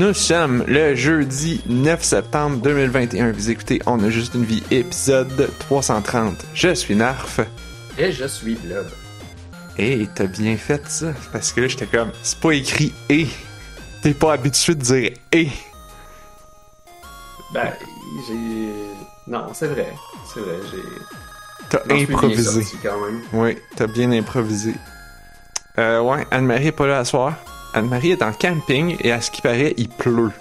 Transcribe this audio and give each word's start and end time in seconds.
Nous 0.00 0.14
sommes 0.14 0.64
le 0.66 0.94
jeudi 0.94 1.60
9 1.66 2.02
septembre 2.02 2.56
2021. 2.62 3.32
Vous 3.32 3.50
écoutez 3.50 3.82
On 3.84 4.02
a 4.02 4.08
juste 4.08 4.34
une 4.34 4.46
vie, 4.46 4.62
épisode 4.70 5.50
330. 5.58 6.42
Je 6.54 6.72
suis 6.72 6.96
Narf. 6.96 7.40
Et 7.98 8.10
je 8.10 8.24
suis 8.24 8.54
Blob. 8.54 8.86
Et 9.76 10.08
t'as 10.14 10.24
bien 10.24 10.56
fait 10.56 10.80
ça, 10.88 11.12
parce 11.32 11.52
que 11.52 11.60
là 11.60 11.68
j'étais 11.68 11.84
comme, 11.84 12.12
c'est 12.22 12.40
pas 12.40 12.52
écrit 12.52 12.94
et. 13.10 13.26
T'es 14.02 14.14
pas 14.14 14.32
habitué 14.32 14.74
de 14.74 14.80
dire 14.80 15.10
et. 15.32 15.48
Ben, 17.52 17.70
j'ai. 18.26 18.72
Non, 19.26 19.48
c'est 19.52 19.68
vrai. 19.68 19.92
C'est 20.32 20.40
vrai, 20.40 20.56
j'ai. 20.70 21.68
T'as 21.68 21.94
improvisé. 21.94 22.62
sorti 22.62 22.78
quand 22.82 22.98
même. 23.04 23.20
Oui, 23.34 23.58
t'as 23.76 23.86
bien 23.86 24.10
improvisé. 24.12 24.74
Euh, 25.78 26.00
ouais, 26.00 26.26
Anne-Marie 26.30 26.68
est 26.68 26.72
pas 26.72 26.86
là 26.86 27.00
à 27.00 27.04
soir. 27.04 27.34
Anne-Marie 27.74 28.10
est 28.12 28.22
en 28.22 28.32
camping 28.32 28.96
et 29.00 29.12
à 29.12 29.20
ce 29.20 29.30
qui 29.30 29.42
paraît, 29.42 29.74
il 29.76 29.88
pleut. 29.88 30.32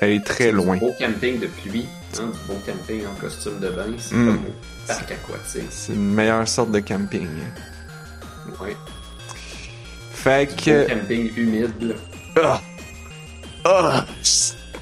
Elle 0.00 0.10
est 0.12 0.24
très 0.24 0.52
loin. 0.52 0.74
Du 0.74 0.80
beau 0.80 0.94
camping 0.98 1.40
de 1.40 1.46
pluie, 1.46 1.86
hein, 2.18 2.26
du 2.32 2.38
beau 2.46 2.60
camping 2.66 3.02
en 3.06 3.18
costume 3.20 3.58
de 3.60 3.68
bain, 3.70 3.86
c'est 3.98 4.14
Mm. 4.14 4.26
comme 4.26 4.36
au 4.44 4.86
parc 4.86 5.10
aquatique. 5.10 5.66
C'est 5.70 5.92
une 5.94 6.12
meilleure 6.14 6.46
sorte 6.46 6.70
de 6.70 6.80
camping. 6.80 7.26
Ouais. 8.60 8.76
Fait 10.12 10.48
que. 10.54 10.86
camping 10.88 11.32
humide, 11.36 11.72
là. 11.80 11.94
Ah! 12.42 12.60
Ah! 13.64 14.04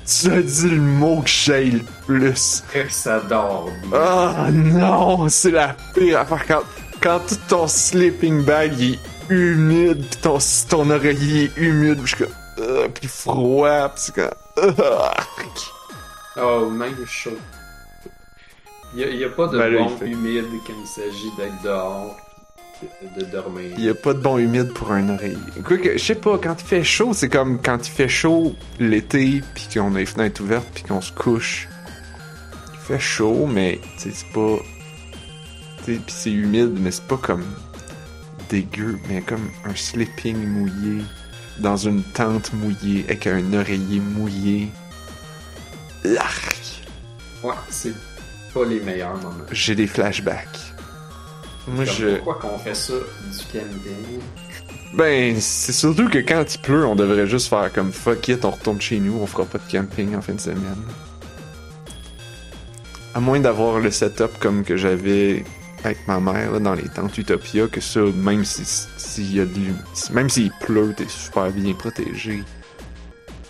Tu 0.06 0.30
as 0.30 0.42
dit 0.42 0.68
le 0.68 0.80
mot 0.82 1.22
que 1.22 1.28
j'ai 1.30 1.64
le 1.70 1.80
plus. 2.06 2.62
Que 2.72 2.90
ça 2.92 3.20
dort. 3.20 3.70
Ah 3.94 4.48
non! 4.52 5.28
C'est 5.30 5.50
la 5.52 5.74
pire 5.94 6.18
affaire 6.20 6.44
quand, 6.46 6.62
quand 7.00 7.20
tout 7.26 7.38
ton 7.48 7.66
sleeping 7.66 8.42
bag 8.44 8.74
il 8.78 8.94
est 8.94 8.98
humide, 9.30 10.06
pis 10.10 10.16
ton, 10.18 10.38
ton 10.68 10.90
oreiller 10.90 11.44
est 11.44 11.56
humide, 11.56 11.96
pis 12.02 12.06
je 12.10 12.16
suis 12.16 12.24
comme. 12.24 12.34
Ah, 12.58 12.88
pis 12.88 13.06
froid, 13.08 13.88
pis 13.90 14.00
c'est 14.00 14.14
comme. 14.14 14.74
Ah! 14.82 15.14
Oh, 16.36 16.68
même 16.70 16.94
chaud. 17.06 17.30
Il 18.96 19.16
n'y 19.16 19.24
a, 19.24 19.28
pas 19.28 19.48
de 19.48 19.58
Ben 19.58 19.68
là, 19.72 19.78
bon 19.80 19.88
fait- 19.96 20.06
humide 20.08 20.44
quand 20.66 20.72
il 20.80 20.86
s'agit 20.86 21.30
d'être 21.36 21.62
dehors, 21.64 22.16
de, 23.16 23.20
de 23.24 23.30
dormir. 23.30 23.72
Il 23.76 23.88
a 23.88 23.94
pas 23.94 24.14
de 24.14 24.20
bon 24.20 24.38
humide 24.38 24.72
pour 24.72 24.92
un 24.92 25.08
oreiller. 25.08 25.36
Quoique, 25.64 25.92
je 25.98 26.04
sais 26.04 26.14
pas, 26.14 26.38
quand 26.38 26.54
il 26.60 26.64
fait 26.66 26.84
chaud, 26.84 27.12
c'est 27.12 27.28
comme 27.28 27.60
quand 27.60 27.86
il 27.86 27.90
fait 27.90 28.08
chaud 28.08 28.54
l'été, 28.78 29.42
puis 29.54 29.68
qu'on 29.74 29.94
a 29.96 29.98
les 29.98 30.06
fenêtres 30.06 30.42
ouvertes, 30.42 30.66
puis 30.74 30.84
qu'on 30.84 31.00
se 31.00 31.10
couche. 31.12 31.68
Il 32.72 32.78
fait 32.80 33.00
chaud, 33.00 33.46
mais 33.50 33.80
c'est 33.96 34.12
pas. 34.32 34.56
Pis 35.84 36.00
c'est 36.06 36.30
humide, 36.32 36.76
mais 36.80 36.92
c'est 36.92 37.06
pas 37.06 37.16
comme 37.16 37.44
dégueu, 38.54 39.00
mais 39.08 39.20
comme 39.20 39.50
un 39.64 39.74
sleeping 39.74 40.36
mouillé, 40.36 41.02
dans 41.58 41.76
une 41.76 42.04
tente 42.04 42.52
mouillée, 42.52 43.04
avec 43.08 43.26
un 43.26 43.52
oreiller 43.52 43.98
mouillé. 43.98 44.68
Arc! 46.16 46.82
Ouais, 47.42 47.54
c'est 47.68 47.94
pas 48.52 48.64
les 48.64 48.78
meilleurs 48.78 49.16
moments. 49.16 49.44
J'ai 49.50 49.74
des 49.74 49.88
flashbacks. 49.88 50.72
Moi, 51.66 51.84
Comme 51.84 51.94
je. 51.94 52.16
Pourquoi 52.18 52.34
qu'on 52.34 52.58
fait 52.58 52.74
ça 52.74 52.92
du 52.92 53.44
camping? 53.52 54.20
Ben, 54.94 55.40
c'est 55.40 55.72
surtout 55.72 56.08
que 56.08 56.18
quand 56.18 56.44
il 56.54 56.60
pleut, 56.60 56.86
on 56.86 56.94
devrait 56.94 57.26
juste 57.26 57.48
faire 57.48 57.72
comme 57.72 57.90
fuck 57.90 58.28
it, 58.28 58.44
on 58.44 58.50
retourne 58.50 58.80
chez 58.80 59.00
nous, 59.00 59.18
on 59.20 59.26
fera 59.26 59.44
pas 59.44 59.58
de 59.58 59.72
camping 59.72 60.14
en 60.14 60.22
fin 60.22 60.34
de 60.34 60.40
semaine. 60.40 60.84
À 63.14 63.18
moins 63.18 63.40
d'avoir 63.40 63.80
le 63.80 63.90
setup 63.90 64.38
comme 64.38 64.62
que 64.62 64.76
j'avais 64.76 65.44
avec 65.84 66.06
ma 66.06 66.20
mère 66.20 66.52
là, 66.52 66.58
dans 66.58 66.74
les 66.74 66.88
tentes 66.88 67.16
Utopia, 67.18 67.66
que 67.66 67.80
ça, 67.80 68.00
même 68.00 68.44
si 68.44 68.64
s'il 68.96 69.34
y 69.34 69.40
a 69.40 69.44
de 69.44 69.60
même 70.12 70.28
s'il 70.28 70.50
pleut, 70.60 70.94
t'es 70.96 71.08
super 71.08 71.50
bien 71.50 71.74
protégé. 71.74 72.42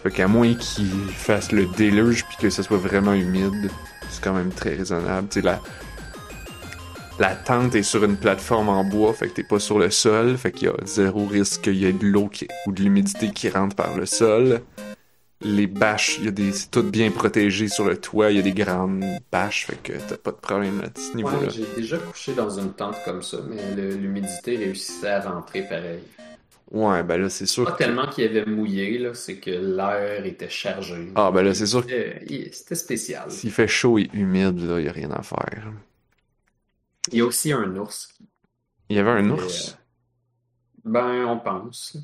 Fait 0.02 0.10
qu'à 0.10 0.28
moins 0.28 0.54
qu'il 0.54 0.90
fasse 1.16 1.52
le 1.52 1.66
déluge 1.66 2.24
puis 2.26 2.36
que 2.38 2.50
ça 2.50 2.62
soit 2.62 2.78
vraiment 2.78 3.14
humide, 3.14 3.70
c'est 4.10 4.22
quand 4.22 4.34
même 4.34 4.50
très 4.50 4.74
raisonnable. 4.74 5.28
La, 5.42 5.60
la 7.18 7.34
tente 7.34 7.74
est 7.74 7.82
sur 7.82 8.04
une 8.04 8.16
plateforme 8.16 8.68
en 8.68 8.84
bois, 8.84 9.14
fait 9.14 9.28
que 9.28 9.34
t'es 9.34 9.44
pas 9.44 9.58
sur 9.58 9.78
le 9.78 9.90
sol, 9.90 10.36
fait 10.36 10.52
qu'il 10.52 10.68
y 10.68 10.70
a 10.70 10.74
zéro 10.84 11.26
risque 11.26 11.62
qu'il 11.62 11.76
y 11.76 11.86
ait 11.86 11.92
de 11.92 12.06
l'eau 12.06 12.28
ou 12.66 12.72
de 12.72 12.82
l'humidité 12.82 13.30
qui 13.30 13.48
rentre 13.48 13.76
par 13.76 13.96
le 13.96 14.04
sol. 14.04 14.60
Les 15.44 15.66
bâches, 15.66 16.16
il 16.18 16.24
y 16.24 16.28
a 16.28 16.30
des, 16.30 16.52
c'est 16.52 16.70
tout 16.70 16.82
bien 16.82 17.10
protégé 17.10 17.68
sur 17.68 17.84
le 17.84 17.96
toit, 18.00 18.30
il 18.30 18.36
y 18.36 18.40
a 18.40 18.42
des 18.42 18.52
grandes 18.52 19.04
bâches, 19.30 19.66
fait 19.66 19.76
que 19.76 19.92
t'as 20.08 20.16
pas 20.16 20.30
de 20.32 20.36
problème 20.36 20.80
à 20.82 20.98
ce 20.98 21.16
niveau-là. 21.16 21.46
Ouais, 21.46 21.50
j'ai 21.50 21.66
déjà 21.74 21.98
couché 21.98 22.34
dans 22.34 22.50
une 22.50 22.72
tente 22.74 23.02
comme 23.04 23.22
ça, 23.22 23.38
mais 23.48 23.74
l'humidité 23.74 24.56
réussissait 24.56 25.08
à 25.08 25.20
rentrer 25.32 25.62
pareil. 25.62 26.02
Ouais, 26.70 27.02
ben 27.02 27.18
là, 27.20 27.28
c'est 27.30 27.46
sûr. 27.46 27.64
Pas 27.66 27.72
que- 27.72 27.84
tellement 27.84 28.06
qu'il 28.08 28.24
y 28.24 28.26
avait 28.26 28.44
mouillé, 28.46 28.98
là, 28.98 29.14
c'est 29.14 29.38
que 29.38 29.50
l'air 29.50 30.24
était 30.26 30.48
chargé. 30.50 31.08
Ah, 31.16 31.30
ben 31.30 31.42
là, 31.42 31.54
c'est 31.54 31.66
sûr 31.66 31.86
que 31.86 31.92
C'était 31.92 32.52
c'était 32.52 32.74
spécial. 32.74 33.28
s'il 33.28 33.50
fait 33.50 33.68
chaud 33.68 33.98
et 33.98 34.08
humide, 34.14 34.58
là, 34.60 34.80
il 34.80 34.86
y 34.86 34.88
a 34.88 34.92
rien 34.92 35.10
à 35.10 35.22
faire. 35.22 35.72
Il 37.10 37.16
y 37.16 37.20
a 37.22 37.24
aussi 37.24 37.50
un 37.50 37.76
ours. 37.76 38.12
Il 38.88 38.96
y 38.96 38.98
avait 38.98 39.10
un 39.10 39.28
ours? 39.28 39.76
euh, 39.76 39.84
ben, 40.84 41.26
on 41.26 41.38
pense. 41.40 41.96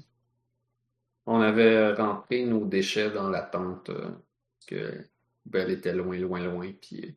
On 1.33 1.41
avait 1.43 1.93
rentré 1.93 2.45
nos 2.45 2.65
déchets 2.65 3.13
dans 3.13 3.31
la 3.31 3.43
tente 3.43 3.91
euh, 3.91 4.09
parce 4.11 4.67
que 4.67 5.07
ben, 5.47 5.63
elle 5.63 5.71
était 5.71 5.95
loin, 5.95 6.19
loin, 6.19 6.41
loin. 6.41 6.73
Puis 6.73 7.05
euh, 7.05 7.13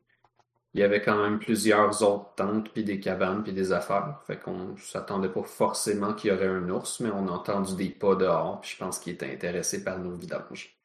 il 0.72 0.80
y 0.80 0.82
avait 0.84 1.02
quand 1.02 1.20
même 1.20 1.40
plusieurs 1.40 2.00
autres 2.04 2.32
tentes, 2.36 2.72
puis 2.72 2.84
des 2.84 3.00
cabanes, 3.00 3.42
puis 3.42 3.52
des 3.52 3.72
affaires. 3.72 4.20
Fait 4.24 4.38
qu'on 4.38 4.76
s'attendait 4.76 5.30
pas 5.30 5.42
forcément 5.42 6.14
qu'il 6.14 6.30
y 6.30 6.32
aurait 6.32 6.46
un 6.46 6.68
ours, 6.68 7.00
mais 7.00 7.10
on 7.10 7.26
a 7.26 7.32
entendu 7.32 7.74
des 7.74 7.90
pas 7.90 8.14
dehors. 8.14 8.60
Puis 8.60 8.70
je 8.74 8.76
pense 8.76 9.00
qu'il 9.00 9.14
était 9.14 9.32
intéressé 9.32 9.82
par 9.82 9.98
nos 9.98 10.14
vidanges. 10.14 10.78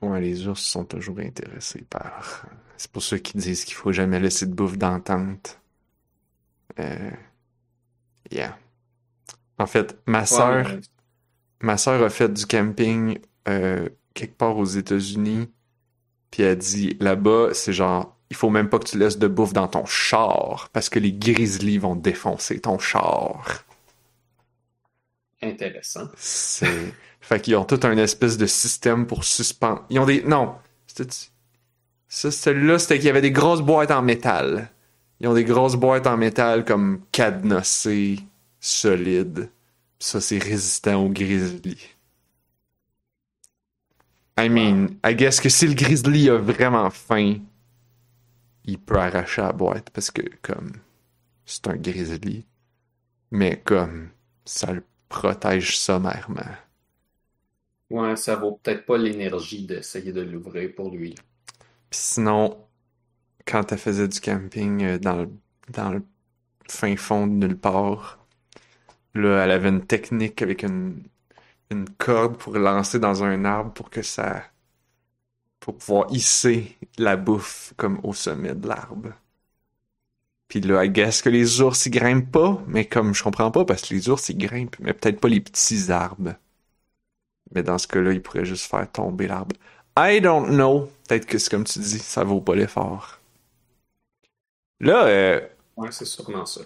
Ouais, 0.00 0.22
les 0.22 0.48
ours 0.48 0.62
sont 0.62 0.86
toujours 0.86 1.18
intéressés 1.18 1.84
par. 1.90 2.46
C'est 2.78 2.90
pour 2.90 3.02
ceux 3.02 3.18
qui 3.18 3.36
disent 3.36 3.66
qu'il 3.66 3.74
faut 3.74 3.92
jamais 3.92 4.18
laisser 4.18 4.46
de 4.46 4.54
bouffe 4.54 4.78
dans 4.78 4.94
la 4.94 5.00
tente. 5.00 5.60
Euh. 6.78 7.10
Yeah. 8.30 8.58
En 9.58 9.66
fait, 9.66 9.98
ma 10.06 10.24
sœur. 10.24 10.64
Ouais, 10.64 10.80
Ma 11.64 11.78
sœur 11.78 12.02
a 12.02 12.10
fait 12.10 12.32
du 12.32 12.46
camping 12.46 13.18
euh, 13.48 13.88
quelque 14.12 14.36
part 14.36 14.56
aux 14.58 14.64
États-Unis. 14.66 15.48
Puis 16.30 16.42
elle 16.42 16.58
dit 16.58 16.96
là-bas, 17.00 17.48
c'est 17.54 17.72
genre, 17.72 18.16
il 18.30 18.36
faut 18.36 18.50
même 18.50 18.68
pas 18.68 18.78
que 18.78 18.86
tu 18.86 18.98
laisses 18.98 19.18
de 19.18 19.28
bouffe 19.28 19.52
dans 19.52 19.68
ton 19.68 19.86
char 19.86 20.68
parce 20.72 20.88
que 20.88 20.98
les 20.98 21.12
grizzlies 21.12 21.78
vont 21.78 21.94
défoncer 21.96 22.60
ton 22.60 22.78
char. 22.78 23.64
Intéressant. 25.42 26.08
C'est. 26.16 26.94
fait 27.20 27.40
qu'ils 27.40 27.56
ont 27.56 27.64
tout 27.64 27.80
un 27.84 27.96
espèce 27.96 28.36
de 28.36 28.46
système 28.46 29.06
pour 29.06 29.24
suspendre. 29.24 29.84
Ils 29.90 29.98
ont 29.98 30.06
des. 30.06 30.22
Non! 30.22 30.54
C'était- 30.86 31.08
Ça, 32.08 32.30
celui-là, 32.30 32.78
c'était 32.78 32.96
qu'il 32.98 33.06
y 33.06 33.10
avait 33.10 33.20
des 33.20 33.32
grosses 33.32 33.60
boîtes 33.62 33.90
en 33.90 34.02
métal. 34.02 34.70
Ils 35.20 35.28
ont 35.28 35.34
des 35.34 35.44
grosses 35.44 35.76
boîtes 35.76 36.06
en 36.06 36.16
métal 36.16 36.64
comme 36.64 37.00
cadenassées, 37.12 38.18
solides. 38.60 39.50
Ça, 40.04 40.20
c'est 40.20 40.36
résistant 40.36 41.02
aux 41.02 41.08
grizzlies. 41.08 41.88
I 44.36 44.50
mean, 44.50 44.98
I 45.02 45.14
guess 45.14 45.40
que 45.40 45.48
si 45.48 45.66
le 45.66 45.72
grizzly 45.72 46.28
a 46.28 46.36
vraiment 46.36 46.90
faim, 46.90 47.38
il 48.66 48.78
peut 48.78 48.98
arracher 48.98 49.40
la 49.40 49.52
boîte 49.52 49.88
parce 49.88 50.10
que, 50.10 50.20
comme, 50.42 50.72
c'est 51.46 51.66
un 51.68 51.76
grizzly. 51.76 52.44
Mais 53.30 53.58
comme, 53.64 54.10
ça 54.44 54.74
le 54.74 54.84
protège 55.08 55.78
sommairement. 55.78 56.54
Ouais, 57.88 58.14
ça 58.16 58.36
vaut 58.36 58.60
peut-être 58.62 58.84
pas 58.84 58.98
l'énergie 58.98 59.64
d'essayer 59.66 60.12
de 60.12 60.20
l'ouvrir 60.20 60.74
pour 60.74 60.90
lui. 60.90 61.14
Puis 61.88 61.98
sinon, 61.98 62.58
quand 63.46 63.72
elle 63.72 63.78
faisait 63.78 64.08
du 64.08 64.20
camping 64.20 64.82
euh, 64.84 64.98
dans 64.98 65.16
le, 65.16 65.30
dans 65.70 65.90
le 65.92 66.02
fin 66.68 66.96
fond 66.96 67.26
de 67.26 67.32
nulle 67.46 67.58
part, 67.58 68.23
là, 69.14 69.44
elle 69.44 69.50
avait 69.50 69.68
une 69.70 69.86
technique 69.86 70.42
avec 70.42 70.62
une, 70.62 71.02
une 71.70 71.88
corde 71.90 72.38
pour 72.38 72.56
lancer 72.58 72.98
dans 73.00 73.24
un 73.24 73.44
arbre 73.46 73.72
pour 73.74 73.90
que 73.90 74.02
ça. 74.02 74.44
pour 75.58 75.76
pouvoir 75.78 76.06
hisser 76.12 76.78
la 76.96 77.16
bouffe 77.16 77.74
comme 77.76 77.98
au 78.04 78.14
sommet 78.14 78.54
de 78.54 78.68
l'arbre. 78.68 79.14
Puis 80.48 80.62
là, 80.62 80.82
I 80.86 80.88
guess 80.88 81.20
que 81.20 81.28
les 81.28 81.60
ours, 81.60 81.84
ils 81.84 81.90
grimpent 81.90 82.30
pas, 82.32 82.62
mais 82.66 82.86
comme 82.86 83.12
je 83.14 83.22
comprends 83.22 83.50
pas, 83.50 83.66
parce 83.66 83.82
que 83.82 83.92
les 83.94 84.08
ours, 84.08 84.26
ils 84.30 84.38
grimpent, 84.38 84.78
mais 84.80 84.94
peut-être 84.94 85.20
pas 85.20 85.28
les 85.28 85.40
petits 85.42 85.92
arbres. 85.92 86.34
Mais 87.54 87.62
dans 87.62 87.78
ce 87.78 87.86
cas-là, 87.88 88.12
ils 88.12 88.20
pourraient 88.22 88.44
juste 88.44 88.66
faire 88.70 88.90
tomber 88.92 89.26
l'arbre. 89.28 89.56
I 89.98 90.20
don't 90.20 90.48
know. 90.50 90.90
Peut-être 91.08 91.24
que 91.26 91.38
c'est 91.38 91.50
comme 91.50 91.64
tu 91.64 91.78
dis, 91.78 91.98
ça 91.98 92.22
vaut 92.24 92.40
pas 92.42 92.54
l'effort. 92.54 93.18
Là, 94.80 95.06
euh, 95.06 95.40
Ouais, 95.76 95.92
c'est 95.92 96.04
sûrement 96.04 96.46
ça. 96.46 96.62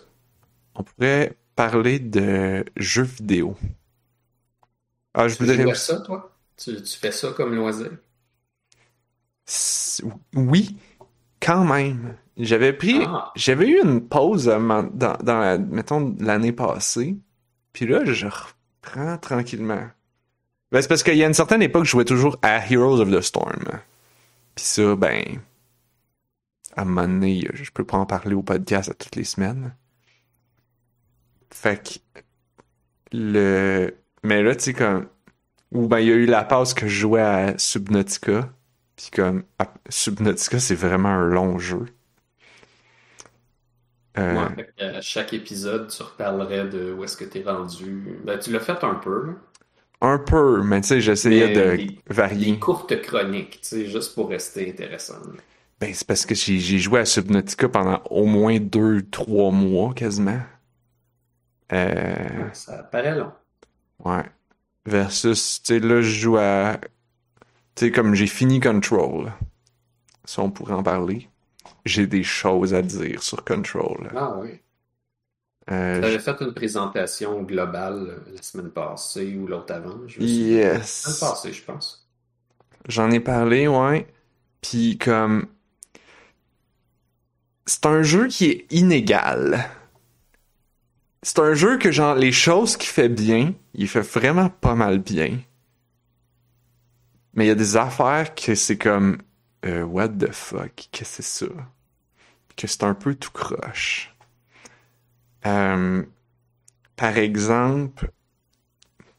on 0.75 0.83
pourrait 0.85 1.37
parler 1.59 1.99
de 1.99 2.65
jeux 2.77 3.03
vidéo. 3.03 3.57
Ah, 5.13 5.27
je 5.27 5.35
Tu 5.35 5.43
voudrais 5.43 5.61
joues 5.61 5.71
à 5.71 5.75
ça, 5.75 6.01
toi? 6.03 6.33
Tu, 6.57 6.81
tu 6.81 6.97
fais 6.97 7.11
ça 7.11 7.33
comme 7.33 7.53
loisir? 7.57 7.91
Oui, 10.37 10.77
quand 11.43 11.65
même. 11.65 12.17
J'avais 12.37 12.73
pris, 12.73 13.01
Ah. 13.05 13.33
j'avais 13.35 13.67
eu 13.67 13.83
une 13.83 14.07
pause 14.07 14.45
dans, 14.45 14.85
dans 14.85 15.41
la, 15.41 15.59
mettons, 15.59 16.15
l'année 16.21 16.53
passée. 16.53 17.17
Puis 17.73 17.87
là, 17.87 18.05
je 18.05 18.29
reprends 18.29 19.19
tranquillement. 19.19 19.89
Ben, 20.71 20.81
c'est 20.81 20.87
parce 20.89 21.03
qu'il 21.03 21.17
y 21.17 21.25
a 21.25 21.27
une 21.27 21.35
certaine 21.35 21.63
époque, 21.63 21.87
je 21.87 21.91
jouais 21.91 22.05
toujours 22.05 22.39
à 22.43 22.65
Heroes 22.71 23.01
of 23.01 23.11
the 23.11 23.21
Storm. 23.21 23.65
Puis 24.55 24.65
ça, 24.65 24.95
ben, 24.95 25.41
à 26.77 26.83
un 26.83 26.85
moment 26.85 27.09
donné, 27.09 27.49
je 27.53 27.69
peux 27.73 27.85
pas 27.85 27.97
en 27.97 28.07
parler 28.07 28.37
au 28.37 28.43
podcast 28.45 28.91
à 28.91 28.95
toutes 28.95 29.17
les 29.17 29.25
semaines. 29.25 29.75
Fait 31.51 31.77
que, 31.83 32.21
le, 33.13 33.97
mais 34.23 34.43
là, 34.43 34.55
tu 34.55 34.65
sais, 34.65 34.73
comme, 34.75 35.09
ou 35.73 35.89
ben, 35.89 36.01
il 36.01 36.09
y 36.09 36.13
a 36.13 36.17
eu 36.17 36.27
la 36.27 36.45
passe 36.45 36.75
que 36.75 36.89
je 36.89 37.01
jouais 37.01 37.23
à 37.23 37.59
Subnautica. 37.59 38.53
Puis 38.97 39.11
comme, 39.13 39.45
à- 39.59 39.75
Subnautica, 39.91 40.61
c'est 40.61 40.75
vraiment 40.75 41.11
un 41.11 41.27
long 41.29 41.59
jeu. 41.59 41.87
Euh, 44.19 44.35
Ouais, 44.37 44.49
fait 44.55 44.73
à 44.83 45.01
chaque 45.03 45.33
épisode, 45.35 45.89
tu 45.91 46.03
reparlerais 46.03 46.69
de 46.69 46.93
où 46.93 47.05
est-ce 47.05 47.17
que 47.17 47.25
t'es 47.25 47.43
rendu. 47.43 48.21
Ben, 48.25 48.39
tu 48.39 48.51
l'as 48.53 48.61
fait 48.61 48.83
un 48.85 48.95
peu. 48.95 49.35
Un 50.01 50.19
peu, 50.19 50.63
mais 50.65 50.81
tu 50.81 50.89
sais, 50.89 51.01
j'essayais 51.01 51.49
de 51.49 51.81
varier. 52.09 52.57
Des 52.57 52.59
courtes 52.59 53.01
chroniques, 53.03 53.61
tu 53.61 53.69
sais, 53.69 53.87
juste 53.87 54.15
pour 54.15 54.29
rester 54.31 54.71
intéressant. 54.71 55.21
Ben, 55.81 55.93
c'est 55.95 56.07
parce 56.07 56.27
que 56.27 56.35
j'ai 56.35 56.59
j'ai 56.59 56.79
joué 56.79 57.01
à 57.01 57.05
Subnautica 57.05 57.69
pendant 57.69 58.03
au 58.11 58.27
moins 58.27 58.59
deux, 58.59 59.03
trois 59.11 59.51
mois 59.53 59.95
quasiment. 59.95 60.41
Euh, 61.73 62.29
Ouais, 62.31 62.55
ça 62.55 62.83
paraît 62.85 63.15
long. 63.17 63.33
ouais. 64.05 64.25
Versus, 64.87 65.63
tu 65.63 65.75
sais, 65.75 65.81
là, 65.81 66.03
je 66.03 66.11
joue 66.11 66.39
à. 66.39 66.79
Tu 67.75 67.87
sais, 67.87 67.93
comme 67.93 68.15
j'ai 68.15 68.27
fini 68.27 68.61
Control. 68.61 69.33
Ça, 70.25 70.43
on 70.43 70.51
pourrait 70.51 70.75
en 70.75 70.83
parler. 70.85 71.29
J'ai 71.87 72.07
des 72.07 72.23
choses 72.25 72.75
à 72.75 72.83
dire 72.83 73.23
sur 73.23 73.45
Control. 73.45 74.11
Ah 74.15 74.37
oui. 74.39 74.61
Euh, 75.71 76.01
T'avais 76.01 76.19
fait 76.19 76.41
une 76.41 76.55
présentation 76.55 77.43
globale 77.43 78.09
euh, 78.27 78.33
la 78.35 78.43
semaine 78.43 78.71
passée 78.71 79.37
ou 79.37 79.47
l'autre 79.47 79.75
avant, 79.75 80.07
je 80.09 80.21
souviens. 80.23 80.73
La 80.73 80.81
yes. 80.81 80.91
semaine 81.03 81.19
passée, 81.19 81.53
je 81.53 81.63
pense. 81.65 82.09
J'en 82.89 83.11
ai 83.13 83.21
parlé, 83.21 83.69
ouais. 83.69 84.07
Puis 84.63 84.99
comme 84.99 85.47
c'est 87.67 87.87
un 87.87 88.03
jeu 88.03 88.27
qui 88.29 88.47
est 88.47 88.67
inégal. 88.71 89.69
C'est 91.23 91.39
un 91.41 91.55
jeu 91.55 91.79
que 91.79 91.91
genre 91.91 92.15
les 92.15 92.33
choses 92.33 92.77
qu'il 92.77 92.91
fait 92.91 93.09
bien, 93.09 93.55
il 93.75 93.89
fait 93.89 94.01
vraiment 94.01 94.49
pas 94.49 94.75
mal 94.75 94.99
bien. 94.99 95.39
Mais 97.35 97.45
il 97.45 97.49
y 97.49 97.53
a 97.53 97.57
des 97.57 97.77
affaires 97.77 98.35
que 98.35 98.55
c'est 98.55 98.79
comme 98.79 99.19
euh, 99.65 99.83
what 99.83 100.09
the 100.09 100.33
fuck, 100.33 100.89
que 100.93 101.05
c'est 101.05 101.23
ça? 101.23 101.47
Que 102.57 102.67
c'est 102.67 102.85
un 102.85 102.95
peu 102.95 103.15
tout 103.15 103.31
croche. 103.33 104.15
Euh, 105.47 106.03
par 106.97 107.17
exemple, 107.17 108.11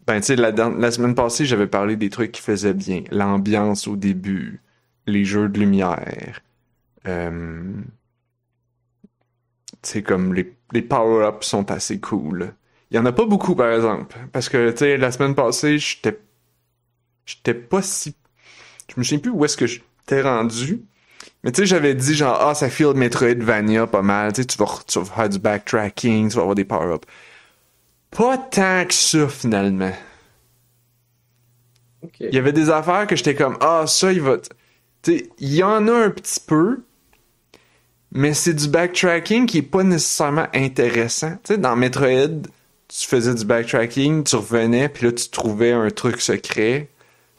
ben, 0.06 0.20
tu 0.20 0.28
sais, 0.28 0.36
la, 0.36 0.92
semaine 0.92 1.16
passée, 1.16 1.46
j'avais 1.46 1.68
parlé 1.68 1.96
des 1.96 2.10
trucs 2.10 2.32
qui 2.32 2.42
faisaient 2.42 2.74
bien. 2.74 3.04
L'ambiance 3.12 3.88
au 3.88 3.96
début, 3.96 4.62
les 5.06 5.24
jeux 5.24 5.50
de 5.50 5.60
lumière, 5.60 6.42
euh, 7.08 7.74
tu 9.82 9.90
sais, 9.90 10.04
comme 10.04 10.34
les, 10.34 10.54
les 10.72 10.82
power-ups 10.82 11.46
sont 11.46 11.72
assez 11.72 12.00
cool. 12.00 12.54
Il 12.92 12.98
y 12.98 13.00
en 13.00 13.06
a 13.06 13.12
pas 13.12 13.26
beaucoup, 13.26 13.56
par 13.56 13.72
exemple. 13.72 14.18
Parce 14.32 14.50
que, 14.50 14.72
tu 14.72 14.78
sais, 14.78 14.98
la 14.98 15.12
semaine 15.12 15.36
passée, 15.36 15.78
j'étais, 15.78 16.20
j'étais 17.26 17.54
pas 17.54 17.82
si, 17.82 18.16
je 18.90 18.96
me 18.98 19.04
souviens 19.04 19.20
plus 19.20 19.32
où 19.32 19.46
est-ce 19.46 19.58
que 19.58 19.68
j'étais 19.68 20.22
rendu. 20.22 20.82
Mais 21.44 21.52
tu 21.52 21.62
sais, 21.62 21.66
j'avais 21.68 21.96
dit 21.96 22.16
genre, 22.16 22.38
ah, 22.42 22.56
ça 22.56 22.70
feel 22.70 22.94
Metroidvania 22.96 23.88
pas 23.88 24.02
mal. 24.02 24.34
Tu 24.34 24.42
sais, 24.42 24.48
tu 24.48 24.58
vas, 24.58 24.80
tu 24.88 25.00
vas 25.00 25.06
faire 25.06 25.30
du 25.30 25.40
backtracking, 25.40 26.30
tu 26.30 26.36
vas 26.36 26.42
avoir 26.42 26.56
des 26.56 26.66
power-ups. 26.66 27.08
Pas 28.12 28.38
tant 28.38 28.86
que 28.86 28.94
ça, 28.94 29.28
finalement. 29.28 29.94
Il 32.20 32.34
y 32.34 32.38
avait 32.38 32.54
des 32.54 32.70
affaires 32.70 33.08
que 33.08 33.16
j'étais 33.16 33.36
comme, 33.36 33.58
ah, 33.62 33.86
ça, 33.88 34.12
il 34.12 34.22
va. 34.22 34.38
Tu 34.38 34.50
sais, 35.04 35.30
il 35.38 35.54
y 35.54 35.64
en 35.64 35.88
a 35.88 35.94
un 35.94 36.10
petit 36.10 36.40
peu, 36.46 36.84
mais 38.12 38.34
c'est 38.34 38.54
du 38.54 38.68
backtracking 38.68 39.46
qui 39.46 39.60
est 39.60 39.64
pas 39.64 39.84
nécessairement 39.84 40.48
intéressant. 40.54 41.32
Tu 41.44 41.54
sais, 41.54 41.58
dans 41.58 41.76
Metroid, 41.76 42.42
tu 42.88 43.08
faisais 43.08 43.36
du 43.36 43.46
backtracking, 43.46 44.24
tu 44.24 44.36
revenais, 44.36 44.90
puis 44.90 45.06
là, 45.06 45.12
tu 45.12 45.30
trouvais 45.30 45.72
un 45.72 45.90
truc 45.90 46.22
secret, 46.22 46.90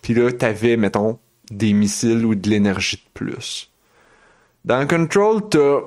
puis 0.02 0.14
là, 0.14 0.30
t'avais, 0.32 0.76
mettons, 0.76 1.18
des 1.50 1.72
missiles 1.72 2.24
ou 2.24 2.34
de 2.34 2.48
l'énergie 2.48 2.96
de 2.96 3.10
plus. 3.12 3.70
Dans 4.64 4.86
Control, 4.86 5.48
t'as. 5.48 5.80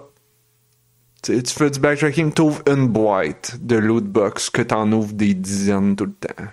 Tu 1.22 1.42
fais 1.46 1.70
du 1.70 1.80
backtracking, 1.80 2.34
t'ouvres 2.34 2.62
une 2.68 2.90
boîte 2.90 3.56
de 3.62 3.78
loot 3.78 4.04
box 4.04 4.50
que 4.50 4.62
t'en 4.62 4.92
ouvres 4.92 5.14
des 5.14 5.34
dizaines 5.34 5.96
tout 5.96 6.06
le 6.08 6.12
temps. 6.14 6.44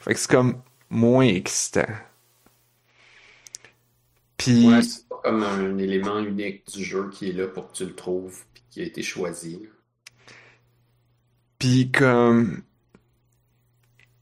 Fait 0.00 0.14
que 0.14 0.20
c'est 0.20 0.30
comme 0.30 0.58
moins 0.90 1.26
excitant. 1.26 1.88
Puis, 4.36 4.68
Ouais, 4.68 4.80
comme 5.22 5.42
un 5.42 5.78
élément 5.78 6.18
unique 6.18 6.70
du 6.72 6.84
jeu 6.84 7.08
qui 7.10 7.28
est 7.30 7.32
là 7.32 7.46
pour 7.46 7.70
que 7.70 7.76
tu 7.76 7.84
le 7.86 7.94
trouves 7.94 8.42
puis 8.54 8.62
qui 8.70 8.80
a 8.80 8.84
été 8.84 9.02
choisi. 9.02 9.60
puis 11.58 11.90
comme 11.92 12.62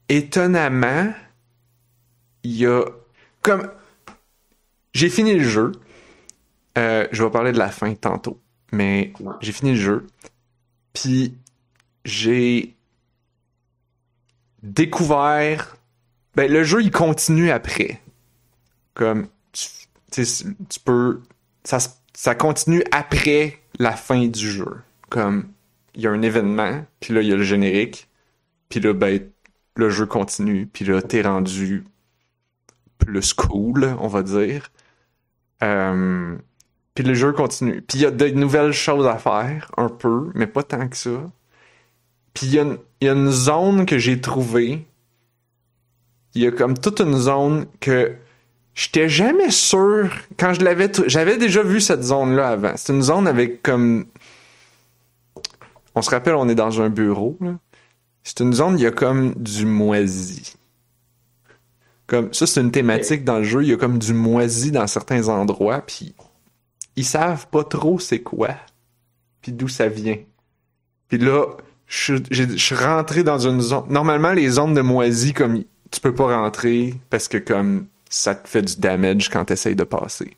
étonnamment, 0.09 1.13
il 2.43 2.51
y 2.57 2.65
a 2.65 2.83
comme 3.41 3.71
j'ai 4.93 5.09
fini 5.09 5.33
le 5.35 5.43
jeu. 5.43 5.71
Euh, 6.77 7.07
je 7.11 7.23
vais 7.23 7.29
parler 7.31 7.51
de 7.51 7.57
la 7.57 7.69
fin 7.69 7.93
tantôt, 7.95 8.39
mais 8.71 9.13
Ouais. 9.19 9.33
j'ai 9.41 9.51
fini 9.51 9.71
le 9.71 9.77
jeu. 9.79 10.07
Puis 10.93 11.35
j'ai 12.05 12.75
découvert 14.63 15.75
ben 16.35 16.51
le 16.51 16.63
jeu 16.63 16.81
il 16.81 16.91
continue 16.91 17.49
après. 17.51 18.01
Comme 18.93 19.27
tu, 20.11 20.79
peux 20.83 21.21
ça 21.63 21.79
ça 22.13 22.35
continue 22.35 22.83
après 22.91 23.59
la 23.79 23.93
fin 23.93 24.27
du 24.27 24.51
jeu. 24.51 24.81
Comme 25.09 25.49
il 25.95 26.01
y 26.01 26.07
a 26.07 26.11
un 26.11 26.21
événement, 26.21 26.85
puis 26.99 27.13
là 27.13 27.21
il 27.21 27.29
y 27.29 27.33
a 27.33 27.35
le 27.35 27.43
générique, 27.43 28.09
puis 28.69 28.79
là 28.79 28.93
ben 28.93 29.19
le 29.75 29.89
jeu 29.89 30.05
continue, 30.05 30.67
puis 30.67 30.85
là 30.85 31.01
t'es 31.01 31.21
rendu 31.21 31.85
plus 32.97 33.33
cool, 33.33 33.95
on 33.99 34.07
va 34.07 34.23
dire. 34.23 34.71
Euh, 35.63 36.37
puis 36.93 37.03
le 37.03 37.13
jeu 37.13 37.31
continue. 37.31 37.81
Puis 37.81 37.99
il 37.99 38.01
y 38.01 38.05
a 38.05 38.11
de 38.11 38.27
nouvelles 38.29 38.73
choses 38.73 39.07
à 39.07 39.17
faire, 39.17 39.71
un 39.77 39.89
peu, 39.89 40.31
mais 40.35 40.47
pas 40.47 40.63
tant 40.63 40.87
que 40.87 40.97
ça. 40.97 41.31
Puis 42.33 42.47
il 42.47 42.53
y, 42.53 43.05
y 43.05 43.09
a 43.09 43.13
une 43.13 43.31
zone 43.31 43.85
que 43.85 43.97
j'ai 43.97 44.19
trouvée. 44.19 44.85
Il 46.33 46.41
y 46.41 46.47
a 46.47 46.51
comme 46.51 46.77
toute 46.77 46.99
une 47.01 47.17
zone 47.17 47.65
que 47.79 48.15
j'étais 48.75 49.09
jamais 49.09 49.51
sûr 49.51 50.09
quand 50.37 50.53
je 50.53 50.63
l'avais 50.63 50.91
j'avais 51.07 51.37
déjà 51.37 51.63
vu 51.63 51.81
cette 51.81 52.03
zone 52.03 52.35
là 52.35 52.49
avant. 52.49 52.73
C'est 52.75 52.93
une 52.93 53.01
zone 53.01 53.27
avec 53.27 53.61
comme 53.61 54.05
on 55.95 56.01
se 56.01 56.09
rappelle 56.09 56.35
on 56.35 56.49
est 56.49 56.55
dans 56.55 56.81
un 56.81 56.89
bureau. 56.89 57.37
C'est 58.23 58.39
une 58.39 58.53
zone 58.53 58.77
il 58.77 58.83
y 58.83 58.87
a 58.87 58.91
comme 58.91 59.33
du 59.35 59.65
moisi. 59.65 60.55
Comme 62.07 62.33
ça 62.33 62.45
c'est 62.47 62.61
une 62.61 62.71
thématique 62.71 63.23
dans 63.23 63.37
le 63.37 63.43
jeu, 63.43 63.63
il 63.63 63.69
y 63.69 63.73
a 63.73 63.77
comme 63.77 63.97
du 63.97 64.13
moisi 64.13 64.71
dans 64.71 64.87
certains 64.87 65.29
endroits 65.29 65.81
puis 65.81 66.15
ils 66.95 67.05
savent 67.05 67.47
pas 67.47 67.63
trop 67.63 67.99
c'est 67.99 68.21
quoi 68.21 68.55
puis 69.41 69.51
d'où 69.51 69.67
ça 69.67 69.87
vient. 69.87 70.17
Puis 71.07 71.17
là, 71.17 71.45
je 71.87 72.15
suis 72.55 72.75
rentré 72.75 73.23
dans 73.23 73.39
une 73.39 73.59
zone. 73.59 73.85
Normalement, 73.89 74.31
les 74.31 74.49
zones 74.49 74.73
de 74.73 74.81
moisi, 74.81 75.33
comme 75.33 75.63
tu 75.89 75.99
peux 75.99 76.13
pas 76.13 76.37
rentrer 76.37 76.95
parce 77.09 77.27
que 77.27 77.37
comme 77.37 77.87
ça 78.11 78.35
te 78.35 78.47
fait 78.47 78.61
du 78.61 78.75
damage 78.77 79.29
quand 79.29 79.45
tu 79.45 79.53
essayes 79.53 79.75
de 79.75 79.83
passer. 79.83 80.35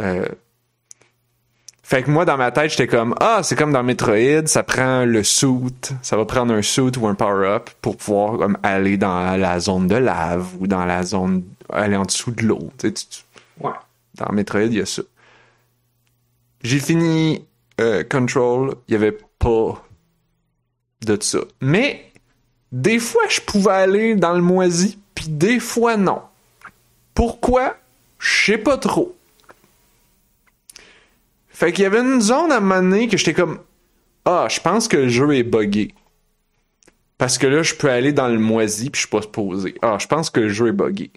Euh, 0.00 0.26
Fait 1.82 2.02
que 2.04 2.10
moi, 2.10 2.24
dans 2.24 2.36
ma 2.36 2.50
tête, 2.52 2.70
j'étais 2.70 2.86
comme 2.86 3.14
Ah, 3.20 3.40
c'est 3.42 3.56
comme 3.56 3.72
dans 3.72 3.82
Metroid, 3.82 4.46
ça 4.46 4.62
prend 4.62 5.04
le 5.04 5.22
suit, 5.24 5.74
ça 6.02 6.16
va 6.16 6.24
prendre 6.24 6.54
un 6.54 6.62
suit 6.62 6.96
ou 6.98 7.06
un 7.06 7.14
power-up 7.14 7.68
pour 7.82 7.96
pouvoir 7.96 8.38
comme, 8.38 8.56
aller 8.62 8.96
dans 8.96 9.36
la 9.36 9.58
zone 9.60 9.88
de 9.88 9.96
lave 9.96 10.46
ou 10.60 10.66
dans 10.66 10.84
la 10.84 11.02
zone. 11.02 11.42
aller 11.72 11.96
en 11.96 12.04
dessous 12.04 12.30
de 12.32 12.42
l'eau. 12.44 12.70
Tu 12.78 12.88
sais, 12.88 12.92
tu- 12.94 13.04
Ouais. 13.64 13.72
dans 14.14 14.32
Metroid, 14.32 14.62
il 14.62 14.74
y 14.74 14.80
a 14.80 14.86
ça. 14.86 15.02
J'ai 16.62 16.78
fini 16.80 17.44
euh, 17.80 18.02
Control, 18.04 18.74
il 18.88 18.92
y 18.92 18.94
avait 18.96 19.16
pas 19.38 19.82
de 21.04 21.18
ça. 21.22 21.38
Mais 21.60 22.10
des 22.72 22.98
fois, 22.98 23.22
je 23.28 23.40
pouvais 23.40 23.70
aller 23.72 24.14
dans 24.16 24.32
le 24.34 24.42
moisi, 24.42 24.98
puis 25.14 25.26
des 25.28 25.58
fois, 25.60 25.96
non. 25.96 26.22
Pourquoi? 27.20 27.76
Je 28.18 28.46
sais 28.46 28.56
pas 28.56 28.78
trop. 28.78 29.14
Fait 31.50 31.70
qu'il 31.70 31.82
y 31.82 31.86
avait 31.86 32.00
une 32.00 32.22
zone 32.22 32.50
à 32.50 32.56
un 32.56 32.60
moment 32.60 32.80
donné 32.80 33.08
que 33.08 33.18
j'étais 33.18 33.34
comme 33.34 33.58
Ah, 34.24 34.46
je 34.48 34.58
pense 34.58 34.88
que 34.88 34.96
le 34.96 35.10
jeu 35.10 35.36
est 35.36 35.42
buggé. 35.42 35.92
Parce 37.18 37.36
que 37.36 37.46
là, 37.46 37.62
je 37.62 37.74
peux 37.74 37.90
aller 37.90 38.14
dans 38.14 38.28
le 38.28 38.38
moisi 38.38 38.88
puis 38.88 39.02
je 39.02 39.06
suis 39.06 39.10
pas 39.10 39.20
supposé. 39.20 39.74
Ah, 39.82 39.98
je 40.00 40.06
pense 40.06 40.30
que 40.30 40.40
le 40.40 40.48
jeu 40.48 40.68
est 40.68 40.72
buggé. 40.72 41.10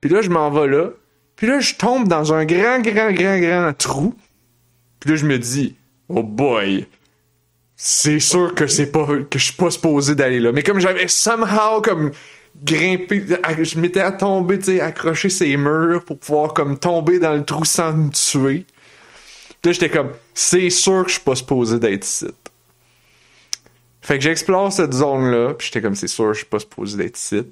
Puis 0.00 0.08
là, 0.08 0.22
je 0.22 0.30
m'en 0.30 0.52
vais 0.52 0.68
là. 0.68 0.90
Puis 1.34 1.48
là, 1.48 1.58
je 1.58 1.74
tombe 1.74 2.06
dans 2.06 2.32
un 2.32 2.44
grand, 2.44 2.78
grand, 2.78 3.10
grand, 3.10 3.40
grand 3.40 3.72
trou. 3.76 4.14
Puis 5.00 5.10
là, 5.10 5.16
je 5.16 5.26
me 5.26 5.36
dis, 5.36 5.74
oh 6.08 6.22
boy, 6.22 6.86
c'est 7.74 8.20
sûr 8.20 8.54
que 8.54 8.68
c'est 8.68 8.92
pas, 8.92 9.04
que 9.28 9.36
je 9.40 9.46
suis 9.46 9.54
pas 9.54 9.72
supposé 9.72 10.14
d'aller 10.14 10.38
là. 10.38 10.52
Mais 10.52 10.62
comme 10.62 10.78
j'avais 10.78 11.08
somehow 11.08 11.82
comme 11.82 12.12
grimper, 12.62 13.24
je 13.62 13.78
m'étais 13.78 14.00
à 14.00 14.12
tomber, 14.12 14.58
tu 14.58 14.66
sais, 14.66 14.80
accrocher 14.80 15.30
ces 15.30 15.56
murs 15.56 16.04
pour 16.04 16.18
pouvoir 16.18 16.54
comme 16.54 16.78
tomber 16.78 17.18
dans 17.18 17.34
le 17.34 17.44
trou 17.44 17.64
sans 17.64 17.92
me 17.92 18.10
tuer. 18.10 18.66
Puis 19.62 19.70
là, 19.70 19.72
j'étais 19.72 19.90
comme, 19.90 20.12
c'est 20.34 20.70
sûr 20.70 21.02
que 21.02 21.08
je 21.08 21.14
suis 21.14 21.24
pas 21.24 21.34
supposé 21.34 21.78
d'être 21.78 22.04
ici. 22.04 22.28
Fait 24.00 24.16
que 24.16 24.24
j'explore 24.24 24.72
cette 24.72 24.92
zone-là, 24.92 25.54
puis 25.54 25.66
j'étais 25.66 25.82
comme, 25.82 25.94
c'est 25.94 26.08
sûr 26.08 26.28
que 26.28 26.32
je 26.32 26.38
suis 26.38 26.46
pas 26.46 26.58
supposé 26.58 26.96
d'être 26.96 27.18
ici. 27.18 27.42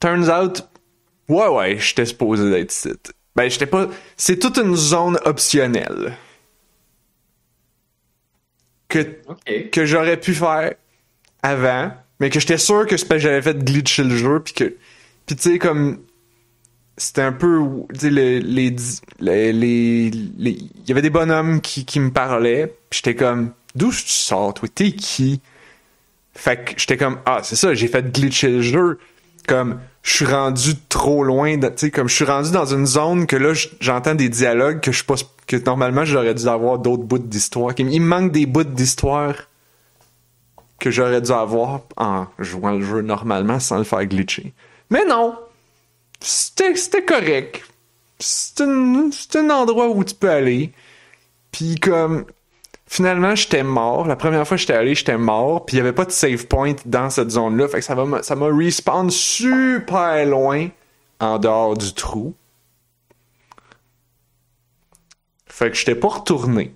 Turns 0.00 0.28
out, 0.28 0.68
ouais, 1.28 1.46
ouais, 1.46 1.78
j'étais 1.78 2.06
supposé 2.06 2.50
d'être 2.50 2.72
ici. 2.72 2.90
Ben, 3.36 3.48
j'étais 3.48 3.66
pas. 3.66 3.88
C'est 4.16 4.38
toute 4.38 4.58
une 4.58 4.76
zone 4.76 5.18
optionnelle. 5.24 6.16
Que, 8.88 9.16
que 9.70 9.86
j'aurais 9.86 10.18
pu 10.20 10.34
faire 10.34 10.74
avant, 11.42 11.92
mais 12.22 12.30
que 12.30 12.38
j'étais 12.38 12.56
sûr 12.56 12.86
que 12.86 12.96
j'avais 13.18 13.42
fait 13.42 13.64
glitcher 13.64 14.04
le 14.04 14.16
jeu, 14.16 14.38
puis 14.38 14.54
que. 14.54 14.76
Puis 15.26 15.34
tu 15.34 15.42
sais, 15.42 15.58
comme. 15.58 15.98
C'était 16.96 17.22
un 17.22 17.32
peu. 17.32 17.58
Tu 17.94 17.98
sais, 17.98 18.10
les. 18.10 18.38
Les. 18.38 18.76
les, 19.18 20.06
Il 20.06 20.70
y 20.86 20.92
avait 20.92 21.02
des 21.02 21.10
bonhommes 21.10 21.60
qui, 21.60 21.84
qui 21.84 21.98
me 21.98 22.12
parlaient, 22.12 22.68
puis 22.90 23.00
j'étais 23.02 23.16
comme. 23.16 23.50
D'où 23.74 23.90
tu 23.90 24.06
sors, 24.06 24.54
toi? 24.54 24.68
T'es 24.72 24.92
qui? 24.92 25.40
Fait 26.32 26.64
que 26.64 26.74
j'étais 26.76 26.96
comme. 26.96 27.18
Ah, 27.26 27.40
c'est 27.42 27.56
ça, 27.56 27.74
j'ai 27.74 27.88
fait 27.88 28.12
glitcher 28.12 28.50
le 28.50 28.62
jeu. 28.62 29.00
Comme. 29.48 29.80
Je 30.04 30.14
suis 30.14 30.24
rendu 30.24 30.76
trop 30.88 31.24
loin, 31.24 31.58
tu 31.58 31.66
sais, 31.74 31.90
comme 31.90 32.08
je 32.08 32.14
suis 32.14 32.24
rendu 32.24 32.52
dans 32.52 32.66
une 32.66 32.86
zone 32.86 33.26
que 33.26 33.36
là, 33.36 33.52
j'entends 33.80 34.14
des 34.14 34.28
dialogues 34.28 34.78
que 34.78 34.92
je 34.92 34.98
suis 34.98 35.06
pas. 35.06 35.14
que 35.48 35.56
normalement 35.56 36.04
j'aurais 36.04 36.34
dû 36.34 36.46
avoir 36.46 36.78
d'autres 36.78 37.04
bouts 37.04 37.18
d'histoire. 37.18 37.72
Il 37.78 38.00
me 38.00 38.06
manque 38.06 38.30
des 38.30 38.46
bouts 38.46 38.62
d'histoire 38.62 39.48
que 40.82 40.90
j'aurais 40.90 41.20
dû 41.20 41.30
avoir 41.30 41.82
en 41.96 42.26
jouant 42.40 42.72
le 42.72 42.82
jeu 42.82 43.02
normalement 43.02 43.60
sans 43.60 43.78
le 43.78 43.84
faire 43.84 44.04
glitcher. 44.04 44.52
Mais 44.90 45.04
non! 45.04 45.38
C'était 46.18 47.04
correct. 47.04 47.62
C'est 48.18 48.60
un, 48.62 49.50
endroit 49.50 49.88
où 49.88 50.02
tu 50.02 50.14
peux 50.16 50.28
aller. 50.28 50.72
Puis 51.52 51.76
comme 51.76 52.24
finalement 52.86 53.36
j'étais 53.36 53.62
mort. 53.62 54.08
La 54.08 54.16
première 54.16 54.46
fois 54.46 54.56
que 54.56 54.60
j'étais 54.60 54.74
allé, 54.74 54.96
j'étais 54.96 55.16
mort. 55.16 55.64
Puis 55.64 55.76
il 55.76 55.78
y 55.78 55.80
avait 55.80 55.92
pas 55.92 56.04
de 56.04 56.10
save 56.10 56.46
point 56.46 56.74
dans 56.84 57.10
cette 57.10 57.30
zone-là. 57.30 57.68
Fait 57.68 57.78
que 57.78 57.84
ça 57.84 57.94
m'a 57.94 58.22
ça 58.24 58.34
m'a 58.34 58.46
respawn 58.46 59.08
super 59.08 60.26
loin 60.26 60.68
en 61.20 61.38
dehors 61.38 61.76
du 61.76 61.94
trou. 61.94 62.34
Fait 65.46 65.70
que 65.70 65.76
j'étais 65.76 65.94
pas 65.94 66.08
retourné. 66.08 66.74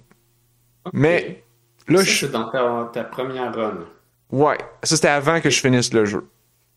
Mais 0.93 1.43
là 1.89 2.03
je 2.03 2.21
c'est 2.21 2.31
dans 2.31 2.49
ta, 2.51 2.91
ta 2.93 3.03
première 3.03 3.53
run. 3.53 3.87
Ouais, 4.31 4.59
ça 4.83 4.97
c'était 4.97 5.09
avant 5.09 5.41
que 5.41 5.51
je 5.51 5.61
finisse 5.61 5.93
le 5.93 6.05
jeu. 6.05 6.29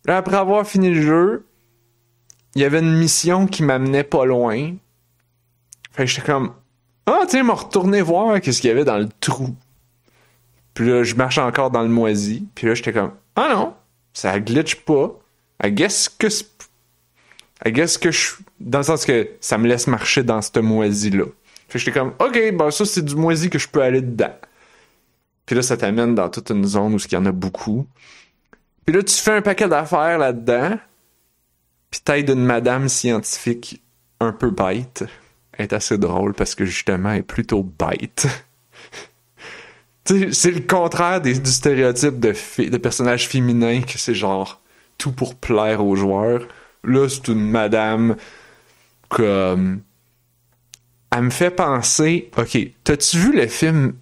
Après 0.08 0.38
avoir 0.38 0.65
fini 0.68 0.89
le 0.91 1.01
jeu, 1.01 1.46
il 2.56 2.62
y 2.62 2.65
avait 2.65 2.79
une 2.79 2.96
mission 2.98 3.48
qui 3.48 3.63
m'amenait 3.63 4.03
pas 4.03 4.25
loin. 4.25 4.74
Fait 5.91 6.03
que 6.03 6.10
j'étais 6.10 6.25
comme 6.32 6.53
Ah 7.06 7.24
tiens, 7.27 7.44
m'a 7.44 7.53
retourné 7.53 8.01
voir 8.01 8.39
qu'est-ce 8.41 8.62
qu'il 8.62 8.70
y 8.70 8.72
avait 8.72 8.86
dans 8.86 8.98
le 8.98 9.10
trou. 9.20 9.56
Puis 10.74 10.88
là, 10.88 11.03
je 11.03 11.15
marche 11.15 11.38
encore 11.38 11.72
dans 11.72 11.82
le 11.82 11.89
moisi. 11.89 12.48
Puis 12.56 12.68
là, 12.68 12.74
j'étais 12.75 12.94
comme 12.94 13.12
Ah 13.36 13.50
non, 13.53 13.74
ça 14.13 14.39
glitch 14.39 14.75
pas. 14.75 15.12
I 15.63 15.72
guess 15.72 16.08
que 16.10 16.29
c'est- 16.29 16.46
I 17.65 17.72
guess 17.72 17.98
que 17.98 18.12
je 18.12 18.36
dans 18.60 18.79
le 18.79 18.84
sens 18.84 19.06
que 19.06 19.29
ça 19.41 19.58
me 19.58 19.68
laisse 19.68 19.88
marcher 19.88 20.24
dans 20.24 20.41
cette 20.41 20.58
moisi 20.58 21.10
là. 21.10 21.25
Fait 21.68 21.74
que 21.74 21.79
j'étais 21.79 22.00
comme 22.00 22.13
OK, 22.20 22.39
ben 22.53 22.72
ça 22.72 22.86
c'est 22.86 23.03
du 23.03 23.15
moisi 23.15 23.50
que 23.50 23.60
je 23.60 23.68
peux 23.68 23.82
aller 23.82 24.01
dedans. 24.01 24.34
Puis 25.50 25.56
là, 25.56 25.63
ça 25.63 25.77
t'amène 25.77 26.13
dans 26.13 26.29
toute 26.29 26.51
une 26.51 26.63
zone 26.63 26.94
où 26.94 26.98
il 27.00 27.12
y 27.12 27.15
en 27.15 27.25
a 27.25 27.32
beaucoup. 27.32 27.88
Puis 28.86 28.96
là, 28.96 29.01
tu 29.01 29.15
fais 29.15 29.32
un 29.32 29.41
paquet 29.41 29.68
d'affaires 29.68 30.20
là-dedans. 30.20 30.77
Puis 31.89 32.01
t'aides 32.01 32.29
une 32.29 32.46
madame 32.46 32.88
scientifique 32.88 33.82
un 34.20 34.32
peu 34.32 34.51
bête. 34.51 35.06
Elle 35.53 35.63
est 35.63 35.74
assez 35.74 35.98
drôle 35.98 36.36
parce 36.36 36.53
que 36.53 36.65
justement, 36.65 37.13
elle 37.13 37.22
est 37.22 37.24
plutôt 37.24 37.63
bête. 37.63 38.27
C'est 40.06 40.51
le 40.51 40.60
contraire 40.68 41.20
des- 41.20 41.39
du 41.39 41.50
stéréotype 41.50 42.20
de, 42.20 42.36
de 42.70 42.77
personnage 42.77 43.27
féminin 43.27 43.82
que 43.82 43.98
c'est 43.98 44.13
genre 44.13 44.62
tout 45.00 45.12
pour 45.13 45.34
plaire 45.34 45.84
aux 45.84 45.96
joueurs. 45.96 46.48
Là, 46.84 47.10
c'est 47.10 47.27
une 47.29 47.50
madame 47.50 48.18
comme... 49.10 49.82
Elle 51.12 51.24
me 51.24 51.29
fait 51.32 51.50
penser... 51.50 52.29
Ok, 52.38 52.56
t'as-tu 52.84 53.18
vu 53.18 53.36
le 53.36 53.48
film... 53.48 53.96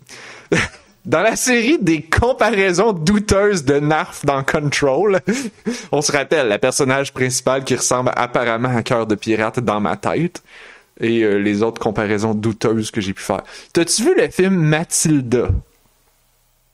Dans 1.08 1.22
la 1.22 1.36
série 1.38 1.78
des 1.80 2.02
comparaisons 2.02 2.92
douteuses 2.92 3.64
de 3.64 3.80
Narf 3.80 4.26
dans 4.26 4.44
Control, 4.44 5.22
on 5.94 6.02
se 6.02 6.12
rappelle 6.12 6.50
la 6.50 6.60
personnage 6.60 7.14
principale 7.14 7.64
qui 7.64 7.76
ressemble 7.76 8.12
apparemment 8.16 8.76
à 8.76 8.84
Cœur 8.84 9.08
de 9.08 9.16
Pirate 9.16 9.62
dans 9.62 9.80
ma 9.80 9.96
tête 9.96 10.44
et 11.00 11.22
euh, 11.24 11.38
les 11.38 11.64
autres 11.64 11.80
comparaisons 11.80 12.34
douteuses 12.34 12.92
que 12.92 13.00
j'ai 13.00 13.14
pu 13.14 13.24
faire. 13.24 13.44
T'as-tu 13.72 14.04
vu 14.04 14.16
le 14.18 14.28
film 14.30 14.56
Mathilda? 14.56 15.48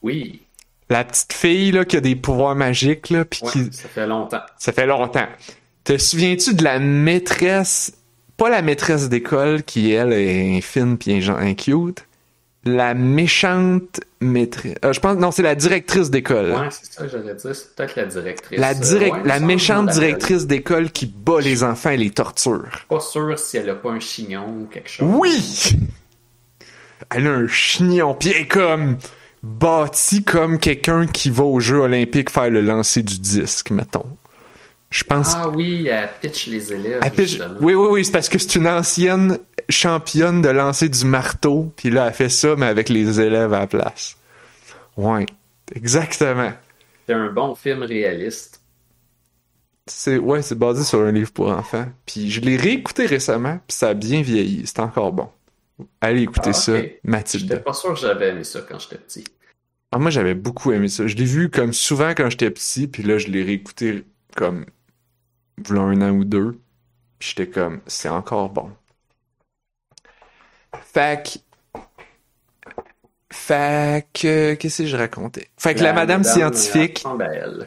Oui. 0.01 0.41
La 0.89 1.03
petite 1.03 1.33
fille 1.33 1.71
là, 1.71 1.85
qui 1.85 1.97
a 1.97 2.01
des 2.01 2.15
pouvoirs 2.15 2.55
magiques, 2.55 3.09
là, 3.11 3.25
puis 3.25 3.39
Ouais, 3.43 3.51
qui... 3.51 3.71
ça 3.71 3.87
fait 3.87 4.07
longtemps. 4.07 4.41
ça 4.57 4.71
fait 4.71 4.85
longtemps. 4.87 5.27
Te 5.83 5.97
souviens-tu 5.97 6.55
de 6.55 6.63
la 6.63 6.79
maîtresse, 6.79 7.93
pas 8.37 8.49
la 8.49 8.61
maîtresse 8.61 9.09
d'école 9.09 9.63
qui, 9.63 9.91
elle, 9.91 10.13
est 10.13 10.61
fine 10.61 10.97
pis 10.97 11.21
gen- 11.21 11.35
un 11.39 11.53
cute, 11.53 12.05
la 12.65 12.93
méchante 12.93 13.99
maîtresse... 14.21 14.75
euh, 14.85 14.93
je 14.93 14.99
pense, 15.01 15.17
non, 15.17 15.31
c'est 15.31 15.41
la 15.43 15.55
directrice 15.55 16.09
d'école. 16.09 16.51
Ouais, 16.51 16.69
c'est 16.71 16.91
ça 16.93 17.03
que 17.03 17.09
j'allais 17.09 17.33
dire. 17.35 17.53
C'est 17.55 17.75
peut-être 17.75 17.95
la 17.97 18.05
directrice. 18.05 18.57
La, 18.59 18.69
Euh, 18.69 18.73
direct- 18.75 19.15
ouais, 19.15 19.21
la 19.25 19.39
méchante 19.39 19.89
je 19.89 19.99
directrice 19.99 20.47
d'école 20.47 20.89
qui 20.91 21.05
bat 21.07 21.41
les 21.41 21.63
enfants 21.63 21.89
et 21.89 21.97
les 21.97 22.09
torture. 22.11 22.85
Pas 22.87 22.99
sûr 23.01 23.37
si 23.37 23.57
elle 23.57 23.69
a 23.69 23.75
pas 23.75 23.89
un 23.91 23.99
chignon 23.99 24.45
ou 24.47 24.65
quelque 24.71 24.89
chose. 24.89 25.07
Oui! 25.09 25.77
Elle 27.09 27.27
a 27.27 27.31
un 27.31 27.47
chignon, 27.47 28.15
pis 28.15 28.29
elle 28.29 28.43
est 28.43 28.47
comme 28.47 28.97
bâtie 29.43 30.23
comme 30.23 30.57
quelqu'un 30.57 31.05
qui 31.05 31.29
va 31.29 31.43
aux 31.43 31.59
Jeux 31.59 31.79
olympiques 31.79 32.29
faire 32.29 32.49
le 32.49 32.61
lancer 32.61 33.03
du 33.03 33.19
disque, 33.19 33.71
mettons. 33.71 34.05
Je 34.89 35.03
pense 35.03 35.33
Ah 35.35 35.49
oui, 35.49 35.87
elle 35.87 36.07
pitch 36.21 36.47
les 36.47 36.71
élèves. 36.71 36.99
Elle 37.03 37.11
pitch- 37.11 37.27
justement. 37.29 37.55
Oui, 37.59 37.73
oui, 37.73 37.87
oui, 37.91 38.05
c'est 38.05 38.11
parce 38.11 38.29
que 38.29 38.37
c'est 38.39 38.55
une 38.55 38.67
ancienne 38.67 39.37
championne 39.69 40.41
de 40.41 40.49
lancer 40.49 40.89
du 40.89 41.05
marteau, 41.05 41.71
puis 41.75 41.89
là, 41.89 42.07
elle 42.07 42.13
fait 42.13 42.29
ça, 42.29 42.55
mais 42.55 42.65
avec 42.65 42.89
les 42.89 43.19
élèves 43.19 43.53
à 43.53 43.59
la 43.59 43.67
place. 43.67 44.17
Ouais, 44.97 45.25
exactement. 45.75 46.51
C'est 47.07 47.13
un 47.13 47.31
bon 47.31 47.55
film 47.55 47.83
réaliste. 47.83 48.61
C'est, 49.85 50.17
ouais, 50.17 50.41
c'est 50.41 50.57
basé 50.57 50.83
sur 50.83 51.01
un 51.01 51.11
livre 51.11 51.31
pour 51.31 51.49
enfants. 51.49 51.87
Puis 52.05 52.29
je 52.31 52.39
l'ai 52.41 52.55
réécouté 52.55 53.05
récemment, 53.05 53.59
puis 53.67 53.75
ça 53.75 53.89
a 53.89 53.93
bien 53.93 54.21
vieilli. 54.21 54.65
C'est 54.65 54.79
encore 54.79 55.11
bon. 55.11 55.29
Allez 55.99 56.21
écouter 56.21 56.51
Ah, 56.51 56.53
ça, 56.53 56.77
ok. 56.77 57.25
J'étais 57.33 57.59
pas 57.59 57.73
sûr 57.73 57.93
que 57.93 57.99
j'avais 57.99 58.29
aimé 58.29 58.43
ça 58.43 58.61
quand 58.61 58.79
j'étais 58.79 58.97
petit. 58.97 59.23
Ah, 59.91 59.99
moi, 59.99 60.09
j'avais 60.09 60.33
beaucoup 60.35 60.71
aimé 60.71 60.87
ça. 60.87 61.05
Je 61.07 61.15
l'ai 61.15 61.25
vu 61.25 61.49
comme 61.49 61.73
souvent 61.73 62.11
quand 62.11 62.29
j'étais 62.29 62.49
petit, 62.51 62.87
puis 62.87 63.03
là, 63.03 63.17
je 63.17 63.27
l'ai 63.27 63.43
réécouté 63.43 64.05
comme 64.35 64.65
v'là 65.57 65.81
un 65.81 66.01
an 66.01 66.11
ou 66.11 66.23
deux. 66.23 66.59
Puis 67.19 67.33
j'étais 67.35 67.49
comme, 67.49 67.81
c'est 67.87 68.09
encore 68.09 68.49
bon. 68.49 68.71
Fait 70.81 71.23
que... 71.23 71.79
Fait 73.31 74.07
que... 74.13 74.53
Qu'est-ce 74.53 74.83
que 74.83 74.87
je 74.87 74.95
racontais? 74.97 75.47
Fait 75.57 75.73
que 75.75 75.83
la, 75.83 75.93
madame, 75.93 76.23
scientifique... 76.23 77.03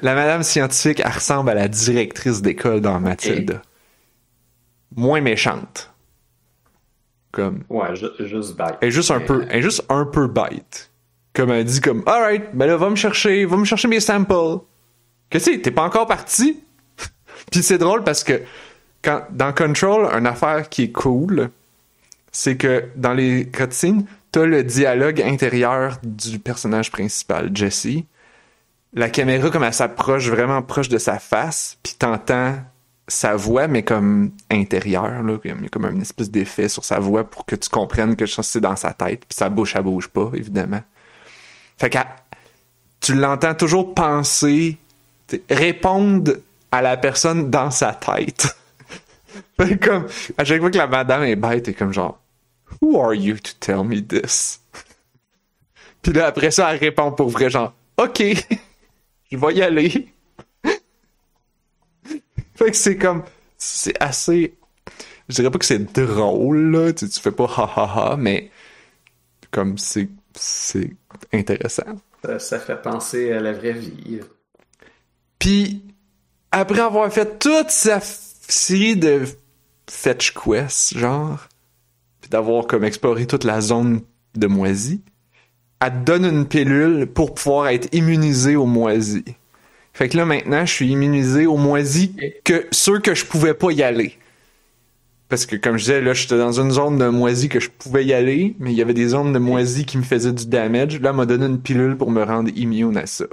La 0.02 0.14
madame 0.14 0.42
scientifique, 0.42 1.00
elle 1.04 1.12
ressemble 1.12 1.50
à 1.50 1.54
la 1.54 1.68
directrice 1.68 2.40
d'école 2.42 2.80
dans 2.80 3.00
Mathilda. 3.00 3.62
Moins 4.94 5.20
méchante. 5.20 5.92
Comme... 7.32 7.64
Ouais, 7.68 7.94
ju- 7.96 8.06
juste 8.20 8.56
bête. 8.56 8.76
Elle 8.80 8.88
est 8.88 8.92
juste 8.92 9.10
un 9.10 9.20
peu, 9.20 9.46
elle 9.50 9.58
est 9.58 9.62
juste 9.62 9.84
un 9.88 10.04
peu 10.06 10.26
bête. 10.26 10.90
Comme 11.34 11.50
elle 11.50 11.64
dit 11.64 11.80
comme, 11.80 12.02
alright, 12.06 12.54
ben 12.54 12.66
là, 12.66 12.76
va 12.78 12.88
me 12.88 12.96
chercher, 12.96 13.44
va 13.44 13.58
me 13.58 13.64
chercher 13.64 13.88
mes 13.88 14.00
samples. 14.00 14.60
Qu'est-ce 15.28 15.46
que 15.46 15.52
c'est? 15.56 15.60
T'es 15.60 15.70
pas 15.70 15.82
encore 15.82 16.06
parti? 16.06 16.62
Puis 17.50 17.62
c'est 17.62 17.76
drôle 17.76 18.04
parce 18.04 18.24
que 18.24 18.40
quand, 19.02 19.22
dans 19.32 19.52
Control, 19.52 20.06
une 20.18 20.26
affaire 20.26 20.68
qui 20.70 20.84
est 20.84 20.92
cool, 20.92 21.50
c'est 22.36 22.56
que 22.58 22.84
dans 22.96 23.14
les 23.14 23.48
cutscenes, 23.48 24.04
t'as 24.30 24.44
le 24.44 24.62
dialogue 24.62 25.22
intérieur 25.22 25.98
du 26.02 26.38
personnage 26.38 26.92
principal, 26.92 27.50
Jesse. 27.54 28.02
La 28.92 29.08
caméra, 29.08 29.48
comme 29.48 29.64
elle 29.64 29.72
s'approche 29.72 30.28
vraiment 30.28 30.60
proche 30.60 30.90
de 30.90 30.98
sa 30.98 31.18
face, 31.18 31.78
puis 31.82 31.94
t'entends 31.98 32.56
sa 33.08 33.36
voix, 33.36 33.68
mais 33.68 33.84
comme 33.84 34.32
intérieure, 34.50 35.22
là. 35.22 35.38
Il 35.44 35.50
y 35.50 35.66
a 35.66 35.68
comme 35.70 35.86
une 35.86 36.02
espèce 36.02 36.30
d'effet 36.30 36.68
sur 36.68 36.84
sa 36.84 36.98
voix 36.98 37.24
pour 37.24 37.46
que 37.46 37.56
tu 37.56 37.70
comprennes 37.70 38.16
que 38.16 38.26
c'est 38.26 38.60
dans 38.60 38.76
sa 38.76 38.92
tête, 38.92 39.20
puis 39.20 39.34
sa 39.34 39.48
bouche, 39.48 39.74
elle 39.74 39.84
bouge 39.84 40.08
pas, 40.08 40.30
évidemment. 40.34 40.82
Fait 41.78 41.88
que 41.88 41.98
tu 43.00 43.14
l'entends 43.14 43.54
toujours 43.54 43.94
penser, 43.94 44.76
répondre 45.48 46.32
à 46.70 46.82
la 46.82 46.98
personne 46.98 47.48
dans 47.48 47.70
sa 47.70 47.94
tête. 47.94 48.54
comme, 49.82 50.06
à 50.36 50.44
chaque 50.44 50.60
fois 50.60 50.70
que 50.70 50.76
la 50.76 50.86
madame 50.86 51.22
est 51.22 51.36
bête, 51.36 51.64
t'es 51.64 51.72
comme 51.72 51.94
genre, 51.94 52.20
Who 52.80 53.00
are 53.00 53.14
you 53.14 53.36
to 53.36 53.52
tell 53.60 53.84
me 53.84 54.00
this? 54.00 54.60
Puis 56.02 56.12
là, 56.12 56.26
après 56.26 56.50
ça, 56.50 56.72
elle 56.72 56.80
répond 56.80 57.12
pour 57.12 57.28
vrai, 57.28 57.50
genre, 57.50 57.74
OK, 57.96 58.22
je 59.30 59.36
vais 59.36 59.54
y 59.54 59.62
aller. 59.62 60.12
fait 62.54 62.70
que 62.70 62.76
c'est 62.76 62.96
comme, 62.96 63.24
c'est 63.56 64.00
assez, 64.00 64.54
je 65.28 65.34
dirais 65.34 65.50
pas 65.50 65.58
que 65.58 65.64
c'est 65.64 65.92
drôle, 65.92 66.70
là, 66.70 66.92
tu, 66.92 67.08
tu 67.08 67.20
fais 67.20 67.32
pas 67.32 67.46
ha 67.56 67.72
ha 67.76 68.12
ha, 68.12 68.16
mais 68.16 68.50
comme 69.50 69.78
c'est, 69.78 70.08
c'est 70.34 70.90
intéressant. 71.32 71.96
Ça, 72.24 72.38
ça 72.38 72.60
fait 72.60 72.80
penser 72.80 73.32
à 73.32 73.40
la 73.40 73.52
vraie 73.52 73.72
vie. 73.72 74.20
Puis, 75.38 75.82
après 76.50 76.80
avoir 76.80 77.10
fait 77.12 77.38
toute 77.38 77.70
sa 77.70 78.00
série 78.00 78.96
de 78.96 79.24
fetch 79.88 80.32
quests, 80.32 80.96
genre, 80.98 81.48
puis 82.26 82.30
d'avoir 82.32 82.66
comme 82.66 82.82
exploré 82.82 83.24
toute 83.26 83.44
la 83.44 83.60
zone 83.60 84.00
de 84.34 84.48
moisi, 84.48 85.00
elle 85.80 85.92
te 85.92 86.04
donne 86.04 86.24
une 86.24 86.46
pilule 86.46 87.06
pour 87.06 87.34
pouvoir 87.34 87.68
être 87.68 87.88
immunisé 87.94 88.56
aux 88.56 88.66
moisis. 88.66 89.22
Fait 89.92 90.08
que 90.08 90.16
là, 90.16 90.24
maintenant, 90.24 90.66
je 90.66 90.72
suis 90.72 90.90
immunisé 90.90 91.46
aux 91.46 91.56
moisis 91.56 92.10
que 92.42 92.66
ceux 92.72 92.98
que 92.98 93.14
je 93.14 93.24
pouvais 93.24 93.54
pas 93.54 93.70
y 93.70 93.84
aller. 93.84 94.18
Parce 95.28 95.46
que, 95.46 95.54
comme 95.54 95.76
je 95.76 95.84
disais, 95.84 96.00
là, 96.00 96.14
j'étais 96.14 96.36
dans 96.36 96.60
une 96.60 96.72
zone 96.72 96.98
de 96.98 97.06
moisis 97.06 97.48
que 97.48 97.60
je 97.60 97.70
pouvais 97.70 98.04
y 98.04 98.12
aller, 98.12 98.56
mais 98.58 98.72
il 98.72 98.76
y 98.76 98.82
avait 98.82 98.92
des 98.92 99.08
zones 99.08 99.32
de 99.32 99.38
moisis 99.38 99.86
qui 99.86 99.96
me 99.96 100.02
faisaient 100.02 100.32
du 100.32 100.46
damage. 100.46 101.00
Là, 101.00 101.10
elle 101.10 101.16
m'a 101.16 101.26
donné 101.26 101.46
une 101.46 101.60
pilule 101.60 101.96
pour 101.96 102.10
me 102.10 102.24
rendre 102.24 102.50
immune 102.56 102.96
à 102.96 103.06
ça. 103.06 103.26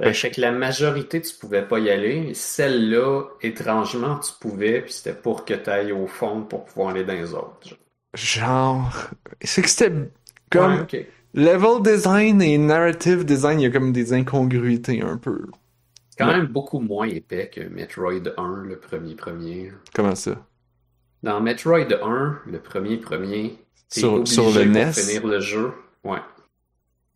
Ben, 0.00 0.12
je 0.12 0.18
sais 0.18 0.30
que 0.32 0.40
la 0.40 0.50
majorité, 0.50 1.20
tu 1.20 1.34
pouvais 1.36 1.62
pas 1.62 1.78
y 1.78 1.88
aller. 1.88 2.34
Celle-là, 2.34 3.26
étrangement, 3.42 4.18
tu 4.18 4.32
pouvais, 4.40 4.80
puis 4.80 4.92
c'était 4.92 5.14
pour 5.14 5.44
que 5.44 5.54
tu 5.54 5.70
ailles 5.70 5.92
au 5.92 6.08
fond 6.08 6.42
pour 6.42 6.64
pouvoir 6.64 6.88
aller 6.88 7.04
dans 7.04 7.12
les 7.12 7.32
autres. 7.32 7.76
Genre. 8.14 8.92
C'est 9.42 9.62
que 9.62 9.68
c'était 9.68 9.92
comme 10.50 10.86
Ouais, 10.92 11.12
level 11.34 11.82
design 11.82 12.42
et 12.42 12.58
narrative 12.58 13.24
design, 13.24 13.60
il 13.60 13.64
y 13.64 13.66
a 13.66 13.70
comme 13.70 13.92
des 13.92 14.12
incongruités 14.12 15.00
un 15.02 15.16
peu. 15.18 15.46
C'est 16.10 16.18
quand 16.18 16.28
Ouais. 16.28 16.36
même 16.36 16.46
beaucoup 16.46 16.78
moins 16.80 17.06
épais 17.08 17.50
que 17.50 17.62
Metroid 17.62 18.32
1, 18.36 18.62
le 18.64 18.78
premier 18.78 19.14
premier. 19.16 19.72
Comment 19.94 20.14
ça? 20.16 20.46
Dans 21.22 21.40
Metroid 21.40 21.86
1, 22.02 22.42
le 22.46 22.60
premier 22.60 22.98
premier, 22.98 23.58
t'es 23.90 24.00
Sur, 24.00 24.12
obligé 24.12 24.34
sur 24.34 24.50
le 24.50 24.64
NES? 24.64 24.92
finir 24.92 25.26
le 25.26 25.40
jeu. 25.40 25.72
Ouais. 26.04 26.20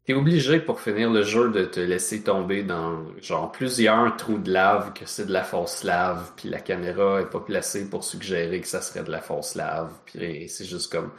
T'es 0.04 0.12
obligé 0.14 0.60
pour 0.60 0.80
finir 0.80 1.10
le 1.10 1.22
jeu 1.22 1.50
de 1.50 1.64
te 1.64 1.80
laisser 1.80 2.22
tomber 2.22 2.62
dans 2.62 3.04
genre 3.22 3.50
plusieurs 3.52 4.16
trous 4.16 4.38
de 4.38 4.50
lave 4.52 4.92
que 4.92 5.06
c'est 5.06 5.24
de 5.26 5.32
la 5.32 5.42
fausse 5.44 5.82
lave, 5.82 6.32
puis 6.36 6.48
la 6.50 6.60
caméra 6.60 7.20
est 7.22 7.30
pas 7.30 7.40
placée 7.40 7.88
pour 7.88 8.04
suggérer 8.04 8.60
que 8.60 8.66
ça 8.66 8.82
serait 8.82 9.02
de 9.04 9.10
la 9.10 9.22
fausse 9.22 9.54
lave, 9.54 9.92
puis 10.04 10.48
c'est 10.50 10.66
juste 10.66 10.92
comme 10.92 11.10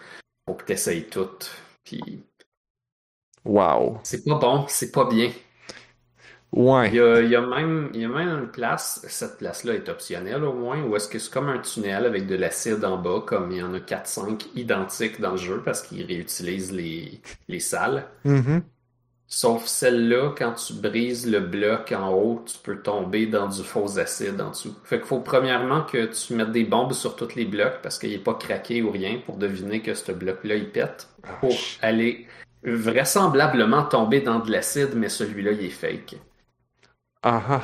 faut 0.48 0.56
que 0.56 0.66
t'essayes 0.66 1.06
tout, 1.10 1.30
puis 1.84 2.24
Wow. 3.46 4.02
c'est 4.04 4.24
pas 4.24 4.36
bon, 4.36 4.66
c'est 4.70 4.92
pas 4.92 5.04
bien. 5.06 5.32
Il 6.88 6.92
Ouais. 6.92 6.92
y 6.94 7.00
a, 7.02 7.22
il 7.22 7.30
y 7.30 7.36
a 7.36 7.42
même, 7.42 7.90
il 7.94 8.02
y 8.02 8.06
a 8.06 8.08
même 8.08 8.30
une 8.30 8.52
place, 8.52 9.04
cette 9.10 9.38
place-là 9.40 9.74
est 9.74 9.90
optionnelle 9.90 10.44
au 10.44 10.54
moins, 10.54 10.82
où 10.84 10.96
est-ce 10.96 11.10
que 11.10 11.20
c'est 11.20 11.32
comme 11.32 11.50
un 11.50 11.60
tunnel 11.60 12.06
avec 12.06 12.28
de 12.28 12.36
l'acide 12.36 12.86
en 12.86 12.98
bas, 12.98 13.24
comme 13.26 13.52
il 13.52 13.58
y 13.58 13.64
en 13.64 13.74
a 13.74 13.80
4-5 13.80 14.48
identiques 14.56 15.20
dans 15.20 15.32
le 15.32 15.38
jeu 15.38 15.62
parce 15.66 15.82
qu'ils 15.82 16.06
réutilisent 16.06 16.72
les, 16.72 17.22
les 17.48 17.60
salles. 17.60 18.08
Mhm. 18.24 18.75
Sauf 19.28 19.66
celle-là, 19.66 20.34
quand 20.38 20.54
tu 20.54 20.74
brises 20.74 21.30
le 21.30 21.40
bloc 21.40 21.92
en 21.92 22.14
haut, 22.14 22.44
tu 22.46 22.58
peux 22.60 22.82
tomber 22.82 23.26
dans 23.26 23.48
du 23.48 23.64
faux 23.64 23.98
acide 23.98 24.40
en 24.40 24.52
dessous. 24.52 24.76
Fait 24.84 24.98
qu'il 25.00 25.08
faut 25.08 25.20
premièrement 25.20 25.84
que 25.84 26.06
tu 26.06 26.34
mettes 26.36 26.52
des 26.52 26.64
bombes 26.64 26.94
sur 26.94 27.16
tous 27.16 27.36
les 27.36 27.46
blocs 27.46 27.82
parce 27.82 27.98
qu'il 27.98 28.12
n'est 28.12 28.20
pas 28.20 28.36
craqué 28.36 28.82
ou 28.84 28.92
rien 28.92 29.20
pour 29.26 29.38
deviner 29.38 29.82
que 29.82 29.94
ce 29.96 30.12
bloc-là 30.12 30.56
il 30.56 30.72
pète. 30.72 31.10
Pour 31.40 31.68
aller 31.82 32.28
vraisemblablement 32.64 33.84
tomber 33.84 34.22
dans 34.22 34.40
de 34.40 34.52
l'acide, 34.52 34.94
mais 34.96 35.10
celui-là 35.10 35.54
il 35.54 35.66
est 35.66 35.70
fake. 35.70 36.16
Ah 37.22 37.42
ah. 37.50 37.64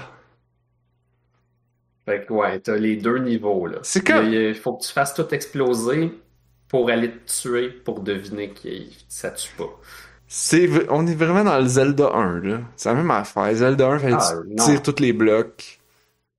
Fait 2.05 2.25
que 2.25 2.33
ouais, 2.33 2.59
t'as 2.59 2.75
les 2.77 2.97
deux 2.97 3.19
niveaux 3.19 3.67
là. 3.67 3.79
C'est 3.83 4.07
Il, 4.09 4.33
il 4.33 4.55
faut 4.55 4.73
que 4.73 4.83
tu 4.83 4.91
fasses 4.91 5.13
tout 5.13 5.27
exploser 5.33 6.11
pour 6.67 6.89
aller 6.89 7.11
te 7.11 7.41
tuer 7.41 7.69
pour 7.69 8.01
deviner 8.01 8.53
que 8.53 8.69
ça 9.07 9.31
tue 9.31 9.53
pas. 9.55 9.79
C'est, 10.33 10.89
on 10.89 11.05
est 11.07 11.13
vraiment 11.15 11.43
dans 11.43 11.59
le 11.59 11.67
Zelda 11.67 12.09
1, 12.13 12.39
là. 12.39 12.59
C'est 12.77 12.87
la 12.87 12.95
même 12.95 13.11
affaire. 13.11 13.53
Zelda 13.53 13.89
1, 13.89 13.99
fallait 13.99 14.15
Ah, 14.17 14.33
que 14.41 14.47
tu 14.49 14.55
tires 14.55 14.81
tous 14.81 15.01
les 15.01 15.11
blocs. 15.11 15.79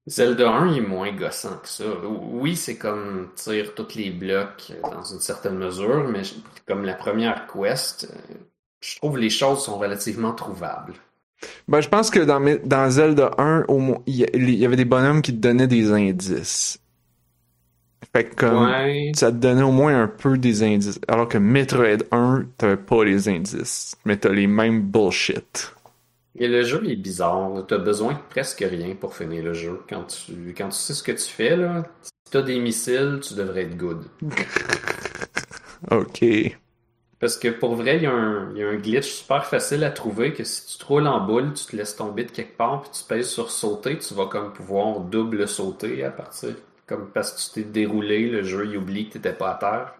Zelda 0.06 0.50
1 0.50 0.72
il 0.72 0.78
est 0.78 0.86
moins 0.86 1.12
gossant 1.12 1.58
que 1.62 1.68
ça. 1.68 1.84
Oui, 2.04 2.56
c'est 2.56 2.76
comme 2.76 3.28
tire 3.36 3.74
tous 3.74 3.94
les 3.94 4.10
blocs 4.10 4.72
dans 4.82 5.04
une 5.04 5.20
certaine 5.20 5.58
mesure, 5.58 6.08
mais 6.08 6.22
comme 6.66 6.84
la 6.86 6.94
première 6.94 7.46
quest, 7.46 8.08
je 8.80 8.96
trouve 8.96 9.18
les 9.18 9.28
choses 9.30 9.62
sont 9.62 9.76
relativement 9.78 10.32
trouvables. 10.32 10.94
Ben, 11.68 11.80
je 11.82 11.88
pense 11.90 12.08
que 12.10 12.20
dans, 12.20 12.40
dans 12.64 12.90
Zelda 12.90 13.32
1, 13.36 13.66
au 13.68 13.78
moins, 13.78 13.98
il 14.06 14.16
y, 14.16 14.24
a- 14.24 14.28
il 14.34 14.54
y 14.54 14.64
avait 14.64 14.76
des 14.76 14.84
bonhommes 14.86 15.20
qui 15.22 15.32
te 15.32 15.38
donnaient 15.40 15.66
des 15.68 15.92
indices. 15.92 16.78
Fait 18.14 18.24
que 18.24 18.34
comme, 18.34 18.70
Ouais. 18.70 19.12
ça 19.14 19.30
te 19.30 19.36
donnait 19.36 19.62
au 19.62 19.72
moins 19.72 20.02
un 20.02 20.08
peu 20.08 20.38
des 20.38 20.62
indices. 20.62 21.00
Alors 21.08 21.28
que 21.28 21.38
Metroid 21.38 21.98
1, 22.10 22.44
t'avais 22.58 22.76
pas 22.76 23.04
les 23.04 23.28
indices. 23.28 23.96
Mais 24.04 24.16
t'as 24.16 24.30
les 24.30 24.46
mêmes 24.46 24.82
bullshit. 24.82 25.74
Et 26.38 26.46
le 26.48 26.62
jeu 26.62 26.80
il 26.84 26.90
est 26.92 26.96
bizarre. 26.96 27.64
T'as 27.66 27.78
besoin 27.78 28.12
de 28.14 28.18
presque 28.30 28.60
rien 28.68 28.94
pour 28.94 29.16
finir 29.16 29.42
le 29.44 29.54
jeu. 29.54 29.80
Quand 29.88 30.04
tu, 30.04 30.54
quand 30.56 30.68
tu 30.68 30.76
sais 30.76 30.94
ce 30.94 31.02
que 31.02 31.12
tu 31.12 31.24
fais, 31.30 31.56
là, 31.56 31.84
si 32.02 32.10
t'as 32.30 32.42
des 32.42 32.58
missiles, 32.58 33.20
tu 33.22 33.34
devrais 33.34 33.62
être 33.62 33.76
good. 33.76 34.04
Ok. 35.90 36.22
Parce 37.20 37.38
que 37.38 37.48
pour 37.48 37.74
vrai, 37.76 37.96
il 37.96 38.02
y, 38.02 38.06
a 38.06 38.12
un, 38.12 38.54
y 38.54 38.62
a 38.62 38.68
un 38.68 38.76
glitch 38.76 39.06
super 39.10 39.46
facile 39.46 39.82
à 39.84 39.90
trouver 39.90 40.34
que 40.34 40.44
si 40.44 40.66
tu 40.66 40.78
te 40.78 40.84
roules 40.84 41.06
en 41.06 41.24
boule, 41.24 41.54
tu 41.54 41.64
te 41.64 41.74
laisses 41.76 41.96
tomber 41.96 42.24
de 42.24 42.30
quelque 42.32 42.56
part, 42.56 42.82
puis 42.82 42.90
tu 42.92 43.04
pèses 43.04 43.28
sur 43.30 43.50
sauter, 43.50 43.98
tu 43.98 44.12
vas 44.14 44.26
comme 44.26 44.52
pouvoir 44.52 45.00
double 45.00 45.46
sauter 45.48 46.04
à 46.04 46.10
partir. 46.10 46.54
Comme 46.86 47.10
parce 47.10 47.32
que 47.32 47.40
tu 47.40 47.62
t'es 47.62 47.68
déroulé, 47.70 48.28
le 48.28 48.42
jeu 48.42 48.66
il 48.66 48.76
oublie 48.76 49.08
que 49.08 49.14
t'étais 49.14 49.32
pas 49.32 49.52
à 49.52 49.54
terre 49.54 49.94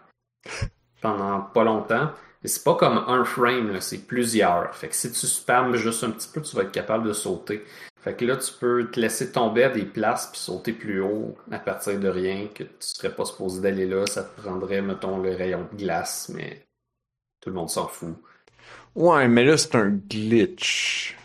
pendant 1.00 1.40
pas 1.40 1.64
longtemps. 1.64 2.10
Et 2.44 2.48
c'est 2.48 2.64
pas 2.64 2.74
comme 2.74 3.04
un 3.06 3.24
frame, 3.24 3.80
c'est 3.80 4.06
plusieurs. 4.06 4.74
Fait 4.74 4.88
que 4.88 4.94
si 4.96 5.12
tu 5.12 5.26
spammes 5.26 5.76
juste 5.76 6.02
un 6.02 6.10
petit 6.10 6.28
peu, 6.32 6.40
tu 6.42 6.56
vas 6.56 6.62
être 6.62 6.72
capable 6.72 7.06
de 7.06 7.12
sauter. 7.12 7.64
Fait 8.00 8.16
que 8.16 8.24
là, 8.24 8.36
tu 8.36 8.52
peux 8.58 8.90
te 8.90 8.98
laisser 8.98 9.30
tomber 9.30 9.62
à 9.62 9.68
des 9.68 9.84
places 9.84 10.26
puis 10.26 10.40
sauter 10.40 10.72
plus 10.72 11.00
haut 11.00 11.36
à 11.52 11.60
partir 11.60 12.00
de 12.00 12.08
rien, 12.08 12.48
que 12.52 12.64
tu 12.64 12.70
serais 12.80 13.14
pas 13.14 13.24
supposé 13.24 13.60
d'aller 13.60 13.86
là. 13.86 14.06
Ça 14.06 14.24
te 14.24 14.40
prendrait, 14.40 14.82
mettons, 14.82 15.18
le 15.18 15.34
rayon 15.36 15.68
de 15.72 15.76
glace, 15.78 16.28
mais 16.34 16.66
tout 17.40 17.50
le 17.50 17.56
monde 17.56 17.70
s'en 17.70 17.88
fout. 17.88 18.16
Ouais, 18.94 19.28
mais 19.28 19.44
là, 19.44 19.56
c'est 19.56 19.74
un 19.74 19.90
glitch. 19.90 21.16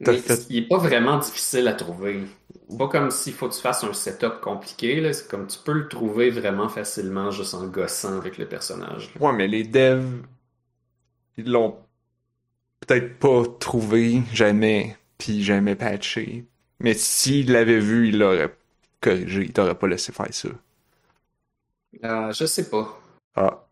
Mais 0.00 0.16
fait- 0.16 0.46
il 0.50 0.58
est 0.58 0.68
pas 0.68 0.78
vraiment 0.78 1.18
difficile 1.18 1.68
à 1.68 1.72
trouver. 1.74 2.22
Pas 2.76 2.88
comme 2.88 3.10
s'il 3.10 3.32
faut 3.32 3.48
que 3.48 3.54
tu 3.54 3.60
fasses 3.60 3.84
un 3.84 3.92
setup 3.92 4.40
compliqué, 4.42 5.00
là. 5.00 5.12
C'est 5.12 5.28
comme 5.28 5.46
tu 5.46 5.58
peux 5.58 5.72
le 5.72 5.88
trouver 5.88 6.30
vraiment 6.30 6.68
facilement 6.68 7.30
juste 7.30 7.54
en 7.54 7.66
gossant 7.66 8.16
avec 8.18 8.36
le 8.38 8.46
personnage. 8.46 9.10
là. 9.14 9.26
Ouais, 9.26 9.32
mais 9.32 9.48
les 9.48 9.64
devs, 9.64 10.22
ils 11.38 11.50
l'ont 11.50 11.78
peut-être 12.80 13.18
pas 13.18 13.42
trouvé 13.58 14.22
jamais, 14.32 14.96
puis 15.16 15.42
jamais 15.42 15.76
patché. 15.76 16.46
Mais 16.80 16.94
s'ils 16.94 17.52
l'avaient 17.52 17.80
vu, 17.80 18.08
ils 18.08 18.18
l'auraient 18.18 18.54
corrigé. 19.00 19.42
Ils 19.44 19.52
t'auraient 19.52 19.74
pas 19.78 19.88
laissé 19.88 20.12
faire 20.12 20.32
ça. 20.32 20.48
Euh, 22.04 22.32
je 22.32 22.44
sais 22.44 22.68
pas. 22.70 23.00
Ah. 23.34 23.66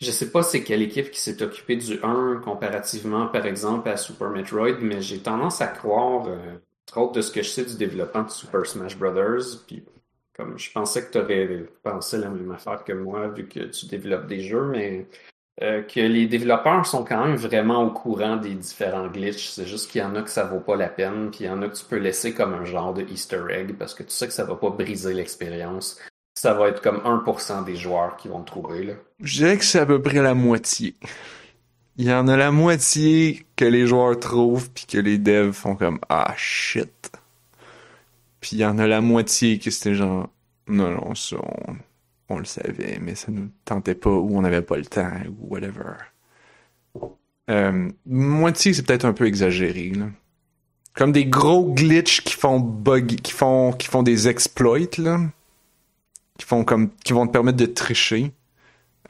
Je 0.00 0.10
sais 0.10 0.30
pas 0.30 0.42
c'est 0.42 0.62
quelle 0.62 0.82
équipe 0.82 1.10
qui 1.10 1.20
s'est 1.20 1.42
occupée 1.42 1.76
du 1.76 1.98
1 2.02 2.40
comparativement, 2.44 3.28
par 3.28 3.46
exemple, 3.46 3.88
à 3.88 3.96
Super 3.96 4.30
Metroid, 4.30 4.78
mais 4.80 5.00
j'ai 5.00 5.20
tendance 5.20 5.60
à 5.60 5.68
croire, 5.68 6.26
euh, 6.28 6.58
entre 6.88 6.98
autres 6.98 7.12
de 7.12 7.22
ce 7.22 7.30
que 7.30 7.42
je 7.42 7.48
sais 7.48 7.64
du 7.64 7.76
développement 7.76 8.22
de 8.22 8.30
Super 8.30 8.66
Smash 8.66 8.96
Brothers, 8.96 9.64
puis 9.66 9.84
comme 10.36 10.58
je 10.58 10.70
pensais 10.72 11.06
que 11.06 11.12
tu 11.12 11.18
aurais 11.18 11.64
pensé 11.82 12.18
la 12.18 12.28
même 12.28 12.50
affaire 12.50 12.84
que 12.84 12.92
moi, 12.92 13.28
vu 13.28 13.46
que 13.46 13.60
tu 13.60 13.86
développes 13.86 14.26
des 14.26 14.40
jeux, 14.40 14.64
mais 14.64 15.06
euh, 15.62 15.82
que 15.82 16.00
les 16.00 16.26
développeurs 16.26 16.84
sont 16.84 17.04
quand 17.04 17.24
même 17.24 17.36
vraiment 17.36 17.84
au 17.84 17.90
courant 17.90 18.36
des 18.36 18.54
différents 18.54 19.06
glitches. 19.06 19.50
C'est 19.50 19.66
juste 19.66 19.90
qu'il 19.90 20.00
y 20.00 20.04
en 20.04 20.16
a 20.16 20.22
que 20.22 20.30
ça 20.30 20.44
vaut 20.44 20.58
pas 20.58 20.74
la 20.74 20.88
peine, 20.88 21.30
puis 21.30 21.44
il 21.44 21.46
y 21.46 21.50
en 21.50 21.62
a 21.62 21.68
que 21.68 21.76
tu 21.76 21.84
peux 21.84 21.98
laisser 21.98 22.34
comme 22.34 22.54
un 22.54 22.64
genre 22.64 22.92
de 22.92 23.02
Easter 23.02 23.42
egg, 23.48 23.76
parce 23.78 23.94
que 23.94 24.02
tu 24.02 24.10
sais 24.10 24.26
que 24.26 24.32
ça 24.32 24.44
va 24.44 24.56
pas 24.56 24.70
briser 24.70 25.14
l'expérience. 25.14 26.00
Ça 26.36 26.52
va 26.54 26.68
être 26.68 26.82
comme 26.82 26.98
1% 26.98 27.64
des 27.64 27.76
joueurs 27.76 28.16
qui 28.16 28.26
vont 28.26 28.40
le 28.40 28.44
trouver, 28.44 28.82
là. 28.82 28.94
Je 29.20 29.36
dirais 29.36 29.56
que 29.56 29.64
c'est 29.64 29.78
à 29.78 29.86
peu 29.86 30.02
près 30.02 30.20
la 30.20 30.34
moitié. 30.34 30.96
Il 31.96 32.06
y 32.06 32.12
en 32.12 32.26
a 32.26 32.36
la 32.36 32.50
moitié 32.50 33.46
que 33.54 33.64
les 33.64 33.86
joueurs 33.86 34.18
trouvent, 34.18 34.70
puis 34.70 34.86
que 34.86 34.98
les 34.98 35.18
devs 35.18 35.52
font 35.52 35.76
comme 35.76 36.00
Ah 36.08 36.34
shit. 36.36 37.12
Puis 38.40 38.56
il 38.56 38.58
y 38.58 38.64
en 38.64 38.78
a 38.78 38.86
la 38.86 39.00
moitié 39.00 39.58
que 39.58 39.70
c'était 39.70 39.94
genre 39.94 40.28
Non, 40.66 40.90
non, 40.90 41.14
ça, 41.14 41.36
on, 42.28 42.38
le 42.38 42.44
savait, 42.44 42.98
mais 43.00 43.14
ça 43.14 43.30
nous 43.30 43.48
tentait 43.64 43.94
pas, 43.94 44.10
ou 44.10 44.36
on 44.36 44.42
n'avait 44.42 44.62
pas 44.62 44.76
le 44.76 44.86
temps, 44.86 45.10
ou 45.28 45.54
whatever. 45.54 45.94
Euh, 47.50 47.88
moitié, 48.06 48.72
c'est 48.72 48.84
peut-être 48.84 49.04
un 49.04 49.12
peu 49.12 49.26
exagéré. 49.26 49.92
Comme 50.94 51.12
des 51.12 51.26
gros 51.26 51.72
glitches 51.72 52.22
qui 52.22 52.34
font 52.34 52.58
bug, 52.58 53.16
qui 53.16 53.32
font, 53.32 53.72
qui 53.72 53.86
font 53.86 54.02
des 54.02 54.28
exploits. 54.28 54.86
Qui 56.38 56.46
font 56.46 56.64
comme, 56.64 56.90
qui 57.04 57.12
vont 57.12 57.26
te 57.26 57.32
permettre 57.32 57.58
de 57.58 57.66
tricher. 57.66 58.32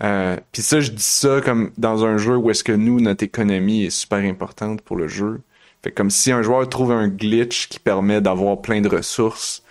Euh, 0.03 0.37
Puis 0.53 0.63
ça, 0.63 0.81
je 0.81 0.91
dis 0.91 1.03
ça 1.03 1.41
comme 1.41 1.71
dans 1.79 2.05
un 2.05 2.19
jeu 2.19 2.37
où 2.37 2.51
est-ce 2.51 2.65
que 2.65 2.73
nous, 2.73 3.01
notre 3.01 3.25
économie 3.25 3.85
est 3.85 3.91
super 3.91 4.19
importante 4.19 4.83
pour 4.83 4.97
le 4.97 5.09
jeu. 5.09 5.41
Fait 5.83 5.93
comme 5.93 6.11
si 6.11 6.33
un 6.33 6.43
joueur 6.43 6.69
trouve 6.69 6.93
un 6.93 7.09
glitch 7.09 7.69
qui 7.69 7.79
permet 7.79 8.21
d'avoir 8.21 8.61
plein 8.61 8.81
de 8.81 8.89
ressources, 8.89 9.63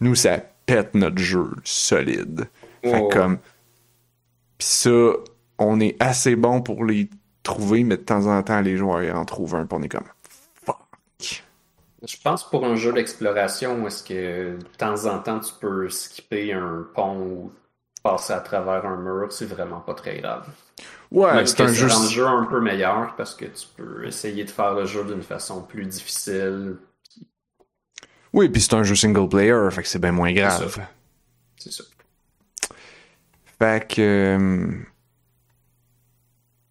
nous, 0.00 0.14
ça 0.14 0.38
pète 0.66 0.94
notre 0.94 1.18
jeu 1.18 1.50
solide. 1.64 2.48
Fait 2.82 3.02
Oh. 3.02 3.08
comme. 3.10 3.38
Pis 4.58 4.66
ça, 4.66 5.12
on 5.58 5.80
est 5.80 5.96
assez 6.00 6.36
bon 6.36 6.62
pour 6.62 6.84
les 6.84 7.08
trouver, 7.42 7.84
mais 7.84 7.96
de 7.96 8.02
temps 8.02 8.26
en 8.26 8.42
temps, 8.42 8.60
les 8.60 8.76
joueurs 8.76 9.16
en 9.16 9.24
trouvent 9.24 9.54
un, 9.54 9.66
pis 9.66 9.74
on 9.74 9.82
est 9.82 9.88
comme. 9.88 10.08
Fuck. 10.64 11.44
Je 12.06 12.16
pense 12.22 12.48
pour 12.48 12.64
un 12.64 12.76
jeu 12.76 12.92
d'exploration, 12.92 13.86
est-ce 13.86 14.02
que 14.04 14.58
de 14.58 14.76
temps 14.78 15.06
en 15.06 15.18
temps 15.20 15.40
tu 15.40 15.52
peux 15.60 15.88
skipper 15.88 16.52
un 16.52 16.86
pont 16.94 17.18
ou 17.20 17.52
passer 18.10 18.32
à 18.32 18.40
travers 18.40 18.84
un 18.86 18.96
mur, 18.96 19.32
c'est 19.32 19.46
vraiment 19.46 19.80
pas 19.80 19.94
très 19.94 20.20
grave. 20.20 20.46
Ouais, 21.10 21.46
c'est 21.46 21.60
un 21.62 21.72
jeu. 21.72 21.86
le 21.86 22.08
jeu 22.08 22.26
un 22.26 22.44
peu 22.44 22.60
meilleur 22.60 23.14
parce 23.16 23.34
que 23.34 23.46
tu 23.46 23.66
peux 23.76 24.06
essayer 24.06 24.44
de 24.44 24.50
faire 24.50 24.74
le 24.74 24.84
jeu 24.84 25.04
d'une 25.04 25.22
façon 25.22 25.62
plus 25.62 25.86
difficile. 25.86 26.76
Oui, 28.32 28.48
puis 28.48 28.60
c'est 28.60 28.74
un 28.74 28.82
jeu 28.82 28.94
single 28.94 29.28
player, 29.28 29.70
fait 29.70 29.82
que 29.82 29.88
c'est 29.88 29.98
bien 29.98 30.12
moins 30.12 30.32
grave. 30.32 30.78
C'est 31.56 31.72
ça. 31.72 31.84
Fait 33.58 33.86
que. 33.88 34.00
euh, 34.38 34.72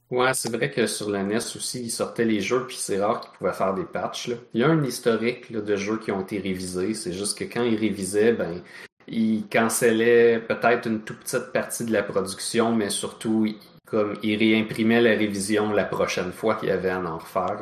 Ouais, 0.10 0.34
c'est 0.34 0.50
vrai 0.50 0.72
que 0.72 0.88
sur 0.88 1.10
la 1.10 1.24
NES 1.24 1.36
aussi, 1.36 1.82
ils 1.84 1.92
sortaient 1.92 2.24
les 2.24 2.40
jeux, 2.40 2.66
puis 2.66 2.78
c'est 2.78 2.98
rare 3.04 3.20
qu'ils 3.20 3.32
pouvaient 3.38 3.52
faire 3.52 3.74
des 3.74 3.84
patchs. 3.84 4.30
là. 4.30 4.36
Il 4.54 4.62
y 4.62 4.64
a 4.64 4.70
un 4.70 4.82
historique 4.84 5.50
là, 5.50 5.60
de 5.60 5.76
jeux 5.76 5.98
qui 6.00 6.12
ont 6.14 6.22
été 6.22 6.40
révisés. 6.40 6.94
C'est 6.94 7.12
juste 7.12 7.38
que 7.38 7.44
quand 7.44 7.64
ils 7.64 7.76
révisaient, 7.78 8.32
ben, 8.32 8.62
ils 9.08 9.48
cancellaient 9.48 10.40
peut-être 10.40 10.88
une 10.88 11.02
toute 11.02 11.20
petite 11.20 11.52
partie 11.54 11.86
de 11.86 11.94
la 11.94 12.04
production, 12.04 12.76
mais 12.76 12.90
surtout, 12.90 13.48
comme, 13.86 14.18
ils 14.24 14.38
réimprimaient 14.38 15.02
la 15.02 15.12
révision 15.12 15.72
la 15.72 15.86
prochaine 15.86 16.32
fois 16.32 16.56
qu'il 16.56 16.70
y 16.70 16.72
avait 16.72 16.90
à 16.90 17.00
en 17.00 17.18
refaire. 17.18 17.60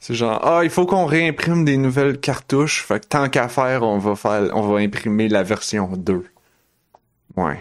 C'est 0.00 0.14
genre, 0.14 0.40
ah, 0.44 0.60
il 0.62 0.70
faut 0.70 0.86
qu'on 0.86 1.06
réimprime 1.06 1.64
des 1.64 1.76
nouvelles 1.76 2.20
cartouches. 2.20 2.84
Fait 2.84 3.00
que 3.00 3.06
tant 3.06 3.28
qu'à 3.28 3.48
faire, 3.48 3.82
on 3.82 3.98
va 3.98 4.14
faire, 4.14 4.56
on 4.56 4.62
va 4.62 4.78
imprimer 4.78 5.28
la 5.28 5.42
version 5.42 5.88
2. 5.96 6.24
Ouais. 7.36 7.58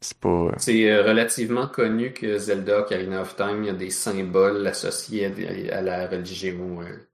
C'est 0.00 0.18
pas. 0.18 0.28
euh, 0.28 0.52
C'est 0.58 0.90
euh, 0.90 1.02
relativement 1.02 1.66
connu 1.66 2.12
que 2.12 2.38
Zelda 2.38 2.80
Ocarina 2.80 3.22
of 3.22 3.36
Time, 3.36 3.62
il 3.64 3.66
y 3.66 3.70
a 3.70 3.72
des 3.72 3.90
symboles 3.90 4.66
associés 4.66 5.26
à, 5.72 5.80
la 5.80 6.08
religion 6.08 6.82
euh, 6.82 7.08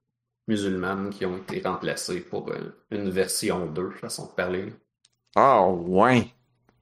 musulmane 0.49 1.11
qui 1.11 1.25
ont 1.25 1.37
été 1.39 1.61
remplacés 1.65 2.21
pour 2.21 2.51
une 2.91 3.11
version 3.11 3.67
2, 3.67 3.91
façon 3.91 4.27
de 4.27 4.33
parler. 4.33 4.73
Ah, 5.37 5.69
ouais. 5.69 6.29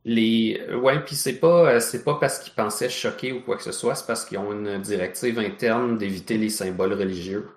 Les 0.05 0.61
euh, 0.69 0.79
ouais, 0.79 1.01
puis 1.05 1.15
c'est 1.15 1.39
pas 1.39 1.75
euh, 1.75 1.81
c'est 1.81 2.05
pas 2.05 2.17
parce 2.17 2.39
qu'ils 2.41 2.53
pensaient 2.55 2.89
choquer 2.89 3.33
ou 3.33 3.41
quoi 3.43 3.57
que 3.57 3.63
ce 3.63 3.73
soit, 3.73 3.95
c'est 3.95 4.07
parce 4.07 4.25
qu'ils 4.25 4.39
ont 4.39 4.53
une 4.53 4.81
directive 4.83 5.39
interne 5.39 5.97
d'éviter 5.97 6.39
les 6.39 6.49
symboles 6.51 6.93
religieux 6.95 7.49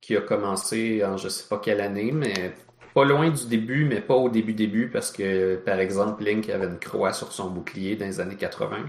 qui 0.00 0.16
a 0.16 0.20
commencé 0.20 1.04
en 1.04 1.16
je 1.16 1.28
sais 1.28 1.48
pas 1.48 1.58
quelle 1.58 1.80
année, 1.80 2.12
mais 2.12 2.54
pas 2.94 3.04
loin 3.04 3.30
du 3.30 3.46
début, 3.46 3.84
mais 3.84 4.00
pas 4.00 4.14
au 4.14 4.28
début 4.30 4.54
début 4.54 4.88
parce 4.90 5.10
que 5.12 5.56
par 5.56 5.80
exemple 5.80 6.24
Link 6.24 6.48
avait 6.50 6.66
une 6.66 6.78
croix 6.78 7.12
sur 7.12 7.32
son 7.32 7.50
bouclier 7.50 7.96
dans 7.96 8.06
les 8.06 8.20
années 8.20 8.36
80. 8.36 8.86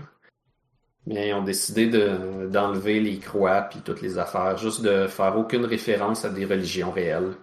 Mais 1.08 1.30
ils 1.30 1.34
ont 1.34 1.43
décidé 1.43 1.88
de 1.88 2.48
d'enlever 2.48 3.00
les 3.00 3.19
croix 3.19 3.62
puis 3.63 3.82
toutes 3.82 4.02
les 4.02 4.17
affaires, 4.17 4.58
juste 4.58 4.82
de 4.84 5.08
faire 5.08 5.38
aucune 5.38 5.65
référence 5.65 6.26
à 6.26 6.30
des 6.30 6.45
religions 6.45 6.91
réelles 6.91 7.34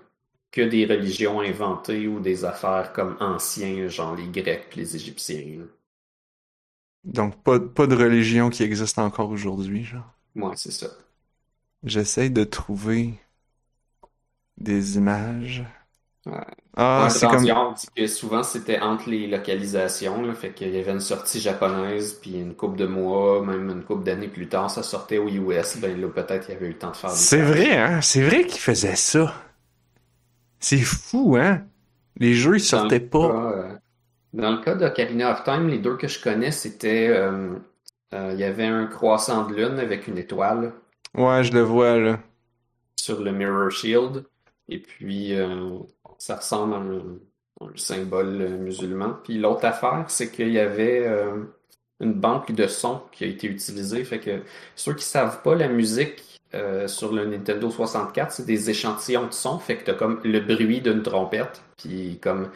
que 0.50 0.62
des 0.62 0.86
religions 0.86 1.40
inventées 1.40 2.08
ou 2.08 2.20
des 2.20 2.44
affaires 2.44 2.92
comme 2.92 3.16
anciens, 3.20 3.88
genre 3.88 4.16
les 4.16 4.28
Grecs 4.28 4.74
les 4.76 4.96
Égyptiens. 4.96 5.60
là. 5.60 5.64
Donc, 7.04 7.42
pas, 7.42 7.58
pas 7.58 7.86
de 7.86 7.94
religion 7.96 8.50
qui 8.50 8.62
existe 8.62 8.98
encore 8.98 9.30
aujourd'hui, 9.30 9.82
genre? 9.84 10.12
Ouais, 10.36 10.54
c'est 10.56 10.70
ça. 10.70 10.86
J'essaye 11.84 12.30
de 12.30 12.44
trouver 12.44 13.18
des 14.58 14.96
images. 14.98 15.64
Ouais. 16.26 16.44
Ah, 16.76 17.08
c'est 17.10 17.28
comme. 17.28 17.48
Orr 17.50 17.74
dit 17.74 17.86
que 17.96 18.06
souvent 18.08 18.42
c'était 18.42 18.80
entre 18.80 19.08
les 19.10 19.26
localisations, 19.28 20.22
là, 20.22 20.34
fait 20.34 20.52
qu'il 20.52 20.70
y 20.74 20.78
avait 20.78 20.90
une 20.92 21.00
sortie 21.00 21.40
japonaise, 21.40 22.14
puis 22.20 22.34
une 22.40 22.54
couple 22.54 22.76
de 22.78 22.86
mois, 22.86 23.44
même 23.44 23.70
une 23.70 23.84
couple 23.84 24.02
d'années 24.04 24.28
plus 24.28 24.48
tard, 24.48 24.70
ça 24.70 24.82
sortait 24.82 25.18
aux 25.18 25.28
US, 25.28 25.78
ben 25.78 26.00
là 26.00 26.08
peut-être 26.08 26.48
il 26.48 26.52
y 26.54 26.56
avait 26.56 26.66
eu 26.66 26.70
le 26.72 26.78
temps 26.78 26.90
de 26.90 26.96
faire 26.96 27.16
C'est 27.16 27.40
vrai, 27.42 27.76
hein? 27.76 28.00
C'est 28.00 28.22
vrai 28.22 28.46
qu'ils 28.46 28.60
faisaient 28.60 28.94
ça. 28.96 29.34
C'est 30.68 30.78
fou, 30.80 31.36
hein? 31.38 31.64
Les 32.16 32.34
jeux, 32.34 32.56
ils 32.56 32.60
sortaient 32.60 32.98
pas. 33.00 33.28
cas, 33.28 33.34
euh, 33.52 33.78
dans 34.32 34.50
le 34.50 34.58
cas 34.62 34.74
d'Ocarina 34.74 35.32
of 35.32 35.44
Time, 35.44 35.68
les 35.68 35.78
deux 35.78 35.96
que 35.96 36.08
je 36.08 36.20
connais, 36.20 36.50
c'était 36.50 37.08
euh, 37.08 37.54
euh, 38.14 38.30
il 38.34 38.40
y 38.40 38.44
avait 38.44 38.66
un 38.66 38.86
croissant 38.86 39.46
de 39.48 39.54
lune 39.54 39.78
avec 39.78 40.08
une 40.08 40.18
étoile 40.18 40.72
Ouais, 41.14 41.44
je 41.44 41.52
le 41.52 41.62
vois, 41.62 41.96
là. 41.98 42.20
sur 42.96 43.22
le 43.22 43.32
Mirror 43.32 43.70
Shield, 43.70 44.24
et 44.68 44.80
puis 44.80 45.34
euh, 45.38 45.78
ça 46.18 46.36
ressemble 46.36 46.74
à 46.74 46.78
un, 46.78 47.68
un 47.68 47.76
symbole 47.76 48.48
musulman. 48.58 49.14
Puis 49.24 49.38
l'autre 49.38 49.64
affaire, 49.64 50.04
c'est 50.08 50.30
qu'il 50.32 50.50
y 50.50 50.58
avait 50.58 51.06
une 52.00 52.12
banque 52.14 52.52
de 52.52 52.66
sons 52.66 53.02
qui 53.12 53.24
a 53.24 53.26
été 53.28 53.46
utilisée. 53.46 54.04
Fait 54.04 54.18
que 54.20 54.42
ceux 54.74 54.94
qui 54.94 55.04
savent 55.04 55.42
pas 55.42 55.54
la 55.54 55.68
musique 55.68 56.22
euh, 56.54 56.88
sur 56.88 57.12
le 57.12 57.26
Nintendo 57.26 57.70
64, 57.70 58.32
c'est 58.32 58.46
des 58.46 58.70
échantillons 58.70 59.26
de 59.26 59.32
sons. 59.32 59.58
Fait 59.58 59.76
que 59.78 59.84
t'as 59.84 59.94
comme 59.94 60.20
le 60.24 60.40
bruit 60.40 60.80
d'une 60.80 61.02
trompette, 61.02 61.62
puis 61.76 62.18
comme 62.20 62.50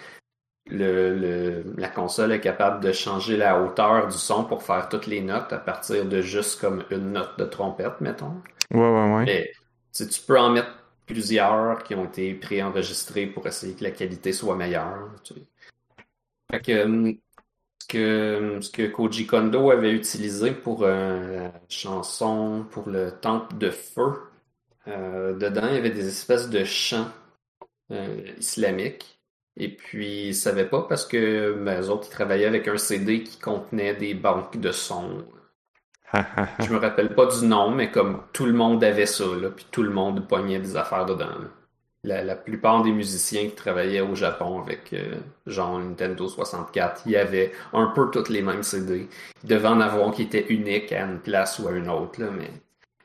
le, 0.71 1.15
le- 1.19 1.65
la 1.79 1.89
console 1.89 2.33
est 2.33 2.41
capable 2.41 2.83
de 2.85 2.93
changer 2.93 3.37
la 3.37 3.61
hauteur 3.63 4.09
du 4.09 4.19
son 4.19 4.45
pour 4.45 4.63
faire 4.63 4.89
toutes 4.89 5.07
les 5.07 5.21
notes 5.23 5.53
à 5.53 5.59
partir 5.59 6.05
de 6.07 6.23
juste 6.23 6.61
comme 6.61 6.85
une 6.91 7.13
note 7.13 7.39
de 7.39 7.45
trompette, 7.45 8.01
mettons. 8.01 8.35
Ouais, 8.73 8.81
ouais, 8.81 9.15
ouais. 9.15 9.27
Mais 9.27 9.51
tu 9.95 10.07
peux 10.27 10.39
en 10.39 10.51
mettre 10.51 10.71
plusieurs 11.07 11.83
qui 11.85 11.95
ont 11.95 12.05
été 12.07 12.35
préenregistrés 12.35 13.27
pour 13.27 13.47
essayer 13.47 13.75
que 13.75 13.85
la 13.85 13.91
qualité 13.93 14.33
soit 14.33 14.57
meilleure. 14.57 15.11
tu 15.25 15.35
sais. 15.35 15.41
Fait 16.51 16.61
que, 16.61 16.85
hum, 16.85 17.19
que 17.89 18.59
ce 18.61 18.71
que 18.71 18.87
Koji 18.89 19.27
Kondo 19.27 19.71
avait 19.71 19.93
utilisé 19.93 20.53
pour 20.53 20.83
euh, 20.85 21.45
la 21.45 21.53
chanson 21.69 22.67
pour 22.71 22.89
le 22.89 23.13
Temple 23.21 23.59
de 23.59 23.71
Feu, 23.71 24.15
euh, 24.89 25.35
dedans 25.35 25.67
il 25.69 25.75
y 25.75 25.79
avait 25.79 25.91
des 25.91 26.09
espèces 26.09 26.49
de 26.51 26.65
chants 26.65 27.11
euh, 27.93 28.23
islamiques. 28.39 29.19
Et 29.57 29.69
puis, 29.69 30.29
ils 30.29 30.35
savaient 30.35 30.69
pas 30.69 30.83
parce 30.83 31.07
que 31.07 31.53
ben, 31.53 31.83
eux 31.83 31.91
autres, 31.91 32.07
ils 32.09 32.13
travaillaient 32.13 32.47
avec 32.47 32.69
un 32.69 32.79
CD 32.79 33.25
qui 33.25 33.39
contenait 33.39 33.95
des 33.95 34.15
banques 34.15 34.59
de 34.59 34.73
sons. 34.73 35.25
Je 36.61 36.73
me 36.73 36.79
rappelle 36.79 37.15
pas 37.15 37.27
du 37.27 37.47
nom, 37.47 37.71
mais 37.71 37.91
comme 37.91 38.23
tout 38.33 38.47
le 38.47 38.53
monde 38.53 38.83
avait 38.85 39.07
ça, 39.07 39.25
là, 39.25 39.51
puis 39.51 39.67
tout 39.71 39.83
le 39.83 39.91
monde 39.91 40.27
pognait 40.27 40.61
des 40.61 40.77
affaires 40.77 41.07
dedans. 41.07 41.27
là. 41.27 41.60
La, 42.03 42.25
la 42.25 42.35
plupart 42.35 42.83
des 42.83 42.93
musiciens 42.93 43.45
qui 43.45 43.55
travaillaient 43.55 44.01
au 44.01 44.15
Japon 44.15 44.59
avec 44.63 44.95
euh, 44.95 45.17
genre 45.47 45.79
Nintendo 45.79 46.29
64, 46.29 47.03
il 47.05 47.13
y 47.13 47.17
avait 47.17 47.53
un 47.75 47.89
peu 47.95 48.11
toutes 48.11 48.31
les 48.31 48.41
mêmes 48.41 48.63
CD. 48.63 49.07
Il 49.45 49.49
devait 49.51 49.69
en 49.69 49.81
avoir 49.83 50.11
qui 50.15 50.23
étaient 50.23 50.47
uniques 50.49 50.93
à 50.93 51.05
une 51.05 51.19
place 51.19 51.59
ou 51.59 51.69
à 51.69 51.73
une 51.73 51.91
autre, 51.91 52.19
là, 52.23 52.29
mais 52.35 52.51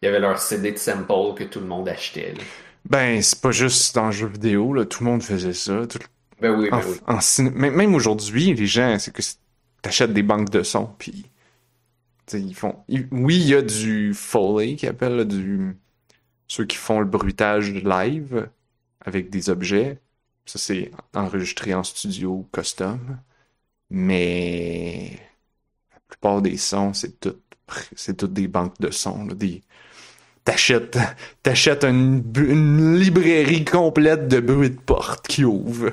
il 0.01 0.05
y 0.05 0.08
avait 0.08 0.21
leur 0.21 0.39
CD 0.39 0.71
de 0.71 0.77
sample 0.77 1.34
que 1.36 1.43
tout 1.43 1.60
le 1.60 1.65
monde 1.65 1.89
achetait. 1.89 2.36
là. 2.38 2.43
Ben, 2.89 3.21
c'est 3.21 3.41
pas 3.41 3.51
juste 3.51 3.93
dans 3.95 4.05
le 4.05 4.12
jeu 4.13 4.27
vidéo, 4.27 4.71
là. 4.73 4.86
Tout 4.86 5.03
le 5.03 5.10
monde 5.10 5.23
faisait 5.23 5.51
ça. 5.53 5.86
Tout- 5.88 5.99
Ben 6.39 6.58
oui, 6.58 6.69
ben 6.69 6.77
En, 6.77 7.17
oui. 7.17 7.19
en 7.41 7.69
Même, 7.71 7.95
aujourd'hui, 7.95 8.53
les 8.53 8.65
gens, 8.67 8.97
c'est 8.97 9.12
que 9.12 9.21
t'achètes 9.81 10.13
des 10.13 10.23
banques 10.23 10.51
de 10.51 10.63
sons, 10.63 10.89
puis 10.97 11.25
ils 12.31 12.55
font. 12.55 12.77
ils- 12.88 13.08
Oui, 13.12 13.36
il 13.36 13.47
y 13.49 13.55
a 13.55 13.62
du 13.62 14.13
Foley 14.13 14.75
qui 14.75 14.88
appelle 14.88 15.17
là, 15.17 15.25
du 15.25 15.75
ceux 16.47 16.63
qui 16.65 16.77
font 16.77 16.99
le 16.99 17.05
bruitage 17.05 17.73
live 17.73 18.47
avec 19.05 19.29
des 19.29 19.49
objets. 19.49 19.99
Ça, 20.45 20.59
c'est 20.59 20.91
enregistré 21.13 21.73
en 21.73 21.83
studio 21.83 22.47
custom. 22.53 23.17
Mais 23.89 25.19
la 25.93 25.99
plupart 26.07 26.41
des 26.41 26.57
sons, 26.57 26.93
c'est 26.93 27.27
c'est 27.95 28.17
toutes 28.17 28.33
des 28.33 28.47
banques 28.47 28.79
de 28.79 28.91
sons. 28.91 29.27
T'achètes, 30.43 30.97
t'achètes 31.43 31.83
une 31.83 32.97
librairie 32.97 33.65
complète 33.65 34.27
de 34.27 34.39
bruits 34.39 34.71
de 34.71 34.79
porte 34.79 35.27
qui 35.27 35.43
ouvre. 35.45 35.91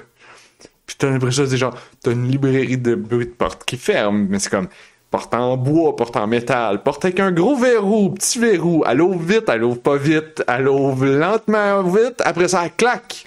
Puis 0.87 0.97
t'as 0.99 1.11
l'impression, 1.11 1.47
c'est 1.47 1.57
genre, 1.57 1.79
t'as 2.03 2.13
une 2.13 2.29
librairie 2.29 2.79
de 2.79 2.95
bruits 2.95 3.27
de 3.27 3.31
porte 3.31 3.65
qui 3.65 3.77
ferme, 3.77 4.27
mais 4.29 4.39
c'est 4.39 4.51
comme, 4.51 4.69
porte 5.13 5.35
en 5.35 5.59
bois, 5.59 5.95
porte 5.95 6.17
en 6.17 6.27
métal, 6.27 6.83
porte 6.83 7.05
avec 7.05 7.21
un 7.21 7.31
gros 7.31 7.55
verrou, 7.55 8.11
petit 8.11 8.39
verrou, 8.39 8.83
elle 8.89 9.03
ouvre 9.03 9.21
vite, 9.21 9.45
elle 9.49 9.63
ouvre 9.63 9.81
pas 9.81 9.97
vite, 9.97 10.43
elle 10.49 10.67
ouvre 10.67 11.07
lentement 11.07 11.83
vite, 11.83 12.23
après 12.25 12.49
ça, 12.49 12.65
elle 12.65 12.73
claque. 12.73 13.27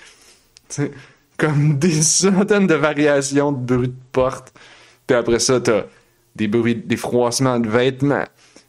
C'est 0.68 0.92
comme 1.38 1.78
des 1.80 2.02
centaines 2.02 2.66
de 2.66 2.74
variations 2.74 3.52
de 3.52 3.76
bruits 3.76 3.88
de 3.90 3.94
porte. 4.12 4.52
Puis 5.06 5.16
après 5.16 5.38
ça, 5.38 5.62
t'as 5.62 5.84
des 6.36 6.48
bruits, 6.48 6.76
des 6.76 6.98
froissements 6.98 7.60
de 7.60 7.70
vêtements, 7.70 8.26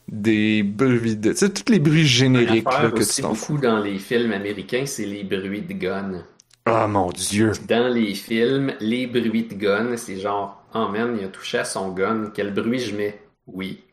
des 0.07 0.63
bruits 0.63 1.17
de, 1.17 1.31
tu 1.31 1.39
sais, 1.39 1.49
tous 1.49 1.73
les 1.73 1.79
bruits 1.79 2.07
génériques, 2.07 2.67
là, 2.67 2.91
que 2.91 2.99
aussi 3.01 3.17
tu 3.17 3.23
t'en 3.23 3.35
fous. 3.35 3.57
dans 3.57 3.81
les 3.81 3.99
films 3.99 4.33
américains, 4.33 4.85
c'est 4.85 5.07
les 5.07 5.25
bruits 5.25 5.63
de 5.63 5.73
gun. 5.73 6.23
Ah, 6.67 6.87
mon 6.87 7.11
dieu. 7.11 7.53
Dans 7.67 7.89
les 7.89 8.15
films, 8.15 8.75
les 8.81 9.07
bruits 9.07 9.45
de 9.45 9.55
gun, 9.55 9.97
c'est 9.97 10.19
genre, 10.19 10.66
oh 10.77 10.89
man, 10.89 11.17
il 11.19 11.25
a 11.25 11.29
touché 11.29 11.59
à 11.59 11.65
son 11.65 11.91
gun, 11.93 12.31
quel 12.35 12.53
bruit 12.53 12.79
je 12.79 12.95
mets? 12.95 13.21
Oui. 13.47 13.85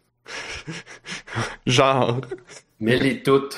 Genre. 1.65 2.21
Mets-les 2.79 3.23
toutes. 3.23 3.57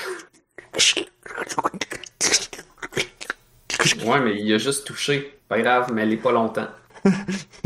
Ouais, 4.06 4.20
mais 4.22 4.40
il 4.40 4.54
a 4.54 4.58
juste 4.58 4.86
touché. 4.86 5.40
Pas 5.48 5.62
grave, 5.62 5.92
mets-les 5.94 6.18
pas 6.18 6.32
longtemps. 6.32 6.68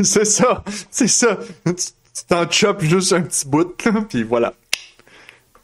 c'est 0.03 0.25
ça, 0.25 0.63
c'est 0.89 1.07
ça. 1.07 1.37
Tu 1.65 1.73
tu 2.19 2.25
t'en 2.27 2.49
chopes 2.49 2.81
juste 2.81 3.13
un 3.13 3.21
petit 3.21 3.47
bout, 3.47 3.85
là, 3.85 4.01
puis 4.09 4.23
voilà. 4.23 4.53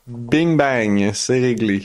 Bing 0.08 0.56
bang, 0.56 1.12
c'est 1.14 1.40
réglé. 1.40 1.84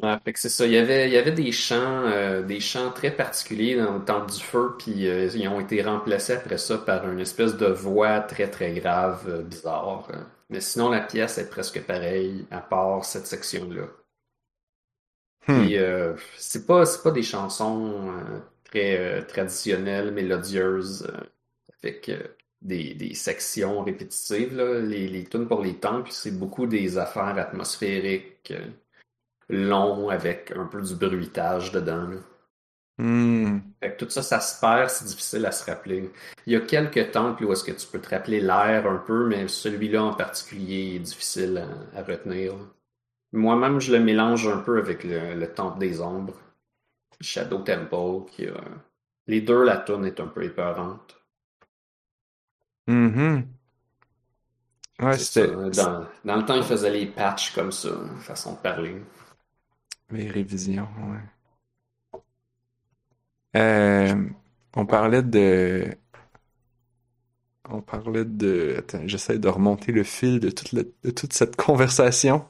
Ouais, 0.00 0.16
fait 0.24 0.32
que 0.32 0.38
c'est 0.38 0.48
ça. 0.48 0.64
Il 0.64 0.72
y 0.72 0.76
avait, 0.76 1.08
il 1.08 1.12
y 1.12 1.16
avait 1.16 1.32
des 1.32 1.50
chants, 1.50 2.04
euh, 2.06 2.42
des 2.42 2.60
chants 2.60 2.92
très 2.92 3.10
particuliers 3.10 3.76
dans 3.76 3.94
le 3.98 4.04
temps 4.04 4.24
du 4.24 4.38
feu, 4.38 4.74
puis 4.78 5.08
euh, 5.08 5.28
ils 5.34 5.48
ont 5.48 5.58
été 5.58 5.82
remplacés 5.82 6.34
après 6.34 6.58
ça 6.58 6.78
par 6.78 7.10
une 7.10 7.18
espèce 7.18 7.56
de 7.56 7.66
voix 7.66 8.20
très 8.20 8.48
très 8.48 8.72
grave, 8.74 9.24
euh, 9.28 9.42
bizarre. 9.42 10.08
Mais 10.50 10.60
sinon, 10.60 10.90
la 10.90 11.00
pièce 11.00 11.38
est 11.38 11.50
presque 11.50 11.82
pareille, 11.82 12.46
à 12.52 12.60
part 12.60 13.04
cette 13.04 13.26
section-là. 13.26 13.86
Hmm. 15.48 15.66
Puis 15.66 15.76
c'est 16.36 16.66
pas, 16.66 16.84
c'est 16.84 17.02
pas 17.02 17.10
des 17.10 17.22
chansons 17.22 18.12
très 18.64 19.24
traditionnelles, 19.26 20.12
mélodieuses, 20.12 21.10
avec 21.82 22.10
des, 22.60 22.94
des 22.94 23.14
sections 23.14 23.82
répétitives. 23.82 24.56
Là. 24.56 24.80
Les, 24.80 25.08
les 25.08 25.24
tunes 25.24 25.48
pour 25.48 25.62
les 25.62 25.78
temples, 25.78 26.10
c'est 26.12 26.38
beaucoup 26.38 26.66
des 26.66 26.98
affaires 26.98 27.38
atmosphériques, 27.38 28.52
longs, 29.48 30.08
avec 30.10 30.52
un 30.56 30.66
peu 30.66 30.82
du 30.82 30.94
bruitage 30.94 31.72
dedans. 31.72 32.08
là. 32.08 32.18
Hmm. 32.98 33.60
Fait 33.82 33.92
que 33.96 34.04
tout 34.04 34.10
ça, 34.10 34.22
ça 34.22 34.40
se 34.40 34.60
perd, 34.60 34.90
c'est 34.90 35.04
difficile 35.04 35.46
à 35.46 35.52
se 35.52 35.64
rappeler. 35.68 36.10
Il 36.46 36.52
y 36.52 36.56
a 36.56 36.60
quelques 36.60 37.12
temples 37.12 37.44
où 37.44 37.52
est-ce 37.52 37.62
que 37.64 37.70
tu 37.72 37.86
peux 37.86 38.00
te 38.00 38.08
rappeler 38.10 38.40
l'air 38.40 38.86
un 38.88 38.96
peu, 38.98 39.26
mais 39.28 39.46
celui-là 39.48 40.02
en 40.02 40.14
particulier 40.14 40.96
est 40.96 40.98
difficile 41.00 41.58
à, 41.94 41.98
à 41.98 42.02
retenir. 42.02 42.54
Moi-même, 43.32 43.80
je 43.80 43.92
le 43.92 44.00
mélange 44.04 44.48
un 44.48 44.58
peu 44.58 44.78
avec 44.78 45.04
le, 45.04 45.34
le 45.34 45.54
temple 45.54 45.78
des 45.78 46.00
ombres, 46.00 46.34
Shadow 47.20 47.60
Temple, 47.60 48.30
qui 48.30 48.46
a... 48.48 48.54
Les 49.28 49.42
deux, 49.42 49.64
la 49.64 49.78
tune 49.78 50.04
est 50.06 50.20
un 50.20 50.28
peu 50.28 50.44
épeurante. 50.44 51.16
Mhm. 52.86 53.58
Ouais, 55.00 55.16
C'est 55.16 55.42
c'était 55.42 55.72
ça. 55.72 55.90
Dans, 55.90 56.06
dans 56.24 56.36
le 56.36 56.44
temps, 56.44 56.54
ils 56.54 56.62
faisaient 56.62 56.90
les 56.90 57.06
patchs 57.06 57.52
comme 57.54 57.72
ça, 57.72 57.90
façon 58.20 58.52
de 58.54 58.58
parler. 58.58 58.96
Les 60.10 60.28
révisions, 60.28 60.88
ouais. 61.10 61.20
Euh, 63.56 64.28
on 64.74 64.86
parlait 64.86 65.22
de... 65.22 65.94
On 67.70 67.82
parlait 67.82 68.24
de... 68.24 68.74
Attends, 68.78 69.06
j'essaie 69.06 69.38
de 69.38 69.46
remonter 69.48 69.92
le 69.92 70.02
fil 70.02 70.40
de 70.40 70.50
toute, 70.50 70.72
la- 70.72 70.82
de 71.04 71.10
toute 71.10 71.32
cette 71.32 71.54
conversation. 71.54 72.44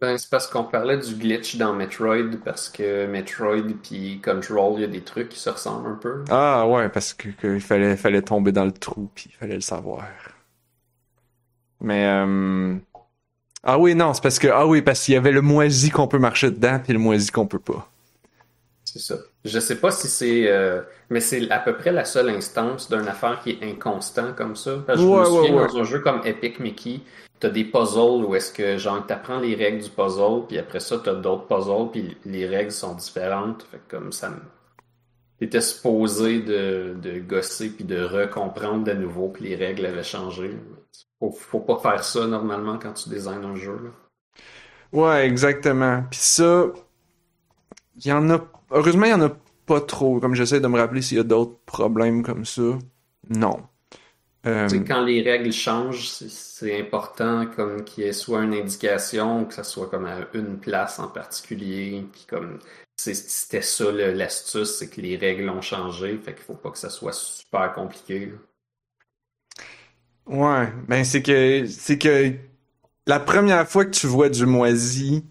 Ben, 0.00 0.16
c'est 0.16 0.30
parce 0.30 0.46
qu'on 0.46 0.64
parlait 0.64 0.96
du 0.96 1.14
glitch 1.16 1.56
dans 1.56 1.74
Metroid, 1.74 2.38
parce 2.42 2.70
que 2.70 3.06
Metroid 3.06 3.74
puis 3.82 4.22
Control, 4.22 4.74
il 4.76 4.80
y 4.80 4.84
a 4.84 4.86
des 4.88 5.04
trucs 5.04 5.28
qui 5.28 5.38
se 5.38 5.50
ressemblent 5.50 5.88
un 5.90 5.96
peu. 5.96 6.24
Ah 6.28 6.68
ouais, 6.68 6.88
parce 6.88 7.14
que, 7.14 7.30
que 7.30 7.54
il 7.56 7.60
fallait, 7.60 7.96
fallait 7.96 8.22
tomber 8.22 8.52
dans 8.52 8.64
le 8.64 8.72
trou, 8.72 9.10
puis 9.14 9.26
il 9.30 9.32
fallait 9.36 9.54
le 9.56 9.60
savoir. 9.60 10.04
Mais 11.80 12.04
euh, 12.06 12.78
ah 13.66 13.78
oui, 13.78 13.94
non, 13.94 14.14
c'est 14.14 14.22
parce 14.22 14.38
que 14.38 14.48
ah 14.48 14.66
oui, 14.66 14.82
parce 14.82 15.04
qu'il 15.04 15.14
y 15.14 15.16
avait 15.16 15.32
le 15.32 15.42
moisi 15.42 15.90
qu'on 15.90 16.08
peut 16.08 16.18
marcher 16.18 16.50
dedans, 16.50 16.80
puis 16.82 16.92
le 16.92 16.98
moisi 16.98 17.30
qu'on 17.30 17.46
peut 17.46 17.58
pas. 17.58 17.88
C'est 18.84 19.00
ça. 19.00 19.16
Je 19.44 19.58
sais 19.60 19.80
pas 19.80 19.90
si 19.90 20.08
c'est... 20.08 20.44
euh, 20.48 20.80
Mais 21.10 21.20
c'est 21.20 21.50
à 21.50 21.58
peu 21.58 21.76
près 21.76 21.92
la 21.92 22.04
seule 22.04 22.30
instance 22.30 22.88
d'une 22.90 23.08
affaire 23.08 23.40
qui 23.42 23.50
est 23.50 23.62
inconstant 23.62 24.32
comme 24.32 24.56
ça. 24.56 24.82
Parce 24.86 24.98
que 24.98 25.04
je 25.04 25.10
me 25.10 25.24
souviens, 25.24 25.54
ouais, 25.54 25.60
ouais. 25.62 25.66
dans 25.68 25.78
un 25.78 25.84
jeu 25.84 26.00
comme 26.00 26.20
Epic 26.24 26.60
Mickey, 26.60 27.00
t'as 27.40 27.50
des 27.50 27.64
puzzles 27.64 28.24
où 28.24 28.34
est-ce 28.34 28.52
que, 28.52 28.78
genre, 28.78 29.04
t'apprends 29.06 29.40
les 29.40 29.54
règles 29.54 29.82
du 29.82 29.90
puzzle, 29.90 30.46
puis 30.48 30.58
après 30.58 30.80
ça, 30.80 30.98
t'as 31.04 31.14
d'autres 31.14 31.46
puzzles, 31.46 31.90
puis 31.92 32.16
les 32.24 32.46
règles 32.46 32.72
sont 32.72 32.94
différentes. 32.94 33.64
Fait 33.70 33.78
que 33.78 33.96
comme 33.96 34.12
ça. 34.12 34.32
T'étais 35.38 35.60
supposé 35.60 36.40
de, 36.40 36.94
de 37.00 37.18
gosser 37.18 37.70
puis 37.70 37.84
de 37.84 38.02
recomprendre 38.02 38.84
de 38.84 38.92
nouveau 38.92 39.28
que 39.28 39.42
les 39.42 39.54
règles 39.54 39.84
avaient 39.86 40.02
changé. 40.02 40.56
Faut, 41.18 41.30
faut 41.32 41.60
pas 41.60 41.78
faire 41.78 42.04
ça 42.04 42.26
normalement 42.26 42.78
quand 42.78 42.92
tu 42.92 43.08
designes 43.08 43.44
un 43.44 43.56
jeu. 43.56 43.78
Là. 43.82 43.90
Ouais, 44.92 45.26
exactement. 45.26 46.04
Puis 46.10 46.20
ça, 46.20 46.66
il 47.96 48.06
y 48.06 48.12
en 48.12 48.28
a. 48.30 48.40
Heureusement, 48.70 49.06
il 49.06 49.10
y 49.10 49.14
en 49.14 49.22
a 49.22 49.30
pas 49.66 49.80
trop. 49.80 50.20
Comme 50.20 50.34
j'essaie 50.34 50.60
de 50.60 50.66
me 50.68 50.78
rappeler 50.78 51.02
s'il 51.02 51.16
y 51.18 51.20
a 51.20 51.24
d'autres 51.24 51.58
problèmes 51.66 52.22
comme 52.22 52.44
ça. 52.44 52.62
Non. 53.30 53.62
Euh, 54.46 54.68
Tu 54.68 54.78
sais, 54.78 54.84
quand 54.84 55.02
les 55.04 55.22
règles 55.22 55.52
changent, 55.52 56.08
c'est- 56.08 56.78
important 56.80 57.46
comme 57.46 57.84
qu'il 57.84 58.04
y 58.04 58.06
ait 58.06 58.12
soit 58.12 58.42
une 58.42 58.54
indication, 58.54 59.44
que 59.44 59.54
ça 59.54 59.64
soit 59.64 59.88
comme 59.90 60.06
à 60.06 60.20
une 60.34 60.58
place 60.58 60.98
en 60.98 61.08
particulier, 61.08 62.06
puis 62.12 62.24
comme 62.28 62.58
c'était 62.96 63.60
ça 63.62 63.90
l'astuce, 63.92 64.76
c'est 64.78 64.88
que 64.88 65.00
les 65.00 65.16
règles 65.16 65.50
ont 65.50 65.60
changé, 65.60 66.16
fait 66.18 66.34
qu'il 66.34 66.44
faut 66.44 66.54
pas 66.54 66.70
que 66.70 66.78
ça 66.78 66.88
soit 66.90 67.12
super 67.12 67.72
compliqué. 67.74 68.26
là. 68.26 68.36
Ouais, 70.26 70.72
ben 70.88 71.04
c'est 71.04 71.22
que 71.22 71.66
c'est 71.66 71.98
que 71.98 72.32
la 73.06 73.20
première 73.20 73.68
fois 73.68 73.84
que 73.84 73.90
tu 73.90 74.06
vois 74.06 74.28
du 74.28 74.44
moisi, 74.46 75.24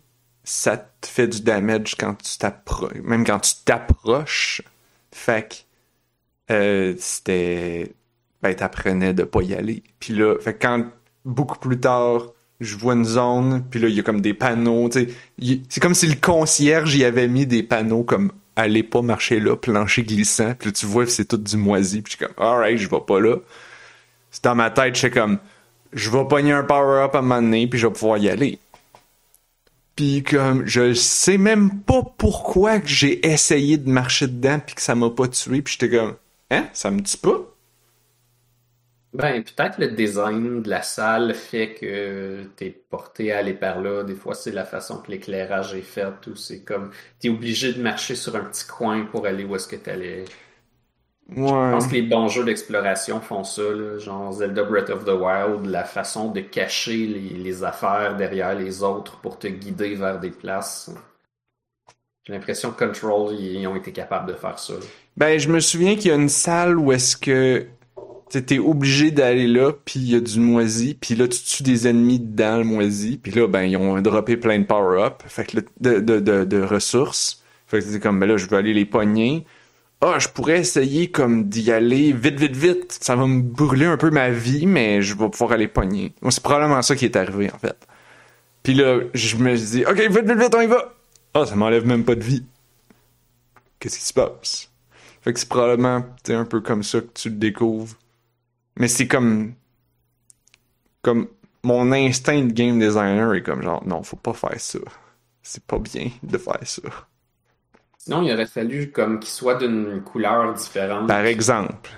ça 0.44 0.78
te 0.78 1.08
fait 1.08 1.28
du 1.28 1.42
damage 1.42 1.96
quand 1.96 2.16
tu 2.16 2.38
t'approches, 2.38 2.98
même 3.04 3.26
quand 3.26 3.40
tu 3.40 3.54
t'approches. 3.66 4.62
Fait 5.12 5.50
que 6.48 6.54
euh, 6.54 6.96
c'était 6.98 7.94
ben 8.42 8.56
t'apprenais 8.56 9.14
de 9.14 9.24
pas 9.24 9.42
y 9.42 9.54
aller. 9.54 9.84
Puis 10.00 10.14
là, 10.14 10.38
fait 10.40 10.54
quand 10.54 10.86
beaucoup 11.26 11.60
plus 11.60 11.80
tard, 11.80 12.32
je 12.62 12.78
vois 12.78 12.94
une 12.94 13.06
zone, 13.06 13.66
puis 13.70 13.80
là 13.82 13.90
il 13.90 13.96
y 13.96 14.00
a 14.00 14.04
comme 14.04 14.22
des 14.22 14.34
panneaux, 14.34 14.90
c'est 14.92 15.80
comme 15.82 15.96
si 15.96 16.08
le 16.08 16.16
concierge 16.16 16.96
y 16.96 17.04
avait 17.04 17.28
mis 17.28 17.46
des 17.46 17.64
panneaux 17.64 18.04
comme 18.04 18.32
allez 18.56 18.84
pas 18.84 19.02
marcher 19.02 19.40
là, 19.42 19.58
plancher 19.58 20.04
glissant, 20.04 20.54
puis 20.58 20.70
là 20.70 20.74
tu 20.74 20.86
vois 20.86 21.08
c'est 21.08 21.26
tout 21.26 21.38
du 21.38 21.58
moisi, 21.58 22.02
puis 22.02 22.14
je 22.14 22.18
suis 22.18 22.26
comme 22.26 22.46
alright, 22.46 22.78
je 22.78 22.90
vais 22.90 23.02
pas 23.06 23.20
là. 23.20 23.38
C'est 24.36 24.44
dans 24.44 24.56
ma 24.56 24.70
tête, 24.70 24.96
je 24.96 25.00
suis 25.00 25.12
comme, 25.12 25.40
je 25.94 26.10
vais 26.10 26.26
pogner 26.28 26.52
un 26.52 26.66
power-up 26.66 27.16
à 27.16 27.20
un 27.20 27.22
moment 27.22 27.42
donné, 27.42 27.68
puis 27.68 27.80
je 27.80 27.88
vais 27.88 27.94
pouvoir 27.94 28.18
y 28.18 28.30
aller. 28.30 28.60
Puis 29.96 30.24
comme, 30.24 30.68
je 30.68 30.94
sais 30.94 31.38
même 31.38 31.80
pas 31.80 32.02
pourquoi 32.18 32.82
que 32.82 32.88
j'ai 32.90 33.26
essayé 33.26 33.78
de 33.78 33.90
marcher 33.90 34.28
dedans, 34.28 34.60
puis 34.60 34.76
que 34.76 34.82
ça 34.82 34.94
m'a 34.94 35.10
pas 35.10 35.30
tué, 35.30 35.62
puis 35.62 35.78
j'étais 35.80 35.98
comme, 35.98 36.16
hein, 36.52 36.66
ça 36.74 36.92
me 36.92 37.02
tue 37.02 37.16
pas? 37.16 37.38
Ben, 39.14 39.42
peut-être 39.42 39.78
le 39.80 39.92
design 39.92 40.62
de 40.62 40.70
la 40.70 40.82
salle 40.82 41.34
fait 41.34 41.74
que 41.74 42.44
t'es 42.58 42.72
porté 42.72 43.32
à 43.32 43.38
aller 43.38 43.54
par 43.54 43.80
là. 43.80 44.04
Des 44.04 44.16
fois, 44.16 44.36
c'est 44.36 44.52
la 44.52 44.66
façon 44.66 44.98
que 44.98 45.12
l'éclairage 45.12 45.74
est 45.76 45.82
fait, 45.82 46.12
c'est 46.36 46.60
comme 46.60 46.92
t'es 47.22 47.30
obligé 47.30 47.72
de 47.72 47.82
marcher 47.82 48.16
sur 48.16 48.36
un 48.36 48.44
petit 48.44 48.68
coin 48.68 49.06
pour 49.06 49.28
aller 49.28 49.46
où 49.46 49.56
est-ce 49.56 49.70
que 49.70 49.78
t'allais. 49.78 50.26
Je 51.28 51.42
pense 51.42 51.88
que 51.88 51.94
les 51.94 52.04
bons 52.04 52.28
jeux 52.28 52.44
d'exploration 52.44 53.20
font 53.20 53.44
ça, 53.44 53.64
là, 53.64 53.98
genre 53.98 54.32
Zelda 54.32 54.64
Breath 54.64 54.90
of 54.92 55.06
the 55.06 55.10
Wild, 55.10 55.66
la 55.66 55.84
façon 55.84 56.30
de 56.30 56.40
cacher 56.42 57.08
les, 57.08 57.38
les 57.38 57.64
affaires 57.64 58.16
derrière 58.16 58.54
les 58.54 58.84
autres 58.84 59.18
pour 59.22 59.40
te 59.40 59.48
guider 59.48 59.96
vers 59.96 60.20
des 60.20 60.30
places. 60.30 60.92
J'ai 62.26 62.34
l'impression 62.34 62.72
que 62.72 62.86
Control, 62.86 63.34
ils 63.40 63.66
ont 63.68 63.76
été 63.76 63.92
capables 63.92 64.28
de 64.32 64.38
faire 64.38 64.60
ça. 64.60 64.74
là. 64.74 64.80
Ben, 65.18 65.40
je 65.40 65.50
me 65.50 65.60
souviens 65.60 65.96
qu'il 65.96 66.08
y 66.08 66.12
a 66.12 66.16
une 66.16 66.30
salle 66.30 66.78
où 66.78 66.92
est-ce 66.92 67.18
que 67.18 67.66
t'es 68.30 68.60
obligé 68.60 69.12
d'aller 69.12 69.48
là, 69.48 69.72
puis 69.72 70.00
il 70.00 70.12
y 70.12 70.16
a 70.16 70.20
du 70.20 70.40
moisi, 70.40 70.94
puis 70.94 71.16
là, 71.16 71.28
tu 71.28 71.40
tues 71.40 71.64
des 71.64 71.88
ennemis 71.88 72.20
dans 72.20 72.58
le 72.58 72.66
moisi, 72.66 73.18
puis 73.18 73.32
là, 73.32 73.48
ben, 73.48 73.64
ils 73.64 73.78
ont 73.78 74.00
droppé 74.02 74.38
plein 74.38 74.60
de 74.60 74.66
power-up, 74.66 75.24
fait 75.28 75.46
que 75.46 75.58
là, 75.58 75.64
de, 75.80 76.00
de, 76.00 76.20
de, 76.20 76.44
de 76.44 76.62
ressources. 76.62 77.44
Fait 77.68 77.80
que 77.80 77.86
c'est 77.86 78.00
comme, 78.00 78.20
ben 78.20 78.28
là, 78.28 78.38
je 78.38 78.48
veux 78.48 78.58
aller 78.58 78.74
les 78.74 78.86
pogner. 78.86 79.46
Ah, 80.02 80.20
je 80.20 80.28
pourrais 80.28 80.60
essayer 80.60 81.10
comme 81.10 81.50
d'y 81.50 81.72
aller 81.72 82.12
vite, 82.12 82.40
vite, 82.40 82.56
vite. 82.56 82.98
Ça 83.02 83.16
va 83.16 83.26
me 83.26 83.42
brûler 83.42 83.86
un 83.86 83.98
peu 83.98 84.12
ma 84.12 84.30
vie, 84.30 84.66
mais 84.66 85.02
je 85.02 85.16
vais 85.16 85.30
pouvoir 85.30 85.54
aller 85.54 85.68
pogner. 85.68 86.14
C'est 86.30 86.44
probablement 86.44 86.82
ça 86.82 86.96
qui 86.96 87.06
est 87.06 87.16
arrivé, 87.16 87.52
en 87.52 87.58
fait. 87.58 87.88
Puis 88.62 88.74
là, 88.74 89.00
je 89.14 89.38
me 89.38 89.56
dis, 89.56 89.86
OK, 89.86 90.00
vite, 90.00 90.28
vite, 90.28 90.40
vite, 90.40 90.56
on 90.56 90.62
y 90.62 90.68
va. 90.68 90.94
Ah, 91.34 91.46
ça 91.46 91.56
m'enlève 91.56 91.86
même 91.86 92.04
pas 92.04 92.16
de 92.16 92.24
vie. 92.24 92.44
Qu'est-ce 93.80 94.00
qui 94.00 94.06
se 94.06 94.14
passe? 94.14 94.72
Fait 95.22 95.34
que 95.34 95.40
c'est 95.40 95.50
probablement 95.50 96.06
un 96.30 96.46
peu 96.46 96.62
comme 96.62 96.84
ça 96.84 97.02
que 97.02 97.12
tu 97.14 97.30
le 97.30 97.36
découvres. 97.36 97.96
Mais 98.78 98.88
c'est 98.88 99.08
comme. 99.08 99.54
Comme. 101.02 101.28
Mon 101.64 101.92
instinct 101.92 102.44
de 102.44 102.52
game 102.52 102.80
designer 102.80 103.34
est 103.34 103.42
comme 103.42 103.64
genre, 103.64 103.86
non, 103.88 104.04
faut 104.04 104.18
pas 104.18 104.34
faire 104.34 104.60
ça. 104.60 104.78
C'est 105.42 105.64
pas 105.64 105.80
bien 105.80 106.12
de 106.22 106.38
faire 106.38 106.60
ça. 106.64 106.82
Sinon, 108.06 108.22
il 108.22 108.32
aurait 108.32 108.46
fallu 108.46 108.92
comme 108.92 109.20
qu'il 109.20 109.32
soit 109.32 109.56
d'une 109.56 110.00
couleur 110.04 110.54
différente. 110.54 111.08
Par 111.08 111.26
exemple. 111.26 111.90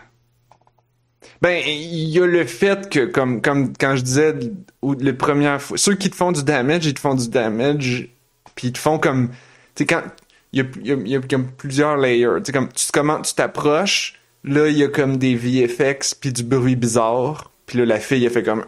Ben, 1.41 1.62
il 1.67 2.08
y 2.08 2.17
a 2.22 2.26
le 2.26 2.46
fait 2.46 2.89
que, 2.89 3.06
comme, 3.06 3.41
comme 3.41 3.74
quand 3.78 3.98
je 3.98 4.04
disais, 4.04 4.34
ou 4.82 4.93
les 4.93 5.12
premières 5.12 5.62
fois, 5.62 5.78
ceux 5.78 5.96
qui 5.96 6.10
te 6.10 6.15
font 6.15 6.32
du 6.32 6.46
damage, 6.46 6.86
ils 6.86 6.93
te 6.93 7.02
font 7.02 7.13
du 7.13 7.28
damage, 7.28 8.08
puis 8.56 8.70
ils 8.70 8.72
te 8.72 8.78
font 8.80 9.00
comme, 9.00 9.32
tu 9.76 9.84
sais, 9.84 9.86
quand, 9.86 10.02
il 10.54 10.62
y 10.82 10.91
a, 10.91 10.96
y 10.96 11.15
a- 11.17 11.20
comme 11.20 11.52
plusieurs 11.52 11.98
layers, 11.98 12.41
tu 12.41 12.54
comme, 12.54 12.70
tu, 12.70 12.86
comment 12.93 13.22
tu 13.22 13.34
t'approches, 13.34 14.13
là, 14.46 14.70
il 14.70 14.78
y 14.78 14.86
a 14.86 14.88
comme 14.88 15.17
des 15.17 15.36
VFX, 15.36 16.15
puis 16.15 16.32
du 16.32 16.43
bruit 16.43 16.78
bizarre, 16.78 17.52
puis 17.65 17.80
là, 17.80 17.86
la 17.86 18.00
fille, 18.00 18.24
elle 18.24 18.32
fait 18.32 18.43
comme, 18.43 18.63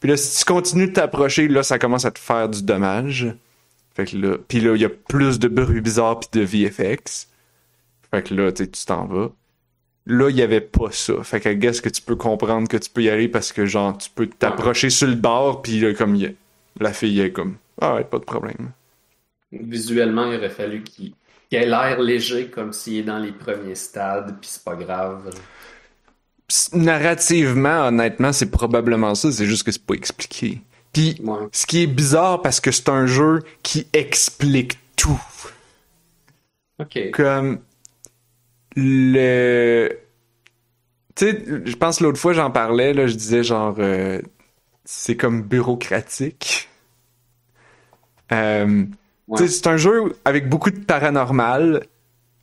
puis 0.00 0.10
là, 0.10 0.18
si 0.18 0.38
tu 0.38 0.44
continues 0.44 0.88
de 0.88 0.92
t'approcher, 0.92 1.48
là, 1.48 1.62
ça 1.62 1.78
commence 1.78 2.04
à 2.04 2.10
te 2.10 2.18
faire 2.18 2.50
du 2.50 2.62
dommage. 2.62 3.34
Fait 3.94 4.06
que 4.06 4.16
là, 4.16 4.38
puis 4.48 4.60
là, 4.60 4.74
il 4.74 4.82
y 4.82 4.84
a 4.84 4.88
plus 4.90 5.38
de 5.38 5.48
bruit 5.48 5.80
bizarre 5.80 6.20
puis 6.20 6.28
de 6.40 6.44
VFX. 6.44 7.28
Fait 8.10 8.22
que 8.22 8.34
là, 8.34 8.52
tu 8.52 8.68
t'en 8.68 9.06
vas. 9.06 9.30
Là, 10.06 10.30
il 10.30 10.36
y 10.36 10.42
avait 10.42 10.60
pas 10.62 10.90
ça. 10.92 11.22
Fait 11.24 11.40
que, 11.40 11.50
guess 11.50 11.80
que 11.80 11.88
tu 11.90 12.02
peux 12.02 12.16
comprendre 12.16 12.68
que 12.68 12.76
tu 12.78 12.90
peux 12.90 13.02
y 13.02 13.10
aller 13.10 13.28
parce 13.28 13.52
que, 13.52 13.66
genre, 13.66 13.96
tu 13.98 14.10
peux 14.14 14.26
t'approcher 14.28 14.90
sur 14.90 15.08
le 15.08 15.14
bord, 15.16 15.62
puis 15.62 15.80
là, 15.80 15.94
comme, 15.94 16.16
y 16.16 16.26
a- 16.26 16.30
la 16.80 16.92
fille 16.92 17.20
est 17.20 17.32
comme, 17.32 17.56
ah 17.80 17.96
ouais, 17.96 18.04
pas 18.04 18.18
de 18.18 18.24
problème. 18.24 18.72
Visuellement, 19.52 20.30
il 20.30 20.36
aurait 20.36 20.50
fallu 20.50 20.82
qu'il 20.82 21.14
ait 21.50 21.64
l'air 21.64 21.98
léger 22.02 22.50
comme 22.50 22.74
s'il 22.74 22.96
est 22.98 23.02
dans 23.04 23.18
les 23.18 23.32
premiers 23.32 23.74
stades, 23.74 24.38
puis 24.38 24.50
c'est 24.50 24.64
pas 24.64 24.76
grave. 24.76 25.30
Pis 26.48 26.68
narrativement, 26.72 27.88
honnêtement, 27.88 28.32
c'est 28.32 28.50
probablement 28.50 29.14
ça, 29.14 29.30
c'est 29.32 29.46
juste 29.46 29.62
que 29.64 29.72
c'est 29.72 29.84
pas 29.84 29.94
expliqué. 29.94 30.62
Puis, 30.94 31.20
Ouais. 31.22 31.46
ce 31.52 31.66
qui 31.66 31.82
est 31.82 31.86
bizarre 31.86 32.40
parce 32.40 32.60
que 32.60 32.70
c'est 32.70 32.88
un 32.88 33.04
jeu 33.06 33.42
qui 33.62 33.86
explique 33.92 34.78
tout. 34.96 35.20
Ok. 36.78 36.98
Comme 37.12 37.58
le 38.76 39.88
tu 41.14 41.26
sais, 41.30 41.44
je 41.64 41.76
pense 41.76 42.00
l'autre 42.00 42.18
fois 42.18 42.32
j'en 42.32 42.50
parlais 42.50 42.92
là, 42.92 43.06
je 43.06 43.14
disais 43.14 43.44
genre 43.44 43.76
euh, 43.78 44.20
c'est 44.84 45.16
comme 45.16 45.42
bureaucratique. 45.42 46.68
Euh, 48.32 48.84
Ouais. 49.26 49.46
c'est 49.48 49.66
un 49.68 49.76
jeu 49.78 50.14
avec 50.26 50.48
beaucoup 50.50 50.70
de 50.70 50.78
paranormal 50.80 51.86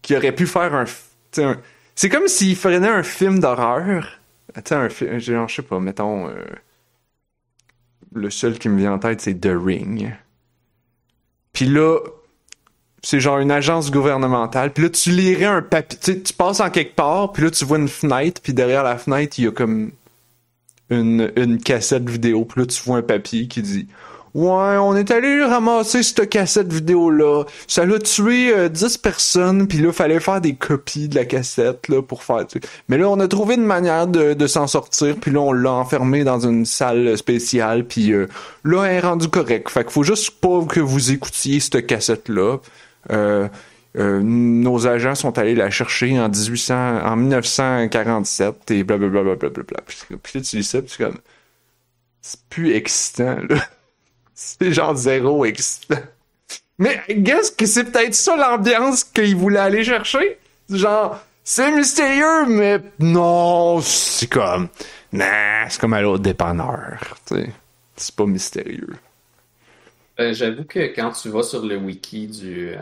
qui 0.01 0.15
aurait 0.15 0.31
pu 0.33 0.47
faire 0.47 0.73
un, 0.73 0.85
un- 1.37 1.57
c'est 1.95 2.09
comme 2.09 2.27
s'il 2.27 2.55
ferait 2.55 2.77
un 2.87 3.03
film 3.03 3.39
d'horreur. 3.39 4.19
Tu 4.55 4.61
sais, 4.65 4.75
un 4.75 4.89
film, 4.89 5.19
genre, 5.19 5.47
je 5.47 5.55
sais 5.55 5.61
pas, 5.61 5.79
mettons 5.79 6.27
euh, 6.29 6.43
le 8.13 8.30
seul 8.30 8.60
qui 8.60 8.69
me 8.69 8.78
vient 8.78 8.93
en 8.93 9.00
tête 9.00 9.21
c'est 9.21 9.39
The 9.39 9.52
Ring. 9.54 10.13
Puis 11.54 11.65
là, 11.65 12.00
c'est 13.04 13.19
genre 13.19 13.39
une 13.39 13.52
agence 13.52 13.91
gouvernementale. 13.91 14.71
Puis 14.71 14.84
là, 14.84 14.89
tu 14.89 15.12
lirais 15.12 15.45
un 15.45 15.62
papier. 15.62 16.21
Tu, 16.21 16.34
passes 16.34 16.60
en 16.60 16.69
quelque 16.69 16.95
part, 16.95 17.32
puis 17.32 17.43
là, 17.43 17.52
tu 17.52 17.65
vois 17.65 17.78
une 17.78 17.88
fenêtre, 17.88 18.41
puis 18.41 18.54
derrière 18.54 18.84
la 18.84 18.97
fenêtre, 18.97 19.39
il 19.39 19.45
y 19.45 19.47
a 19.47 19.52
comme 19.52 19.91
une, 20.89 21.32
une 21.36 21.60
cassette 21.60 22.10
vidéo. 22.10 22.45
Puis 22.45 22.62
là, 22.62 22.67
tu 22.67 22.82
vois 22.84 22.97
un 22.97 23.02
papier 23.02 23.47
qui 23.47 23.62
dit 23.62 23.88
Ouais, 24.33 24.77
on 24.77 24.95
est 24.95 25.11
allé 25.11 25.43
ramasser 25.43 26.03
cette 26.03 26.29
cassette 26.29 26.71
vidéo-là. 26.71 27.43
Ça 27.67 27.85
l'a 27.85 27.99
tué 27.99 28.53
euh, 28.53 28.69
10 28.69 28.97
personnes, 28.97 29.67
puis 29.67 29.79
là, 29.79 29.91
fallait 29.91 30.21
faire 30.21 30.39
des 30.39 30.55
copies 30.55 31.09
de 31.09 31.15
la 31.15 31.25
cassette 31.25 31.89
là, 31.89 32.01
pour 32.01 32.23
faire. 32.23 32.45
Mais 32.87 32.97
là, 32.97 33.09
on 33.09 33.19
a 33.19 33.27
trouvé 33.27 33.55
une 33.55 33.65
manière 33.65 34.07
de, 34.07 34.33
de 34.33 34.47
s'en 34.47 34.67
sortir, 34.67 35.15
puis 35.19 35.31
là, 35.31 35.41
on 35.41 35.51
l'a 35.51 35.71
enfermé 35.71 36.23
dans 36.23 36.39
une 36.39 36.65
salle 36.65 37.17
spéciale, 37.17 37.85
puis 37.85 38.13
euh, 38.13 38.27
là, 38.63 38.85
elle 38.85 38.95
est 38.95 38.99
rendue 39.01 39.27
correcte. 39.27 39.69
Fait 39.69 39.83
qu'il 39.83 39.91
faut 39.91 40.03
juste 40.03 40.31
pas 40.39 40.63
que 40.65 40.79
vous 40.79 41.11
écoutiez 41.11 41.59
cette 41.59 41.85
cassette-là. 41.85 42.57
Euh, 43.11 43.49
euh, 43.97 44.21
nos 44.23 44.87
agents 44.87 45.15
sont 45.15 45.37
allés 45.37 45.55
la 45.55 45.69
chercher 45.69 46.17
en 46.19 46.29
1800, 46.29 47.01
en 47.03 47.15
1947 47.17 48.71
et 48.71 48.83
blablabla. 48.83 49.23
Bla, 49.23 49.35
bla, 49.35 49.49
bla, 49.49 49.63
bla. 49.63 49.79
Puis, 49.85 49.97
puis 50.23 50.39
là, 50.39 50.41
tu 50.41 50.55
lis 50.55 50.63
ça, 50.63 50.81
puis 50.81 50.93
c'est 50.95 51.03
comme. 51.03 51.17
C'est 52.21 52.39
plus 52.49 52.73
excitant, 52.73 53.37
là. 53.49 53.57
C'est 54.43 54.73
genre 54.73 54.95
zéro 54.95 55.45
excitant. 55.45 56.01
Mais 56.80 56.99
guess 57.10 57.51
que 57.51 57.67
c'est 57.67 57.86
peut-être 57.86 58.15
ça 58.15 58.36
l'ambiance 58.36 59.04
qu'il 59.04 59.36
voulait 59.36 59.60
aller 59.60 59.84
chercher. 59.84 60.39
Genre, 60.67 61.19
c'est 61.43 61.71
mystérieux, 61.71 62.47
mais 62.47 62.80
non, 62.97 63.82
c'est 63.82 64.27
comme. 64.27 64.69
Nah, 65.12 65.69
c'est 65.69 65.80
comme 65.80 65.93
à 65.93 66.01
l'autre 66.01 66.23
dépanneur. 66.23 67.15
C'est 67.95 68.15
pas 68.15 68.25
mystérieux. 68.25 68.95
Ben, 70.17 70.34
j'avoue 70.34 70.63
que 70.63 70.80
quand 70.95 71.12
tu 71.12 71.30
vas 71.30 71.43
sur 71.43 71.63
le 71.63 71.77
wiki 71.77 72.27
du 72.27 72.69
euh, 72.69 72.77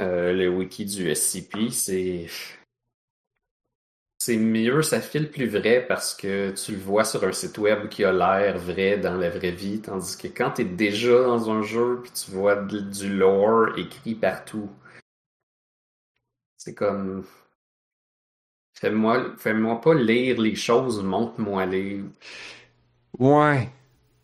euh, 0.00 0.32
le 0.32 0.48
wiki 0.48 0.84
du 0.84 1.12
SCP, 1.12 1.70
c'est 1.72 2.26
c'est 4.18 4.36
mieux, 4.36 4.82
ça 4.82 5.00
file 5.00 5.30
plus 5.30 5.48
vrai 5.48 5.84
parce 5.86 6.14
que 6.14 6.50
tu 6.50 6.72
le 6.72 6.78
vois 6.78 7.04
sur 7.04 7.22
un 7.24 7.32
site 7.32 7.56
web 7.58 7.88
qui 7.88 8.04
a 8.04 8.12
l'air 8.12 8.58
vrai 8.58 8.98
dans 8.98 9.14
la 9.16 9.30
vraie 9.30 9.52
vie, 9.52 9.80
tandis 9.80 10.16
que 10.16 10.26
quand 10.26 10.52
tu 10.52 10.62
es 10.62 10.64
déjà 10.64 11.22
dans 11.22 11.50
un 11.50 11.62
jeu 11.62 12.00
puis 12.02 12.10
tu 12.12 12.32
vois 12.32 12.56
du 12.56 13.16
lore 13.16 13.78
écrit 13.78 14.16
partout, 14.16 14.68
c'est 16.56 16.74
comme 16.74 17.24
fais-moi 18.80 19.80
pas 19.80 19.94
lire 19.94 20.40
les 20.40 20.54
choses, 20.54 21.02
montre-moi 21.02 21.66
les. 21.66 22.02
Ouais. 23.18 23.70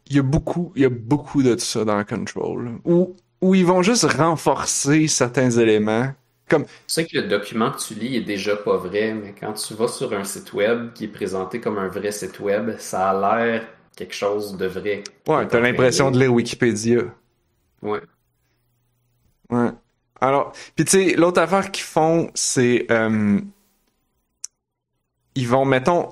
Il 0.06 0.16
y 0.16 0.18
a 0.18 0.22
beaucoup, 0.22 0.72
y 0.76 0.84
a 0.84 0.90
beaucoup 0.90 1.42
de 1.42 1.56
ça 1.56 1.84
dans 1.84 2.04
Control. 2.04 2.78
où 2.84 3.54
ils 3.54 3.64
vont 3.64 3.82
juste 3.82 4.04
renforcer 4.04 5.06
certains 5.06 5.50
éléments. 5.50 6.12
Comme, 6.48 6.66
Tu 6.86 6.94
sais 6.94 7.06
que 7.06 7.18
le 7.18 7.28
document 7.28 7.70
que 7.72 7.78
tu 7.78 7.94
lis 7.94 8.16
est 8.16 8.22
déjà 8.22 8.56
pas 8.56 8.76
vrai, 8.78 9.14
mais 9.14 9.34
quand 9.38 9.52
tu 9.54 9.74
vas 9.74 9.88
sur 9.88 10.12
un 10.14 10.24
site 10.24 10.52
web 10.54 10.92
qui 10.94 11.04
est 11.04 11.08
présenté 11.08 11.60
comme 11.60 11.78
un 11.78 11.88
vrai 11.88 12.10
site 12.12 12.40
web, 12.40 12.76
ça 12.78 13.10
a 13.10 13.14
l'air 13.46 13.68
quelque 13.96 14.14
chose 14.14 14.56
de 14.56 14.66
vrai. 14.66 15.04
ouais, 15.28 15.48
t'as 15.48 15.60
l'impression 15.60 16.10
de 16.10 16.18
lire 16.18 16.32
Wikipédia. 16.32 17.02
Ouais. 17.82 18.00
Ouais. 19.50 19.70
Alors, 20.20 20.52
puis 20.74 20.84
tu 20.84 20.92
sais, 20.92 21.14
l'autre 21.16 21.40
affaire 21.40 21.70
qu'ils 21.70 21.84
font, 21.84 22.30
c'est 22.34 22.86
euh, 22.90 23.40
ils 25.34 25.48
vont, 25.48 25.64
mettons, 25.64 26.08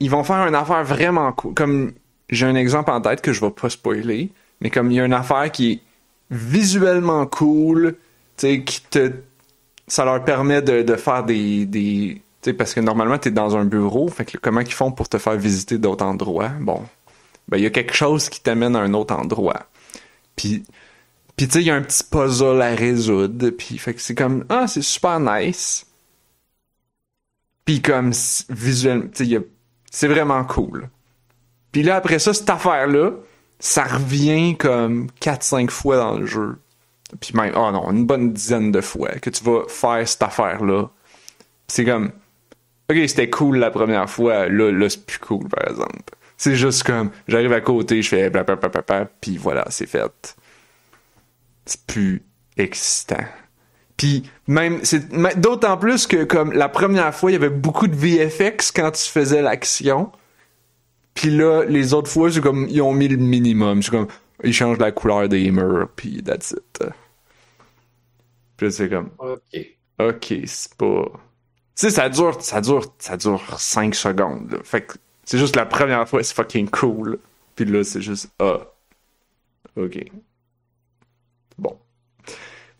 ils 0.00 0.10
vont 0.10 0.24
faire 0.24 0.46
une 0.46 0.54
affaire 0.54 0.84
vraiment 0.84 1.32
cool. 1.32 1.54
Comme 1.54 1.92
j'ai 2.30 2.46
un 2.46 2.54
exemple 2.54 2.90
en 2.90 3.00
tête 3.00 3.20
que 3.20 3.32
je 3.32 3.40
vais 3.40 3.50
pas 3.50 3.70
spoiler, 3.70 4.30
mais 4.60 4.70
comme 4.70 4.90
il 4.90 4.96
y 4.96 5.00
a 5.00 5.04
une 5.04 5.12
affaire 5.12 5.50
qui 5.52 5.72
est 5.72 5.80
visuellement 6.30 7.26
cool, 7.26 7.96
tu 8.36 8.46
sais, 8.46 8.62
qui 8.64 8.82
te, 8.82 9.12
ça 9.92 10.06
leur 10.06 10.24
permet 10.24 10.62
de, 10.62 10.96
faire 10.96 11.22
des, 11.22 11.66
des, 11.66 12.22
tu 12.40 12.54
parce 12.54 12.72
que 12.72 12.80
normalement 12.80 13.18
t'es 13.18 13.30
dans 13.30 13.58
un 13.58 13.66
bureau, 13.66 14.08
fait 14.08 14.24
que 14.24 14.38
comment 14.38 14.60
ils 14.60 14.72
font 14.72 14.90
pour 14.90 15.06
te 15.06 15.18
faire 15.18 15.36
visiter 15.36 15.76
d'autres 15.76 16.06
endroits? 16.06 16.48
Bon, 16.60 16.82
ben 17.46 17.58
il 17.58 17.64
y 17.64 17.66
a 17.66 17.70
quelque 17.70 17.92
chose 17.92 18.30
qui 18.30 18.40
t'amène 18.40 18.74
à 18.74 18.78
un 18.78 18.94
autre 18.94 19.14
endroit. 19.14 19.66
Puis 20.34 20.62
puis 21.36 21.46
tu 21.46 21.52
sais, 21.52 21.60
il 21.60 21.66
y 21.66 21.70
a 21.70 21.74
un 21.74 21.82
petit 21.82 22.04
puzzle 22.04 22.62
à 22.62 22.74
résoudre, 22.74 23.50
puis 23.50 23.76
fait 23.76 23.92
que 23.92 24.00
c'est 24.00 24.14
comme 24.14 24.46
ah, 24.48 24.66
c'est 24.66 24.80
super 24.80 25.20
nice. 25.20 25.84
Puis 27.66 27.82
comme 27.82 28.12
visuellement, 28.48 29.10
tu 29.14 29.26
sais, 29.26 29.46
c'est 29.90 30.08
vraiment 30.08 30.42
cool. 30.44 30.88
Puis 31.70 31.82
là 31.82 31.96
après 31.96 32.18
ça 32.18 32.32
cette 32.32 32.48
affaire 32.48 32.86
là, 32.86 33.10
ça 33.58 33.84
revient 33.84 34.56
comme 34.56 35.10
4 35.20 35.42
5 35.42 35.70
fois 35.70 35.98
dans 35.98 36.16
le 36.16 36.24
jeu. 36.24 36.61
Puis 37.20 37.32
même 37.34 37.52
oh 37.56 37.70
non, 37.72 37.90
une 37.90 38.06
bonne 38.06 38.32
dizaine 38.32 38.72
de 38.72 38.80
fois 38.80 39.10
que 39.20 39.30
tu 39.30 39.44
vas 39.44 39.62
faire 39.68 40.06
cette 40.06 40.22
affaire 40.22 40.64
là. 40.64 40.88
C'est 41.68 41.84
comme 41.84 42.12
OK, 42.90 42.96
c'était 43.06 43.30
cool 43.30 43.58
la 43.58 43.70
première 43.70 44.08
fois, 44.08 44.48
là 44.48 44.70
là 44.70 44.88
c'est 44.88 45.04
plus 45.04 45.18
cool 45.18 45.48
par 45.48 45.68
exemple. 45.70 46.14
C'est 46.36 46.56
juste 46.56 46.82
comme 46.82 47.10
j'arrive 47.28 47.52
à 47.52 47.60
côté, 47.60 48.02
je 48.02 48.08
fais 48.08 48.30
blablabla, 48.30 49.08
puis 49.20 49.36
voilà, 49.36 49.64
c'est 49.70 49.86
fait 49.86 50.36
c'est 51.64 51.86
plus 51.86 52.22
excitant. 52.56 53.24
Puis 53.96 54.24
même 54.48 54.80
c'est 54.82 55.08
d'autant 55.38 55.76
plus 55.76 56.06
que 56.06 56.24
comme 56.24 56.52
la 56.52 56.68
première 56.68 57.14
fois 57.14 57.30
il 57.30 57.34
y 57.34 57.36
avait 57.36 57.50
beaucoup 57.50 57.86
de 57.86 57.94
VFX 57.94 58.72
quand 58.72 58.90
tu 58.90 59.08
faisais 59.08 59.42
l'action. 59.42 60.10
Puis 61.14 61.30
là 61.30 61.64
les 61.64 61.94
autres 61.94 62.10
fois 62.10 62.30
c'est 62.30 62.40
comme 62.40 62.66
ils 62.68 62.82
ont 62.82 62.92
mis 62.92 63.08
le 63.08 63.18
minimum, 63.18 63.82
c'est 63.82 63.90
comme 63.90 64.08
ils 64.42 64.52
changent 64.52 64.78
la 64.78 64.90
couleur 64.90 65.28
des 65.28 65.50
murs 65.50 65.88
puis 65.94 66.22
that's 66.22 66.50
it. 66.52 66.92
Puis 68.56 68.72
c'est 68.72 68.88
comme 68.88 69.10
Ok. 69.18 69.58
OK, 69.98 70.34
c'est 70.46 70.74
pas 70.76 71.04
tu 71.74 71.86
sais 71.86 71.90
ça 71.90 72.08
dure 72.08 72.40
ça 72.42 72.60
dure 72.60 72.84
ça 72.98 73.16
dure 73.16 73.58
5 73.58 73.94
secondes. 73.94 74.50
là. 74.52 74.58
Fait 74.62 74.82
que 74.84 74.94
c'est 75.24 75.38
juste 75.38 75.56
la 75.56 75.66
première 75.66 76.08
fois 76.08 76.22
c'est 76.22 76.34
fucking 76.34 76.68
cool. 76.70 77.18
Puis 77.56 77.64
là 77.64 77.82
c'est 77.84 78.02
juste 78.02 78.30
ah 78.38 78.60
OK. 79.76 80.04
Bon. 81.58 81.78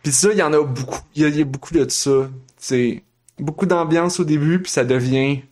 Puis 0.03 0.13
ça, 0.13 0.33
il 0.33 0.39
y 0.39 0.43
en 0.43 0.53
a 0.53 0.63
beaucoup. 0.65 0.99
Il 1.15 1.23
y 1.23 1.25
a, 1.25 1.29
il 1.29 1.37
y 1.37 1.43
a 1.43 1.45
beaucoup 1.45 1.73
de 1.73 1.89
ça. 1.89 2.29
C'est 2.57 3.03
beaucoup 3.39 3.67
d'ambiance 3.67 4.19
au 4.19 4.25
début, 4.25 4.61
puis 4.61 4.71
ça 4.71 4.85
devient 4.85 5.43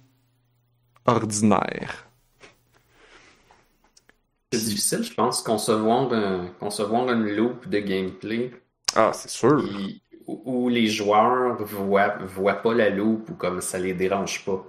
ordinaire. 1.07 2.09
C'est 4.53 4.65
difficile, 4.65 5.05
je 5.05 5.15
pense, 5.15 5.43
concevoir, 5.43 6.13
un- 6.13 6.49
concevoir 6.59 7.09
une 7.13 7.25
loop 7.37 7.69
de 7.69 7.79
gameplay 7.79 8.51
Ah, 8.97 9.13
c'est 9.15 9.31
sûr. 9.31 9.63
Où, 10.45 10.69
les 10.69 10.87
joueurs 10.87 11.63
voient, 11.63 12.17
voient 12.25 12.63
pas 12.63 12.75
la 12.75 12.91
loop 12.91 13.29
ou 13.31 13.35
comme 13.35 13.61
ça 13.61 13.79
les 13.79 13.95
dérange 13.95 14.45
pas. 14.45 14.65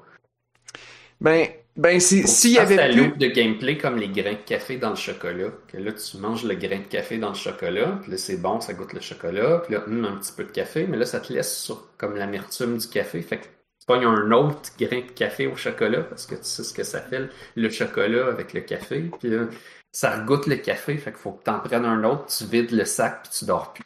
Ben, 1.20 1.48
ben 1.76 2.00
s'il 2.00 2.52
y 2.52 2.58
avait 2.58 2.76
la 2.76 2.90
plus... 2.90 2.98
loupe 2.98 3.18
de 3.18 3.28
gameplay 3.28 3.78
comme 3.78 3.98
les 3.98 4.10
grains 4.10 4.34
de 4.34 4.46
café 4.46 4.78
dans 4.78 4.90
le 4.90 4.96
chocolat. 4.96 5.50
Que 5.68 5.78
là, 5.78 5.92
tu 5.94 6.18
manges 6.18 6.44
le 6.44 6.56
grain 6.56 6.80
de 6.80 6.88
café 6.88 7.18
dans 7.18 7.30
le 7.30 7.36
chocolat, 7.36 8.00
puis 8.02 8.12
là, 8.12 8.18
c'est 8.18 8.38
bon, 8.38 8.60
ça 8.60 8.74
goûte 8.74 8.94
le 8.94 9.02
chocolat, 9.02 9.60
puis 9.60 9.76
là, 9.76 9.84
hum, 9.86 10.06
un 10.06 10.18
petit 10.18 10.34
peu 10.34 10.44
de 10.44 10.52
café, 10.52 10.88
mais 10.88 10.98
là, 10.98 11.06
ça 11.06 11.20
te 11.20 11.32
laisse 11.32 11.58
sur 11.58 11.96
comme 11.98 12.16
l'amertume 12.16 12.78
du 12.78 12.88
café. 12.88 13.22
Fait 13.22 13.38
que 13.38 13.46
tu 13.46 13.86
pognes 13.86 14.06
un 14.06 14.32
autre 14.32 14.72
grain 14.80 15.02
de 15.02 15.12
café 15.12 15.48
au 15.48 15.56
chocolat, 15.56 16.02
parce 16.02 16.26
que 16.26 16.36
tu 16.36 16.44
sais 16.44 16.64
ce 16.64 16.74
que 16.74 16.84
ça 16.84 17.02
fait, 17.02 17.30
le 17.56 17.70
chocolat 17.70 18.28
avec 18.28 18.54
le 18.54 18.62
café, 18.62 19.10
puis 19.20 19.30
là, 19.30 19.46
ça 19.92 20.18
regoute 20.18 20.48
le 20.48 20.56
café, 20.56 20.98
fait 20.98 21.12
qu'il 21.12 21.20
faut 21.20 21.34
que 21.34 21.44
tu 21.44 21.52
en 21.52 21.60
prennes 21.60 21.86
un 21.86 22.04
autre, 22.04 22.26
tu 22.28 22.46
vides 22.46 22.72
le 22.72 22.86
sac, 22.86 23.24
puis 23.24 23.32
tu 23.40 23.46
dors 23.46 23.74
plus. 23.74 23.84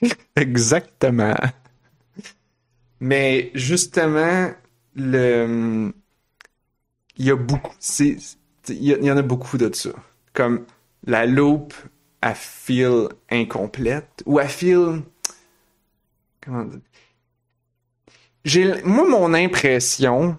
Exactement. 0.36 1.36
Mais 3.00 3.50
justement, 3.54 4.50
le. 4.94 5.92
Il 7.16 7.26
y 7.26 7.30
a 7.30 7.36
beaucoup. 7.36 7.74
Il 8.68 8.82
y, 8.82 9.10
en 9.10 9.16
a 9.16 9.22
beaucoup 9.22 9.58
de 9.58 9.72
ça. 9.74 9.90
Comme 10.32 10.64
la 11.06 11.26
loupe, 11.26 11.74
elle 12.22 12.34
feel 12.34 13.08
incomplète. 13.30 14.22
Ou 14.26 14.40
elle 14.40 14.48
feel. 14.48 15.02
Comment 16.40 16.64
dire? 18.44 18.80
Moi, 18.84 19.08
mon 19.08 19.32
impression, 19.32 20.38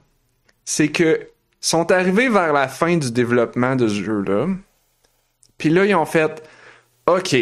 c'est 0.66 0.89
que 0.89 1.30
sont 1.62 1.91
arrivés 1.91 2.30
vers 2.30 2.53
la 2.53 2.68
fin 2.68 2.97
du 2.97 3.12
développement 3.12 3.76
de 3.76 3.88
ce 3.88 4.03
jeu-là. 4.03 4.47
Puis 5.58 5.70
là, 5.70 5.86
ils 5.86 5.95
ont 5.95 6.06
fait 6.06 6.47
OK, 7.08 7.36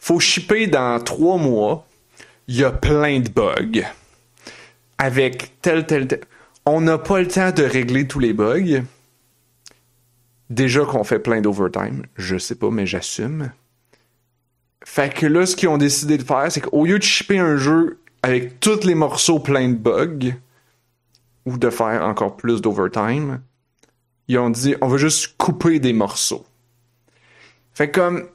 faut 0.00 0.18
shipper 0.18 0.66
dans 0.66 1.02
trois 1.02 1.36
mois. 1.36 1.86
Il 2.48 2.56
y 2.56 2.64
a 2.64 2.72
plein 2.72 3.20
de 3.20 3.28
bugs. 3.28 3.82
Avec 4.98 5.60
tel, 5.62 5.86
tel, 5.86 6.08
tel. 6.08 6.20
On 6.66 6.80
n'a 6.80 6.98
pas 6.98 7.20
le 7.20 7.28
temps 7.28 7.52
de 7.52 7.62
régler 7.62 8.08
tous 8.08 8.18
les 8.18 8.32
bugs. 8.32 8.82
Déjà 10.48 10.84
qu'on 10.84 11.04
fait 11.04 11.20
plein 11.20 11.40
d'overtime. 11.40 12.06
Je 12.16 12.36
sais 12.36 12.56
pas, 12.56 12.70
mais 12.70 12.86
j'assume. 12.86 13.52
Fait 14.84 15.14
que 15.14 15.26
là, 15.26 15.46
ce 15.46 15.54
qu'ils 15.54 15.68
ont 15.68 15.78
décidé 15.78 16.18
de 16.18 16.24
faire, 16.24 16.50
c'est 16.50 16.62
qu'au 16.62 16.84
lieu 16.84 16.98
de 16.98 17.04
shipper 17.04 17.38
un 17.38 17.56
jeu 17.56 18.00
avec 18.22 18.58
tous 18.58 18.84
les 18.84 18.94
morceaux 18.94 19.38
pleins 19.38 19.68
de 19.68 19.74
bugs, 19.76 20.32
ou 21.46 21.58
de 21.58 21.70
faire 21.70 22.04
encore 22.04 22.36
plus 22.36 22.60
d'overtime, 22.60 23.40
ils 24.28 24.38
ont 24.38 24.50
dit 24.50 24.74
on 24.80 24.88
va 24.88 24.96
juste 24.96 25.36
couper 25.36 25.80
des 25.80 25.92
morceaux. 25.92 26.46
Fait 27.72 27.90
comme 27.90 28.26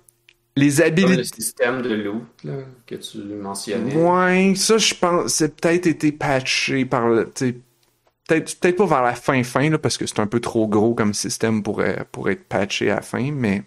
les 0.55 0.81
habilités. 0.81 1.17
le 1.17 1.23
système 1.23 1.81
de 1.81 1.93
loot 1.93 2.23
là, 2.43 2.53
que 2.87 2.95
tu 2.95 3.17
mentionnais. 3.17 3.95
Ouais, 3.95 4.53
ça, 4.55 4.77
je 4.77 4.93
pense, 4.93 5.33
c'est 5.33 5.59
peut-être 5.59 5.87
été 5.87 6.11
patché 6.11 6.85
par 6.85 7.09
le. 7.09 7.25
Peut-être 7.25 8.59
peut 8.59 8.75
pas 8.75 8.85
vers 8.85 9.03
la 9.03 9.13
fin 9.13 9.43
fin, 9.43 9.69
là, 9.69 9.77
parce 9.77 9.97
que 9.97 10.07
c'est 10.07 10.19
un 10.19 10.27
peu 10.27 10.39
trop 10.39 10.67
gros 10.67 10.95
comme 10.95 11.13
système 11.13 11.61
pour, 11.61 11.81
euh, 11.81 11.93
pour 12.11 12.29
être 12.29 12.45
patché 12.45 12.89
à 12.89 12.95
la 12.95 13.01
fin, 13.01 13.31
mais 13.31 13.63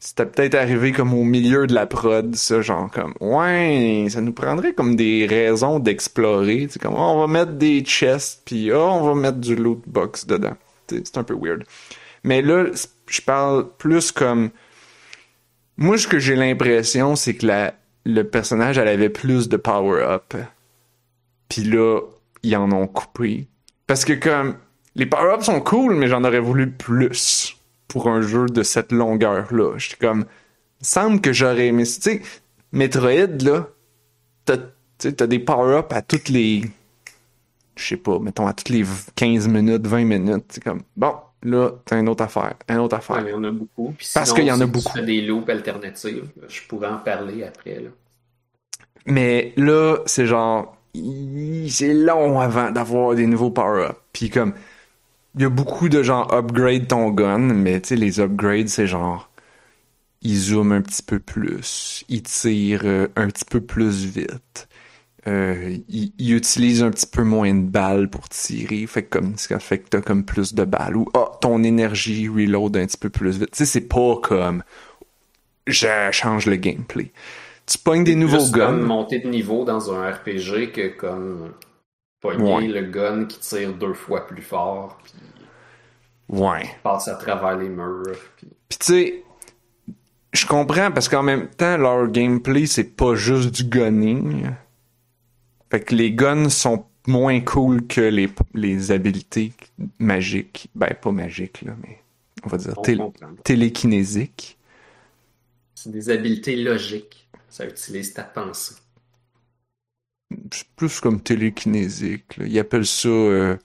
c'était 0.00 0.26
peut-être 0.26 0.56
arrivé 0.56 0.90
comme 0.92 1.14
au 1.14 1.22
milieu 1.22 1.66
de 1.66 1.74
la 1.74 1.86
prod, 1.86 2.34
ça, 2.34 2.60
genre 2.62 2.90
comme 2.90 3.14
Ouais, 3.20 4.06
ça 4.10 4.20
nous 4.20 4.32
prendrait 4.32 4.74
comme 4.74 4.96
des 4.96 5.26
raisons 5.26 5.78
d'explorer. 5.78 6.66
C'est 6.68 6.82
comme 6.82 6.94
oh, 6.94 6.98
on 6.98 7.20
va 7.20 7.26
mettre 7.26 7.52
des 7.52 7.80
chests, 7.82 8.42
puis 8.44 8.72
oh, 8.72 8.88
on 8.90 9.06
va 9.06 9.14
mettre 9.14 9.38
du 9.38 9.54
loot 9.54 9.82
box 9.86 10.26
dedans. 10.26 10.56
C'est 10.88 11.16
un 11.16 11.24
peu 11.24 11.34
weird. 11.34 11.64
Mais 12.24 12.42
là, 12.42 12.66
je 13.06 13.20
parle 13.20 13.68
plus 13.78 14.10
comme 14.10 14.50
moi, 15.76 15.98
ce 15.98 16.06
que 16.06 16.18
j'ai 16.18 16.36
l'impression, 16.36 17.16
c'est 17.16 17.34
que 17.34 17.46
la, 17.46 17.74
le 18.04 18.22
personnage, 18.22 18.78
elle 18.78 18.88
avait 18.88 19.08
plus 19.08 19.48
de 19.48 19.56
power-up. 19.56 20.34
Puis 21.48 21.64
là, 21.64 22.00
ils 22.42 22.56
en 22.56 22.70
ont 22.72 22.86
coupé. 22.86 23.48
Parce 23.86 24.04
que 24.04 24.12
comme, 24.12 24.56
les 24.94 25.06
power-ups 25.06 25.44
sont 25.44 25.60
cool, 25.60 25.96
mais 25.96 26.08
j'en 26.08 26.24
aurais 26.24 26.40
voulu 26.40 26.70
plus 26.70 27.56
pour 27.88 28.08
un 28.08 28.22
jeu 28.22 28.46
de 28.46 28.62
cette 28.62 28.92
longueur-là. 28.92 29.78
J'étais 29.78 30.06
comme, 30.06 30.26
il 30.80 30.86
semble 30.86 31.20
que 31.20 31.32
j'aurais 31.32 31.68
aimé... 31.68 31.84
Tu 31.84 31.90
sais, 32.00 32.22
Metroid, 32.72 33.42
là, 33.42 33.68
t'as 34.44 34.58
t'as 34.98 35.26
des 35.26 35.38
power-ups 35.38 35.92
à 35.92 36.02
toutes 36.02 36.28
les... 36.28 36.62
Je 37.76 37.84
sais 37.84 37.96
pas, 37.96 38.18
mettons, 38.20 38.46
à 38.46 38.52
toutes 38.52 38.68
les 38.68 38.84
15 39.16 39.48
minutes, 39.48 39.86
20 39.86 40.04
minutes. 40.04 40.44
C'est 40.48 40.62
comme, 40.62 40.82
bon, 40.96 41.14
là, 41.44 41.70
t'as 41.84 42.00
une 42.00 42.08
autre 42.08 42.24
affaire, 42.24 42.54
une 42.68 42.78
autre 42.78 42.96
affaire. 42.96 43.16
Ouais, 43.16 43.24
il 43.28 43.30
y 43.30 43.34
en 43.34 43.44
a 43.44 43.50
beaucoup. 43.50 43.94
Puis 43.96 44.08
Parce 44.12 44.32
qu'il 44.32 44.44
y 44.44 44.52
en 44.52 44.60
a 44.60 44.66
beaucoup. 44.66 44.92
Tu 44.92 44.98
fais 44.98 45.06
des 45.06 45.20
loops 45.20 45.48
alternatives. 45.48 46.26
Je 46.48 46.60
pourrais 46.68 46.88
en 46.88 46.98
parler 46.98 47.44
après. 47.44 47.80
Là. 47.80 47.90
Mais 49.06 49.52
là, 49.56 49.98
c'est 50.06 50.26
genre, 50.26 50.76
c'est 50.94 51.94
long 51.94 52.40
avant 52.40 52.70
d'avoir 52.70 53.14
des 53.14 53.26
nouveaux 53.26 53.50
power-ups. 53.50 53.98
Puis 54.12 54.30
comme, 54.30 54.54
il 55.34 55.42
y 55.42 55.44
a 55.44 55.50
beaucoup 55.50 55.88
de 55.88 56.02
genre 56.02 56.32
upgrade 56.32 56.88
ton 56.88 57.10
gun, 57.10 57.38
mais 57.38 57.80
tu 57.80 57.88
sais, 57.88 57.96
les 57.96 58.20
upgrades, 58.20 58.68
c'est 58.68 58.86
genre, 58.86 59.30
ils 60.22 60.36
zooment 60.36 60.72
un 60.72 60.82
petit 60.82 61.02
peu 61.02 61.18
plus, 61.18 62.04
ils 62.08 62.22
tirent 62.22 62.82
euh, 62.84 63.08
un 63.16 63.28
petit 63.28 63.44
peu 63.44 63.60
plus 63.60 64.06
vite. 64.06 64.68
Euh, 65.26 65.78
ils, 65.88 66.12
ils 66.18 66.34
utilisent 66.34 66.82
un 66.82 66.90
petit 66.90 67.06
peu 67.06 67.24
moins 67.24 67.54
de 67.54 67.62
balles 67.62 68.10
pour 68.10 68.28
tirer, 68.28 68.86
fait 68.86 69.04
que 69.04 69.18
comme 69.18 69.36
ça 69.38 69.58
fait 69.58 69.78
que 69.78 69.88
t'as 69.88 70.02
comme 70.02 70.24
plus 70.24 70.54
de 70.54 70.64
balles 70.64 70.96
ou 70.96 71.08
ah 71.14 71.32
ton 71.40 71.62
énergie 71.62 72.28
reload 72.28 72.76
un 72.76 72.84
petit 72.86 72.98
peu 72.98 73.08
plus 73.08 73.38
vite. 73.38 73.52
Tu 73.52 73.58
sais, 73.58 73.64
c'est 73.64 73.88
pas 73.88 74.16
comme 74.22 74.62
je 75.66 75.86
change 76.12 76.44
le 76.46 76.56
gameplay. 76.56 77.10
Tu 77.66 77.78
pognes 77.78 78.04
des 78.04 78.16
nouveaux 78.16 78.36
Plus 78.36 78.50
comme 78.52 78.80
guns. 78.80 78.86
monter 78.86 79.20
de 79.20 79.28
niveau 79.30 79.64
dans 79.64 79.90
un 79.94 80.10
RPG 80.10 80.72
que 80.72 80.88
comme 80.88 81.52
pogner 82.20 82.54
Ouais. 82.54 82.66
le 82.68 82.82
gun 82.82 83.24
qui 83.24 83.38
tire 83.40 83.72
deux 83.72 83.94
fois 83.94 84.26
plus 84.26 84.42
fort, 84.42 84.98
puis 85.02 85.12
Ouais. 86.28 86.68
passe 86.82 87.08
à 87.08 87.14
travers 87.14 87.56
les 87.56 87.68
murs. 87.70 88.16
Puis... 88.36 88.48
Puis 88.68 88.78
tu 88.78 88.86
sais, 88.86 89.24
je 90.34 90.46
comprends 90.46 90.90
parce 90.90 91.08
qu'en 91.08 91.22
même 91.22 91.48
temps, 91.48 91.76
leur 91.78 92.08
gameplay, 92.08 92.66
c'est 92.66 92.94
pas 92.96 93.14
juste 93.14 93.54
du 93.54 93.64
gunning. 93.64 94.50
Fait 95.74 95.80
que 95.80 95.96
les 95.96 96.12
guns 96.12 96.50
sont 96.50 96.86
moins 97.08 97.40
cool 97.40 97.88
que 97.88 98.00
les, 98.00 98.30
les 98.54 98.92
habilités 98.92 99.52
magiques. 99.98 100.68
Ben, 100.76 100.94
pas 100.94 101.10
magiques, 101.10 101.62
là, 101.62 101.74
mais 101.82 101.98
on 102.44 102.48
va 102.48 102.58
dire 102.58 102.74
On 102.78 102.82
tél- 102.82 102.98
comprend. 102.98 103.34
télékinésiques. 103.42 104.56
C'est 105.74 105.90
des 105.90 106.10
habiletés 106.10 106.54
logiques. 106.54 107.28
Ça 107.48 107.66
utilise 107.66 108.14
ta 108.14 108.22
pensée. 108.22 108.76
C'est 110.52 110.68
plus 110.76 111.00
comme 111.00 111.20
télékinésique. 111.20 112.36
Là. 112.36 112.46
Ils 112.46 112.58
appellent 112.60 112.86
ça 112.86 113.08
euh, 113.08 113.56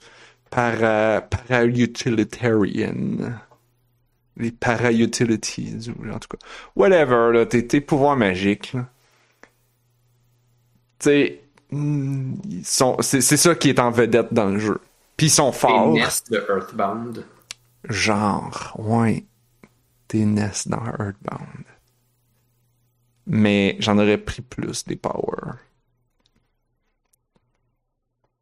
para, 0.50 1.20
para-utilitarian. 1.20 3.38
Les 4.36 4.50
para-utilities, 4.50 5.90
ou 5.96 6.10
en 6.10 6.18
tout 6.18 6.36
cas. 6.36 6.44
Whatever, 6.74 7.30
là, 7.32 7.46
tes, 7.46 7.64
tes 7.68 7.80
pouvoirs 7.80 8.16
magiques. 8.16 8.72
là. 8.72 8.90
Tu 10.98 11.38
c'est 12.62 13.20
c'est 13.20 13.36
ça 13.36 13.54
qui 13.54 13.68
est 13.68 13.78
en 13.78 13.90
vedette 13.90 14.32
dans 14.32 14.46
le 14.46 14.58
jeu. 14.58 14.80
Puis 15.16 15.26
ils 15.26 15.30
sont 15.30 15.52
forts. 15.52 15.92
nests 15.92 16.32
de 16.32 16.44
Earthbound. 16.48 17.24
Genre, 17.88 18.74
ouais. 18.78 19.24
Des 20.08 20.24
nests 20.24 20.68
dans 20.68 20.84
Earthbound. 20.84 21.64
Mais 23.26 23.76
j'en 23.78 23.98
aurais 23.98 24.18
pris 24.18 24.42
plus 24.42 24.84
des 24.84 24.96
power. 24.96 25.58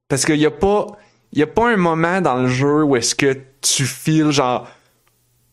Parce 0.08 0.24
qu'il 0.24 0.36
y 0.36 0.46
a 0.46 0.50
pas. 0.50 0.86
Il 1.32 1.42
a 1.42 1.46
pas 1.46 1.70
un 1.70 1.76
moment 1.76 2.22
dans 2.22 2.36
le 2.36 2.48
jeu 2.48 2.84
où 2.84 2.96
est-ce 2.96 3.14
que 3.14 3.36
tu 3.60 3.84
feels 3.84 4.30
genre. 4.30 4.66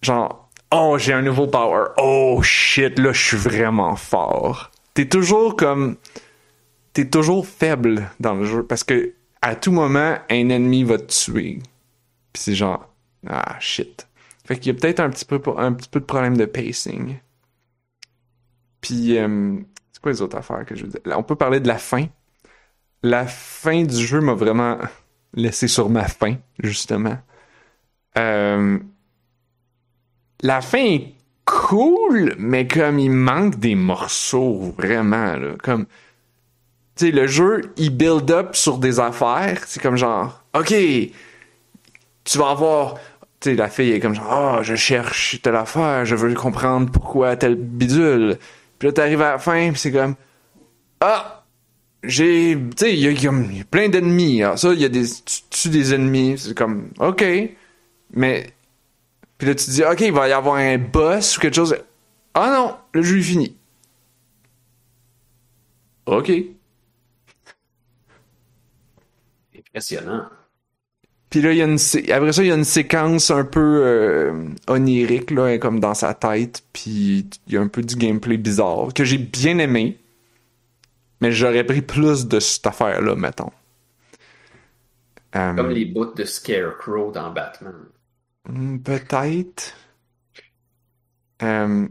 Genre. 0.01 0.49
Oh, 0.71 0.97
j'ai 0.97 1.13
un 1.13 1.21
nouveau 1.21 1.47
power. 1.47 1.87
Oh 1.97 2.41
shit, 2.41 2.97
là, 2.99 3.11
je 3.11 3.21
suis 3.21 3.37
vraiment 3.37 3.95
fort. 3.95 4.71
T'es 4.93 5.07
toujours 5.07 5.55
comme. 5.55 5.97
T'es 6.95 7.09
toujours 7.09 7.45
faible 7.45 8.09
dans 8.21 8.35
le 8.35 8.45
jeu. 8.45 8.63
Parce 8.63 8.85
que 8.85 9.13
à 9.41 9.55
tout 9.55 9.73
moment, 9.73 10.17
un 10.29 10.49
ennemi 10.49 10.85
va 10.85 10.97
te 10.97 11.11
tuer. 11.11 11.59
Puis 12.31 12.41
c'est 12.41 12.55
genre. 12.55 12.89
Ah, 13.27 13.57
shit. 13.59 14.07
Fait 14.45 14.57
qu'il 14.57 14.73
y 14.73 14.77
a 14.77 14.79
peut-être 14.79 15.01
un 15.01 15.09
petit 15.09 15.25
peu 15.25 15.41
un 15.57 15.73
petit 15.73 15.89
peu 15.89 15.99
de 15.99 16.05
problème 16.05 16.37
de 16.37 16.45
pacing. 16.45 17.17
Puis 18.79 19.17
euh, 19.17 19.57
c'est 19.91 20.01
quoi 20.01 20.13
les 20.13 20.21
autres 20.21 20.37
affaires 20.37 20.65
que 20.65 20.73
je 20.73 20.85
veux 20.85 20.89
dire? 20.89 21.01
Là, 21.03 21.19
on 21.19 21.23
peut 21.23 21.35
parler 21.35 21.59
de 21.59 21.67
la 21.67 21.77
fin. 21.77 22.05
La 23.03 23.27
fin 23.27 23.83
du 23.83 24.05
jeu 24.05 24.21
m'a 24.21 24.33
vraiment 24.33 24.79
laissé 25.33 25.67
sur 25.67 25.89
ma 25.89 26.07
faim, 26.07 26.37
justement. 26.59 27.17
Euh, 28.17 28.79
la 30.41 30.61
fin 30.61 30.79
est 30.79 31.13
cool, 31.43 32.35
mais 32.37 32.67
comme 32.67 32.99
il 32.99 33.11
manque 33.11 33.59
des 33.59 33.75
morceaux, 33.75 34.73
vraiment, 34.77 35.35
là. 35.35 35.55
Comme, 35.61 35.87
tu 36.95 37.07
sais, 37.07 37.11
le 37.11 37.27
jeu, 37.27 37.73
il 37.77 37.95
build 37.95 38.29
up 38.31 38.55
sur 38.55 38.77
des 38.77 38.99
affaires. 38.99 39.61
C'est 39.67 39.81
comme 39.81 39.97
genre, 39.97 40.41
OK, 40.53 40.73
tu 42.23 42.37
vas 42.37 42.49
avoir. 42.49 42.95
Tu 43.41 43.49
sais, 43.49 43.55
la 43.55 43.69
fille 43.69 43.91
est 43.91 43.99
comme 43.99 44.15
genre, 44.15 44.31
ah, 44.31 44.59
je 44.63 44.75
cherche 44.75 45.41
telle 45.41 45.57
affaire, 45.57 46.05
je 46.05 46.15
veux 46.15 46.33
comprendre 46.33 46.89
pourquoi 46.91 47.35
telle 47.35 47.55
bidule. 47.55 48.37
Puis 48.79 48.87
là, 48.87 48.93
t'arrives 48.93 49.21
à 49.21 49.31
la 49.31 49.39
fin, 49.39 49.73
c'est 49.75 49.91
comme, 49.91 50.15
ah, 51.01 51.43
j'ai. 52.03 52.57
Tu 52.77 52.85
sais, 52.85 52.93
il 52.97 53.21
y, 53.21 53.27
a 53.27 53.31
plein 53.69 53.89
d'ennemis. 53.89 54.43
Alors, 54.43 54.57
ça, 54.57 54.73
il 54.73 54.79
y 54.79 54.85
a 54.85 54.89
des. 54.89 55.05
Tu 55.05 55.41
tues 55.49 55.69
des 55.69 55.93
ennemis. 55.93 56.37
C'est 56.37 56.57
comme, 56.57 56.89
OK. 56.99 57.23
Mais. 58.13 58.47
Puis 59.37 59.47
là, 59.49 59.55
tu 59.55 59.65
te 59.65 59.71
dis, 59.71 59.83
OK, 59.83 59.99
il 60.01 60.13
va 60.13 60.29
y 60.29 60.31
avoir 60.31 60.55
un 60.55 60.77
boss 60.77 61.37
ou 61.37 61.41
quelque 61.41 61.55
chose. 61.55 61.75
Ah 62.33 62.51
non, 62.51 62.75
le 62.93 63.01
jeu 63.01 63.19
est 63.19 63.21
fini. 63.21 63.55
OK. 66.05 66.31
Impressionnant. 69.75 70.29
Puis 71.29 71.41
là, 71.41 71.51
il 71.51 71.57
y 71.57 71.61
a 71.61 71.65
une 71.65 71.77
après 72.13 72.31
ça, 72.31 72.43
il 72.43 72.47
y 72.47 72.51
a 72.51 72.55
une 72.55 72.63
séquence 72.63 73.29
un 73.29 73.43
peu 73.43 73.81
euh, 73.83 74.47
onirique, 74.67 75.31
là, 75.31 75.57
comme 75.57 75.81
dans 75.81 75.93
sa 75.93 76.13
tête. 76.13 76.63
Puis 76.71 77.27
il 77.47 77.53
y 77.53 77.57
a 77.57 77.61
un 77.61 77.67
peu 77.67 77.81
du 77.81 77.95
gameplay 77.97 78.37
bizarre 78.37 78.93
que 78.93 79.03
j'ai 79.03 79.17
bien 79.17 79.57
aimé. 79.57 79.99
mais 81.21 81.31
j'aurais 81.31 81.65
pris 81.65 81.81
plus 81.81 82.27
de 82.27 82.39
cette 82.39 82.65
affaire-là, 82.67 83.15
mettons. 83.15 83.51
Euh, 85.35 85.53
Comme 85.53 85.71
les 85.71 85.85
bouts 85.85 86.13
de 86.13 86.23
Scarecrow 86.23 87.11
dans 87.11 87.31
Batman. 87.31 87.75
Hmm, 88.47 88.77
Peut-être. 88.79 89.73
Euh, 91.43 91.87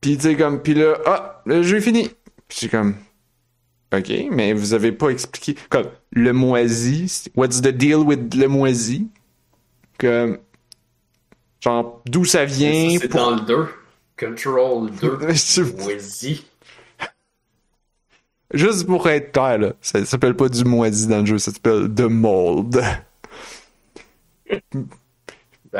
puis 0.00 0.16
tu 0.16 0.24
sais 0.24 0.36
comme 0.36 0.60
puis 0.62 0.74
là 0.74 0.94
ah 1.06 1.42
le 1.46 1.62
jeu 1.62 1.78
est 1.78 1.80
fini. 1.80 2.10
Puis 2.48 2.58
c'est 2.60 2.68
comme 2.68 2.96
OK, 3.92 4.10
mais 4.30 4.52
vous 4.54 4.72
avez 4.74 4.90
pas 4.92 5.08
expliqué 5.10 5.54
comme 5.68 5.86
le 6.12 6.32
moisi, 6.32 7.24
what's 7.36 7.60
the 7.60 7.68
deal 7.68 7.96
with 7.98 8.34
le 8.34 8.46
moisi? 8.48 9.08
Comme 9.98 10.38
genre 11.60 12.02
d'où 12.06 12.24
ça 12.24 12.44
vient 12.44 12.96
C'est 12.98 13.08
pour- 13.08 13.20
dans 13.20 13.30
le 13.36 13.40
2. 13.42 13.68
Control 14.18 14.90
2. 15.00 15.18
Je- 15.32 15.62
Moisi. 15.82 16.44
Juste 18.54 18.86
pour 18.86 19.08
être 19.08 19.32
clair 19.32 19.58
là, 19.58 19.72
ça 19.80 20.04
s'appelle 20.04 20.34
pas 20.36 20.48
du 20.48 20.64
moisi 20.64 21.06
dans 21.06 21.20
le 21.20 21.26
jeu, 21.26 21.38
ça 21.38 21.52
s'appelle 21.52 21.88
The 21.94 22.02
Mold. 22.02 22.82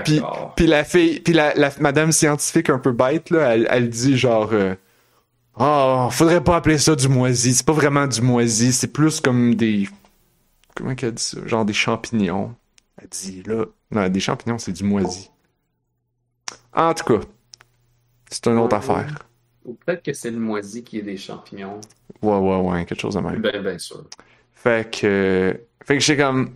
Puis, 0.05 0.21
D'accord. 0.21 0.55
puis 0.57 0.67
la 0.67 0.85
fille, 0.85 1.21
puis 1.21 1.35
la, 1.35 1.53
la 1.55 1.71
madame 1.81 2.13
scientifique 2.13 2.71
un 2.71 2.79
peu 2.79 2.93
bête, 2.93 3.29
là, 3.29 3.55
elle, 3.55 3.67
elle 3.71 3.91
dit 3.91 4.17
genre 4.17 4.49
euh, 4.53 4.75
Oh, 5.59 6.09
faudrait 6.11 6.43
pas 6.43 6.57
appeler 6.57 6.79
ça 6.79 6.97
du 6.97 7.09
moisi. 7.09 7.55
C'est 7.55 7.67
pas 7.67 7.73
vraiment 7.73 8.07
du 8.07 8.21
moisi, 8.23 8.73
c'est 8.73 8.93
plus 8.93 9.21
comme 9.21 9.55
des. 9.55 9.89
Comment 10.75 10.95
qu'elle 10.95 11.15
dit 11.15 11.23
ça? 11.23 11.47
Genre 11.47 11.65
des 11.65 11.73
champignons. 11.75 12.55
Elle 12.99 13.09
dit 13.09 13.43
là. 13.45 13.67
Non, 13.91 14.09
des 14.09 14.21
champignons, 14.21 14.59
c'est 14.59 14.73
du 14.73 14.85
moisi. 14.85 15.31
En 16.75 16.95
tout 16.95 17.05
cas, 17.05 17.27
c'est 18.31 18.47
une 18.49 18.59
autre 18.59 18.77
Ouais, 18.77 18.77
affaire. 18.77 19.29
Ou 19.65 19.75
peut-être 19.75 20.03
que 20.05 20.13
c'est 20.13 20.31
le 20.31 20.39
moisi 20.39 20.85
qui 20.85 20.99
est 20.99 21.03
des 21.03 21.17
champignons. 21.17 21.81
Ouais, 22.23 22.39
ouais, 22.39 22.57
ouais, 22.61 22.85
quelque 22.87 23.01
chose 23.01 23.15
de 23.15 23.21
même. 23.21 23.43
Ben, 23.43 23.63
bien 23.63 23.79
sûr. 23.79 24.05
Fait 24.55 24.91
que. 24.91 25.61
Fait 25.85 25.95
que 25.95 26.01
j'étais 26.01 26.23
comme. 26.23 26.55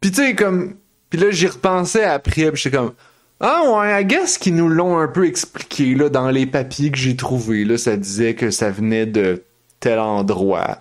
Pis 0.00 0.10
tu 0.10 0.16
sais, 0.16 0.34
comme. 0.34 0.76
Pis 1.10 1.16
là, 1.18 1.30
j'y 1.30 1.46
repensais 1.46 2.04
après, 2.04 2.50
pis 2.52 2.60
j'étais 2.60 2.76
comme. 2.76 2.94
Ah 3.40 3.62
ouais, 3.72 4.02
I 4.02 4.04
guess 4.04 4.36
qu'ils 4.36 4.54
nous 4.54 4.68
l'ont 4.68 4.98
un 4.98 5.08
peu 5.08 5.26
expliqué, 5.26 5.94
là, 5.94 6.10
dans 6.10 6.30
les 6.30 6.46
papiers 6.46 6.90
que 6.90 6.98
j'ai 6.98 7.16
trouvés. 7.16 7.64
Là, 7.64 7.78
ça 7.78 7.96
disait 7.96 8.34
que 8.34 8.50
ça 8.50 8.70
venait 8.70 9.06
de 9.06 9.44
tel 9.80 9.98
endroit. 9.98 10.78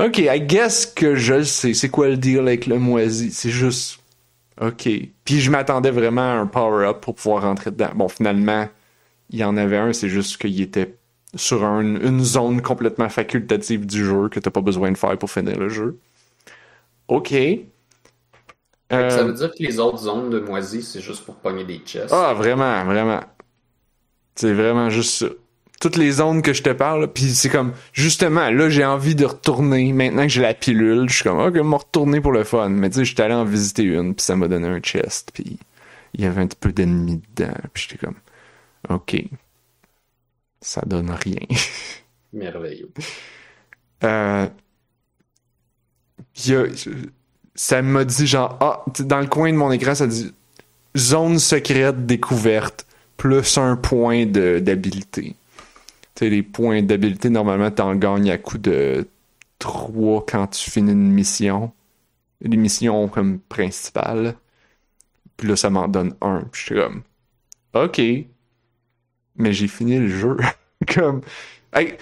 Ok, 0.00 0.18
I 0.18 0.40
guess 0.40 0.86
que 0.86 1.14
je 1.16 1.34
le 1.34 1.44
sais. 1.44 1.74
C'est 1.74 1.90
quoi 1.90 2.08
le 2.08 2.16
deal 2.16 2.38
avec 2.40 2.66
le 2.66 2.78
moisi? 2.78 3.30
C'est 3.30 3.50
juste. 3.50 4.00
Ok. 4.60 4.88
Puis 5.24 5.40
je 5.40 5.50
m'attendais 5.50 5.90
vraiment 5.90 6.22
à 6.22 6.34
un 6.36 6.46
power-up 6.46 7.00
pour 7.02 7.14
pouvoir 7.14 7.42
rentrer 7.42 7.70
dedans. 7.70 7.90
Bon, 7.94 8.08
finalement, 8.08 8.68
il 9.30 9.38
y 9.38 9.44
en 9.44 9.56
avait 9.58 9.76
un, 9.76 9.92
c'est 9.92 10.08
juste 10.08 10.38
qu'il 10.38 10.60
était 10.62 10.96
sur 11.34 11.64
un- 11.64 12.00
une 12.00 12.22
zone 12.24 12.62
complètement 12.62 13.08
facultative 13.10 13.84
du 13.86 14.04
jeu 14.04 14.28
que 14.30 14.40
t'as 14.40 14.50
pas 14.50 14.60
besoin 14.62 14.92
de 14.92 14.96
faire 14.98 15.18
pour 15.18 15.30
finir 15.30 15.58
le 15.58 15.68
jeu. 15.68 15.98
Ok. 17.08 17.34
Euh, 18.92 19.10
Ça 19.10 19.24
veut 19.24 19.32
dire 19.32 19.50
que 19.50 19.62
les 19.62 19.78
autres 19.78 19.98
zones 19.98 20.30
de 20.30 20.40
moisi, 20.40 20.82
c'est 20.82 21.00
juste 21.00 21.24
pour 21.24 21.36
pogner 21.36 21.64
des 21.64 21.78
chests. 21.78 22.12
ah, 22.12 22.34
vraiment, 22.34 22.84
vraiment. 22.84 23.20
C'est 24.34 24.52
vraiment 24.52 24.90
juste 24.90 25.14
ça. 25.18 25.26
Toutes 25.80 25.96
les 25.96 26.12
zones 26.12 26.42
que 26.42 26.52
je 26.52 26.62
te 26.62 26.70
parle, 26.70 27.12
puis 27.12 27.30
c'est 27.34 27.48
comme, 27.48 27.72
justement, 27.92 28.50
là, 28.50 28.68
j'ai 28.68 28.84
envie 28.84 29.14
de 29.16 29.24
retourner. 29.24 29.92
Maintenant 29.92 30.22
que 30.22 30.28
j'ai 30.28 30.42
la 30.42 30.54
pilule, 30.54 31.08
je 31.08 31.14
suis 31.16 31.24
comme, 31.24 31.38
ok, 31.40 31.48
je 31.54 31.58
vais 31.60 31.64
me 31.66 31.74
retourner 31.74 32.20
pour 32.20 32.32
le 32.32 32.44
fun. 32.44 32.68
Mais 32.68 32.88
tu 32.90 32.96
sais, 32.98 33.04
j'étais 33.04 33.24
allé 33.24 33.34
en 33.34 33.44
visiter 33.44 33.82
une, 33.82 34.14
puis 34.14 34.24
ça 34.24 34.36
m'a 34.36 34.46
donné 34.46 34.68
un 34.68 34.78
chest, 34.80 35.30
puis 35.34 35.58
il 36.14 36.20
y 36.20 36.24
avait 36.26 36.40
un 36.42 36.46
petit 36.46 36.58
peu 36.60 36.72
d'ennemis 36.72 37.20
dedans, 37.36 37.54
puis 37.72 37.86
j'étais 37.88 38.06
comme, 38.06 38.14
ok. 38.90 39.24
Ça 40.60 40.82
donne 40.86 41.10
rien. 41.10 41.40
Merveilleux. 42.32 42.90
Euh, 44.04 44.46
y 46.46 46.54
a- 46.54 46.66
ça 47.54 47.82
m'a 47.82 48.04
dit 48.04 48.26
genre 48.26 48.56
ah 48.60 48.84
dans 49.00 49.20
le 49.20 49.26
coin 49.26 49.52
de 49.52 49.56
mon 49.56 49.70
écran 49.72 49.94
ça 49.94 50.06
dit 50.06 50.32
zone 50.96 51.38
secrète 51.38 52.06
découverte 52.06 52.86
plus 53.16 53.58
un 53.58 53.76
point 53.76 54.26
d'habilité. 54.26 55.36
Tu 56.14 56.24
sais 56.24 56.30
les 56.30 56.42
points 56.42 56.82
d'habilité 56.82 57.30
normalement 57.30 57.70
t'en 57.70 57.94
gagnes 57.94 58.30
à 58.30 58.38
coup 58.38 58.58
de 58.58 59.06
3 59.58 60.24
quand 60.26 60.46
tu 60.48 60.70
finis 60.70 60.92
une 60.92 61.12
mission. 61.12 61.72
Les 62.40 62.56
missions 62.56 63.06
comme 63.08 63.38
principales. 63.38 64.34
Puis 65.36 65.48
là 65.48 65.56
ça 65.56 65.70
m'en 65.70 65.88
donne 65.88 66.14
un. 66.20 66.42
Puis 66.50 66.64
j'étais 66.68 66.80
comme 66.80 67.02
OK. 67.74 68.00
Mais 69.36 69.52
j'ai 69.52 69.68
fini 69.68 69.98
le 69.98 70.08
jeu 70.08 70.36
comme 70.94 71.22
Hey, 71.72 71.96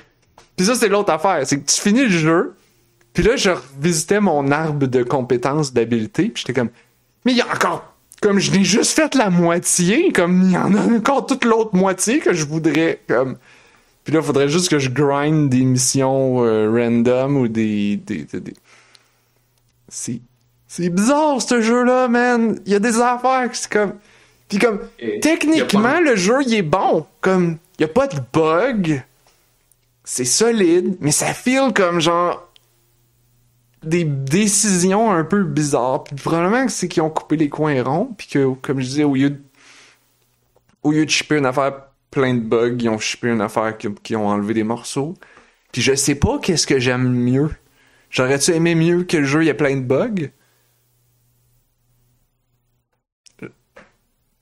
puis 0.60 0.66
ça, 0.66 0.74
c'est 0.74 0.88
l'autre 0.88 1.10
affaire. 1.10 1.46
C'est 1.46 1.58
que 1.58 1.70
tu 1.70 1.80
finis 1.80 2.02
le 2.02 2.10
jeu, 2.10 2.54
puis 3.12 3.22
là, 3.22 3.36
je 3.36 3.50
revisitais 3.50 4.20
mon 4.20 4.50
arbre 4.50 4.86
de 4.86 5.02
compétences, 5.02 5.72
d'habileté, 5.72 6.28
puis 6.28 6.42
j'étais 6.46 6.58
comme, 6.58 6.70
mais 7.24 7.32
il 7.32 7.38
y 7.38 7.40
a 7.42 7.46
encore, 7.52 7.92
comme 8.22 8.38
je 8.38 8.50
n'ai 8.52 8.64
juste 8.64 8.92
fait 8.92 9.14
la 9.14 9.30
moitié, 9.30 10.12
comme 10.12 10.42
il 10.44 10.52
y 10.52 10.56
en 10.56 10.74
a 10.74 10.80
encore 10.82 11.26
toute 11.26 11.44
l'autre 11.44 11.74
moitié 11.74 12.18
que 12.20 12.32
je 12.32 12.44
voudrais, 12.44 13.00
comme. 13.08 13.36
Puis 14.04 14.14
là, 14.14 14.20
il 14.20 14.26
faudrait 14.26 14.48
juste 14.48 14.68
que 14.70 14.78
je 14.78 14.88
grind 14.90 15.50
des 15.50 15.62
missions 15.64 16.42
euh, 16.44 16.70
random 16.70 17.36
ou 17.36 17.48
des. 17.48 17.96
des, 17.96 18.24
des- 18.24 18.40
des- 18.40 18.54
C'est. 19.88 20.20
C'est 20.68 20.88
bizarre, 20.88 21.42
ce 21.42 21.60
jeu-là, 21.60 22.06
man. 22.08 22.60
Il 22.64 22.72
y 22.72 22.76
a 22.76 22.78
des 22.78 23.00
affaires 23.00 23.48
c'est 23.52 23.70
comme. 23.70 23.94
Puis 24.48 24.58
comme. 24.58 24.80
Et 25.00 25.20
Techniquement, 25.20 25.82
pas- 25.82 26.00
le 26.00 26.16
jeu, 26.16 26.36
il 26.46 26.54
est 26.54 26.62
bon. 26.62 27.06
Comme, 27.20 27.58
il 27.78 27.82
y 27.82 27.84
a 27.84 27.88
pas 27.88 28.06
de 28.06 28.18
bug. 28.32 29.02
C'est 30.04 30.24
solide, 30.24 30.96
mais 31.00 31.12
ça 31.12 31.34
feel 31.34 31.72
comme 31.74 32.00
genre 32.00 32.48
des 33.82 34.04
décisions 34.04 35.10
un 35.10 35.24
peu 35.24 35.44
bizarres. 35.44 36.04
Puis 36.04 36.16
probablement 36.16 36.66
que 36.66 36.72
c'est 36.72 36.88
qu'ils 36.88 37.02
ont 37.02 37.10
coupé 37.10 37.36
les 37.36 37.48
coins 37.48 37.82
ronds, 37.82 38.14
puis 38.16 38.28
que, 38.28 38.54
comme 38.54 38.80
je 38.80 38.86
disais, 38.86 39.04
au 39.04 39.14
lieu 39.14 39.30
de, 39.30 39.42
au 40.82 40.92
lieu 40.92 41.04
de 41.04 41.10
shipper 41.10 41.38
une 41.38 41.46
affaire 41.46 41.86
plein 42.10 42.34
de 42.34 42.40
bugs, 42.40 42.76
ils 42.80 42.88
ont 42.88 42.98
shippé 42.98 43.28
une 43.28 43.40
affaire 43.40 43.76
qui, 43.78 43.88
qui 44.02 44.16
ont 44.16 44.26
enlevé 44.28 44.54
des 44.54 44.64
morceaux. 44.64 45.14
Puis 45.72 45.82
je 45.82 45.94
sais 45.94 46.14
pas 46.16 46.38
qu'est-ce 46.38 46.66
que 46.66 46.78
j'aime 46.78 47.08
mieux. 47.12 47.50
J'aurais-tu 48.10 48.52
aimé 48.52 48.74
mieux 48.74 49.04
que 49.04 49.16
le 49.18 49.24
jeu 49.24 49.42
il 49.42 49.46
y 49.46 49.50
a 49.50 49.54
plein 49.54 49.76
de 49.76 49.82
bugs? 49.82 50.30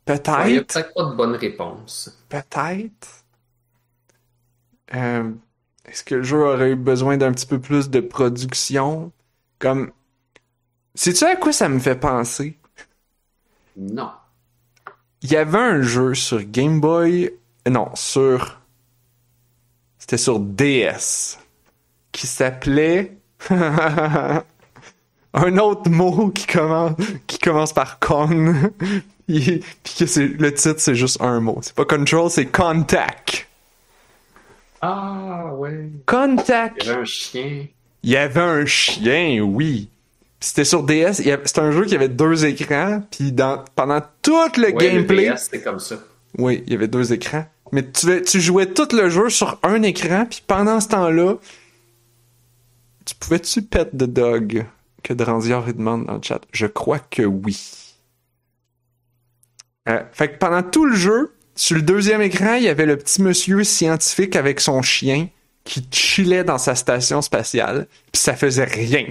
Peut-être. 0.04 0.46
Il 0.46 0.52
n'y 0.52 0.58
a 0.58 0.62
peut-être 0.64 0.94
pas 0.94 1.04
de 1.04 1.14
bonne 1.16 1.34
réponse. 1.36 2.24
Peut-être. 2.28 3.24
Euh, 4.94 5.32
Est-ce 5.84 6.02
que 6.04 6.14
le 6.16 6.22
jeu 6.22 6.38
aurait 6.38 6.70
eu 6.70 6.76
besoin 6.76 7.16
d'un 7.18 7.32
petit 7.32 7.46
peu 7.46 7.60
plus 7.60 7.90
de 7.90 8.00
production? 8.00 9.12
Comme. 9.58 9.90
Sais-tu 10.94 11.24
à 11.24 11.36
quoi 11.36 11.52
ça 11.52 11.68
me 11.68 11.78
fait 11.78 11.98
penser? 11.98 12.58
Non. 13.76 14.10
Il 15.22 15.30
y 15.32 15.36
avait 15.36 15.58
un 15.58 15.82
jeu 15.82 16.14
sur 16.14 16.42
Game 16.42 16.80
Boy. 16.80 17.32
Non, 17.68 17.88
sur. 17.94 18.60
C'était 19.98 20.16
sur 20.18 20.40
DS. 20.40 21.38
Qui 22.12 22.26
s'appelait. 22.26 23.16
un 23.50 24.42
autre 25.58 25.90
mot 25.90 26.30
qui 26.30 26.46
commence, 26.46 26.92
qui 27.26 27.38
commence 27.38 27.72
par 27.72 27.98
con. 28.00 28.28
Puis 29.28 29.62
puis 29.84 29.94
que 29.98 30.06
c'est- 30.06 30.26
le 30.26 30.54
titre, 30.54 30.80
c'est 30.80 30.94
juste 30.94 31.20
un 31.20 31.38
mot. 31.40 31.58
C'est 31.60 31.74
pas 31.74 31.84
control, 31.84 32.30
c'est 32.30 32.46
contact. 32.46 33.46
Ah, 34.80 35.52
ouais. 35.54 35.90
Contact. 36.06 36.78
Il 36.82 36.86
y 36.86 36.90
avait 36.90 37.00
un 37.00 37.04
chien. 37.04 37.66
Il 38.08 38.12
y 38.12 38.16
avait 38.16 38.40
un 38.40 38.64
chien, 38.64 39.40
oui. 39.40 39.90
C'était 40.40 40.64
sur 40.64 40.82
DS. 40.82 41.16
C'était 41.16 41.60
un 41.60 41.72
jeu 41.72 41.84
qui 41.84 41.94
avait 41.94 42.08
deux 42.08 42.46
écrans. 42.46 43.02
Puis 43.10 43.32
dans, 43.32 43.62
pendant 43.74 44.00
tout 44.22 44.32
le 44.56 44.62
Ouais, 44.62 44.72
le 44.72 44.78
gameplay. 44.78 45.28
DS, 45.28 45.36
c'était 45.36 45.60
comme 45.60 45.78
ça. 45.78 45.96
Oui, 46.38 46.64
il 46.66 46.72
y 46.72 46.74
avait 46.74 46.88
deux 46.88 47.12
écrans. 47.12 47.44
Mais 47.70 47.84
tu, 47.86 48.22
tu 48.22 48.40
jouais 48.40 48.64
tout 48.64 48.88
le 48.96 49.10
jeu 49.10 49.28
sur 49.28 49.58
un 49.62 49.82
écran. 49.82 50.24
Puis 50.24 50.42
pendant 50.46 50.80
ce 50.80 50.88
temps-là, 50.88 51.34
tu 53.04 53.14
pouvais-tu 53.14 53.60
pet 53.60 53.90
the 53.90 54.04
dog 54.04 54.64
que 55.02 55.12
Dranzior 55.12 55.66
demande 55.66 56.06
dans 56.06 56.14
le 56.14 56.22
chat? 56.22 56.40
Je 56.50 56.64
crois 56.64 57.00
que 57.00 57.24
oui. 57.24 57.94
Euh, 59.90 60.02
fait 60.12 60.32
que 60.32 60.38
pendant 60.38 60.62
tout 60.62 60.86
le 60.86 60.96
jeu, 60.96 61.34
sur 61.54 61.76
le 61.76 61.82
deuxième 61.82 62.22
écran, 62.22 62.54
il 62.54 62.62
y 62.62 62.68
avait 62.68 62.86
le 62.86 62.96
petit 62.96 63.20
monsieur 63.20 63.64
scientifique 63.64 64.34
avec 64.34 64.60
son 64.60 64.80
chien 64.80 65.28
qui 65.68 65.86
chillait 65.90 66.44
dans 66.44 66.56
sa 66.56 66.74
station 66.74 67.20
spatiale, 67.20 67.86
puis 68.10 68.22
ça 68.22 68.34
faisait 68.34 68.64
rien. 68.64 69.04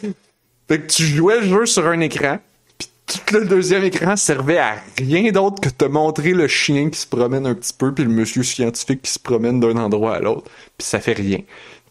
fait 0.68 0.80
que 0.80 0.86
tu 0.86 1.04
jouais 1.04 1.40
le 1.40 1.46
jeu 1.48 1.66
sur 1.66 1.84
un 1.88 1.98
écran, 1.98 2.38
puis 2.78 2.88
tout 3.04 3.34
le 3.34 3.46
deuxième 3.46 3.82
écran 3.82 4.14
servait 4.14 4.58
à 4.58 4.76
rien 4.96 5.32
d'autre 5.32 5.60
que 5.60 5.68
te 5.68 5.84
montrer 5.84 6.34
le 6.34 6.46
chien 6.46 6.88
qui 6.88 7.00
se 7.00 7.06
promène 7.06 7.48
un 7.48 7.54
petit 7.54 7.72
peu, 7.72 7.92
puis 7.92 8.04
le 8.04 8.10
monsieur 8.10 8.44
scientifique 8.44 9.02
qui 9.02 9.10
se 9.10 9.18
promène 9.18 9.58
d'un 9.58 9.76
endroit 9.76 10.14
à 10.14 10.20
l'autre, 10.20 10.48
puis 10.78 10.86
ça 10.86 11.00
fait 11.00 11.14
rien. 11.14 11.38
De 11.38 11.42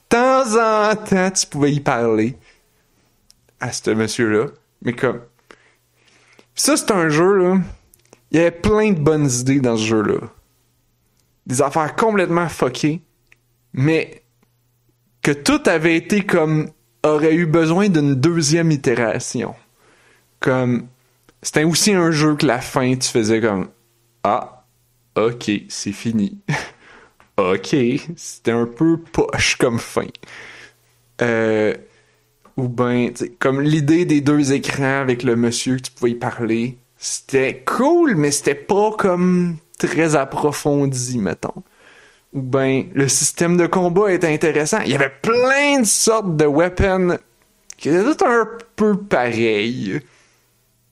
temps 0.07 0.55
en 0.55 0.95
temps, 0.95 1.32
tu 1.32 1.45
pouvais 1.45 1.73
y 1.73 1.82
parler 1.82 2.38
à 3.59 3.73
ce 3.73 3.91
monsieur-là, 3.91 4.47
mais 4.84 4.93
comme... 4.93 5.19
Ça, 6.55 6.78
c'est 6.78 6.91
un 6.91 7.09
jeu, 7.09 7.36
là... 7.36 7.57
Il 8.32 8.38
y 8.38 8.39
avait 8.39 8.51
plein 8.51 8.91
de 8.91 8.99
bonnes 8.99 9.30
idées 9.30 9.59
dans 9.59 9.78
ce 9.78 9.84
jeu-là. 9.84 10.17
Des 11.45 11.61
affaires 11.61 11.95
complètement 11.95 12.49
fuckées, 12.49 13.01
mais 13.76 14.23
que 15.21 15.32
tout 15.32 15.61
avait 15.65 15.97
été 15.97 16.21
comme 16.26 16.69
aurait 17.03 17.36
eu 17.36 17.45
besoin 17.45 17.89
d'une 17.89 18.15
deuxième 18.15 18.71
itération. 18.71 19.53
Comme 20.39 20.88
c'était 21.41 21.65
aussi 21.65 21.93
un 21.93 22.09
jeu 22.09 22.36
que 22.36 22.45
la 22.45 22.61
fin 22.61 22.95
tu 22.95 23.09
faisais 23.09 23.41
comme 23.41 23.69
ah 24.23 24.65
ok 25.15 25.51
c'est 25.67 25.91
fini. 25.91 26.39
ok 27.38 27.76
c'était 28.15 28.51
un 28.51 28.65
peu 28.65 28.97
poche 28.97 29.57
comme 29.57 29.80
fin. 29.80 30.07
Euh, 31.21 31.73
ou 32.57 32.69
ben 32.69 33.11
comme 33.39 33.61
l'idée 33.61 34.05
des 34.05 34.21
deux 34.21 34.53
écrans 34.53 35.01
avec 35.01 35.23
le 35.23 35.36
monsieur 35.36 35.76
que 35.76 35.82
tu 35.82 35.91
pouvais 35.91 36.11
y 36.11 36.15
parler 36.15 36.78
c'était 36.97 37.63
cool 37.65 38.15
mais 38.15 38.32
c'était 38.32 38.55
pas 38.55 38.91
comme 38.97 39.57
très 39.78 40.15
approfondi 40.15 41.17
mettons 41.17 41.63
ben 42.36 42.89
le 42.93 43.07
système 43.07 43.55
de 43.55 43.65
combat 43.65 44.11
est 44.11 44.25
intéressant. 44.25 44.81
Il 44.81 44.91
y 44.91 44.95
avait 44.95 45.13
plein 45.21 45.79
de 45.79 45.86
sortes 45.86 46.36
de 46.36 46.45
weapons 46.45 47.17
qui 47.77 47.89
étaient 47.89 48.03
tout 48.03 48.25
un 48.25 48.47
peu 48.75 48.97
pareils. 48.97 50.01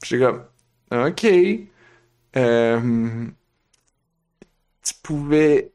J'étais 0.04 0.24
comme, 0.24 0.44
ok. 0.92 1.28
Euh, 2.38 3.26
tu 4.84 4.94
pouvais. 5.04 5.72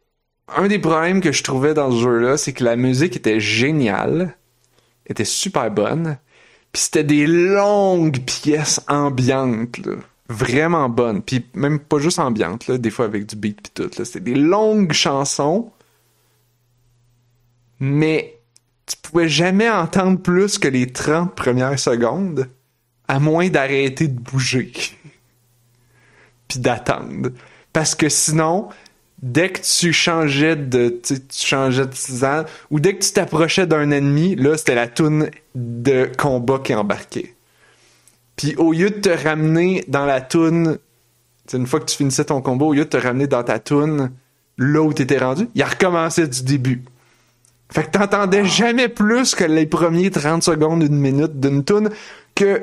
Un 0.57 0.69
des 0.69 0.79
problèmes 0.79 1.21
que 1.21 1.33
je 1.33 1.43
trouvais 1.43 1.75
dans 1.75 1.91
ce 1.91 1.99
jeu-là, 1.99 2.39
c'est 2.39 2.55
que 2.55 2.65
la 2.65 2.77
musique 2.77 3.17
était 3.17 3.39
géniale, 3.39 4.35
était 5.07 5.27
super 5.27 5.71
bonne, 5.71 6.17
puis 6.73 6.83
c'était 6.83 7.05
des 7.05 7.27
longues 7.27 8.21
pièces 8.25 8.81
ambiantes, 8.89 9.77
là 9.85 9.97
vraiment 10.29 10.89
bonne. 10.89 11.23
Puis 11.23 11.47
même 11.55 11.79
pas 11.79 11.99
juste 11.99 12.19
ambiante, 12.19 12.67
là, 12.67 12.79
des 12.79 12.91
fois 12.91 13.07
avec 13.07 13.27
du 13.27 13.37
beat 13.37 13.61
pis 13.63 13.71
tout. 13.71 13.91
C'était 14.05 14.21
des 14.21 14.35
longues 14.35 14.93
chansons, 14.93 15.73
mais 17.81 18.39
tu 18.87 18.97
pouvais 18.97 19.29
jamais 19.29 19.71
entendre 19.71 20.19
plus 20.21 20.59
que 20.59 20.69
les 20.69 20.91
30 20.91 21.35
premières 21.35 21.79
secondes, 21.79 22.49
à 23.07 23.19
moins 23.21 23.49
d'arrêter 23.49 24.09
de 24.09 24.19
bouger. 24.19 24.73
puis 26.49 26.59
d'attendre. 26.59 27.31
Parce 27.73 27.95
que 27.95 28.09
sinon, 28.09 28.69
dès 29.23 29.51
que 29.51 29.61
tu 29.61 29.93
changeais 29.93 30.57
de 30.57 31.01
tu 31.03 31.21
changeais 31.31 31.87
de 31.87 31.93
tisane 31.93 32.47
ou 32.71 32.81
dès 32.81 32.97
que 32.97 33.05
tu 33.05 33.13
t'approchais 33.13 33.67
d'un 33.67 33.91
ennemi, 33.91 34.35
là 34.35 34.57
c'était 34.57 34.75
la 34.75 34.89
toune 34.89 35.31
de 35.55 36.11
combat 36.17 36.59
qui 36.59 36.75
embarquait. 36.75 37.35
Puis 38.39 38.55
au 38.57 38.73
lieu 38.73 38.89
de 38.89 39.01
te 39.01 39.09
ramener 39.11 39.85
dans 39.89 40.07
la 40.07 40.23
toune, 40.23 40.79
une 41.53 41.67
fois 41.67 41.81
que 41.81 41.87
tu 41.87 41.97
finissais 41.97 42.25
ton 42.25 42.41
combo, 42.41 42.69
au 42.69 42.73
lieu 42.73 42.85
de 42.85 42.89
te 42.89 42.97
ramener 42.97 43.27
dans 43.27 43.43
ta 43.43 43.59
toune, 43.59 44.13
là 44.57 44.81
où 44.81 44.93
t'étais 44.93 45.19
rendu, 45.19 45.49
il 45.55 45.63
a 45.63 45.67
recommencé 45.67 46.27
du 46.27 46.43
début. 46.45 46.83
Fait 47.71 47.85
que 47.85 47.91
t'entendais 47.91 48.45
jamais 48.45 48.89
plus 48.89 49.35
que 49.35 49.45
les 49.45 49.67
premiers 49.67 50.11
30 50.11 50.43
secondes, 50.43 50.83
une 50.83 50.99
minute 50.99 51.39
d'une 51.39 51.65
toune 51.65 51.91
que. 52.35 52.63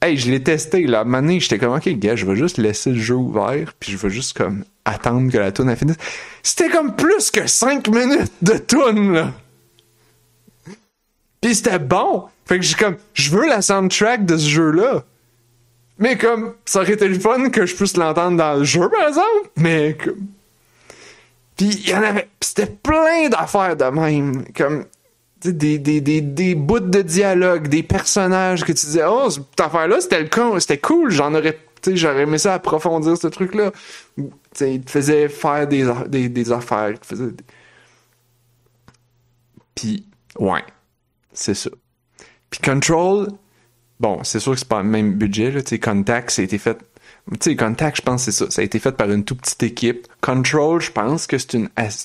Hey, 0.00 0.16
je 0.16 0.30
l'ai 0.30 0.42
testé, 0.42 0.86
là. 0.86 0.98
À 0.98 1.00
un 1.00 1.04
moment 1.04 1.22
donné, 1.22 1.40
j'étais 1.40 1.58
comme, 1.58 1.74
OK, 1.74 1.88
gars, 1.88 2.16
je 2.16 2.26
vais 2.26 2.36
juste 2.36 2.58
laisser 2.58 2.92
le 2.92 2.98
jeu 2.98 3.14
ouvert, 3.14 3.72
puis 3.80 3.92
je 3.92 3.96
vais 3.96 4.10
juste, 4.10 4.36
comme, 4.36 4.64
attendre 4.84 5.32
que 5.32 5.38
la 5.38 5.52
toune 5.52 5.70
a 5.70 5.76
fini. 5.76 5.94
C'était 6.42 6.68
comme 6.68 6.94
plus 6.94 7.30
que 7.30 7.46
5 7.46 7.88
minutes 7.88 8.32
de 8.42 8.58
toune, 8.58 9.14
là. 9.14 9.32
Puis 11.40 11.54
c'était 11.54 11.78
bon. 11.78 12.26
Fait 12.46 12.58
que 12.58 12.64
j'ai 12.64 12.76
comme, 12.76 12.96
je 13.12 13.30
veux 13.30 13.46
la 13.46 13.60
soundtrack 13.60 14.24
de 14.24 14.36
ce 14.36 14.48
jeu-là. 14.48 15.04
Mais 15.98 16.16
comme, 16.16 16.54
ça 16.64 16.80
aurait 16.80 16.92
été 16.92 17.08
le 17.08 17.18
fun 17.18 17.50
que 17.50 17.66
je 17.66 17.74
puisse 17.74 17.96
l'entendre 17.96 18.36
dans 18.36 18.54
le 18.54 18.64
jeu, 18.64 18.88
par 18.88 19.08
exemple. 19.08 19.50
Mais 19.56 19.96
comme. 20.02 20.26
Puis 21.56 21.66
il 21.66 21.88
y 21.88 21.94
en 21.94 22.02
avait. 22.02 22.28
C'était 22.40 22.66
plein 22.66 23.28
d'affaires 23.28 23.76
de 23.76 23.84
même. 23.84 24.44
Comme. 24.54 24.84
Des, 25.44 25.78
des, 25.78 26.00
des, 26.00 26.22
des 26.22 26.54
bouts 26.54 26.80
de 26.80 27.02
dialogue, 27.02 27.68
des 27.68 27.82
personnages 27.82 28.64
que 28.64 28.72
tu 28.72 28.86
disais, 28.86 29.04
oh, 29.06 29.28
cette 29.30 29.60
affaire-là, 29.60 30.00
c'était 30.00 30.22
le 30.22 30.28
con, 30.28 30.58
c'était 30.58 30.78
cool, 30.78 31.10
j'en 31.10 31.34
aurais, 31.34 31.60
tu 31.82 31.90
sais, 31.90 31.96
j'aurais 31.96 32.22
aimé 32.22 32.38
ça 32.38 32.54
approfondir 32.54 33.16
ce 33.16 33.28
truc-là. 33.28 33.70
Il 34.16 34.80
te 34.80 34.90
faisait 34.90 35.28
faire 35.28 35.68
des, 35.68 35.88
des, 36.08 36.30
des 36.30 36.52
affaires, 36.52 36.94
faisait. 37.02 37.34
Puis, 39.74 40.06
ouais, 40.38 40.64
c'est 41.32 41.54
ça. 41.54 41.70
Control, 42.62 43.28
bon, 44.00 44.20
c'est 44.24 44.40
sûr 44.40 44.52
que 44.52 44.58
c'est 44.58 44.68
pas 44.68 44.82
le 44.82 44.88
même 44.88 45.14
budget, 45.14 45.50
là, 45.50 45.60
Contact, 45.82 46.30
ça 46.30 46.42
a 46.42 46.44
été 46.44 46.58
fait... 46.58 46.78
Tu 47.32 47.36
sais, 47.40 47.56
Contact, 47.56 47.96
je 47.96 48.02
pense 48.02 48.22
c'est 48.22 48.32
ça. 48.32 48.48
Ça 48.50 48.60
a 48.60 48.64
été 48.64 48.78
fait 48.78 48.92
par 48.92 49.10
une 49.10 49.24
toute 49.24 49.40
petite 49.40 49.62
équipe. 49.64 50.06
Control, 50.20 50.80
je 50.80 50.92
pense 50.92 51.26
que 51.26 51.38
c'est 51.38 51.56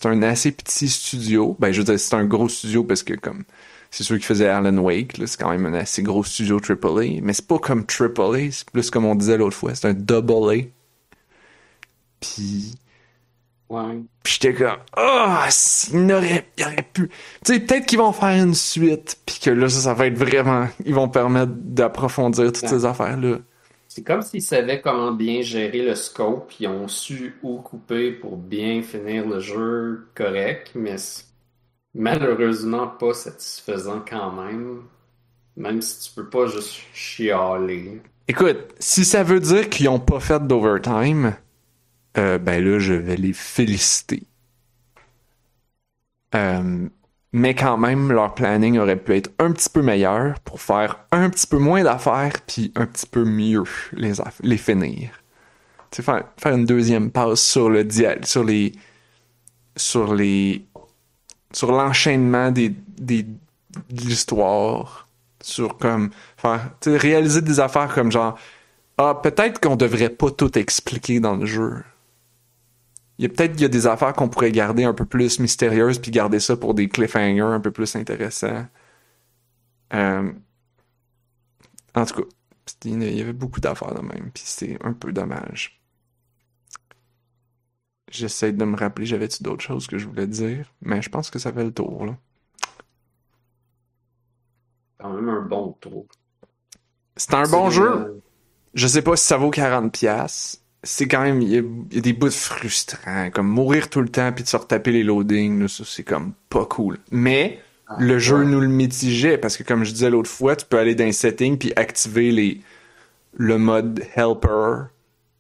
un 0.06 0.24
assez 0.24 0.52
petit 0.52 0.90
studio. 0.90 1.56
Ben, 1.60 1.72
je 1.72 1.80
veux 1.80 1.84
dire, 1.84 2.00
c'est 2.00 2.16
un 2.16 2.26
gros 2.26 2.50
studio 2.50 2.84
parce 2.84 3.04
que 3.04 3.14
comme 3.14 3.44
c'est 3.92 4.04
sûr 4.04 4.16
qu'il 4.16 4.26
faisait 4.26 4.48
Alan 4.48 4.78
Wake, 4.78 5.22
c'est 5.26 5.40
quand 5.40 5.52
même 5.52 5.66
un 5.68 5.74
assez 5.76 6.02
gros 6.02 6.24
studio 6.24 6.60
AAA. 6.60 7.22
Mais 7.22 7.34
c'est 7.34 7.46
pas 7.46 7.60
comme 7.60 7.82
AAA, 7.82 8.52
c'est 8.52 8.72
plus 8.72 8.90
comme 8.90 9.06
on 9.06 9.16
disait 9.16 9.38
l'autre 9.38 9.56
fois, 9.56 9.76
c'est 9.76 9.88
un 9.90 9.94
double 9.94 10.50
A. 10.50 10.64
Puis 12.20 12.76
Ouais. 13.72 14.02
Puis 14.22 14.34
j'étais 14.34 14.54
comme, 14.54 14.80
ah, 14.98 15.48
oh, 15.48 15.94
il 15.94 16.12
aurait, 16.12 16.46
il 16.58 16.66
aurait 16.66 16.88
pu. 16.92 17.08
Tu 17.08 17.54
sais, 17.54 17.60
peut-être 17.62 17.86
qu'ils 17.86 18.00
vont 18.00 18.12
faire 18.12 18.44
une 18.44 18.54
suite, 18.54 19.18
puis 19.26 19.40
que 19.42 19.50
là, 19.50 19.70
ça, 19.70 19.80
ça 19.80 19.94
va 19.94 20.08
être 20.08 20.18
vraiment. 20.18 20.68
Ils 20.84 20.94
vont 20.94 21.08
permettre 21.08 21.54
d'approfondir 21.56 22.52
toutes 22.52 22.68
ces 22.68 22.84
affaires-là. 22.84 23.38
C'est 23.88 24.04
comme 24.04 24.22
s'ils 24.24 24.42
savaient 24.42 24.82
comment 24.82 25.14
bien 25.14 25.42
gérer 25.42 25.84
le 25.84 25.96
scope, 25.96 26.52
ils 26.60 26.68
ont 26.68 26.90
su 26.90 27.40
où 27.44 27.60
couper 27.60 28.12
pour 28.12 28.36
bien 28.36 28.82
finir 28.82 29.26
le 29.26 29.40
jeu 29.40 30.08
correct, 30.16 30.72
mais 30.76 30.98
malheureusement 31.96 32.88
pas 32.88 33.14
satisfaisant 33.14 34.04
quand 34.06 34.34
même. 34.34 34.82
Même 35.56 35.82
si 35.82 36.10
tu 36.10 36.16
peux 36.16 36.30
pas 36.30 36.48
juste 36.48 36.82
chialer. 36.94 38.02
Écoute, 38.28 38.60
si 38.80 39.06
ça 39.06 39.24
veut 39.24 39.40
dire 39.40 39.70
qu'ils 39.70 39.88
ont 39.88 40.00
pas 40.00 40.20
fait 40.20 40.46
d'overtime, 40.46 41.36
euh, 42.18 42.38
ben 42.38 42.64
là, 42.64 42.80
je 42.80 42.94
vais 42.94 43.16
les 43.16 43.34
féliciter. 43.34 44.24
Euh, 46.36 46.88
mais 47.34 47.56
quand 47.56 47.78
même, 47.78 48.12
leur 48.12 48.36
planning 48.36 48.78
aurait 48.78 48.98
pu 48.98 49.16
être 49.16 49.32
un 49.40 49.52
petit 49.52 49.70
peu 49.70 49.82
meilleur 49.82 50.40
pour 50.42 50.62
faire 50.62 51.00
un 51.12 51.30
petit 51.30 51.48
peu 51.48 51.58
moins 51.58 51.84
d'affaires 51.84 52.42
puis 52.46 52.72
un 52.76 52.86
petit 52.86 53.06
peu 53.06 53.24
mieux 53.24 53.64
les, 53.94 54.14
les 54.42 54.58
finir. 54.58 55.12
Tu 55.92 56.02
faire, 56.02 56.24
faire 56.38 56.54
une 56.54 56.66
deuxième 56.66 57.12
passe 57.12 57.42
sur 57.42 57.70
le 57.70 57.84
dial, 57.84 58.26
sur 58.26 58.44
les, 58.44 58.74
sur 59.76 60.14
les, 60.14 60.66
sur 61.54 61.72
l'enchaînement 61.72 62.52
des, 62.52 62.70
des, 62.70 63.24
de 63.24 63.38
l'histoire, 63.92 65.08
sur 65.42 65.78
comme 65.78 66.12
faire, 66.38 66.72
réaliser 66.86 67.42
des 67.42 67.60
affaires 67.60 67.94
comme 67.94 68.12
genre, 68.12 68.38
ah 68.98 69.20
peut-être 69.22 69.60
qu'on 69.60 69.76
devrait 69.76 70.10
pas 70.10 70.32
tout 70.32 70.58
expliquer 70.58 71.20
dans 71.20 71.36
le 71.36 71.46
jeu 71.46 71.84
il 73.22 73.26
y 73.26 73.28
a 73.28 73.30
peut-être 73.30 73.54
il 73.54 73.62
y 73.62 73.66
a 73.66 73.68
des 73.68 73.86
affaires 73.86 74.14
qu'on 74.14 74.30
pourrait 74.30 74.52
garder 74.52 74.84
un 74.84 74.96
peu 74.96 75.06
plus 75.06 75.40
mystérieuses 75.40 76.00
puis 76.00 76.10
garder 76.10 76.40
ça 76.40 76.58
pour 76.58 76.74
des 76.74 76.90
cliffhangers 76.90 77.42
un 77.42 77.60
peu 77.60 77.70
plus 77.70 77.96
intéressants. 77.96 78.66
Euh, 79.94 80.34
en 81.94 82.06
tout 82.08 82.24
cas, 82.24 82.28
il 82.86 83.16
y 83.16 83.22
avait 83.22 83.32
beaucoup 83.32 83.60
d'affaires 83.60 83.94
de 83.94 84.02
même, 84.02 84.32
puis 84.34 84.42
c'est 84.44 84.84
un 84.84 84.94
peu 84.94 85.12
dommage. 85.12 85.80
J'essaie 88.10 88.54
de 88.54 88.66
me 88.66 88.76
rappeler, 88.76 89.06
j'avais-tu 89.06 89.44
d'autres 89.44 89.62
choses 89.62 89.86
que 89.86 90.00
je 90.00 90.08
voulais 90.08 90.26
dire, 90.26 90.74
mais 90.82 91.04
je 91.04 91.10
pense 91.10 91.30
que 91.30 91.38
ça 91.38 91.54
fait 91.54 91.64
le 91.64 91.72
tour, 91.72 92.08
là. 92.08 92.18
Quand 94.98 95.14
même 95.14 95.30
un 95.30 95.42
bon 95.42 95.74
tour. 95.74 96.08
C'est 97.16 97.36
un 97.36 97.48
bon 97.48 97.70
jeu. 97.70 98.20
Je 98.74 98.88
sais 98.88 99.04
pas 99.04 99.16
si 99.16 99.28
ça 99.28 99.38
vaut 99.38 99.52
40$ 99.52 100.61
c'est 100.84 101.08
quand 101.08 101.22
même, 101.22 101.42
il 101.42 101.50
y, 101.50 101.58
a 101.58 102.02
des 102.02 102.14
bouts 102.14 102.32
frustrants, 102.32 103.30
comme 103.32 103.48
mourir 103.48 103.90
tout 103.90 104.02
le 104.02 104.10
temps 104.10 104.32
puis 104.32 104.44
de 104.44 104.50
se 104.50 104.58
retaper 104.58 104.92
les 104.92 105.04
loadings, 105.04 105.68
ça 105.68 105.84
c'est 105.86 106.04
comme 106.04 106.34
pas 106.50 106.66
cool. 106.66 106.98
Mais 107.12 107.60
ah, 107.88 107.98
le 108.00 108.18
jeu 108.18 108.44
nous 108.44 108.60
le 108.60 108.68
mitigeait 108.68 109.38
parce 109.38 109.58
que 109.58 109.64
comme 109.64 109.84
je 109.84 109.92
disais 109.92 110.10
l'autre 110.10 110.30
fois, 110.30 110.56
tu 110.56 110.66
peux 110.66 110.80
aller 110.80 110.96
dans 110.96 111.06
les 111.06 111.12
settings 111.12 111.58
puis 111.58 111.72
activer 111.76 112.32
les 112.32 112.62
le 113.38 113.58
mode 113.58 114.04
helper. 114.16 114.88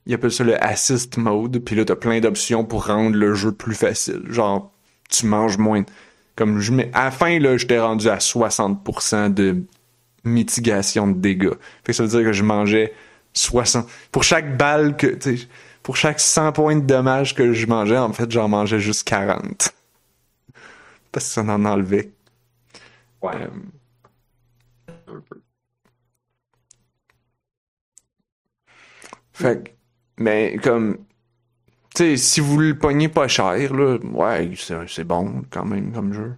Il 0.06 0.14
appelle 0.14 0.32
ça 0.32 0.44
le 0.44 0.64
assist 0.64 1.18
mode, 1.18 1.60
puis 1.60 1.76
là 1.76 1.86
t'as 1.86 1.96
plein 1.96 2.20
d'options 2.20 2.64
pour 2.64 2.88
rendre 2.88 3.16
le 3.16 3.34
jeu 3.34 3.52
plus 3.52 3.76
facile. 3.76 4.22
Genre 4.30 4.72
tu 5.10 5.26
manges 5.26 5.58
moins. 5.58 5.84
Comme 6.36 6.60
je 6.60 6.72
mets, 6.72 6.90
à 6.94 7.06
la 7.06 7.12
fin 7.12 7.40
là, 7.40 7.58
j'étais 7.58 7.80
rendu 7.80 8.08
à 8.08 8.18
60% 8.18 9.34
de 9.34 9.64
mitigation 10.24 11.08
de 11.08 11.14
dégâts. 11.20 11.54
Fait 11.84 11.92
que 11.92 11.94
ça 11.94 12.04
veut 12.04 12.10
dire 12.10 12.24
que 12.24 12.32
je 12.32 12.44
mangeais 12.44 12.94
60. 13.34 13.88
Pour 14.12 14.24
chaque 14.24 14.58
balle 14.58 14.96
que, 14.98 15.18
pour 15.84 15.98
chaque 15.98 16.20
100 16.20 16.52
points 16.54 16.76
de 16.76 16.82
dommage 16.86 17.36
que 17.36 17.54
je 17.54 17.66
mangeais, 17.68 17.98
en 17.98 18.14
fait, 18.14 18.30
j'en 18.32 18.48
mangeais 18.48 18.80
juste 18.80 19.08
40. 19.08 19.74
Parce 21.12 21.26
que 21.28 21.32
ça 21.32 21.42
en 21.42 21.66
enlevait. 21.66 22.12
Ouais. 23.22 23.36
Euh, 23.36 23.48
Un 25.08 25.22
peu. 25.22 25.42
Fait 29.34 29.76
mais 30.18 30.58
comme, 30.62 30.98
tu 31.96 32.04
sais, 32.04 32.18
si 32.18 32.40
vous 32.40 32.60
le 32.60 32.78
pognez 32.78 33.10
pas 33.10 33.28
cher, 33.28 33.74
là, 33.74 33.98
ouais, 33.98 34.52
c'est 34.88 35.04
bon 35.04 35.44
quand 35.50 35.66
même 35.66 35.92
comme 35.92 36.14
jeu. 36.14 36.36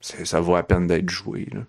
ça 0.00 0.40
vaut 0.40 0.54
la 0.54 0.62
peine 0.62 0.86
d'être 0.86 1.10
joué. 1.10 1.46
Là. 1.52 1.62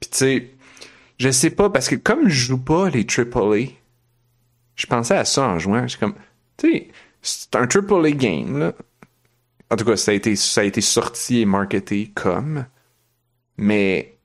Puis 0.00 0.10
tu 0.10 0.18
sais, 0.18 0.55
je 1.18 1.30
sais 1.30 1.50
pas, 1.50 1.70
parce 1.70 1.88
que 1.88 1.94
comme 1.94 2.28
je 2.28 2.46
joue 2.46 2.58
pas 2.58 2.90
les 2.90 3.06
AAA, 3.06 3.72
je 4.74 4.86
pensais 4.86 5.16
à 5.16 5.24
ça 5.24 5.48
en 5.48 5.58
jouant. 5.58 5.86
J'ai 5.86 5.98
comme, 5.98 6.14
tu 6.56 6.70
sais, 6.70 6.88
c'est 7.22 7.56
un 7.56 7.66
AAA 7.66 8.10
game, 8.12 8.58
là. 8.58 8.74
En 9.70 9.76
tout 9.76 9.84
cas, 9.84 9.96
ça 9.96 10.12
a 10.12 10.14
été, 10.14 10.36
ça 10.36 10.60
a 10.60 10.64
été 10.64 10.80
sorti 10.80 11.40
et 11.40 11.44
marketé 11.44 12.12
comme. 12.14 12.66
Mais. 13.56 14.18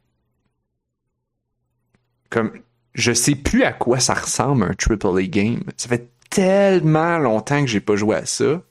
Comme. 2.30 2.52
Je 2.94 3.14
sais 3.14 3.36
plus 3.36 3.64
à 3.64 3.72
quoi 3.72 4.00
ça 4.00 4.14
ressemble 4.14 4.64
un 4.64 4.76
AAA 4.76 5.24
game. 5.24 5.64
Ça 5.78 5.88
fait 5.88 6.12
tellement 6.30 7.18
longtemps 7.18 7.62
que 7.62 7.68
j'ai 7.68 7.80
pas 7.80 7.96
joué 7.96 8.18
à 8.18 8.26
ça. 8.26 8.62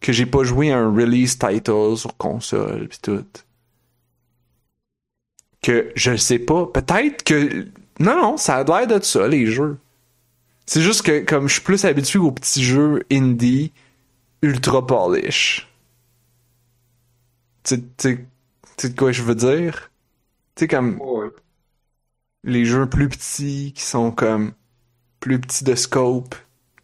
Que 0.00 0.12
j'ai 0.12 0.26
pas 0.26 0.44
joué 0.44 0.72
à 0.72 0.78
un 0.78 0.92
release 0.92 1.38
title 1.38 1.96
sur 1.96 2.16
console 2.16 2.88
pis 2.88 3.00
tout. 3.00 3.26
Que 5.62 5.92
je 5.94 6.16
sais 6.16 6.38
pas. 6.38 6.66
Peut-être 6.66 7.22
que. 7.22 7.66
Non, 7.98 8.16
non, 8.16 8.36
ça 8.36 8.56
a 8.56 8.64
l'air 8.64 8.86
de 8.86 9.02
ça, 9.04 9.28
les 9.28 9.46
jeux. 9.46 9.78
C'est 10.66 10.80
juste 10.82 11.02
que 11.02 11.24
comme 11.24 11.48
je 11.48 11.54
suis 11.54 11.62
plus 11.62 11.84
habitué 11.84 12.18
aux 12.18 12.32
petits 12.32 12.62
jeux 12.62 13.02
indie 13.10 13.72
ultra 14.42 14.86
polish. 14.86 15.68
Tu 17.64 17.82
sais 17.98 18.26
de 18.84 18.96
quoi 18.96 19.12
je 19.12 19.22
veux 19.22 19.34
dire? 19.34 19.90
Tu 20.54 20.60
sais 20.64 20.68
comme 20.68 20.98
les 22.44 22.64
jeux 22.64 22.88
plus 22.88 23.08
petits 23.08 23.72
qui 23.74 23.82
sont 23.82 24.10
comme 24.10 24.52
plus 25.18 25.40
petits 25.40 25.64
de 25.64 25.74
scope, 25.74 26.34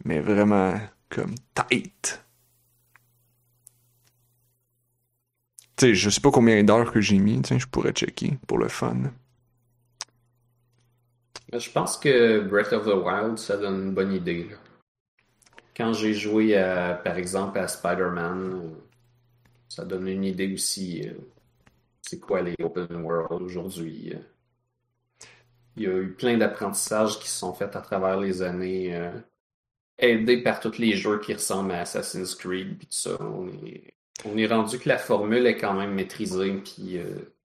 mais 0.03 0.19
vraiment 0.19 0.79
comme 1.09 1.33
tight. 1.55 2.21
Sais, 5.77 5.95
je 5.95 6.09
sais 6.09 6.21
pas 6.21 6.31
combien 6.31 6.63
d'heures 6.63 6.91
que 6.91 7.01
j'ai 7.01 7.19
mis, 7.19 7.41
je 7.45 7.67
pourrais 7.67 7.91
checker 7.91 8.37
pour 8.47 8.57
le 8.57 8.67
fun. 8.67 9.11
Je 11.53 11.69
pense 11.69 11.97
que 11.97 12.41
Breath 12.41 12.73
of 12.73 12.85
the 12.85 12.95
Wild, 12.95 13.37
ça 13.37 13.57
donne 13.57 13.87
une 13.87 13.93
bonne 13.93 14.13
idée. 14.13 14.49
Quand 15.75 15.93
j'ai 15.93 16.13
joué, 16.13 16.55
par 17.03 17.17
exemple, 17.17 17.59
à 17.59 17.67
Spider-Man, 17.67 18.73
ça 19.69 19.85
donne 19.85 20.07
une 20.07 20.23
idée 20.23 20.51
aussi. 20.53 21.07
Euh, 21.07 21.13
c'est 22.01 22.19
quoi 22.19 22.41
les 22.41 22.55
open 22.63 23.01
world 23.03 23.41
aujourd'hui? 23.41 24.13
Il 25.75 25.83
y 25.83 25.87
a 25.87 25.95
eu 25.97 26.13
plein 26.13 26.37
d'apprentissages 26.37 27.19
qui 27.19 27.29
se 27.29 27.37
sont 27.37 27.53
faits 27.53 27.75
à 27.75 27.81
travers 27.81 28.19
les 28.19 28.41
années, 28.41 28.95
euh, 28.95 29.11
aidés 29.99 30.41
par 30.41 30.59
tous 30.59 30.79
les 30.79 30.93
jeux 30.93 31.19
qui 31.19 31.33
ressemblent 31.33 31.73
à 31.73 31.81
Assassin's 31.81 32.33
Creed, 32.33 32.77
puis 32.77 32.87
tout 32.87 32.93
ça. 32.93 33.17
On 34.25 34.37
est 34.37 34.47
rendu 34.47 34.79
que 34.79 34.89
la 34.89 34.97
formule 34.97 35.45
est 35.47 35.57
quand 35.57 35.73
même 35.73 35.93
maîtrisée, 35.93 36.53
puis 36.63 36.97
euh, 36.97 37.37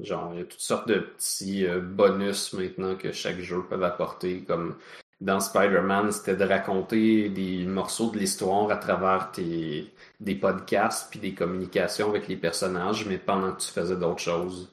Genre, 0.00 0.34
il 0.34 0.40
y 0.40 0.42
a 0.42 0.44
toutes 0.44 0.60
sortes 0.60 0.88
de 0.88 0.98
petits 0.98 1.66
euh, 1.66 1.80
bonus 1.80 2.52
maintenant 2.52 2.96
que 2.96 3.12
chaque 3.12 3.38
jeu 3.40 3.62
peut 3.66 3.82
apporter, 3.82 4.44
comme 4.44 4.78
dans 5.20 5.40
Spider-Man, 5.40 6.12
c'était 6.12 6.36
de 6.36 6.44
raconter 6.44 7.30
des 7.30 7.64
morceaux 7.64 8.10
de 8.10 8.18
l'histoire 8.18 8.70
à 8.70 8.76
travers 8.76 9.32
tes, 9.32 9.90
des 10.20 10.34
podcasts 10.34 11.10
puis 11.10 11.20
des 11.20 11.34
communications 11.34 12.10
avec 12.10 12.28
les 12.28 12.36
personnages, 12.36 13.06
mais 13.06 13.18
pendant 13.18 13.52
que 13.54 13.62
tu 13.62 13.70
faisais 13.72 13.96
d'autres 13.96 14.20
choses. 14.20 14.70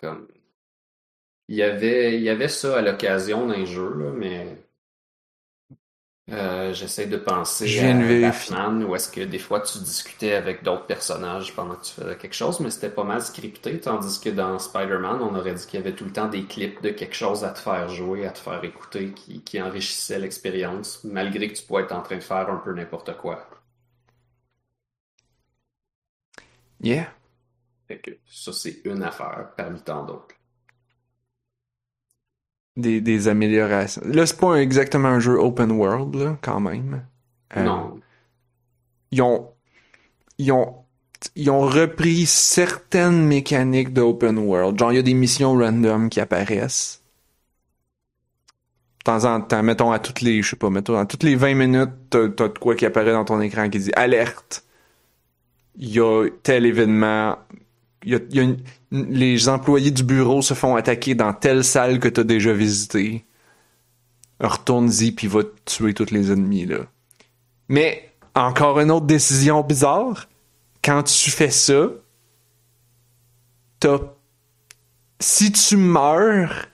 Comme... 0.00 0.28
Il 1.48 1.56
y 1.56 1.62
avait, 1.62 2.16
il 2.16 2.22
y 2.22 2.28
avait 2.28 2.48
ça 2.48 2.78
à 2.78 2.82
l'occasion 2.82 3.46
d'un 3.46 3.64
jeu, 3.64 4.12
mais 4.14 4.65
euh, 6.28 6.72
j'essaie 6.72 7.06
de 7.06 7.16
penser 7.16 7.68
je 7.68 7.80
viens 7.80 8.00
à 8.00 8.30
Batman, 8.30 8.82
où 8.82 8.96
est-ce 8.96 9.10
que 9.12 9.20
des 9.20 9.38
fois 9.38 9.60
tu 9.60 9.78
discutais 9.78 10.32
avec 10.34 10.64
d'autres 10.64 10.86
personnages 10.86 11.54
pendant 11.54 11.76
que 11.76 11.84
tu 11.84 11.92
faisais 11.92 12.16
quelque 12.16 12.34
chose, 12.34 12.58
mais 12.58 12.70
c'était 12.70 12.90
pas 12.90 13.04
mal 13.04 13.22
scripté, 13.22 13.78
tandis 13.78 14.18
que 14.20 14.30
dans 14.30 14.58
Spider-Man, 14.58 15.20
on 15.22 15.36
aurait 15.36 15.54
dit 15.54 15.66
qu'il 15.66 15.78
y 15.78 15.82
avait 15.82 15.94
tout 15.94 16.04
le 16.04 16.12
temps 16.12 16.28
des 16.28 16.44
clips 16.44 16.82
de 16.82 16.90
quelque 16.90 17.14
chose 17.14 17.44
à 17.44 17.50
te 17.50 17.60
faire 17.60 17.88
jouer, 17.88 18.26
à 18.26 18.30
te 18.30 18.38
faire 18.38 18.62
écouter, 18.64 19.12
qui, 19.12 19.40
qui 19.42 19.62
enrichissait 19.62 20.18
l'expérience, 20.18 21.04
malgré 21.04 21.48
que 21.48 21.54
tu 21.56 21.62
pouvais 21.64 21.82
être 21.82 21.92
en 21.92 22.02
train 22.02 22.16
de 22.16 22.22
faire 22.22 22.50
un 22.50 22.56
peu 22.56 22.72
n'importe 22.72 23.16
quoi. 23.16 23.48
Yeah. 26.80 27.12
Fait 27.88 27.98
que 27.98 28.10
ça, 28.26 28.52
c'est 28.52 28.80
une 28.84 29.02
affaire 29.02 29.52
parmi 29.56 29.80
tant 29.80 30.04
d'autres 30.04 30.35
des, 32.76 33.00
des 33.00 33.28
améliorations. 33.28 34.02
Là, 34.04 34.26
c'est 34.26 34.38
pas 34.38 34.56
exactement 34.56 35.08
un 35.08 35.20
jeu 35.20 35.38
open 35.38 35.72
world, 35.72 36.14
là, 36.14 36.38
quand 36.42 36.60
même. 36.60 37.04
Euh, 37.56 37.62
non. 37.62 38.00
Ils 39.10 39.22
ont, 39.22 39.48
ils 40.38 40.52
ont, 40.52 40.74
ils 41.34 41.50
ont 41.50 41.62
repris 41.62 42.26
certaines 42.26 43.24
mécaniques 43.26 43.92
de 43.92 44.02
open 44.02 44.38
world. 44.38 44.78
Genre, 44.78 44.92
il 44.92 44.96
y 44.96 44.98
a 44.98 45.02
des 45.02 45.14
missions 45.14 45.56
random 45.56 46.08
qui 46.08 46.20
apparaissent. 46.20 47.02
De 49.00 49.04
temps 49.04 49.24
en 49.24 49.40
temps, 49.40 49.62
mettons 49.62 49.92
à 49.92 49.98
toutes 49.98 50.20
les, 50.20 50.42
je 50.42 50.50
sais 50.50 50.56
pas, 50.56 50.68
mettons 50.68 50.98
à 50.98 51.06
toutes 51.06 51.22
les 51.22 51.36
20 51.36 51.54
minutes, 51.54 51.90
t'as, 52.10 52.28
t'as 52.28 52.48
de 52.48 52.58
quoi 52.58 52.74
qui 52.74 52.84
apparaît 52.84 53.12
dans 53.12 53.24
ton 53.24 53.40
écran 53.40 53.70
qui 53.70 53.78
dit 53.78 53.92
alerte. 53.94 54.64
Il 55.76 55.90
y 55.90 56.00
a 56.00 56.28
tel 56.42 56.66
événement 56.66 57.38
les 59.08 59.48
employés 59.48 59.90
du 59.90 60.02
bureau 60.02 60.42
se 60.42 60.54
font 60.54 60.76
attaquer 60.76 61.14
dans 61.14 61.32
telle 61.32 61.64
salle 61.64 61.98
que 61.98 62.08
tu 62.08 62.20
as 62.20 62.24
déjà 62.24 62.52
visité. 62.52 63.24
Retourne-y 64.40 65.12
puis 65.12 65.26
va 65.26 65.40
tuer 65.64 65.94
tous 65.94 66.10
les 66.10 66.30
ennemis 66.30 66.66
là. 66.66 66.78
Mais 67.68 68.12
encore 68.34 68.80
une 68.80 68.90
autre 68.90 69.06
décision 69.06 69.62
bizarre, 69.62 70.28
quand 70.84 71.02
tu 71.02 71.30
fais 71.30 71.50
ça, 71.50 71.88
t'as 73.80 73.98
si 75.18 75.52
tu 75.52 75.76
meurs 75.76 76.66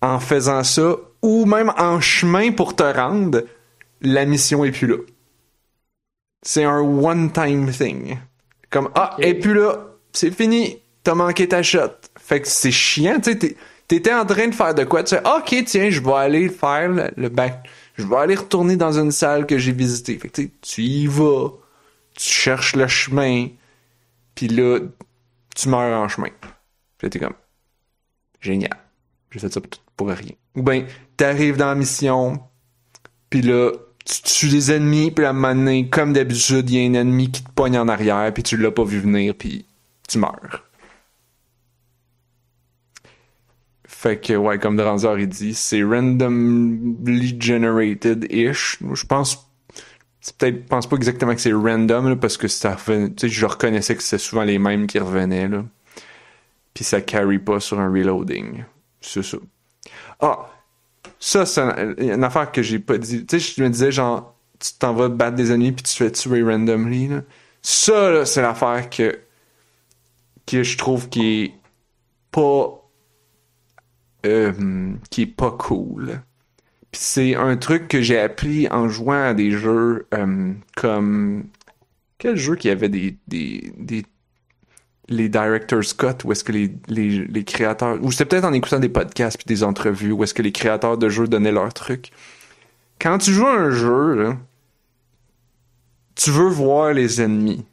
en 0.00 0.18
faisant 0.18 0.64
ça 0.64 0.96
ou 1.22 1.44
même 1.44 1.72
en 1.76 2.00
chemin 2.00 2.52
pour 2.52 2.76
te 2.76 2.82
rendre, 2.82 3.44
la 4.00 4.24
mission 4.24 4.64
est 4.64 4.72
plus 4.72 4.86
là. 4.86 4.96
C'est 6.42 6.64
un 6.64 6.80
one-time 6.80 7.70
thing. 7.70 8.18
Comme 8.70 8.90
ah, 8.94 9.16
et 9.18 9.38
puis 9.38 9.54
là, 9.54 9.88
c'est 10.12 10.30
fini, 10.30 10.78
t'as 11.08 11.14
manqué 11.14 11.48
ta 11.48 11.62
shot. 11.62 11.94
Fait 12.16 12.42
que 12.42 12.48
c'est 12.48 12.70
chiant, 12.70 13.18
tu 13.18 13.32
sais, 13.32 13.56
t'étais 13.86 14.12
en 14.12 14.26
train 14.26 14.48
de 14.48 14.54
faire 14.54 14.74
de 14.74 14.84
quoi, 14.84 15.02
tu 15.02 15.16
sais, 15.16 15.22
ok, 15.26 15.64
tiens, 15.64 15.88
je 15.88 16.02
vais 16.02 16.12
aller 16.12 16.50
faire 16.50 16.90
le, 17.16 17.28
back, 17.30 17.66
je 17.96 18.04
vais 18.04 18.16
aller 18.16 18.34
retourner 18.34 18.76
dans 18.76 18.98
une 18.98 19.10
salle 19.10 19.46
que 19.46 19.56
j'ai 19.56 19.72
visitée. 19.72 20.18
Fait 20.18 20.28
que 20.28 20.42
tu 20.42 20.82
y 20.82 21.06
vas, 21.06 21.48
tu 22.14 22.28
cherches 22.28 22.76
le 22.76 22.86
chemin, 22.88 23.48
puis 24.34 24.48
là, 24.48 24.80
tu 25.56 25.70
meurs 25.70 25.98
en 25.98 26.08
chemin. 26.08 26.28
T'es 26.98 27.18
comme, 27.18 27.32
génial, 28.42 28.76
j'ai 29.30 29.38
fait 29.38 29.50
ça 29.50 29.62
pour, 29.96 30.08
rien. 30.08 30.36
Ou 30.56 30.62
ben, 30.62 30.84
t'arrives 31.16 31.56
dans 31.56 31.68
la 31.68 31.74
mission, 31.74 32.38
puis 33.30 33.40
là, 33.40 33.72
tu 34.04 34.20
tues 34.20 34.50
des 34.50 34.72
ennemis, 34.72 35.10
puis 35.10 35.24
à 35.24 35.30
un 35.30 35.32
moment 35.32 35.54
donné, 35.54 35.88
comme 35.88 36.12
d'habitude, 36.12 36.68
il 36.68 36.76
y 36.76 36.86
a 36.86 36.90
un 36.90 37.00
ennemi 37.00 37.30
qui 37.30 37.42
te 37.42 37.50
pogne 37.50 37.78
en 37.78 37.88
arrière, 37.88 38.30
puis 38.34 38.42
tu 38.42 38.58
l'as 38.58 38.72
pas 38.72 38.84
vu 38.84 39.00
venir, 39.00 39.34
puis 39.34 39.64
tu 40.06 40.18
meurs. 40.18 40.67
Fait 44.00 44.20
que, 44.20 44.32
ouais, 44.32 44.60
comme 44.60 44.76
Dranzer 44.76 45.18
il 45.18 45.28
dit, 45.28 45.54
c'est 45.54 45.82
randomly 45.82 47.36
generated-ish. 47.40 48.78
Je 48.94 49.04
pense, 49.04 49.50
peut-être, 50.38 50.66
pense 50.66 50.88
pas 50.88 50.94
exactement 50.94 51.34
que 51.34 51.40
c'est 51.40 51.52
random, 51.52 52.16
parce 52.16 52.36
que 52.36 52.46
ça 52.46 52.76
sais, 52.76 53.28
je 53.28 53.44
reconnaissais 53.44 53.96
que 53.96 54.02
c'est 54.04 54.18
souvent 54.18 54.44
les 54.44 54.60
mêmes 54.60 54.86
qui 54.86 55.00
revenaient, 55.00 55.48
là. 55.48 55.64
Puis 56.74 56.84
ça 56.84 57.00
carry 57.00 57.40
pas 57.40 57.58
sur 57.58 57.80
un 57.80 57.90
reloading. 57.90 58.62
C'est 59.00 59.24
ça. 59.24 59.38
Ah! 60.20 60.46
Ça, 61.18 61.44
c'est 61.44 61.60
une 61.98 62.22
affaire 62.22 62.52
que 62.52 62.62
j'ai 62.62 62.78
pas 62.78 62.98
dit. 62.98 63.26
Tu 63.26 63.40
sais, 63.40 63.52
je 63.56 63.60
me 63.64 63.68
disais, 63.68 63.90
genre, 63.90 64.32
tu 64.60 64.74
t'en 64.78 64.94
vas 64.94 65.08
battre 65.08 65.34
des 65.34 65.50
ennemis 65.50 65.72
puis 65.72 65.82
tu 65.82 65.96
fais 65.96 66.12
tuer 66.12 66.44
randomly, 66.44 67.08
là. 67.08 67.22
Ça, 67.62 68.12
là, 68.12 68.24
c'est 68.24 68.42
l'affaire 68.42 68.90
que 68.90 69.18
que 70.46 70.62
je 70.62 70.78
trouve 70.78 71.08
qui 71.08 71.42
est 71.42 71.54
pas 72.30 72.78
euh, 74.26 74.92
qui 75.10 75.22
est 75.22 75.26
pas 75.26 75.50
cool. 75.52 76.20
Puis 76.90 77.00
c'est 77.02 77.34
un 77.34 77.56
truc 77.56 77.88
que 77.88 78.00
j'ai 78.00 78.18
appris 78.18 78.68
en 78.70 78.88
jouant 78.88 79.28
à 79.28 79.34
des 79.34 79.50
jeux 79.50 80.06
euh, 80.14 80.52
comme 80.76 81.44
quel 82.18 82.36
jeu 82.36 82.56
qui 82.56 82.70
avait 82.70 82.88
des, 82.88 83.16
des, 83.28 84.04
les 85.08 85.28
directors 85.28 85.84
Scott 85.84 86.24
où 86.24 86.32
est-ce 86.32 86.42
que 86.42 86.52
les, 86.52 86.70
les, 86.88 87.44
créateurs 87.44 87.98
ou 88.02 88.10
c'était 88.10 88.24
peut-être 88.24 88.44
en 88.44 88.52
écoutant 88.52 88.80
des 88.80 88.88
podcasts 88.88 89.36
puis 89.36 89.46
des 89.46 89.62
entrevues 89.62 90.12
où 90.12 90.24
est-ce 90.24 90.34
que 90.34 90.42
les 90.42 90.52
créateurs 90.52 90.98
de 90.98 91.08
jeux 91.08 91.28
donnaient 91.28 91.52
leurs 91.52 91.72
trucs. 91.72 92.10
Quand 93.00 93.18
tu 93.18 93.32
joues 93.32 93.46
un 93.46 93.70
jeu, 93.70 94.34
tu 96.16 96.30
veux 96.30 96.48
voir 96.48 96.92
les 96.92 97.20
ennemis 97.20 97.64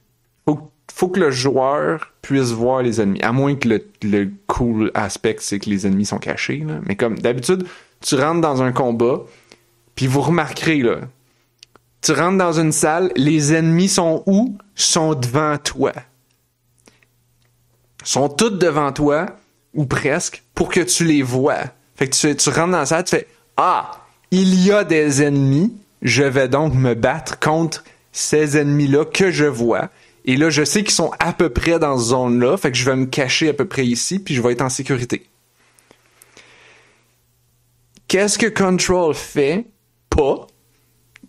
faut 0.95 1.09
que 1.09 1.19
le 1.19 1.29
joueur 1.29 2.13
puisse 2.21 2.51
voir 2.51 2.81
les 2.81 3.01
ennemis. 3.01 3.21
À 3.21 3.33
moins 3.33 3.55
que 3.55 3.67
le, 3.67 4.31
cool 4.47 4.91
aspect, 4.93 5.35
c'est 5.39 5.59
que 5.59 5.69
les 5.69 5.85
ennemis 5.85 6.05
sont 6.05 6.19
cachés. 6.19 6.65
Mais 6.87 6.95
comme 6.95 7.19
d'habitude, 7.19 7.67
tu 7.99 8.15
rentres 8.15 8.39
dans 8.39 8.61
un 8.61 8.71
combat, 8.71 9.19
puis 9.95 10.07
vous 10.07 10.21
remarquerez, 10.21 10.77
là, 10.77 10.99
Tu 12.01 12.13
rentres 12.13 12.37
dans 12.37 12.61
une 12.61 12.71
salle, 12.71 13.11
les 13.17 13.53
ennemis 13.53 13.89
sont 13.89 14.23
où? 14.25 14.57
Sont 14.73 15.15
devant 15.15 15.57
toi. 15.57 15.91
Sont 18.05 18.29
tous 18.29 18.51
devant 18.51 18.93
toi, 18.93 19.25
ou 19.73 19.85
presque, 19.85 20.43
pour 20.53 20.69
que 20.69 20.79
tu 20.79 21.03
les 21.03 21.23
vois. 21.23 21.63
Fait 21.97 22.07
que 22.07 22.15
tu, 22.15 22.33
tu 22.37 22.49
rentres 22.49 22.71
dans 22.71 22.77
la 22.77 22.85
salle, 22.85 23.03
tu 23.03 23.17
fais 23.17 23.27
Ah, 23.57 24.05
il 24.31 24.63
y 24.63 24.71
a 24.71 24.85
des 24.85 25.23
ennemis, 25.23 25.75
je 26.01 26.23
vais 26.23 26.47
donc 26.47 26.73
me 26.73 26.93
battre 26.93 27.37
contre 27.41 27.83
ces 28.13 28.57
ennemis-là 28.57 29.03
que 29.03 29.29
je 29.29 29.43
vois. 29.43 29.89
Et 30.25 30.37
là, 30.37 30.49
je 30.49 30.63
sais 30.63 30.83
qu'ils 30.83 30.91
sont 30.91 31.11
à 31.19 31.33
peu 31.33 31.49
près 31.49 31.77
dans 31.77 31.97
cette 31.97 32.09
zone-là, 32.09 32.57
fait 32.57 32.71
que 32.71 32.77
je 32.77 32.85
vais 32.85 32.95
me 32.95 33.05
cacher 33.05 33.49
à 33.49 33.53
peu 33.53 33.65
près 33.65 33.85
ici, 33.85 34.19
puis 34.19 34.33
je 34.33 34.41
vais 34.41 34.53
être 34.53 34.61
en 34.61 34.69
sécurité. 34.69 35.27
Qu'est-ce 38.07 38.37
que 38.37 38.47
Control 38.47 39.13
fait? 39.13 39.65
Pas. 40.09 40.47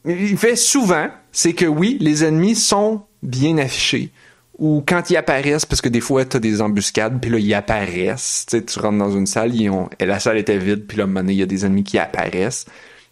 Il 0.07 0.36
fait 0.38 0.57
souvent, 0.57 1.09
c'est 1.30 1.53
que 1.53 1.66
oui, 1.66 1.99
les 2.01 2.24
ennemis 2.24 2.55
sont 2.55 3.03
bien 3.22 3.59
affichés. 3.59 4.12
Ou 4.59 4.82
quand 4.86 5.11
ils 5.11 5.16
apparaissent, 5.18 5.66
parce 5.66 5.82
que 5.82 5.88
des 5.90 6.01
fois, 6.01 6.24
t'as 6.24 6.38
des 6.38 6.62
embuscades, 6.62 7.20
puis 7.20 7.30
là, 7.30 7.38
ils 7.38 7.53
apparaissent. 7.53 8.47
Tu 8.49 8.57
sais, 8.57 8.64
tu 8.64 8.78
rentres 8.78 8.99
dans 8.99 9.11
une 9.11 9.26
salle, 9.26 9.53
et 9.99 10.07
la 10.07 10.20
salle 10.20 10.38
était 10.38 10.57
vide, 10.57 10.86
puis 10.86 10.97
là, 10.97 11.05
à 11.05 11.20
il 11.22 11.32
y 11.32 11.42
a 11.42 11.47
des 11.47 11.66
ennemis 11.66 11.84
qui 11.84 11.99
apparaissent. 11.99 12.64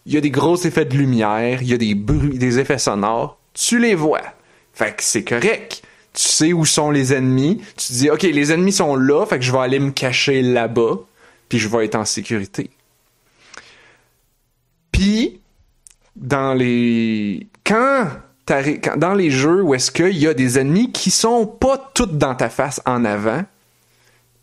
Il 0.07 0.15
y 0.15 0.17
a 0.17 0.23
des 0.23 0.31
gros 0.31 0.57
effets 0.57 0.87
de 0.87 0.97
lumière, 0.97 1.63
il 1.63 1.69
y 1.69 1.75
a 1.75 1.79
des 1.79 1.95
bruits, 1.95 2.39
des 2.39 2.59
effets 2.59 2.79
sonores. 2.79 3.39
Tu 3.53 3.79
les 3.79 3.95
vois. 3.95 4.23
Fait 4.75 4.97
que 4.97 5.03
c'est 5.03 5.25
correct. 5.25 5.83
Tu 6.13 6.23
sais 6.23 6.53
où 6.53 6.65
sont 6.65 6.91
les 6.91 7.13
ennemis. 7.13 7.61
Tu 7.77 7.89
te 7.89 7.93
dis, 7.93 8.11
OK, 8.11 8.23
les 8.23 8.53
ennemis 8.53 8.73
sont 8.73 8.97
là, 8.97 9.25
fait 9.27 9.39
que 9.39 9.45
je 9.45 9.53
vais 9.53 9.59
aller 9.59 9.79
me 9.79 9.91
cacher 9.91 10.43
là-bas, 10.43 10.99
puis 11.49 11.59
je 11.59 11.69
vais 11.69 11.87
être 11.87 11.97
en 11.97 12.05
sécurité. 12.05 12.71
Puis, 14.93 15.41
dans 16.17 16.55
les... 16.55 17.49
Quand, 17.65 18.09
dans 18.47 19.15
les 19.15 19.31
jeux 19.31 19.63
où 19.63 19.75
est-ce 19.75 19.91
qu'il 19.91 20.19
y 20.19 20.27
a 20.27 20.35
des 20.35 20.59
ennemis 20.59 20.93
qui 20.93 21.11
sont 21.11 21.47
pas 21.47 21.91
toutes 21.95 22.19
dans 22.19 22.35
ta 22.35 22.49
face 22.49 22.81
en 22.85 23.05
avant, 23.05 23.45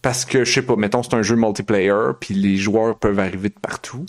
parce 0.01 0.25
que, 0.25 0.43
je 0.43 0.51
sais 0.51 0.61
pas, 0.63 0.75
mettons, 0.75 1.03
c'est 1.03 1.13
un 1.13 1.21
jeu 1.21 1.35
multiplayer, 1.35 2.13
puis 2.19 2.33
les 2.33 2.57
joueurs 2.57 2.97
peuvent 2.97 3.19
arriver 3.19 3.49
de 3.49 3.59
partout, 3.61 4.05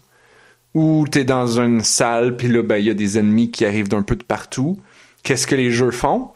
ou 0.75 1.07
t'es 1.09 1.25
dans 1.25 1.61
une 1.61 1.83
salle, 1.83 2.37
puis 2.37 2.49
là, 2.49 2.63
ben, 2.63 2.77
il 2.77 2.87
y 2.87 2.91
a 2.91 2.95
des 2.95 3.19
ennemis 3.19 3.51
qui 3.51 3.65
arrivent 3.67 3.89
d'un 3.89 4.03
peu 4.03 4.17
de 4.17 4.25
partout, 4.25 4.79
qu'est-ce 5.23 5.47
que 5.47 5.55
les 5.55 5.71
jeux 5.71 5.91
font? 5.91 6.31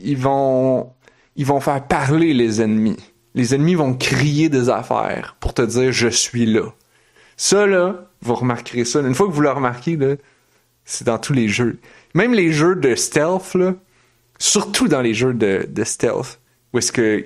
Ils, 0.00 0.16
vont, 0.16 0.92
ils 1.34 1.44
vont 1.44 1.60
faire 1.60 1.84
parler 1.86 2.32
les 2.32 2.60
ennemis. 2.62 2.96
Les 3.34 3.54
ennemis 3.54 3.74
vont 3.74 3.94
crier 3.94 4.48
des 4.48 4.68
affaires 4.68 5.36
pour 5.40 5.54
te 5.54 5.62
dire 5.62 5.90
je 5.90 6.08
suis 6.08 6.46
là. 6.46 6.72
Ça, 7.36 7.66
là, 7.66 8.08
vous 8.20 8.34
remarquerez 8.34 8.84
ça. 8.84 9.00
Une 9.00 9.14
fois 9.14 9.26
que 9.26 9.32
vous 9.32 9.40
le 9.40 9.50
remarquez, 9.50 9.96
là, 9.96 10.14
c'est 10.84 11.04
dans 11.04 11.18
tous 11.18 11.32
les 11.32 11.48
jeux. 11.48 11.78
Même 12.14 12.32
les 12.32 12.52
jeux 12.52 12.76
de 12.76 12.94
stealth, 12.94 13.54
là, 13.54 13.74
surtout 14.38 14.86
dans 14.86 15.00
les 15.00 15.14
jeux 15.14 15.34
de, 15.34 15.66
de 15.68 15.84
stealth, 15.84 16.40
où 16.72 16.78
est-ce 16.78 16.92
que 16.92 17.24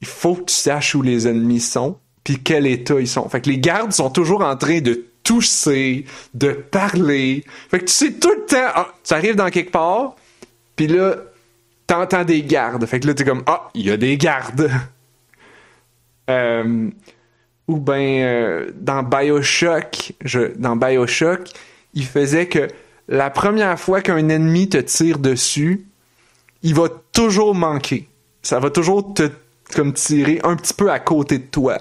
il 0.00 0.08
faut 0.08 0.34
que 0.34 0.44
tu 0.44 0.54
saches 0.54 0.94
où 0.94 1.02
les 1.02 1.28
ennemis 1.28 1.60
sont, 1.60 1.98
puis 2.24 2.38
quel 2.42 2.66
état 2.66 2.98
ils 2.98 3.08
sont. 3.08 3.28
Fait 3.28 3.40
que 3.40 3.48
les 3.48 3.58
gardes 3.58 3.92
sont 3.92 4.10
toujours 4.10 4.42
en 4.42 4.56
train 4.56 4.80
de 4.80 5.06
tousser, 5.22 6.04
de 6.34 6.50
parler. 6.52 7.44
Fait 7.70 7.80
que 7.80 7.84
tu 7.84 7.92
sais 7.92 8.12
tout 8.12 8.30
le 8.30 8.46
temps, 8.46 8.70
ah, 8.74 8.94
tu 9.04 9.14
arrives 9.14 9.36
dans 9.36 9.50
quelque 9.50 9.70
part, 9.70 10.16
puis 10.76 10.86
là, 10.86 11.16
t'entends 11.86 12.24
des 12.24 12.42
gardes. 12.42 12.84
Fait 12.86 13.00
que 13.00 13.06
là, 13.06 13.14
t'es 13.14 13.24
comme, 13.24 13.42
ah, 13.46 13.70
il 13.74 13.86
y 13.86 13.90
a 13.90 13.96
des 13.96 14.16
gardes. 14.16 14.70
euh, 16.30 16.90
ou 17.68 17.76
ben 17.78 18.22
euh, 18.22 18.70
dans 18.74 19.02
Bioshock, 19.02 20.12
je, 20.24 20.54
dans 20.56 20.76
Bioshock, 20.76 21.48
il 21.94 22.04
faisait 22.04 22.46
que 22.46 22.68
la 23.08 23.30
première 23.30 23.78
fois 23.78 24.00
qu'un 24.00 24.28
ennemi 24.28 24.68
te 24.68 24.78
tire 24.78 25.18
dessus, 25.18 25.86
il 26.62 26.74
va 26.74 26.88
toujours 27.12 27.54
manquer. 27.54 28.08
Ça 28.42 28.58
va 28.58 28.70
toujours 28.70 29.14
te 29.14 29.30
comme 29.74 29.92
tirer 29.92 30.40
un 30.44 30.56
petit 30.56 30.74
peu 30.74 30.90
à 30.90 30.98
côté 30.98 31.38
de 31.38 31.44
toi. 31.44 31.78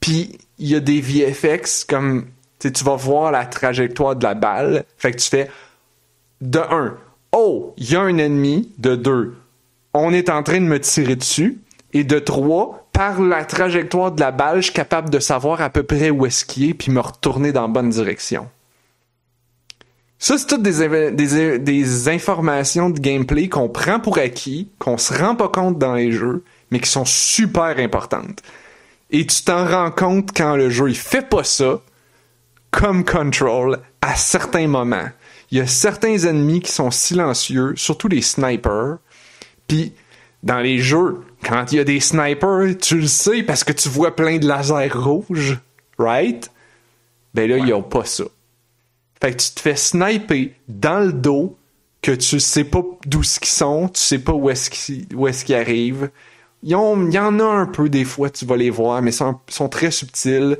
Puis 0.00 0.38
il 0.58 0.68
y 0.68 0.74
a 0.74 0.80
des 0.80 1.00
VFX 1.00 1.84
comme 1.84 2.26
tu 2.72 2.84
vas 2.84 2.96
voir 2.96 3.30
la 3.30 3.46
trajectoire 3.46 4.16
de 4.16 4.24
la 4.24 4.34
balle. 4.34 4.84
Fait 4.96 5.12
que 5.12 5.18
tu 5.18 5.28
fais 5.28 5.50
de 6.40 6.58
1, 6.58 6.96
oh, 7.32 7.74
il 7.76 7.90
y 7.90 7.96
a 7.96 8.00
un 8.00 8.18
ennemi. 8.18 8.72
De 8.78 8.96
2, 8.96 9.34
on 9.94 10.12
est 10.12 10.28
en 10.28 10.42
train 10.42 10.60
de 10.60 10.66
me 10.66 10.80
tirer 10.80 11.16
dessus. 11.16 11.60
Et 11.92 12.04
de 12.04 12.18
3, 12.18 12.88
par 12.92 13.20
la 13.20 13.44
trajectoire 13.44 14.12
de 14.12 14.20
la 14.20 14.32
balle, 14.32 14.58
je 14.58 14.64
suis 14.64 14.72
capable 14.72 15.10
de 15.10 15.18
savoir 15.18 15.60
à 15.60 15.70
peu 15.70 15.82
près 15.82 16.10
où 16.10 16.26
est-ce 16.26 16.44
qu'il 16.44 16.70
est, 16.70 16.74
puis 16.74 16.90
me 16.90 17.00
retourner 17.00 17.52
dans 17.52 17.62
la 17.62 17.68
bonne 17.68 17.90
direction. 17.90 18.48
Ça, 20.18 20.38
c'est 20.38 20.46
toutes 20.46 20.62
des, 20.62 21.10
des, 21.10 21.58
des, 21.58 22.08
informations 22.08 22.88
de 22.88 22.98
gameplay 22.98 23.48
qu'on 23.48 23.68
prend 23.68 24.00
pour 24.00 24.18
acquis, 24.18 24.70
qu'on 24.78 24.96
se 24.96 25.12
rend 25.12 25.36
pas 25.36 25.48
compte 25.48 25.78
dans 25.78 25.94
les 25.94 26.12
jeux, 26.12 26.44
mais 26.70 26.80
qui 26.80 26.88
sont 26.88 27.04
super 27.04 27.78
importantes. 27.78 28.40
Et 29.10 29.26
tu 29.26 29.42
t'en 29.42 29.66
rends 29.66 29.90
compte 29.90 30.30
quand 30.34 30.56
le 30.56 30.70
jeu 30.70 30.88
il 30.88 30.96
fait 30.96 31.28
pas 31.28 31.44
ça, 31.44 31.80
comme 32.74 33.04
Control 33.04 33.78
à 34.02 34.16
certains 34.16 34.66
moments. 34.66 35.08
Il 35.50 35.58
y 35.58 35.60
a 35.60 35.66
certains 35.66 36.18
ennemis 36.18 36.60
qui 36.60 36.72
sont 36.72 36.90
silencieux, 36.90 37.74
surtout 37.76 38.08
les 38.08 38.20
snipers. 38.20 38.98
Puis 39.68 39.92
dans 40.42 40.58
les 40.58 40.78
jeux, 40.78 41.20
quand 41.44 41.70
il 41.70 41.76
y 41.76 41.78
a 41.78 41.84
des 41.84 42.00
snipers, 42.00 42.76
tu 42.80 42.96
le 42.96 43.06
sais 43.06 43.44
parce 43.44 43.62
que 43.62 43.72
tu 43.72 43.88
vois 43.88 44.16
plein 44.16 44.38
de 44.38 44.48
lasers 44.48 44.92
rouges, 44.92 45.58
right? 45.98 46.50
Ben 47.32 47.48
là, 47.48 47.58
il 47.58 47.64
n'y 47.64 47.72
a 47.72 47.80
pas 47.80 48.04
ça. 48.04 48.24
Fait 49.22 49.32
que 49.32 49.42
tu 49.42 49.50
te 49.52 49.60
fais 49.60 49.76
sniper 49.76 50.52
dans 50.66 50.98
le 50.98 51.12
dos, 51.12 51.56
que 52.02 52.12
tu 52.12 52.40
sais 52.40 52.64
pas 52.64 52.82
d'où 53.06 53.22
ce 53.22 53.38
qu'ils 53.38 53.48
sont, 53.50 53.88
tu 53.88 54.00
sais 54.00 54.18
pas 54.18 54.32
où 54.32 54.50
est-ce 54.50 54.68
qu'ils 54.68 55.06
est 55.26 55.50
arrivent. 55.54 56.10
Il 56.64 56.70
y 56.70 56.74
en 56.74 57.38
a 57.38 57.44
un 57.44 57.66
peu 57.66 57.88
des 57.88 58.04
fois, 58.04 58.30
tu 58.30 58.44
vas 58.46 58.56
les 58.56 58.70
voir, 58.70 59.00
mais 59.00 59.10
ils 59.10 59.14
sont, 59.14 59.38
sont 59.48 59.68
très 59.68 59.92
subtils. 59.92 60.58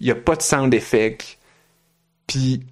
Il 0.00 0.06
n'y 0.06 0.12
a 0.12 0.16
pas 0.16 0.36
de 0.36 0.42
sound 0.42 0.74
effect 0.74 1.38
puis 2.26 2.62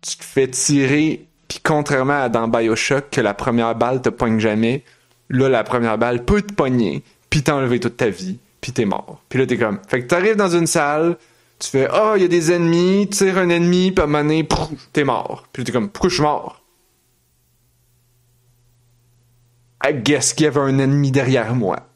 tu 0.00 0.16
te 0.16 0.24
fais 0.24 0.48
tirer, 0.48 1.26
puis 1.48 1.60
contrairement 1.62 2.22
à 2.22 2.28
dans 2.28 2.48
Bioshock, 2.48 3.10
que 3.10 3.20
la 3.20 3.34
première 3.34 3.74
balle 3.74 4.02
te 4.02 4.08
pogne 4.08 4.38
jamais, 4.38 4.84
là, 5.28 5.48
la 5.48 5.64
première 5.64 5.98
balle 5.98 6.24
peut 6.24 6.42
te 6.42 6.52
pogner, 6.52 7.02
puis 7.30 7.42
t'enlever 7.42 7.80
toute 7.80 7.96
ta 7.96 8.08
vie, 8.08 8.38
puis 8.60 8.72
t'es 8.72 8.84
mort. 8.84 9.22
Puis 9.28 9.38
là, 9.38 9.46
t'es 9.46 9.58
comme... 9.58 9.80
Fait 9.88 10.02
que 10.02 10.06
t'arrives 10.06 10.36
dans 10.36 10.56
une 10.56 10.66
salle, 10.66 11.16
tu 11.58 11.68
fais 11.68 11.88
«Ah, 11.90 12.12
oh, 12.12 12.16
il 12.16 12.22
y 12.22 12.24
a 12.24 12.28
des 12.28 12.52
ennemis, 12.52 13.08
tu 13.10 13.18
tires 13.18 13.38
un 13.38 13.48
ennemi, 13.48 13.92
puis 13.92 14.04
à 14.04 14.06
un 14.06 14.44
t'es 14.92 15.04
mort.» 15.04 15.48
Puis 15.52 15.64
t'es 15.64 15.72
comme 15.72 15.88
«Pourquoi 15.90 16.10
je 16.10 16.14
suis 16.14 16.22
mort?» 16.22 16.62
I 19.84 19.94
guess 19.94 20.34
qu'il 20.34 20.44
y 20.44 20.48
avait 20.48 20.60
un 20.60 20.78
ennemi 20.78 21.10
derrière 21.10 21.54
moi. 21.54 21.88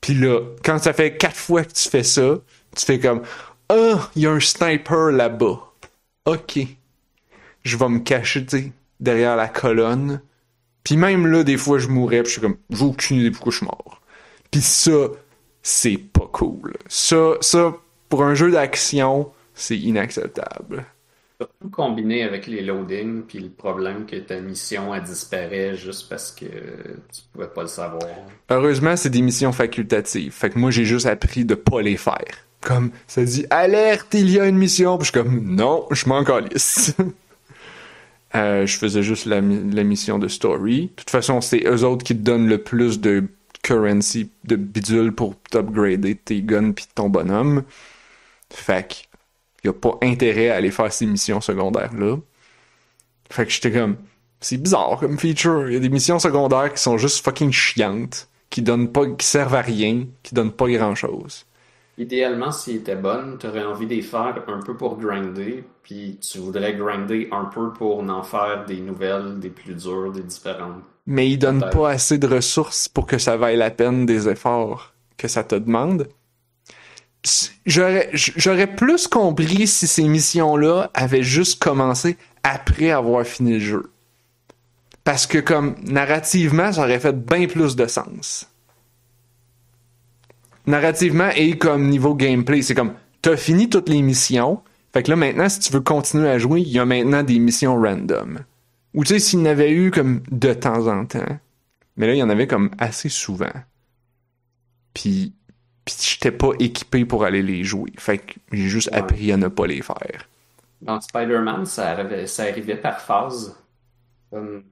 Puis 0.00 0.14
là, 0.14 0.40
quand 0.64 0.78
ça 0.78 0.92
fait 0.92 1.16
quatre 1.16 1.36
fois 1.36 1.64
que 1.64 1.72
tu 1.72 1.88
fais 1.88 2.04
ça, 2.04 2.36
tu 2.76 2.84
fais 2.84 3.00
comme 3.00 3.22
ah, 3.68 4.10
il 4.14 4.22
y 4.22 4.26
a 4.26 4.30
un 4.30 4.40
sniper 4.40 5.10
là-bas. 5.10 5.72
Ok. 6.24 6.58
Je 7.62 7.76
vais 7.76 7.88
me 7.88 7.98
cacher, 7.98 8.46
derrière 9.00 9.36
la 9.36 9.48
colonne. 9.48 10.20
Puis 10.84 10.96
même 10.96 11.26
là, 11.26 11.42
des 11.42 11.56
fois, 11.56 11.78
je 11.78 11.88
mourrais, 11.88 12.22
puis 12.22 12.28
je 12.28 12.32
suis 12.32 12.40
comme, 12.40 12.58
j'ai 12.70 12.84
aucune 12.84 13.16
idée 13.18 13.30
pourquoi 13.32 13.52
je 13.52 13.56
suis 13.58 13.66
mort. 13.66 14.00
Puis 14.50 14.60
ça, 14.60 15.08
c'est 15.62 15.98
pas 15.98 16.28
cool. 16.32 16.74
Ça, 16.86 17.32
ça, 17.40 17.74
pour 18.08 18.22
un 18.22 18.34
jeu 18.34 18.52
d'action, 18.52 19.32
c'est 19.52 19.76
inacceptable. 19.76 20.84
Surtout 21.40 21.70
combiné 21.70 22.22
avec 22.22 22.46
les 22.46 22.62
loadings, 22.62 23.22
puis 23.22 23.40
le 23.40 23.50
problème 23.50 24.06
que 24.06 24.16
ta 24.16 24.40
mission 24.40 24.92
a 24.92 25.00
disparu 25.00 25.76
juste 25.76 26.08
parce 26.08 26.30
que 26.30 26.46
tu 26.46 27.22
pouvais 27.32 27.48
pas 27.48 27.62
le 27.62 27.68
savoir. 27.68 28.08
Heureusement, 28.48 28.96
c'est 28.96 29.10
des 29.10 29.22
missions 29.22 29.52
facultatives. 29.52 30.32
Fait 30.32 30.50
que 30.50 30.58
moi, 30.58 30.70
j'ai 30.70 30.84
juste 30.84 31.06
appris 31.06 31.44
de 31.44 31.54
pas 31.54 31.82
les 31.82 31.96
faire. 31.96 32.45
Comme, 32.66 32.90
ça 33.06 33.22
dit 33.22 33.46
alerte, 33.50 34.12
il 34.14 34.28
y 34.28 34.40
a 34.40 34.46
une 34.48 34.58
mission. 34.58 34.98
Puis 34.98 35.06
je 35.06 35.12
suis 35.12 35.22
comme, 35.22 35.54
non, 35.54 35.86
je 35.92 36.08
m'en 36.08 36.24
calisse. 36.24 36.96
euh, 38.34 38.66
je 38.66 38.76
faisais 38.76 39.04
juste 39.04 39.26
la, 39.26 39.40
mission 39.40 40.18
de 40.18 40.26
story. 40.26 40.86
De 40.88 40.92
toute 40.96 41.10
façon, 41.10 41.40
c'est 41.40 41.64
eux 41.64 41.84
autres 41.84 42.04
qui 42.04 42.16
te 42.16 42.22
donnent 42.22 42.48
le 42.48 42.58
plus 42.58 43.00
de 43.00 43.22
currency, 43.62 44.32
de 44.42 44.56
bidule 44.56 45.12
pour 45.12 45.36
t'upgrader 45.48 46.16
tes 46.16 46.42
guns 46.42 46.72
puis 46.72 46.86
ton 46.92 47.08
bonhomme. 47.08 47.62
Fait 48.52 48.88
que, 48.88 49.68
y 49.68 49.70
a 49.70 49.72
pas 49.72 49.96
intérêt 50.02 50.50
à 50.50 50.56
aller 50.56 50.72
faire 50.72 50.92
ces 50.92 51.06
missions 51.06 51.40
secondaires-là. 51.40 52.16
Fait 53.30 53.46
que 53.46 53.52
j'étais 53.52 53.70
comme, 53.70 53.94
c'est 54.40 54.56
bizarre 54.56 54.98
comme 54.98 55.20
feature. 55.20 55.68
Il 55.68 55.74
y 55.74 55.76
a 55.76 55.80
des 55.80 55.88
missions 55.88 56.18
secondaires 56.18 56.74
qui 56.74 56.82
sont 56.82 56.98
juste 56.98 57.24
fucking 57.24 57.52
chiantes, 57.52 58.28
qui 58.50 58.60
donnent 58.60 58.90
pas, 58.90 59.06
qui 59.06 59.24
servent 59.24 59.54
à 59.54 59.62
rien, 59.62 60.06
qui 60.24 60.34
donnent 60.34 60.50
pas 60.50 60.68
grand 60.68 60.96
chose. 60.96 61.46
Idéalement, 61.98 62.52
s'il 62.52 62.76
était 62.76 62.96
bonne, 62.96 63.38
tu 63.38 63.46
aurais 63.46 63.64
envie 63.64 63.86
de 63.86 63.94
les 63.94 64.02
faire 64.02 64.42
un 64.48 64.60
peu 64.60 64.76
pour 64.76 64.98
grinder, 64.98 65.64
puis 65.82 66.18
tu 66.20 66.38
voudrais 66.38 66.74
grinder 66.74 67.28
un 67.32 67.46
peu 67.46 67.72
pour 67.72 68.00
en 68.00 68.22
faire 68.22 68.66
des 68.66 68.80
nouvelles, 68.80 69.38
des 69.40 69.48
plus 69.48 69.74
dures, 69.74 70.12
des 70.12 70.22
différentes. 70.22 70.82
Mais 71.06 71.30
il 71.30 71.38
donne 71.38 71.64
pas 71.70 71.90
assez 71.90 72.18
de 72.18 72.26
ressources 72.26 72.88
pour 72.88 73.06
que 73.06 73.16
ça 73.16 73.36
vaille 73.36 73.56
la 73.56 73.70
peine 73.70 74.04
des 74.04 74.28
efforts 74.28 74.92
que 75.16 75.28
ça 75.28 75.44
te 75.44 75.54
demande. 75.54 76.08
j'aurais 77.64 78.10
j'aurais 78.12 78.74
plus 78.74 79.08
compris 79.08 79.66
si 79.66 79.86
ces 79.86 80.04
missions-là 80.04 80.90
avaient 80.92 81.22
juste 81.22 81.62
commencé 81.62 82.18
après 82.42 82.90
avoir 82.90 83.24
fini 83.24 83.54
le 83.54 83.60
jeu. 83.60 83.90
Parce 85.04 85.26
que 85.26 85.38
comme 85.38 85.76
narrativement, 85.84 86.72
ça 86.72 86.82
aurait 86.82 87.00
fait 87.00 87.16
bien 87.16 87.46
plus 87.46 87.76
de 87.76 87.86
sens. 87.86 88.48
Narrativement 90.66 91.30
et 91.36 91.56
comme 91.58 91.88
niveau 91.88 92.14
gameplay, 92.14 92.62
c'est 92.62 92.74
comme 92.74 92.94
t'as 93.22 93.36
fini 93.36 93.68
toutes 93.70 93.88
les 93.88 94.02
missions. 94.02 94.60
Fait 94.92 95.02
que 95.02 95.10
là 95.10 95.16
maintenant, 95.16 95.48
si 95.48 95.60
tu 95.60 95.72
veux 95.72 95.80
continuer 95.80 96.28
à 96.28 96.38
jouer, 96.38 96.60
il 96.60 96.68
y 96.68 96.78
a 96.78 96.84
maintenant 96.84 97.22
des 97.22 97.38
missions 97.38 97.80
random. 97.80 98.40
Ou 98.94 99.04
tu 99.04 99.14
sais, 99.14 99.18
s'il 99.18 99.40
y 99.40 99.42
en 99.42 99.46
avait 99.46 99.70
eu 99.72 99.90
comme 99.90 100.22
de 100.30 100.52
temps 100.54 100.86
en 100.86 101.04
temps. 101.04 101.38
Mais 101.96 102.06
là, 102.06 102.14
il 102.14 102.18
y 102.18 102.22
en 102.22 102.30
avait 102.30 102.46
comme 102.46 102.70
assez 102.78 103.08
souvent. 103.08 103.52
Puis, 104.94 105.34
puis 105.84 105.94
j'étais 106.00 106.30
pas 106.32 106.50
équipé 106.58 107.04
pour 107.04 107.24
aller 107.24 107.42
les 107.42 107.62
jouer. 107.64 107.92
Fait 107.98 108.18
que 108.18 108.34
j'ai 108.52 108.68
juste 108.68 108.90
Ouais. 108.92 108.98
appris 108.98 109.32
à 109.32 109.36
ne 109.36 109.48
pas 109.48 109.66
les 109.66 109.82
faire. 109.82 110.28
Dans 110.82 111.00
Spider-Man, 111.00 111.66
ça 111.66 111.90
arrivait, 111.90 112.26
ça 112.26 112.44
arrivait 112.44 112.76
par 112.76 113.00
phase. 113.00 113.56
Comme 114.30 114.62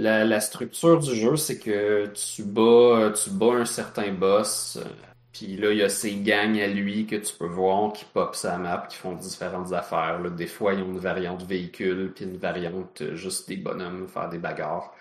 la, 0.00 0.40
structure 0.40 0.98
du 0.98 1.14
jeu, 1.14 1.36
c'est 1.36 1.58
que 1.58 2.06
tu 2.08 2.42
bats, 2.42 3.12
tu 3.12 3.30
bats 3.30 3.54
un 3.54 3.64
certain 3.64 4.12
boss, 4.12 4.78
euh, 4.80 4.88
puis 5.32 5.56
là, 5.56 5.70
il 5.72 5.78
y 5.78 5.82
a 5.82 5.88
ces 5.88 6.16
gangs 6.16 6.60
à 6.60 6.66
lui 6.66 7.06
que 7.06 7.16
tu 7.16 7.34
peux 7.36 7.46
voir 7.46 7.92
qui 7.92 8.04
pop 8.04 8.34
sa 8.34 8.58
map, 8.58 8.86
qui 8.88 8.96
font 8.96 9.14
différentes 9.14 9.72
affaires. 9.72 10.20
Des 10.30 10.46
fois, 10.46 10.74
ils 10.74 10.82
ont 10.82 10.88
une 10.88 10.98
variante 10.98 11.44
véhicule, 11.44 12.12
puis 12.14 12.24
une 12.24 12.36
variante 12.36 13.02
euh, 13.02 13.14
juste 13.14 13.48
des 13.48 13.56
bonhommes, 13.56 14.08
faire 14.08 14.28
des 14.28 14.38
bagarres. 14.38 14.92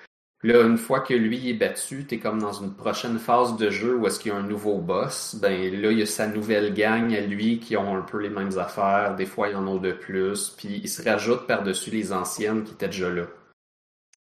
Là, 0.41 0.61
une 0.61 0.77
fois 0.77 1.01
que 1.01 1.13
lui 1.13 1.49
est 1.49 1.53
battu, 1.53 2.05
t'es 2.05 2.17
comme 2.19 2.39
dans 2.39 2.53
une 2.53 2.73
prochaine 2.73 3.19
phase 3.19 3.57
de 3.57 3.69
jeu 3.69 3.97
où 3.97 4.07
est-ce 4.07 4.19
qu'il 4.19 4.31
y 4.31 4.35
a 4.35 4.37
un 4.37 4.43
nouveau 4.43 4.77
boss. 4.77 5.35
Ben 5.41 5.51
là, 5.81 5.91
il 5.91 5.99
y 5.99 6.01
a 6.01 6.05
sa 6.05 6.27
nouvelle 6.27 6.73
gang 6.73 7.13
à 7.13 7.19
lui 7.21 7.59
qui 7.59 7.75
ont 7.75 7.97
un 7.97 8.01
peu 8.01 8.19
les 8.19 8.29
mêmes 8.29 8.57
affaires. 8.57 9.15
Des 9.17 9.25
fois, 9.25 9.49
ils 9.49 9.55
en 9.57 9.67
ont 9.67 9.79
de 9.79 9.91
plus. 9.91 10.49
Puis 10.57 10.79
il 10.83 10.87
se 10.87 11.03
rajoute 11.03 11.45
par-dessus 11.45 11.91
les 11.91 12.13
anciennes 12.13 12.63
qui 12.63 12.71
étaient 12.71 12.87
déjà 12.87 13.09
là. 13.09 13.23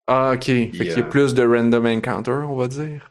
Ah, 0.06 0.32
ok. 0.34 0.44
Fait 0.44 0.70
qu'il 0.70 0.86
y 0.86 0.90
a 0.92 0.98
euh, 0.98 1.02
plus 1.02 1.34
de 1.34 1.42
random 1.46 1.86
encounter, 1.86 2.44
on 2.48 2.56
va 2.56 2.68
dire. 2.68 3.10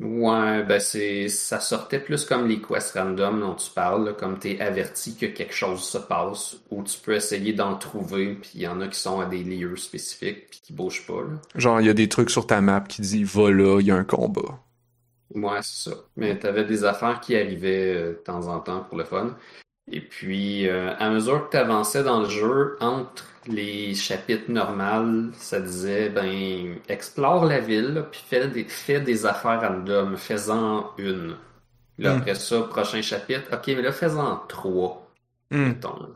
Ouais, 0.00 0.64
ben 0.64 0.80
c'est 0.80 1.28
ça 1.28 1.60
sortait 1.60 2.00
plus 2.00 2.24
comme 2.24 2.48
les 2.48 2.62
quests 2.62 2.94
random 2.94 3.40
dont 3.40 3.54
tu 3.54 3.70
parles, 3.70 4.06
là, 4.06 4.12
comme 4.14 4.38
t'es 4.38 4.58
averti 4.58 5.14
que 5.14 5.26
quelque 5.26 5.52
chose 5.52 5.82
se 5.84 5.98
passe, 5.98 6.56
ou 6.70 6.82
tu 6.82 6.98
peux 6.98 7.14
essayer 7.14 7.52
d'en 7.52 7.76
trouver, 7.76 8.34
puis 8.36 8.50
il 8.54 8.62
y 8.62 8.66
en 8.66 8.80
a 8.80 8.88
qui 8.88 8.98
sont 8.98 9.20
à 9.20 9.26
des 9.26 9.44
lieux 9.44 9.76
spécifiques, 9.76 10.48
puis 10.50 10.60
qui 10.62 10.72
bougent 10.72 11.06
pas. 11.06 11.20
Là. 11.22 11.38
Genre, 11.54 11.80
il 11.82 11.86
y 11.86 11.90
a 11.90 11.94
des 11.94 12.08
trucs 12.08 12.30
sur 12.30 12.46
ta 12.46 12.62
map 12.62 12.80
qui 12.80 13.02
disent 13.02 13.28
va 13.36 13.50
là, 13.50 13.78
il 13.80 13.86
y 13.88 13.90
a 13.90 13.96
un 13.96 14.04
combat. 14.04 14.58
Ouais, 15.34 15.58
c'est 15.62 15.90
ça. 15.90 15.96
Mais 16.16 16.38
t'avais 16.38 16.64
des 16.64 16.84
affaires 16.84 17.20
qui 17.20 17.36
arrivaient 17.36 17.94
euh, 17.94 18.08
de 18.12 18.14
temps 18.14 18.48
en 18.48 18.60
temps 18.60 18.84
pour 18.84 18.96
le 18.96 19.04
fun. 19.04 19.36
Et 19.90 20.00
puis, 20.00 20.68
euh, 20.68 20.94
à 20.98 21.10
mesure 21.10 21.46
que 21.46 21.52
t'avançais 21.52 22.04
dans 22.04 22.20
le 22.20 22.28
jeu, 22.28 22.76
entre 22.80 23.24
les 23.46 23.94
chapitres 23.94 24.50
normaux, 24.50 25.32
ça 25.34 25.60
disait, 25.60 26.10
ben, 26.10 26.78
explore 26.88 27.44
la 27.44 27.58
ville, 27.60 27.94
là, 27.94 28.02
puis 28.02 28.20
fais 28.24 28.46
des, 28.48 28.64
fais 28.64 29.00
des 29.00 29.26
affaires 29.26 29.60
random, 29.60 30.16
fais-en 30.16 30.92
une. 30.98 31.36
Là, 31.98 32.14
Hmm. 32.14 32.18
après 32.18 32.34
ça, 32.36 32.62
prochain 32.62 33.02
chapitre, 33.02 33.52
ok, 33.52 33.66
mais 33.68 33.82
là, 33.82 33.92
fais-en 33.92 34.36
trois, 34.48 35.10
Hmm. 35.50 35.68
mettons. 35.68 36.14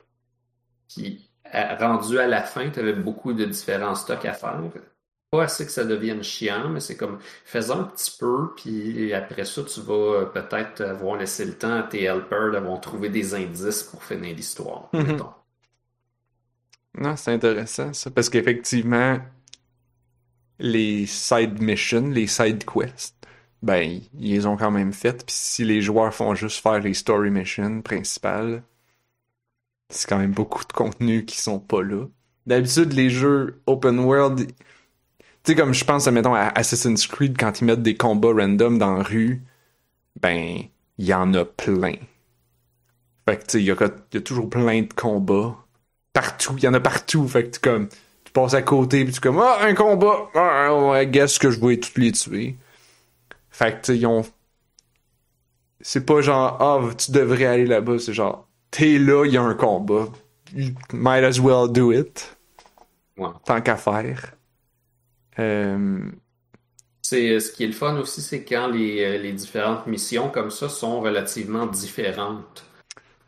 Puis, 0.89 1.31
à- 1.45 1.77
rendu 1.77 2.19
à 2.19 2.27
la 2.27 2.43
fin, 2.43 2.71
t'avais 2.71 2.93
beaucoup 2.95 3.33
de 3.33 3.45
différents 3.45 3.95
stocks 3.97 4.25
à 4.25 4.33
faire. 4.35 4.61
Pas 5.35 5.45
assez 5.45 5.67
que 5.67 5.73
ça 5.73 5.85
devienne 5.85 6.23
chiant, 6.23 6.69
mais 6.69 6.81
c'est 6.81 6.97
comme, 6.97 7.19
fais-en 7.45 7.81
un 7.81 7.85
petit 7.85 8.17
peu, 8.19 8.55
puis 8.57 9.13
après 9.13 9.45
ça, 9.45 9.65
tu 9.65 9.81
vas 9.81 9.95
euh, 9.95 10.27
peut-être 10.27 10.81
avoir 10.83 11.17
laissé 11.17 11.45
le 11.45 11.55
temps 11.59 11.75
à 11.79 11.83
tes 11.83 12.05
helpers 12.05 12.53
d'avoir 12.53 12.81
trouvé 12.81 13.09
des 13.09 13.35
indices 13.35 13.83
pour 13.83 14.03
finir 14.05 14.37
l'histoire, 14.37 14.89
Mhm. 14.93 15.03
mettons. 15.07 15.31
Non, 16.99 17.17
c'est 17.17 17.33
intéressant 17.33 17.93
ça, 17.93 18.11
parce 18.11 18.29
qu'effectivement, 18.29 19.19
les 20.59 21.07
side 21.07 21.61
missions, 21.61 22.09
les 22.09 22.27
side 22.27 22.65
quests, 22.65 23.15
ben, 23.63 24.01
ils 24.15 24.31
les 24.35 24.47
ont 24.47 24.57
quand 24.57 24.71
même 24.71 24.93
faites, 24.93 25.25
puis 25.27 25.35
si 25.35 25.65
les 25.65 25.81
joueurs 25.83 26.15
font 26.15 26.35
juste 26.35 26.61
faire 26.63 26.81
les 26.81 26.95
story 26.95 27.31
missions 27.31 27.83
principales, 27.83 28.63
c'est 29.91 30.09
quand 30.09 30.19
même 30.19 30.33
beaucoup 30.33 30.65
de 30.65 30.73
contenu 30.73 31.25
qui 31.25 31.39
sont 31.41 31.59
pas 31.61 31.83
là. 31.83 32.07
D'habitude, 32.47 32.93
les 32.93 33.11
jeux 33.11 33.63
open 33.67 33.99
world, 34.01 34.51
tu 35.45 35.53
sais, 35.53 35.55
comme 35.55 35.75
je 35.75 35.85
pense, 35.85 36.07
mettons, 36.09 36.35
à 36.35 36.49
Assassin's 36.55 37.07
Creed, 37.07 37.37
quand 37.39 37.61
ils 37.61 37.65
mettent 37.65 37.83
des 37.83 37.97
combats 37.97 38.33
random 38.33 38.79
dans 38.79 38.95
la 38.95 39.03
rue, 39.03 39.43
ben, 40.21 40.59
il 40.99 41.05
y 41.05 41.15
en 41.15 41.35
a 41.35 41.45
plein. 41.45 41.97
Fait 43.27 43.37
que, 43.37 43.43
tu 43.43 43.51
sais, 43.51 43.61
il 43.61 43.67
y, 43.67 43.71
a 43.71 43.75
il 43.75 44.15
y 44.15 44.17
a 44.17 44.21
toujours 44.21 44.49
plein 44.51 44.83
de 44.83 44.93
combats 44.93 45.57
partout, 46.15 46.55
il 46.57 46.65
y 46.65 46.69
en 46.69 46.73
a 46.73 46.81
partout. 46.81 47.29
Fait 47.29 47.45
que 47.45 47.51
tu 47.51 47.61
comme 47.61 47.89
tu 47.89 48.33
passes 48.33 48.55
à 48.55 48.63
côté 48.63 49.05
puis 49.05 49.13
tu 49.13 49.21
comme 49.21 49.39
ah 49.39 49.59
un 49.61 49.75
combat, 49.75 50.31
ah 50.35 50.75
ouais, 50.75 51.07
guess 51.07 51.39
que 51.39 51.51
je 51.51 51.61
vais 51.61 51.77
tous 51.77 52.01
les 52.01 52.13
tuer. 52.13 52.57
Fait 53.51 53.73
que 53.73 53.87
tu 53.87 53.93
sais, 53.93 53.99
ils 53.99 54.07
ont 54.07 54.25
c'est 55.81 56.07
pas 56.07 56.23
genre 56.23 56.57
ah 56.61 56.95
tu 56.97 57.13
devrais 57.13 57.45
aller 57.45 57.67
là-bas, 57.67 57.99
c'est 57.99 58.15
genre 58.15 58.47
t'es 58.71 58.99
là, 58.99 59.27
il 59.27 59.33
y 59.33 59.37
a 59.37 59.43
un 59.43 59.55
combat. 59.55 60.09
Might 60.93 61.25
as 61.25 61.41
well 61.41 61.71
do 61.71 61.93
it. 61.93 62.37
Ouais. 63.19 63.29
Tant 63.45 63.61
qu'à 63.61 63.77
faire. 63.77 64.35
Euh, 65.39 66.11
C'est, 67.03 67.39
ce 67.41 67.53
qui 67.53 67.65
est 67.65 67.67
le 67.69 67.73
fun 67.73 67.97
aussi, 67.99 68.23
c'est 68.23 68.45
quand 68.45 68.69
les, 68.69 69.05
euh, 69.05 69.19
les 69.19 69.33
différentes 69.33 69.87
missions 69.87 70.31
comme 70.31 70.51
ça 70.51 70.69
sont 70.69 71.01
relativement 71.01 71.67
différentes. 71.67 72.65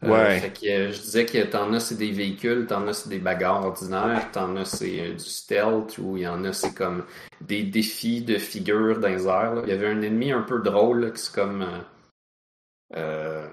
Euh, 0.04 0.08
Ouais. 0.12 0.40
fait 0.40 0.52
que, 0.52 0.66
euh, 0.68 0.92
je 0.92 1.00
disais 1.00 1.26
que 1.26 1.44
t'en 1.46 1.72
as 1.72 1.80
c'est 1.80 1.96
des 1.96 2.12
véhicules, 2.12 2.66
t'en 2.66 2.86
as 2.86 2.92
c'est 2.94 3.08
des 3.08 3.18
bagarres 3.18 3.64
ordinaires, 3.64 4.30
t'en 4.32 4.56
as 4.56 4.64
c'est 4.66 5.00
euh, 5.00 5.12
du 5.14 5.24
stealth, 5.24 5.98
ou 5.98 6.16
il 6.18 6.22
y 6.24 6.28
en 6.28 6.44
a 6.44 6.52
c'est 6.52 6.74
comme 6.74 7.04
des 7.40 7.62
défis 7.64 8.22
de 8.22 8.38
figures 8.38 9.00
dans 9.00 9.08
les 9.08 9.26
airs. 9.26 9.54
là. 9.56 9.62
Il 9.64 9.70
y 9.70 9.72
avait 9.72 9.88
un 9.88 10.02
ennemi 10.02 10.32
un 10.32 10.42
peu 10.42 10.60
drôle, 10.60 11.00
là, 11.06 11.10
qui 11.10 11.20
c'est 11.22 11.34
comme... 11.34 11.62
euh, 11.62 11.80
euh, 12.96 13.48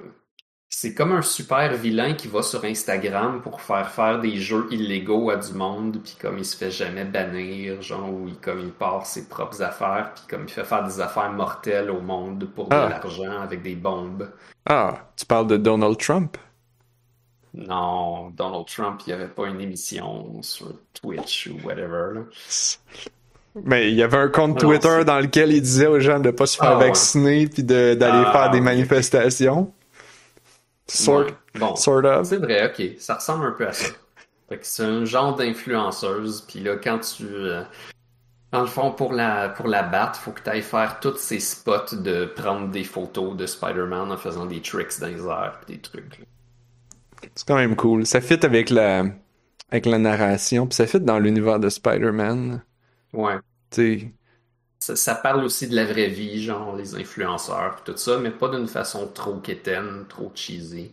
c'est 0.83 0.93
comme 0.93 1.13
un 1.13 1.21
super 1.21 1.73
vilain 1.75 2.13
qui 2.13 2.27
va 2.27 2.41
sur 2.43 2.65
Instagram 2.65 3.39
pour 3.41 3.61
faire 3.61 3.89
faire 3.89 4.19
des 4.19 4.35
jeux 4.35 4.67
illégaux 4.69 5.29
à 5.29 5.37
du 5.37 5.53
monde, 5.53 5.99
puis 6.03 6.17
comme 6.21 6.37
il 6.37 6.43
se 6.43 6.57
fait 6.57 6.71
jamais 6.71 7.05
bannir, 7.05 7.81
genre 7.81 8.11
où 8.11 8.27
il 8.27 8.35
comme 8.35 8.59
il 8.59 8.71
part 8.73 9.05
ses 9.05 9.29
propres 9.29 9.61
affaires, 9.61 10.11
puis 10.13 10.25
comme 10.29 10.43
il 10.43 10.49
fait 10.51 10.65
faire 10.65 10.83
des 10.85 10.99
affaires 10.99 11.31
mortelles 11.31 11.89
au 11.89 12.01
monde 12.01 12.49
pour 12.53 12.67
de 12.67 12.75
Ah. 12.75 12.89
l'argent 12.89 13.39
avec 13.41 13.61
des 13.61 13.75
bombes. 13.75 14.29
Ah, 14.65 14.95
tu 15.15 15.25
parles 15.25 15.47
de 15.47 15.55
Donald 15.55 15.97
Trump? 15.97 16.35
Non, 17.53 18.31
Donald 18.31 18.65
Trump, 18.67 18.99
il 19.07 19.09
n'y 19.11 19.13
avait 19.13 19.29
pas 19.31 19.47
une 19.47 19.61
émission 19.61 20.41
sur 20.41 20.67
Twitch 21.01 21.47
ou 21.49 21.65
whatever. 21.65 22.13
Là. 22.13 22.21
Mais 23.63 23.89
il 23.89 23.95
y 23.95 24.03
avait 24.03 24.17
un 24.17 24.27
compte 24.27 24.61
Non, 24.61 24.69
Twitter 24.69 25.05
dans 25.05 25.21
lequel 25.21 25.53
il 25.53 25.61
disait 25.61 25.87
aux 25.87 26.01
gens 26.01 26.19
de 26.19 26.31
pas 26.31 26.45
se 26.45 26.57
faire 26.57 26.71
Ah, 26.71 26.77
ouais. 26.77 26.87
vacciner 26.87 27.47
puis 27.47 27.63
d'aller 27.63 27.95
Ah, 28.01 28.31
faire 28.33 28.49
des 28.51 28.59
manifestations. 28.59 29.71
Sort, 30.87 31.25
Ouais. 31.25 31.33
Bon, 31.55 31.75
sort 31.75 32.05
of. 32.05 32.27
c'est 32.27 32.37
vrai, 32.37 32.67
ok, 32.71 32.97
ça 32.99 33.15
ressemble 33.15 33.45
un 33.45 33.51
peu 33.51 33.67
à 33.67 33.73
ça. 33.73 33.89
Fait 34.49 34.59
que 34.59 34.65
c'est 34.65 34.83
un 34.83 35.05
genre 35.05 35.35
d'influenceuse, 35.35 36.41
puis 36.47 36.59
là, 36.61 36.75
quand 36.77 36.99
tu... 36.99 37.25
euh, 37.25 37.63
dans 38.51 38.61
le 38.61 38.67
fond, 38.67 38.91
pour 38.91 39.13
la, 39.13 39.49
pour 39.49 39.67
la 39.67 39.83
battre, 39.83 40.19
faut 40.19 40.31
que 40.31 40.41
tu 40.41 40.49
ailles 40.49 40.61
faire 40.61 40.99
tous 40.99 41.17
ces 41.17 41.39
spots 41.39 41.95
de 41.95 42.25
prendre 42.25 42.69
des 42.69 42.83
photos 42.83 43.35
de 43.35 43.45
Spider-Man 43.47 44.11
en 44.11 44.17
faisant 44.17 44.45
des 44.45 44.61
tricks 44.61 44.99
dans 44.99 45.07
les 45.07 45.23
airs, 45.25 45.59
pis 45.65 45.73
des 45.75 45.81
trucs. 45.81 46.21
C'est 47.35 47.47
quand 47.47 47.55
même 47.57 47.75
cool. 47.75 48.05
Ça 48.05 48.21
fit 48.21 48.43
avec 48.45 48.69
la, 48.69 49.05
avec 49.71 49.85
la 49.85 49.97
narration, 49.99 50.67
puis 50.67 50.75
ça 50.75 50.87
fit 50.87 50.99
dans 50.99 51.19
l'univers 51.19 51.59
de 51.59 51.69
Spider-Man. 51.69 52.63
Ouais. 53.13 53.39
Tu 53.71 53.99
sais, 53.99 54.13
Ça, 54.83 54.97
ça 54.97 55.15
parle 55.15 55.45
aussi 55.45 55.69
de 55.69 55.75
la 55.77 55.85
vraie 55.85 56.09
vie, 56.09 56.43
genre 56.43 56.75
les 56.75 56.95
influenceurs, 56.95 57.81
tout 57.85 57.95
ça, 57.95 58.17
mais 58.17 58.31
pas 58.31 58.49
d'une 58.49 58.67
façon 58.67 59.07
trop 59.07 59.37
quétaine, 59.37 60.05
trop 60.09 60.29
cheesy. 60.35 60.91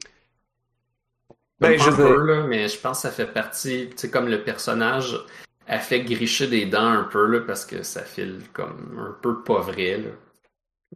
Ben, 1.59 1.77
je 1.77 1.91
peu, 1.91 2.25
là, 2.25 2.47
mais 2.47 2.69
je 2.69 2.79
pense 2.79 2.99
que 2.99 3.09
ça 3.09 3.11
fait 3.11 3.27
partie, 3.27 3.89
tu 3.91 3.97
sais, 3.97 4.09
comme 4.09 4.29
le 4.29 4.45
personnage 4.45 5.19
a 5.67 5.81
fait 5.81 6.03
gricher 6.03 6.47
des 6.47 6.67
dents 6.67 6.87
un 6.87 7.03
peu, 7.03 7.27
là, 7.27 7.41
parce 7.41 7.67
que 7.67 7.83
ça 7.83 8.03
file 8.03 8.41
comme 8.53 8.97
un 8.97 9.17
peu 9.21 9.43
pas 9.43 9.61
vrai, 9.61 9.99
là. 9.99 10.11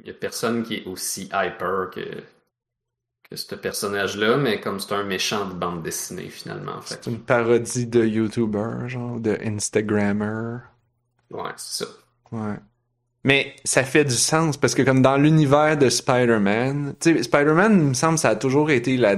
Il 0.01 0.07
y 0.07 0.11
a 0.11 0.15
personne 0.15 0.63
qui 0.63 0.75
est 0.75 0.87
aussi 0.87 1.25
hyper 1.25 1.91
que, 1.93 2.23
que 3.29 3.35
ce 3.35 3.57
personnage-là, 3.57 4.37
mais 4.37 4.61
comme 4.61 4.79
c'est 4.79 4.95
un 4.95 5.03
méchant 5.03 5.49
de 5.49 5.55
bande 5.55 5.83
dessinée, 5.83 6.29
finalement. 6.29 6.81
Fait 6.81 7.01
c'est 7.03 7.11
une 7.11 7.19
parodie 7.19 7.89
de 7.89 8.05
YouTuber, 8.05 8.87
genre, 8.89 9.19
de 9.19 9.37
Instagrammer. 9.43 10.59
ouais, 11.33 11.53
c'est 11.57 11.85
ça. 11.85 11.91
Ouais. 12.31 12.59
Mais 13.25 13.57
ça 13.65 13.85
fait 13.85 14.05
du 14.05 14.15
sens 14.15 14.57
parce 14.59 14.75
que 14.75 14.83
comme 14.83 15.01
dans 15.03 15.17
l'univers 15.17 15.79
de 15.79 15.89
Spider-Man, 15.89 16.95
tu 17.01 17.17
sais, 17.17 17.23
Spider-Man, 17.23 17.73
il 17.73 17.89
me 17.89 17.95
semble, 17.95 18.19
ça 18.19 18.31
a 18.31 18.37
toujours 18.37 18.71
été 18.71 18.97
la, 18.99 19.17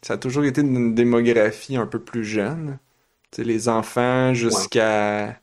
ça 0.00 0.14
a 0.14 0.16
toujours 0.16 0.44
été 0.44 0.62
une 0.62 0.94
démographie 0.94 1.76
un 1.76 1.86
peu 1.86 1.98
plus 1.98 2.24
jeune. 2.24 2.78
Tu 3.30 3.36
sais, 3.36 3.44
les 3.44 3.68
enfants 3.68 4.32
jusqu'à 4.32 5.38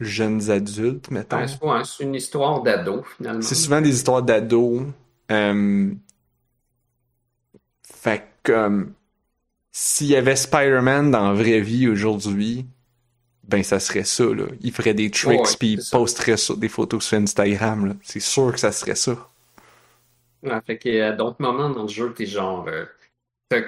jeunes 0.00 0.50
adultes, 0.50 1.10
mettons. 1.10 1.38
Ouais, 1.38 1.82
c'est 1.84 2.04
une 2.04 2.14
histoire 2.14 2.62
d'ado, 2.62 3.04
finalement. 3.16 3.42
C'est 3.42 3.54
souvent 3.54 3.80
des 3.80 3.94
histoires 3.94 4.22
d'ados. 4.22 4.82
Euh, 5.30 5.92
Fait 7.84 8.24
que, 8.42 8.52
comme, 8.52 8.94
s'il 9.70 10.08
y 10.08 10.16
avait 10.16 10.36
Spider-Man 10.36 11.10
dans 11.12 11.28
la 11.28 11.34
vraie 11.34 11.60
vie 11.60 11.88
aujourd'hui, 11.88 12.66
ben 13.44 13.62
ça 13.62 13.80
serait 13.80 14.04
ça, 14.04 14.24
là. 14.24 14.44
Il 14.60 14.72
ferait 14.72 14.94
des 14.94 15.10
tricks 15.10 15.42
Ouais, 15.42 15.58
puis 15.58 15.74
il 15.74 15.82
posterait 15.90 16.36
ça- 16.36 16.54
des 16.56 16.68
photos 16.68 17.04
sur 17.04 17.18
Instagram, 17.18 17.86
là. 17.86 17.94
C'est 18.02 18.20
sûr 18.20 18.52
que 18.52 18.60
ça 18.60 18.72
serait 18.72 18.94
ça. 18.96 19.28
Ouais, 20.42 20.60
fait 20.66 20.78
que 20.78 21.00
à 21.02 21.12
d'autres 21.12 21.40
moments 21.40 21.70
dans 21.70 21.82
le 21.82 21.88
jeu, 21.88 22.12
t'es 22.12 22.26
genre. 22.26 22.66
euh, 22.68 22.84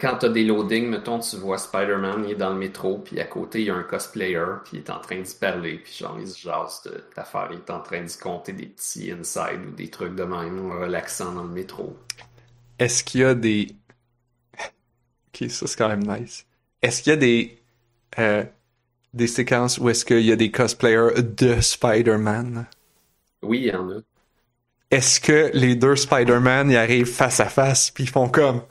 quand 0.00 0.18
t'as 0.18 0.30
des 0.30 0.44
loadings, 0.44 0.88
mettons, 0.88 1.20
tu 1.20 1.36
vois 1.36 1.58
Spider-Man, 1.58 2.24
il 2.26 2.32
est 2.32 2.36
dans 2.36 2.50
le 2.52 2.58
métro, 2.58 2.98
puis 2.98 3.20
à 3.20 3.24
côté, 3.26 3.60
il 3.62 3.66
y 3.66 3.70
a 3.70 3.76
un 3.76 3.82
cosplayer, 3.84 4.44
puis 4.64 4.78
il 4.78 4.80
est 4.80 4.90
en 4.90 5.00
train 5.00 5.20
d'y 5.20 5.34
parler, 5.36 5.78
puis 5.78 5.92
genre, 5.94 6.18
il 6.20 6.28
se 6.28 6.38
jase 6.40 6.82
de 6.84 7.04
d'affaires, 7.16 7.48
il 7.52 7.58
est 7.58 7.70
en 7.70 7.80
train 7.80 8.02
d'y 8.02 8.18
compter 8.18 8.52
des 8.54 8.66
petits 8.66 9.12
inside 9.12 9.60
ou 9.68 9.72
des 9.72 9.90
trucs 9.90 10.16
de 10.16 10.24
même, 10.24 10.72
relaxant 10.72 11.32
dans 11.34 11.44
le 11.44 11.50
métro. 11.50 11.96
Est-ce 12.78 13.02
qu'il 13.04 13.20
y 13.20 13.24
a 13.24 13.34
des... 13.34 13.76
Ok, 15.34 15.50
ça 15.50 15.66
c'est 15.66 15.76
quand 15.76 15.88
même 15.88 16.04
nice. 16.06 16.46
Est-ce 16.82 17.02
qu'il 17.02 17.10
y 17.10 17.14
a 17.14 17.16
des... 17.16 17.62
euh, 18.18 18.44
des 19.14 19.26
séquences 19.28 19.78
où 19.78 19.88
est-ce 19.88 20.04
qu'il 20.04 20.20
y 20.22 20.32
a 20.32 20.36
des 20.36 20.50
cosplayers 20.50 21.22
de 21.22 21.60
Spider-Man? 21.60 22.66
Oui, 23.42 23.58
il 23.60 23.66
y 23.66 23.72
en 23.76 23.90
a. 23.90 24.00
Est-ce 24.90 25.20
que 25.20 25.50
les 25.52 25.76
deux 25.76 25.94
Spider-Man 25.94 26.70
y 26.70 26.76
arrivent 26.76 27.12
face 27.12 27.38
à 27.38 27.50
face 27.50 27.90
puis 27.90 28.04
ils 28.04 28.10
font 28.10 28.30
comme 28.30 28.62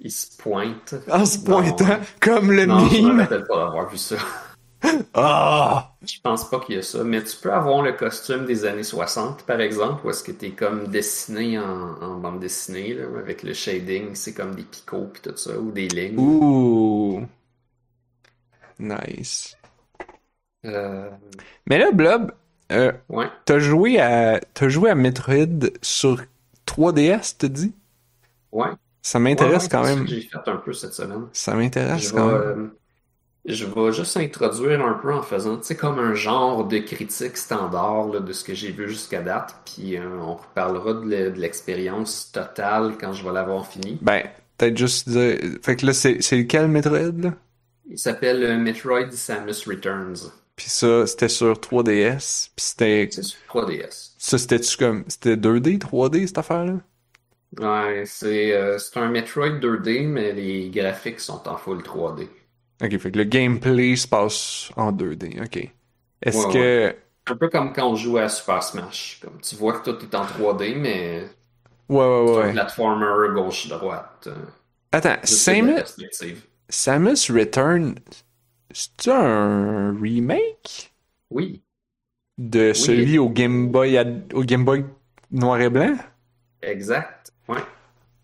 Il 0.00 0.10
se 0.10 0.36
pointe. 0.36 0.94
en 1.10 1.26
se 1.26 1.38
Non. 1.38 1.44
pointant 1.44 2.00
comme 2.20 2.52
le 2.52 2.66
Non, 2.66 2.88
je 2.88 2.98
me 3.00 3.10
mime? 3.10 3.12
rappelle 3.12 3.46
pas 3.46 3.56
d'avoir 3.58 3.88
vu 3.90 3.98
ça. 3.98 4.16
Ah! 5.14 5.96
Je 6.02 6.20
pense 6.22 6.48
pas 6.50 6.60
qu'il 6.60 6.74
y 6.76 6.78
a 6.78 6.82
ça, 6.82 7.04
mais 7.04 7.24
tu 7.24 7.36
peux 7.38 7.52
avoir 7.52 7.80
le 7.82 7.92
costume 7.94 8.44
des 8.46 8.64
années 8.66 8.82
60, 8.82 9.44
par 9.46 9.60
exemple, 9.62 10.06
où 10.06 10.10
est-ce 10.10 10.22
que 10.24 10.32
t'es 10.32 10.50
comme 10.52 10.88
dessiné 10.88 11.58
en, 11.58 12.00
en 12.02 12.18
bande 12.18 12.40
dessinée, 12.40 12.92
là, 12.94 13.04
avec 13.18 13.42
le 13.42 13.52
shading, 13.54 14.14
c'est 14.14 14.34
comme 14.34 14.54
des 14.54 14.62
picots 14.64 15.06
pis 15.08 15.20
tout 15.22 15.36
ça, 15.36 15.58
ou 15.58 15.72
des 15.72 15.88
lignes. 15.88 16.24
Ouh! 16.24 17.26
Nice. 18.78 19.54
Euh, 20.64 21.10
Mais 21.66 21.78
là, 21.78 21.90
Blob, 21.92 22.32
euh, 22.72 22.92
ouais, 23.08 23.30
t'as 23.44 23.58
joué 23.58 24.00
à 24.00 24.40
t'as 24.54 24.68
joué 24.68 24.90
à 24.90 24.94
Metroid 24.94 25.70
sur 25.82 26.22
3DS, 26.66 27.36
t'as 27.38 27.48
dit? 27.48 27.74
ouais. 28.52 28.68
Ça 29.02 29.18
m'intéresse 29.18 29.64
Ouais, 29.64 29.64
ouais, 29.64 29.68
quand 29.68 29.82
même. 29.84 30.04
que 30.04 30.10
j'ai 30.10 30.20
fait 30.22 30.38
un 30.48 30.56
peu 30.56 30.72
cette 30.72 30.92
semaine. 30.94 31.28
Ça 31.32 31.54
m'intéresse 31.54 32.12
quand 32.12 32.28
même. 32.28 32.44
euh, 32.46 32.68
je 33.46 33.64
vais 33.66 33.92
juste 33.92 34.16
introduire 34.18 34.84
un 34.86 34.94
peu 34.94 35.14
en 35.14 35.22
faisant, 35.22 35.58
tu 35.58 35.64
sais, 35.64 35.76
comme 35.76 35.98
un 35.98 36.14
genre 36.14 36.66
de 36.68 36.78
critique 36.78 37.36
standard 37.36 38.08
là, 38.08 38.20
de 38.20 38.32
ce 38.32 38.44
que 38.44 38.54
j'ai 38.54 38.72
vu 38.72 38.88
jusqu'à 38.88 39.22
date, 39.22 39.56
puis 39.66 39.96
euh, 39.98 40.08
on 40.20 40.36
reparlera 40.36 40.94
de 40.94 41.06
l'e- 41.08 41.30
de 41.32 41.40
l'expérience 41.40 42.32
totale 42.32 42.96
quand 43.00 43.12
je 43.14 43.24
vais 43.24 43.32
l'avoir 43.32 43.66
fini. 43.66 44.00
Ben, 44.00 44.28
peut-être 44.56 44.76
juste 44.78 45.08
dire. 45.08 45.38
Fait 45.62 45.76
que 45.76 45.86
là, 45.86 45.92
c'est 45.92 46.16
lequel 46.32 46.68
Metroid, 46.68 47.12
là? 47.20 47.34
Il 47.84 47.98
s'appelle 47.98 48.58
Metroid 48.58 49.10
Samus 49.12 49.66
Returns. 49.66 50.32
Puis 50.60 50.68
ça, 50.70 51.06
c'était 51.06 51.28
sur 51.30 51.58
3DS. 51.58 52.50
Puis 52.54 52.64
c'était. 52.66 53.10
C'est 53.10 53.22
sur 53.22 53.38
3DS. 53.46 54.16
Ça, 54.18 54.38
c'était-tu 54.38 54.76
comme. 54.76 55.04
C'était 55.08 55.36
2D, 55.36 55.78
3D, 55.78 56.26
cette 56.26 56.38
affaire-là? 56.38 56.80
Ouais, 57.60 58.06
c'est 58.06 58.52
euh, 58.56 58.76
c'est 58.78 58.96
un 58.98 59.08
Metroid 59.08 59.60
2D, 59.60 60.04
mais 60.08 60.32
les 60.32 60.68
graphiques 60.70 61.20
sont 61.20 61.46
en 61.48 61.56
full 61.56 61.80
3D. 61.84 62.28
Ok, 62.82 62.98
fait 62.98 63.10
que 63.12 63.18
le 63.18 63.24
gameplay 63.24 63.94
se 63.96 64.08
passe 64.08 64.70
en 64.76 64.92
2D. 64.92 65.42
Ok. 65.42 65.70
Est-ce 66.22 66.38
Ouais, 66.38 66.48
que. 66.48 66.96
Un 67.26 67.36
peu 67.36 67.48
comme 67.48 67.72
quand 67.72 67.90
on 67.90 67.96
joue 67.96 68.18
à 68.18 68.28
Super 68.28 68.62
Smash. 68.62 69.20
Comme 69.22 69.40
tu 69.40 69.56
vois 69.56 69.80
que 69.80 69.90
tout 69.90 70.04
est 70.04 70.14
en 70.14 70.24
3D, 70.26 70.74
mais 70.76 71.28
Ouais, 71.88 71.98
ouais, 71.98 72.26
c'est 72.26 72.38
ouais. 72.38 72.44
un 72.44 72.48
platformer 72.52 73.34
gauche-droite. 73.34 74.28
euh, 74.28 74.46
Attends, 74.92 75.18
Samus. 75.24 75.96
Samus 76.70 77.28
Return, 77.30 77.96
c'est 78.72 79.08
un 79.08 79.96
remake? 80.00 80.92
Oui, 81.30 81.64
de 82.38 82.72
celui 82.72 83.18
au 83.18 83.28
Game 83.30 83.68
Boy, 83.70 83.96
ad- 83.96 84.32
au 84.34 84.42
Game 84.42 84.64
Boy 84.64 84.84
noir 85.30 85.60
et 85.60 85.70
blanc? 85.70 85.94
exact. 86.62 87.32
Ouais. 87.48 87.64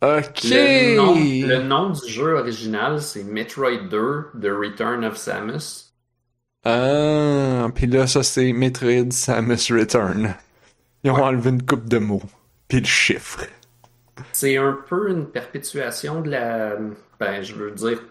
Ok! 0.00 0.42
Le 0.42 0.80
nom, 0.94 1.34
le 1.40 1.58
nom 1.62 1.90
du 1.90 2.08
jeu 2.08 2.38
original, 2.38 3.02
c'est 3.02 3.22
Metroid 3.22 3.88
2, 3.90 4.30
The 4.40 4.46
Return 4.50 5.04
of 5.04 5.18
Samus. 5.18 5.92
Ah, 6.64 7.68
puis 7.74 7.86
là, 7.86 8.06
ça 8.06 8.22
c'est 8.22 8.52
Metroid 8.52 9.10
Samus 9.10 9.70
Return. 9.72 10.34
Ils 11.04 11.10
ont 11.12 11.16
Ouais. 11.16 11.22
enlevé 11.24 11.50
une 11.50 11.64
coupe 11.66 11.88
de 11.88 11.98
mots. 11.98 12.22
Puis 12.68 12.80
le 12.80 12.86
chiffre. 12.86 13.46
C'est 14.32 14.56
un 14.56 14.72
peu 14.72 15.10
une 15.10 15.30
perpétuation 15.30 16.20
de 16.20 16.30
la. 16.30 16.76
Ben, 17.18 17.42
je 17.42 17.54
veux 17.54 17.70
dire. 17.72 18.02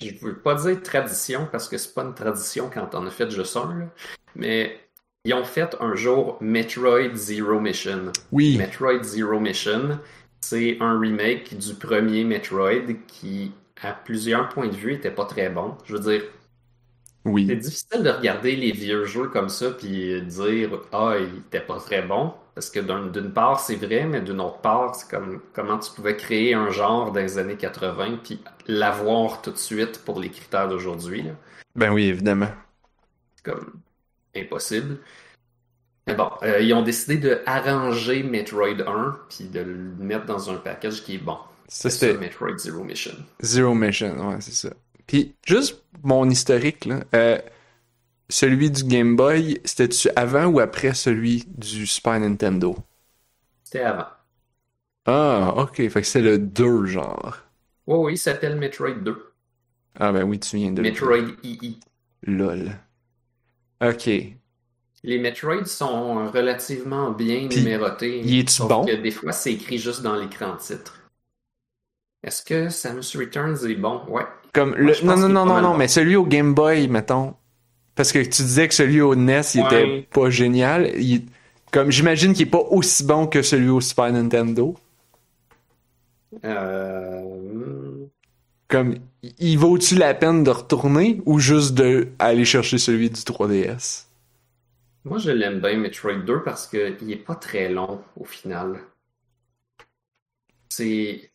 Je 0.00 0.14
veux 0.20 0.38
pas 0.38 0.54
dire 0.54 0.82
tradition 0.82 1.48
parce 1.50 1.68
que 1.68 1.76
c'est 1.76 1.94
pas 1.94 2.02
une 2.02 2.14
tradition 2.14 2.70
quand 2.72 2.94
on 2.94 3.06
a 3.06 3.10
fait 3.10 3.30
juste 3.30 3.56
un, 3.56 3.78
là. 3.78 3.86
Mais 4.36 4.78
ils 5.24 5.34
ont 5.34 5.44
fait 5.44 5.76
un 5.80 5.94
jour 5.94 6.38
Metroid 6.40 7.14
Zero 7.14 7.60
Mission. 7.60 8.12
Oui, 8.30 8.56
Metroid 8.56 9.02
Zero 9.02 9.40
Mission, 9.40 9.98
c'est 10.40 10.78
un 10.80 10.98
remake 10.98 11.56
du 11.58 11.74
premier 11.74 12.24
Metroid 12.24 12.94
qui, 13.06 13.52
à 13.82 13.92
plusieurs 13.92 14.48
points 14.48 14.68
de 14.68 14.76
vue, 14.76 14.94
était 14.94 15.10
pas 15.10 15.24
très 15.24 15.50
bon. 15.50 15.76
Je 15.84 15.96
veux 15.96 16.00
dire, 16.00 16.22
c'est 17.48 17.56
difficile 17.56 18.02
de 18.02 18.10
regarder 18.10 18.56
les 18.56 18.72
vieux 18.72 19.04
jeux 19.04 19.28
comme 19.28 19.48
ça 19.48 19.70
puis 19.70 20.20
dire 20.22 20.70
ah 20.92 21.14
il 21.18 21.38
était 21.40 21.60
pas 21.60 21.78
très 21.78 22.02
bon 22.02 22.32
parce 22.54 22.70
que 22.70 22.80
d'un- 22.80 23.06
d'une 23.06 23.32
part 23.32 23.60
c'est 23.60 23.76
vrai 23.76 24.06
mais 24.06 24.20
d'une 24.20 24.40
autre 24.40 24.58
part 24.60 24.94
c'est 24.94 25.08
comme 25.10 25.40
comment 25.52 25.78
tu 25.78 25.92
pouvais 25.92 26.16
créer 26.16 26.54
un 26.54 26.70
genre 26.70 27.12
dans 27.12 27.20
les 27.20 27.38
années 27.38 27.56
80 27.56 28.18
puis 28.24 28.40
l'avoir 28.66 29.42
tout 29.42 29.50
de 29.50 29.58
suite 29.58 30.02
pour 30.04 30.20
les 30.20 30.30
critères 30.30 30.68
d'aujourd'hui. 30.68 31.24
Ben 31.76 31.92
oui, 31.92 32.04
évidemment. 32.04 32.48
C'est 33.36 33.44
comme 33.52 33.72
impossible. 34.36 34.98
Mais 36.06 36.14
bon, 36.14 36.30
euh, 36.42 36.60
ils 36.60 36.72
ont 36.74 36.82
décidé 36.82 37.18
de 37.18 37.40
arranger 37.46 38.22
Metroid 38.22 38.80
1 38.86 39.18
puis 39.28 39.44
de 39.44 39.60
le 39.60 39.74
mettre 39.98 40.24
dans 40.26 40.50
un 40.50 40.56
package 40.56 41.02
qui 41.04 41.16
est 41.16 41.18
bon. 41.18 41.36
C'est 41.68 41.90
ça, 41.90 41.98
c'était 41.98 42.18
Metroid 42.18 42.56
Zero 42.56 42.82
Mission. 42.82 43.12
Zero 43.42 43.74
Mission, 43.74 44.28
ouais, 44.30 44.40
c'est 44.40 44.54
ça. 44.54 44.70
Puis, 45.08 45.34
juste 45.44 45.82
mon 46.04 46.30
historique, 46.30 46.84
là. 46.84 47.02
euh, 47.14 47.38
celui 48.30 48.70
du 48.70 48.84
Game 48.84 49.16
Boy, 49.16 49.60
c'était-tu 49.64 50.10
avant 50.16 50.46
ou 50.46 50.60
après 50.60 50.94
celui 50.94 51.44
du 51.48 51.86
Super 51.86 52.20
Nintendo? 52.20 52.76
C'était 53.62 53.84
avant. 53.84 54.08
Ah, 55.06 55.54
ok, 55.56 55.88
fait 55.88 56.02
que 56.02 56.06
c'est 56.06 56.22
le 56.22 56.38
2, 56.38 56.86
genre. 56.86 57.38
Oui, 57.88 57.96
oui, 57.98 58.12
il 58.14 58.18
s'appelle 58.18 58.54
Metroid 58.56 59.02
2. 59.02 59.32
Ah, 59.96 60.12
ben 60.12 60.22
oui, 60.24 60.38
tu 60.40 60.56
viens 60.56 60.72
de. 60.72 60.82
Metroid 60.82 61.26
II. 61.42 61.80
LOL. 62.22 62.78
Ok. 63.80 64.38
Les 65.02 65.18
Metroid 65.18 65.64
sont 65.66 66.30
relativement 66.30 67.10
bien 67.10 67.48
Puis, 67.48 67.58
numérotés. 67.60 68.20
y 68.20 68.38
est-tu 68.40 68.62
bon? 68.62 68.84
que 68.86 68.92
des 68.92 69.10
fois, 69.10 69.32
c'est 69.32 69.52
écrit 69.54 69.78
juste 69.78 70.02
dans 70.02 70.14
l'écran 70.16 70.56
titre. 70.56 70.94
Est-ce 72.22 72.42
que 72.44 72.68
Samus 72.68 73.16
Returns 73.16 73.66
est 73.68 73.74
bon? 73.74 74.02
Ouais. 74.08 74.24
Comme 74.58 74.74
le... 74.74 74.92
Non, 75.04 75.16
non, 75.16 75.28
non, 75.28 75.46
non, 75.46 75.60
non, 75.60 75.76
mais 75.76 75.86
celui 75.86 76.16
au 76.16 76.24
Game 76.24 76.52
Boy, 76.54 76.88
mettons. 76.88 77.34
Parce 77.94 78.10
que 78.12 78.18
tu 78.18 78.42
disais 78.42 78.66
que 78.66 78.74
celui 78.74 79.00
au 79.00 79.14
NES, 79.14 79.40
il 79.54 79.60
était 79.60 79.84
Ouais. 79.84 80.08
pas 80.12 80.30
génial. 80.30 80.90
Il- 81.00 81.26
Comme 81.72 81.90
j'imagine 81.92 82.32
qu'il 82.32 82.46
est 82.48 82.50
pas 82.50 82.58
aussi 82.70 83.04
bon 83.04 83.26
que 83.26 83.42
celui 83.42 83.68
au 83.68 83.80
Super 83.80 84.10
Nintendo. 84.12 84.74
Euh... 86.44 88.06
Comme, 88.68 88.96
il 89.38 89.56
vaut-tu 89.58 89.94
la 89.94 90.12
peine 90.14 90.44
de 90.44 90.50
retourner 90.50 91.20
ou 91.24 91.38
juste 91.38 91.74
de 91.74 92.08
aller 92.18 92.44
chercher 92.44 92.78
celui 92.78 93.10
du 93.10 93.20
3DS? 93.20 94.04
Moi, 95.04 95.18
je 95.18 95.30
l'aime 95.30 95.60
bien, 95.60 95.76
Metroid 95.76 96.14
2, 96.24 96.42
parce 96.42 96.66
qu'il 96.66 97.10
est 97.12 97.16
pas 97.24 97.34
très 97.36 97.68
long 97.70 98.00
au 98.16 98.24
final. 98.24 98.78
C'est. 100.68 101.30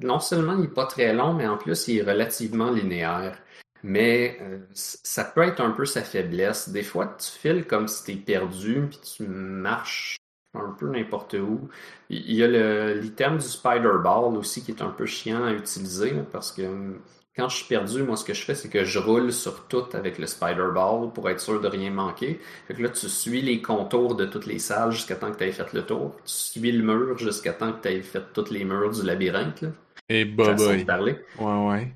Non 0.00 0.20
seulement 0.20 0.56
il 0.58 0.64
est 0.64 0.68
pas 0.68 0.86
très 0.86 1.12
long, 1.12 1.34
mais 1.34 1.46
en 1.46 1.56
plus, 1.56 1.88
il 1.88 1.98
est 1.98 2.02
relativement 2.02 2.70
linéaire. 2.70 3.38
Mais 3.82 4.38
euh, 4.40 4.58
ça 4.72 5.24
peut 5.24 5.42
être 5.42 5.60
un 5.60 5.70
peu 5.70 5.84
sa 5.84 6.02
faiblesse. 6.02 6.70
Des 6.70 6.82
fois, 6.82 7.16
tu 7.18 7.30
files 7.30 7.66
comme 7.66 7.86
si 7.86 8.04
t'es 8.04 8.14
perdu, 8.14 8.86
puis 8.88 8.98
tu 9.16 9.26
marches 9.26 10.16
un 10.54 10.70
peu 10.78 10.88
n'importe 10.88 11.34
où. 11.34 11.68
Il 12.10 12.32
y 12.32 12.42
a 12.42 12.94
l'item 12.94 13.38
du 13.38 13.46
Spider-Ball 13.46 14.36
aussi 14.36 14.62
qui 14.62 14.70
est 14.72 14.82
un 14.82 14.90
peu 14.90 15.06
chiant 15.06 15.44
à 15.44 15.52
utiliser, 15.52 16.12
parce 16.32 16.52
que 16.52 16.62
hum, 16.62 17.00
quand 17.36 17.48
je 17.48 17.56
suis 17.56 17.66
perdu, 17.66 18.02
moi, 18.04 18.16
ce 18.16 18.24
que 18.24 18.32
je 18.32 18.42
fais, 18.44 18.54
c'est 18.54 18.68
que 18.68 18.84
je 18.84 18.98
roule 18.98 19.32
sur 19.32 19.66
tout 19.66 19.84
avec 19.92 20.18
le 20.18 20.26
Spider-Ball 20.26 21.12
pour 21.12 21.28
être 21.28 21.40
sûr 21.40 21.60
de 21.60 21.66
rien 21.68 21.90
manquer. 21.90 22.40
Fait 22.68 22.74
que 22.74 22.82
là, 22.82 22.88
tu 22.90 23.08
suis 23.08 23.42
les 23.42 23.60
contours 23.60 24.14
de 24.14 24.24
toutes 24.24 24.46
les 24.46 24.60
salles 24.60 24.92
jusqu'à 24.92 25.16
temps 25.16 25.32
que 25.32 25.38
tu 25.38 25.44
aies 25.44 25.52
fait 25.52 25.72
le 25.72 25.84
tour. 25.84 26.14
Tu 26.24 26.32
suis 26.32 26.72
le 26.72 26.84
mur 26.84 27.18
jusqu'à 27.18 27.52
temps 27.52 27.72
que 27.72 27.82
tu 27.82 27.88
aies 27.88 28.02
fait 28.02 28.22
tous 28.32 28.50
les 28.50 28.64
murs 28.64 28.90
du 28.92 29.02
labyrinthe, 29.02 29.62
là. 29.62 29.68
Et 30.08 30.24
de 30.24 30.84
parler. 30.84 31.18
Ouais, 31.38 31.68
ouais. 31.68 31.94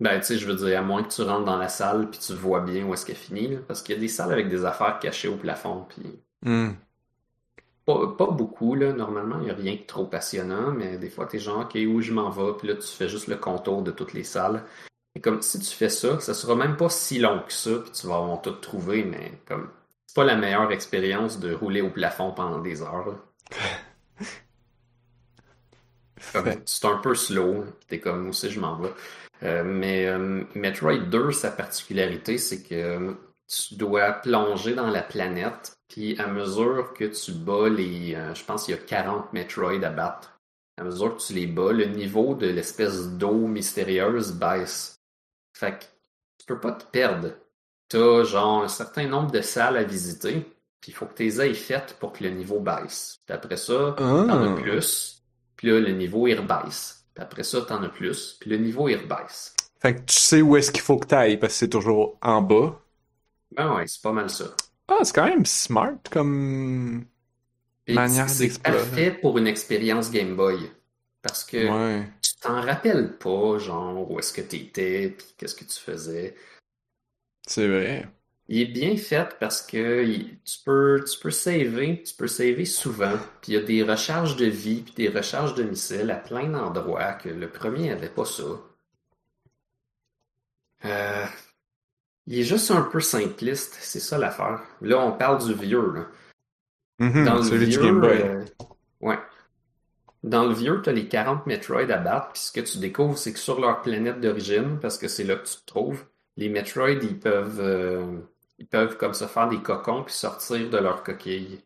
Ben, 0.00 0.20
tu 0.20 0.26
sais, 0.26 0.38
je 0.38 0.46
veux 0.46 0.54
dire, 0.54 0.78
à 0.78 0.82
moins 0.82 1.02
que 1.02 1.12
tu 1.12 1.22
rentres 1.22 1.44
dans 1.44 1.56
la 1.56 1.68
salle 1.68 2.08
puis 2.10 2.20
tu 2.20 2.32
vois 2.34 2.60
bien 2.60 2.84
où 2.84 2.94
est-ce 2.94 3.04
qu'elle 3.04 3.16
finit, 3.16 3.48
là, 3.48 3.58
parce 3.66 3.82
qu'il 3.82 3.94
y 3.94 3.98
a 3.98 4.00
des 4.00 4.08
salles 4.08 4.32
avec 4.32 4.48
des 4.48 4.64
affaires 4.64 4.98
cachées 5.00 5.28
au 5.28 5.36
plafond, 5.36 5.86
puis 5.88 6.20
Hmm. 6.42 6.70
pas, 7.84 8.06
pas 8.16 8.26
beaucoup, 8.26 8.74
là. 8.76 8.92
Normalement, 8.92 9.38
il 9.40 9.46
n'y 9.46 9.50
a 9.50 9.54
rien 9.54 9.74
de 9.74 9.82
trop 9.86 10.04
passionnant, 10.06 10.70
mais 10.70 10.98
des 10.98 11.10
fois, 11.10 11.26
t'es 11.26 11.40
genre, 11.40 11.62
OK, 11.62 11.76
où 11.88 12.00
je 12.00 12.12
m'en 12.12 12.30
vais, 12.30 12.52
puis 12.58 12.68
là, 12.68 12.74
tu 12.76 12.86
fais 12.86 13.08
juste 13.08 13.26
le 13.26 13.36
contour 13.36 13.82
de 13.82 13.90
toutes 13.90 14.12
les 14.12 14.22
salles. 14.22 14.62
Et 15.16 15.20
comme 15.20 15.42
si 15.42 15.58
tu 15.58 15.66
fais 15.74 15.88
ça, 15.88 16.20
ça 16.20 16.32
sera 16.32 16.54
même 16.54 16.76
pas 16.76 16.88
si 16.90 17.18
long 17.18 17.42
que 17.44 17.52
ça, 17.52 17.70
puis 17.82 17.90
tu 17.90 18.06
vas 18.06 18.16
avoir 18.18 18.40
tout 18.40 18.52
trouvé, 18.52 19.02
mais 19.02 19.32
comme 19.46 19.68
c'est 20.06 20.14
pas 20.14 20.24
la 20.24 20.36
meilleure 20.36 20.70
expérience 20.70 21.40
de 21.40 21.52
rouler 21.52 21.80
au 21.80 21.90
plafond 21.90 22.30
pendant 22.30 22.60
des 22.60 22.82
heures. 22.82 23.04
là. 23.08 23.14
C'est 26.64 26.84
un 26.86 26.96
peu 26.98 27.14
slow, 27.14 27.64
t'es 27.88 28.00
comme 28.00 28.20
moi 28.22 28.30
aussi 28.30 28.50
je 28.50 28.60
m'en 28.60 28.76
vais. 28.76 28.92
Euh, 29.44 29.62
mais 29.64 30.06
euh, 30.06 30.42
Metroid 30.54 30.98
2, 30.98 31.30
sa 31.32 31.50
particularité, 31.50 32.38
c'est 32.38 32.62
que 32.62 32.74
euh, 32.74 33.12
tu 33.46 33.76
dois 33.76 34.12
plonger 34.12 34.74
dans 34.74 34.88
la 34.88 35.02
planète, 35.02 35.78
puis 35.88 36.18
à 36.18 36.26
mesure 36.26 36.92
que 36.92 37.04
tu 37.04 37.32
bats 37.32 37.68
les, 37.68 38.14
euh, 38.16 38.34
je 38.34 38.44
pense 38.44 38.64
qu'il 38.64 38.74
y 38.74 38.78
a 38.78 38.80
40 38.82 39.32
Metroid 39.32 39.82
à 39.84 39.90
battre, 39.90 40.38
à 40.76 40.82
mesure 40.84 41.16
que 41.16 41.22
tu 41.22 41.34
les 41.34 41.46
bats, 41.46 41.72
le 41.72 41.84
niveau 41.86 42.34
de 42.34 42.48
l'espèce 42.48 43.08
d'eau 43.10 43.46
mystérieuse 43.46 44.32
baisse. 44.32 44.96
Fait 45.56 45.78
que 45.78 45.84
tu 46.38 46.46
peux 46.46 46.58
pas 46.60 46.72
te 46.72 46.84
perdre. 46.84 47.30
T'as 47.88 48.24
genre 48.24 48.64
un 48.64 48.68
certain 48.68 49.06
nombre 49.06 49.30
de 49.30 49.40
salles 49.40 49.76
à 49.76 49.84
visiter, 49.84 50.40
puis 50.80 50.90
il 50.90 50.94
faut 50.94 51.06
que 51.06 51.14
tu 51.14 51.22
les 51.22 51.40
aies 51.40 51.54
faites 51.54 51.96
pour 52.00 52.12
que 52.12 52.24
le 52.24 52.30
niveau 52.30 52.60
baisse. 52.60 53.18
Puis 53.24 53.34
après 53.34 53.56
ça, 53.56 53.94
t'en 53.96 54.28
Ah. 54.28 54.52
as 54.52 54.60
plus, 54.60 55.17
puis 55.58 55.68
là, 55.68 55.78
le 55.80 55.92
niveau, 55.92 56.26
il 56.26 56.34
rebaisse. 56.36 57.04
Puis 57.14 57.22
après 57.22 57.42
ça, 57.42 57.60
t'en 57.60 57.82
as 57.82 57.90
plus, 57.90 58.38
puis 58.40 58.48
le 58.48 58.56
niveau, 58.56 58.88
il 58.88 58.96
rebaisse. 58.96 59.54
Fait 59.80 59.94
que 59.96 60.00
tu 60.06 60.18
sais 60.18 60.40
où 60.40 60.56
est-ce 60.56 60.72
qu'il 60.72 60.80
faut 60.80 60.96
que 60.98 61.06
t'ailles 61.06 61.36
parce 61.36 61.52
que 61.52 61.58
c'est 61.58 61.68
toujours 61.68 62.16
en 62.22 62.40
bas. 62.40 62.80
Ben 63.52 63.74
ouais, 63.76 63.86
c'est 63.86 64.00
pas 64.02 64.12
mal 64.12 64.30
ça. 64.30 64.46
Ah, 64.88 65.00
c'est 65.02 65.14
quand 65.14 65.26
même 65.26 65.44
smart 65.46 65.98
comme 66.10 67.04
Puis 67.84 67.94
manière 67.94 68.30
c'est 68.30 68.62
parfait 68.62 69.10
pour 69.12 69.36
une 69.38 69.46
expérience 69.46 70.10
Game 70.10 70.34
Boy. 70.36 70.70
Parce 71.22 71.44
que 71.44 71.56
Ouais. 71.68 72.08
tu 72.22 72.34
t'en 72.40 72.60
rappelles 72.60 73.18
pas, 73.18 73.58
genre, 73.58 74.10
où 74.10 74.18
est-ce 74.18 74.32
que 74.32 74.40
t'étais, 74.40 75.10
puis 75.10 75.26
qu'est-ce 75.36 75.54
que 75.56 75.64
tu 75.64 75.78
faisais. 75.78 76.36
C'est 77.46 77.66
vrai. 77.68 78.08
Il 78.50 78.60
est 78.62 78.66
bien 78.66 78.96
fait 78.96 79.36
parce 79.38 79.60
que 79.62 80.04
il- 80.04 80.38
tu 80.42 80.58
peux, 80.64 81.04
tu 81.04 81.18
peux 81.20 81.30
saver, 81.30 82.02
tu 82.02 82.14
peux 82.14 82.26
saver 82.28 82.64
souvent. 82.64 83.12
Puis 83.42 83.52
il 83.52 83.54
y 83.54 83.58
a 83.58 83.62
des 83.62 83.82
recharges 83.82 84.36
de 84.36 84.46
vie, 84.46 84.80
puis 84.82 84.94
des 84.94 85.08
recharges 85.08 85.54
de 85.54 85.62
missiles 85.64 86.10
à 86.10 86.16
plein 86.16 86.48
d'endroits 86.48 87.12
que 87.14 87.28
le 87.28 87.48
premier 87.50 87.90
avait 87.92 88.08
pas 88.08 88.24
ça. 88.24 88.44
Euh, 90.84 91.26
il 92.26 92.38
est 92.40 92.44
juste 92.44 92.70
un 92.70 92.82
peu 92.82 93.00
simpliste, 93.00 93.76
c'est 93.80 94.00
ça 94.00 94.18
l'affaire. 94.18 94.60
Là, 94.80 94.98
on 95.00 95.12
parle 95.12 95.44
du 95.44 95.54
vieux, 95.54 95.92
là. 95.92 96.06
Mhm, 97.00 97.24
Dans 97.24 97.36
le 97.36 97.42
vieux, 97.66 97.82
Game 97.82 98.00
Boy. 98.00 98.22
euh, 98.22 98.44
ouais. 99.00 99.18
Dans 100.24 100.46
le 100.46 100.54
vieux, 100.54 100.80
tu 100.82 100.90
as 100.90 100.92
les 100.92 101.06
40 101.08 101.46
Metroid 101.46 101.90
à 101.90 101.96
battre, 101.98 102.32
puis 102.32 102.42
ce 102.42 102.52
que 102.52 102.60
tu 102.60 102.78
découvres, 102.78 103.16
c'est 103.18 103.32
que 103.32 103.38
sur 103.38 103.60
leur 103.60 103.82
planète 103.82 104.20
d'origine, 104.20 104.78
parce 104.80 104.98
que 104.98 105.06
c'est 105.08 105.24
là 105.24 105.36
que 105.36 105.46
tu 105.46 105.56
te 105.56 105.66
trouves, 105.66 106.04
les 106.36 106.48
Metroid, 106.48 106.90
ils 106.90 107.18
peuvent, 107.18 107.60
euh, 107.60 108.18
ils 108.58 108.66
peuvent 108.66 108.96
comme 108.96 109.14
se 109.14 109.26
faire 109.26 109.48
des 109.48 109.62
cocons 109.62 110.02
puis 110.02 110.14
sortir 110.14 110.68
de 110.70 110.78
leur 110.78 111.02
coquille. 111.02 111.60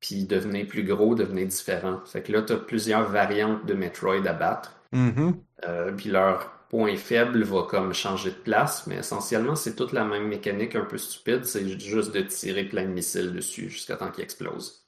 Puis 0.00 0.24
devenir 0.24 0.66
plus 0.66 0.84
gros, 0.84 1.14
devenir 1.14 1.46
différents. 1.46 2.00
Fait 2.04 2.22
que 2.22 2.32
là, 2.32 2.42
tu 2.42 2.52
as 2.52 2.56
plusieurs 2.56 3.08
variantes 3.08 3.64
de 3.66 3.74
Metroid 3.74 4.26
à 4.26 4.32
battre. 4.32 4.72
Mhm. 4.92 5.36
Euh, 5.64 5.92
puis 5.92 6.10
leur 6.10 6.56
point 6.68 6.96
faible 6.96 7.42
va 7.42 7.62
comme 7.62 7.94
changer 7.94 8.30
de 8.30 8.36
place, 8.36 8.86
mais 8.86 8.96
essentiellement, 8.96 9.56
c'est 9.56 9.76
toute 9.76 9.92
la 9.92 10.04
même 10.04 10.26
mécanique 10.26 10.74
un 10.74 10.84
peu 10.84 10.98
stupide, 10.98 11.44
c'est 11.44 11.66
juste 11.78 12.12
de 12.12 12.20
tirer 12.22 12.64
plein 12.64 12.84
de 12.84 12.90
missiles 12.90 13.32
dessus 13.32 13.70
jusqu'à 13.70 13.96
temps 13.96 14.10
qu'ils 14.10 14.24
explosent. 14.24 14.86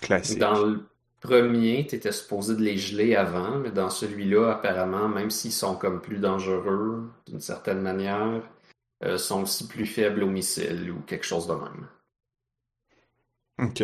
Classique. 0.00 0.38
Dans 0.38 0.64
le 0.64 0.84
premier, 1.20 1.86
tu 1.86 1.96
étais 1.96 2.12
supposé 2.12 2.54
de 2.54 2.62
les 2.62 2.78
geler 2.78 3.16
avant, 3.16 3.58
mais 3.58 3.70
dans 3.70 3.90
celui-là, 3.90 4.52
apparemment, 4.52 5.08
même 5.08 5.30
s'ils 5.30 5.52
sont 5.52 5.76
comme 5.76 6.00
plus 6.00 6.18
dangereux 6.18 7.10
d'une 7.26 7.40
certaine 7.40 7.80
manière, 7.80 8.42
sont 9.18 9.42
aussi 9.42 9.66
plus 9.68 9.86
faibles 9.86 10.22
aux 10.22 10.30
missiles 10.30 10.90
ou 10.90 11.00
quelque 11.02 11.26
chose 11.26 11.46
de 11.46 11.54
même. 11.54 11.88
Ok. 13.58 13.80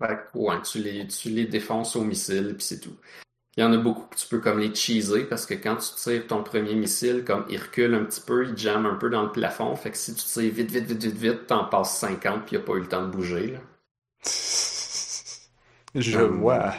Fait 0.00 0.16
que, 0.32 0.38
ouais, 0.38 0.60
tu 0.62 0.78
les, 0.78 1.06
tu 1.06 1.30
les 1.30 1.46
défonces 1.46 1.94
aux 1.96 2.02
missiles, 2.04 2.54
puis 2.56 2.66
c'est 2.66 2.80
tout. 2.80 2.96
Il 3.56 3.62
y 3.62 3.64
en 3.64 3.72
a 3.74 3.78
beaucoup 3.78 4.06
que 4.08 4.16
tu 4.16 4.26
peux 4.28 4.40
comme 4.40 4.60
les 4.60 4.74
cheeser 4.74 5.24
parce 5.26 5.46
que 5.46 5.54
quand 5.54 5.76
tu 5.76 5.94
tires 5.96 6.26
ton 6.28 6.42
premier 6.44 6.74
missile, 6.74 7.24
comme 7.26 7.46
il 7.50 7.58
recule 7.60 7.94
un 7.94 8.04
petit 8.04 8.20
peu, 8.22 8.48
il 8.48 8.56
jamme 8.58 8.86
un 8.86 8.96
peu 8.96 9.10
dans 9.10 9.24
le 9.24 9.32
plafond. 9.32 9.76
Fait 9.76 9.90
que 9.92 9.98
si 9.98 10.14
tu 10.14 10.24
tires 10.24 10.52
vite, 10.54 10.70
vite, 10.72 10.86
vite, 10.86 11.02
vite, 11.04 11.16
vite, 11.16 11.46
t'en 11.48 11.64
passes 11.66 11.98
50 11.98 12.46
puis 12.46 12.56
il 12.56 12.60
a 12.60 12.62
pas 12.62 12.74
eu 12.74 12.80
le 12.80 12.88
temps 12.88 13.02
de 13.06 13.10
bouger. 13.12 13.48
Là. 13.48 13.60
Je 15.94 16.18
Hum. 16.18 16.32
vois. 16.40 16.74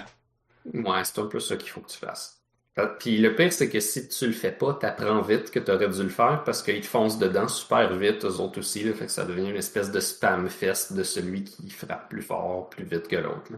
Ouais, 0.73 1.03
c'est 1.03 1.19
un 1.19 1.26
peu 1.27 1.40
ça 1.41 1.57
qu'il 1.57 1.69
faut 1.69 1.81
que 1.81 1.90
tu 1.91 1.98
fasses. 1.98 2.39
Fait- 2.80 2.98
Puis 3.00 3.18
le 3.18 3.36
pire, 3.36 3.52
c'est 3.52 3.70
que 3.70 3.80
si 3.80 4.08
tu 4.08 4.28
le 4.28 4.32
fais 4.34 4.52
pas, 4.52 4.74
t'apprends 4.74 5.22
vite 5.22 5.52
que 5.52 5.60
t'aurais 5.60 5.90
dû 5.90 6.04
le 6.04 6.10
faire 6.10 6.44
parce 6.46 6.64
qu'ils 6.64 6.82
te 6.82 6.88
foncent 6.88 7.20
dedans 7.20 7.48
super 7.48 7.96
vite, 7.98 8.24
eux 8.26 8.40
autres 8.40 8.60
aussi. 8.60 8.84
Là, 8.84 8.94
fait 8.94 9.06
que 9.06 9.12
ça 9.12 9.26
devient 9.26 9.50
une 9.50 9.56
espèce 9.56 9.92
de 9.92 10.00
spam 10.00 10.48
fest 10.50 10.94
de 10.94 11.04
celui 11.04 11.44
qui 11.44 11.70
frappe 11.70 12.10
plus 12.10 12.22
fort, 12.22 12.70
plus 12.70 12.86
vite 12.86 13.08
que 13.08 13.16
l'autre. 13.18 13.52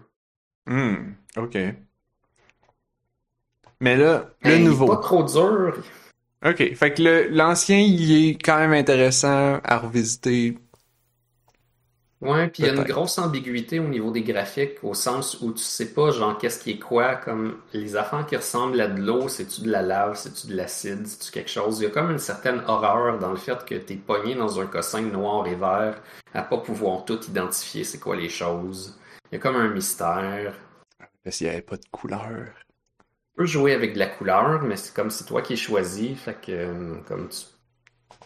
Hmm, 0.65 1.13
ok. 1.37 1.57
Mais 3.79 3.97
là, 3.97 4.29
le 4.43 4.57
nouveau. 4.59 4.87
pas 4.87 4.97
trop 4.97 5.23
dur. 5.23 5.83
Ok, 6.43 6.73
fait 6.75 6.93
que 6.93 7.03
le- 7.03 7.27
l'ancien, 7.29 7.77
il 7.79 8.29
est 8.29 8.33
quand 8.43 8.57
même 8.57 8.73
intéressant 8.73 9.59
à 9.63 9.77
revisiter. 9.77 10.57
Ouais, 12.21 12.47
puis 12.49 12.61
il 12.61 12.65
y 12.67 12.69
a 12.69 12.73
une 12.73 12.83
grosse 12.83 13.17
ambiguïté 13.17 13.79
au 13.79 13.87
niveau 13.87 14.11
des 14.11 14.21
graphiques, 14.21 14.83
au 14.83 14.93
sens 14.93 15.41
où 15.41 15.51
tu 15.53 15.63
sais 15.63 15.91
pas, 15.91 16.11
genre, 16.11 16.37
qu'est-ce 16.37 16.63
qui 16.63 16.71
est 16.71 16.79
quoi, 16.79 17.15
comme 17.15 17.57
les 17.73 17.95
affaires 17.95 18.27
qui 18.27 18.35
ressemblent 18.35 18.79
à 18.79 18.87
de 18.87 19.01
l'eau, 19.01 19.27
c'est-tu 19.27 19.61
de 19.61 19.71
la 19.71 19.81
lave, 19.81 20.15
c'est-tu 20.15 20.45
de 20.47 20.55
l'acide, 20.55 21.07
c'est-tu 21.07 21.31
quelque 21.31 21.49
chose? 21.49 21.79
Il 21.79 21.83
y 21.83 21.87
a 21.87 21.89
comme 21.89 22.11
une 22.11 22.19
certaine 22.19 22.61
horreur 22.67 23.17
dans 23.17 23.31
le 23.31 23.37
fait 23.37 23.65
que 23.65 23.73
t'es 23.73 23.95
pogné 23.95 24.35
dans 24.35 24.59
un 24.59 24.67
cossin 24.67 25.01
noir 25.01 25.47
et 25.47 25.55
vert, 25.55 25.99
à 26.35 26.43
pas 26.43 26.59
pouvoir 26.59 27.05
tout 27.05 27.19
identifier 27.25 27.83
c'est 27.83 27.99
quoi 27.99 28.15
les 28.15 28.29
choses. 28.29 28.99
Il 29.31 29.35
y 29.35 29.37
a 29.37 29.39
comme 29.39 29.55
un 29.55 29.69
mystère. 29.69 30.53
Parce 31.23 31.37
qu'il 31.37 31.47
n'y 31.47 31.53
avait 31.53 31.63
pas 31.63 31.77
de 31.77 31.89
couleur. 31.91 32.53
Tu 32.99 33.35
peux 33.35 33.45
jouer 33.45 33.73
avec 33.73 33.93
de 33.93 33.99
la 33.99 34.07
couleur, 34.07 34.61
mais 34.61 34.75
c'est 34.75 34.93
comme 34.93 35.09
c'est 35.09 35.25
toi 35.25 35.41
qui 35.41 35.53
es 35.53 35.55
choisi, 35.55 36.13
fait 36.15 36.39
que, 36.39 36.51
euh, 36.51 36.95
comme 37.07 37.29
tu 37.29 37.45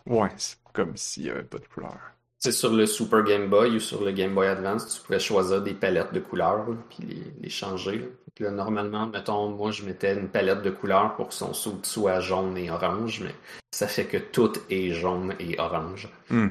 Ouais, 0.05 0.29
c'est 0.35 0.57
comme 0.73 0.97
s'il 0.97 1.23
n'y 1.23 1.29
avait 1.29 1.43
pas 1.43 1.59
de 1.59 1.67
couleur. 1.67 2.14
C'est 2.45 2.51
sur 2.51 2.71
le 2.71 2.85
Super 2.85 3.23
Game 3.23 3.49
Boy 3.49 3.77
ou 3.77 3.79
sur 3.79 4.03
le 4.03 4.11
Game 4.11 4.35
Boy 4.35 4.45
Advance, 4.45 4.95
tu 4.95 5.01
pouvais 5.01 5.17
choisir 5.19 5.63
des 5.63 5.73
palettes 5.73 6.13
de 6.13 6.19
couleurs, 6.19 6.69
là, 6.69 6.75
puis 6.89 7.07
les, 7.07 7.23
les 7.41 7.49
changer. 7.49 7.97
là. 7.97 8.05
Là, 8.39 8.51
normalement, 8.51 9.07
mettons, 9.07 9.49
moi, 9.49 9.71
je 9.71 9.83
mettais 9.83 10.13
une 10.13 10.27
palette 10.27 10.61
de 10.61 10.69
couleurs 10.69 11.15
pour 11.15 11.29
que 11.29 11.33
son 11.33 11.55
saut 11.55 11.79
soit 11.81 12.19
jaune 12.19 12.55
et 12.55 12.69
orange, 12.69 13.21
mais 13.21 13.33
ça 13.71 13.87
fait 13.87 14.05
que 14.05 14.17
tout 14.17 14.53
est 14.69 14.91
jaune 14.91 15.33
et 15.39 15.59
orange. 15.59 16.07
Hmm. 16.29 16.49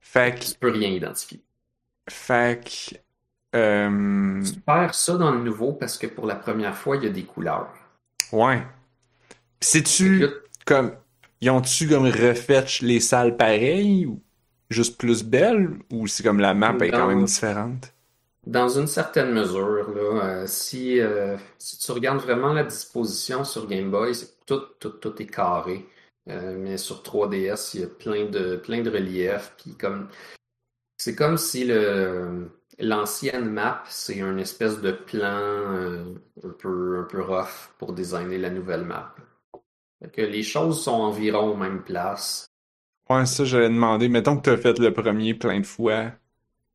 Fait 0.00 0.38
que, 0.38 0.44
Tu 0.44 0.54
peux 0.58 0.70
rien 0.70 0.88
identifier. 0.88 1.42
fait 2.08 2.64
que, 2.64 2.96
euh, 3.58 4.42
Tu 4.42 4.58
perds 4.60 4.94
ça 4.94 5.18
dans 5.18 5.32
le 5.32 5.42
nouveau 5.42 5.74
parce 5.74 5.98
que 5.98 6.06
pour 6.06 6.26
la 6.26 6.36
première 6.36 6.76
fois, 6.78 6.96
il 6.96 7.04
y 7.04 7.06
a 7.06 7.10
des 7.10 7.24
couleurs. 7.24 7.74
ouais. 8.32 8.62
C'est-tu 9.60 10.26
comme, 10.64 10.94
ils 11.44 11.50
ont-tu 11.50 11.88
comme 11.88 12.06
refait 12.06 12.64
les 12.80 13.00
salles 13.00 13.36
pareilles 13.36 14.06
ou 14.06 14.22
juste 14.70 14.96
plus 14.98 15.22
belles 15.22 15.78
ou 15.92 16.06
c'est 16.06 16.22
comme 16.22 16.40
la 16.40 16.54
map 16.54 16.74
est 16.80 16.90
quand 16.90 17.06
même 17.06 17.24
différente? 17.24 17.92
Dans 18.46 18.68
une 18.68 18.86
certaine 18.86 19.32
mesure, 19.32 19.90
là, 19.90 20.24
euh, 20.24 20.46
si, 20.46 21.00
euh, 21.00 21.36
si 21.58 21.78
tu 21.78 21.92
regardes 21.92 22.20
vraiment 22.20 22.52
la 22.52 22.64
disposition 22.64 23.44
sur 23.44 23.66
Game 23.66 23.90
Boy, 23.90 24.12
tout, 24.46 24.60
tout, 24.80 24.90
tout 24.90 25.20
est 25.20 25.26
carré. 25.26 25.86
Euh, 26.30 26.56
mais 26.58 26.78
sur 26.78 27.02
3DS, 27.02 27.74
il 27.74 27.80
y 27.80 27.84
a 27.84 27.88
plein 27.88 28.24
de, 28.24 28.56
plein 28.56 28.82
de 28.82 28.90
reliefs. 28.90 29.54
Puis 29.58 29.74
comme, 29.74 30.08
c'est 30.96 31.14
comme 31.14 31.36
si 31.36 31.64
le, 31.64 32.50
l'ancienne 32.78 33.50
map, 33.50 33.82
c'est 33.86 34.20
un 34.22 34.38
espèce 34.38 34.80
de 34.80 34.92
plan 34.92 36.14
un 36.42 36.50
peu, 36.58 37.00
un 37.00 37.04
peu 37.04 37.22
rough 37.22 37.70
pour 37.78 37.92
designer 37.92 38.38
la 38.38 38.50
nouvelle 38.50 38.84
map. 38.84 39.14
Que 40.12 40.22
les 40.22 40.42
choses 40.42 40.82
sont 40.82 40.92
environ 40.92 41.50
aux 41.52 41.56
mêmes 41.56 41.82
places. 41.82 42.46
Ouais, 43.08 43.26
ça, 43.26 43.44
j'allais 43.44 43.68
demander. 43.68 44.08
Mettons 44.08 44.36
que 44.36 44.42
t'as 44.42 44.56
fait 44.56 44.78
le 44.78 44.92
premier 44.92 45.34
plein 45.34 45.60
de 45.60 45.66
fois. 45.66 46.12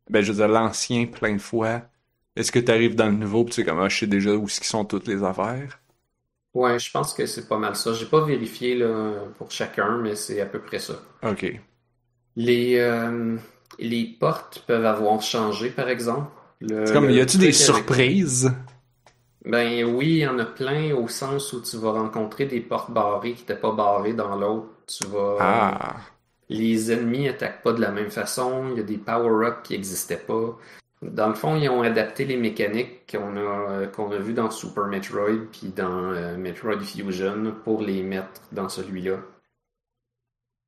Ben, 0.09 0.21
je 0.23 0.31
veux 0.31 0.37
dire, 0.39 0.47
l'ancien 0.49 1.05
plein 1.07 1.33
de 1.35 1.41
fois. 1.41 1.83
Est-ce 2.35 2.51
que 2.51 2.59
t'arrives 2.59 2.95
dans 2.95 3.07
le 3.07 3.13
nouveau 3.17 3.43
pis 3.45 3.51
tu 3.51 3.55
sais 3.61 3.65
comme, 3.65 3.79
ah, 3.79 3.89
je 3.89 3.99
sais 3.99 4.07
déjà 4.07 4.31
où 4.35 4.47
ce 4.49 4.59
qui 4.61 4.67
sont 4.67 4.85
toutes 4.85 5.07
les 5.07 5.23
affaires? 5.23 5.79
Ouais, 6.53 6.79
je 6.79 6.91
pense 6.91 7.13
que 7.13 7.25
c'est 7.25 7.47
pas 7.47 7.57
mal 7.57 7.75
ça. 7.75 7.93
J'ai 7.93 8.05
pas 8.05 8.23
vérifié 8.25 8.75
là, 8.75 9.13
pour 9.37 9.51
chacun, 9.51 9.97
mais 9.97 10.15
c'est 10.15 10.41
à 10.41 10.45
peu 10.45 10.59
près 10.59 10.79
ça. 10.79 10.95
Ok. 11.23 11.61
Les, 12.35 12.77
euh, 12.77 13.37
les 13.79 14.05
portes 14.19 14.63
peuvent 14.65 14.85
avoir 14.85 15.21
changé, 15.21 15.69
par 15.69 15.89
exemple. 15.89 16.31
Le- 16.61 16.91
comme, 16.91 17.07
le 17.07 17.13
y 17.13 17.21
a-tu 17.21 17.37
des 17.37 17.45
avec- 17.45 17.55
surprises? 17.55 18.51
Ben 19.45 19.85
oui, 19.85 20.07
il 20.07 20.17
y 20.17 20.27
en 20.27 20.37
a 20.39 20.45
plein 20.45 20.93
au 20.95 21.07
sens 21.07 21.53
où 21.53 21.61
tu 21.61 21.77
vas 21.77 21.91
rencontrer 21.91 22.45
des 22.45 22.59
portes 22.59 22.91
barrées 22.91 23.33
qui 23.33 23.41
n'étaient 23.41 23.55
pas 23.59 23.71
barrées 23.71 24.13
dans 24.13 24.35
l'autre. 24.35 24.67
Tu 24.87 25.07
vas, 25.07 25.37
Ah. 25.39 25.95
Les 26.49 26.91
ennemis 26.91 27.29
attaquent 27.29 27.61
pas 27.61 27.73
de 27.73 27.81
la 27.81 27.91
même 27.91 28.09
façon. 28.09 28.69
Il 28.71 28.77
y 28.77 28.79
a 28.79 28.83
des 28.83 28.97
power-ups 28.97 29.61
qui 29.63 29.73
n'existaient 29.73 30.17
pas. 30.17 30.57
Dans 31.01 31.29
le 31.29 31.35
fond, 31.35 31.55
ils 31.55 31.69
ont 31.69 31.83
adapté 31.83 32.25
les 32.25 32.35
mécaniques 32.37 33.09
qu'on 33.09 33.37
a, 33.37 33.87
qu'on 33.87 34.11
a 34.11 34.17
vues 34.17 34.33
dans 34.33 34.51
Super 34.51 34.87
Metroid 34.87 35.45
puis 35.51 35.69
dans 35.69 36.11
euh, 36.11 36.35
Metroid 36.35 36.79
Fusion 36.81 37.53
pour 37.63 37.81
les 37.81 38.03
mettre 38.03 38.41
dans 38.51 38.67
celui-là. 38.67 39.17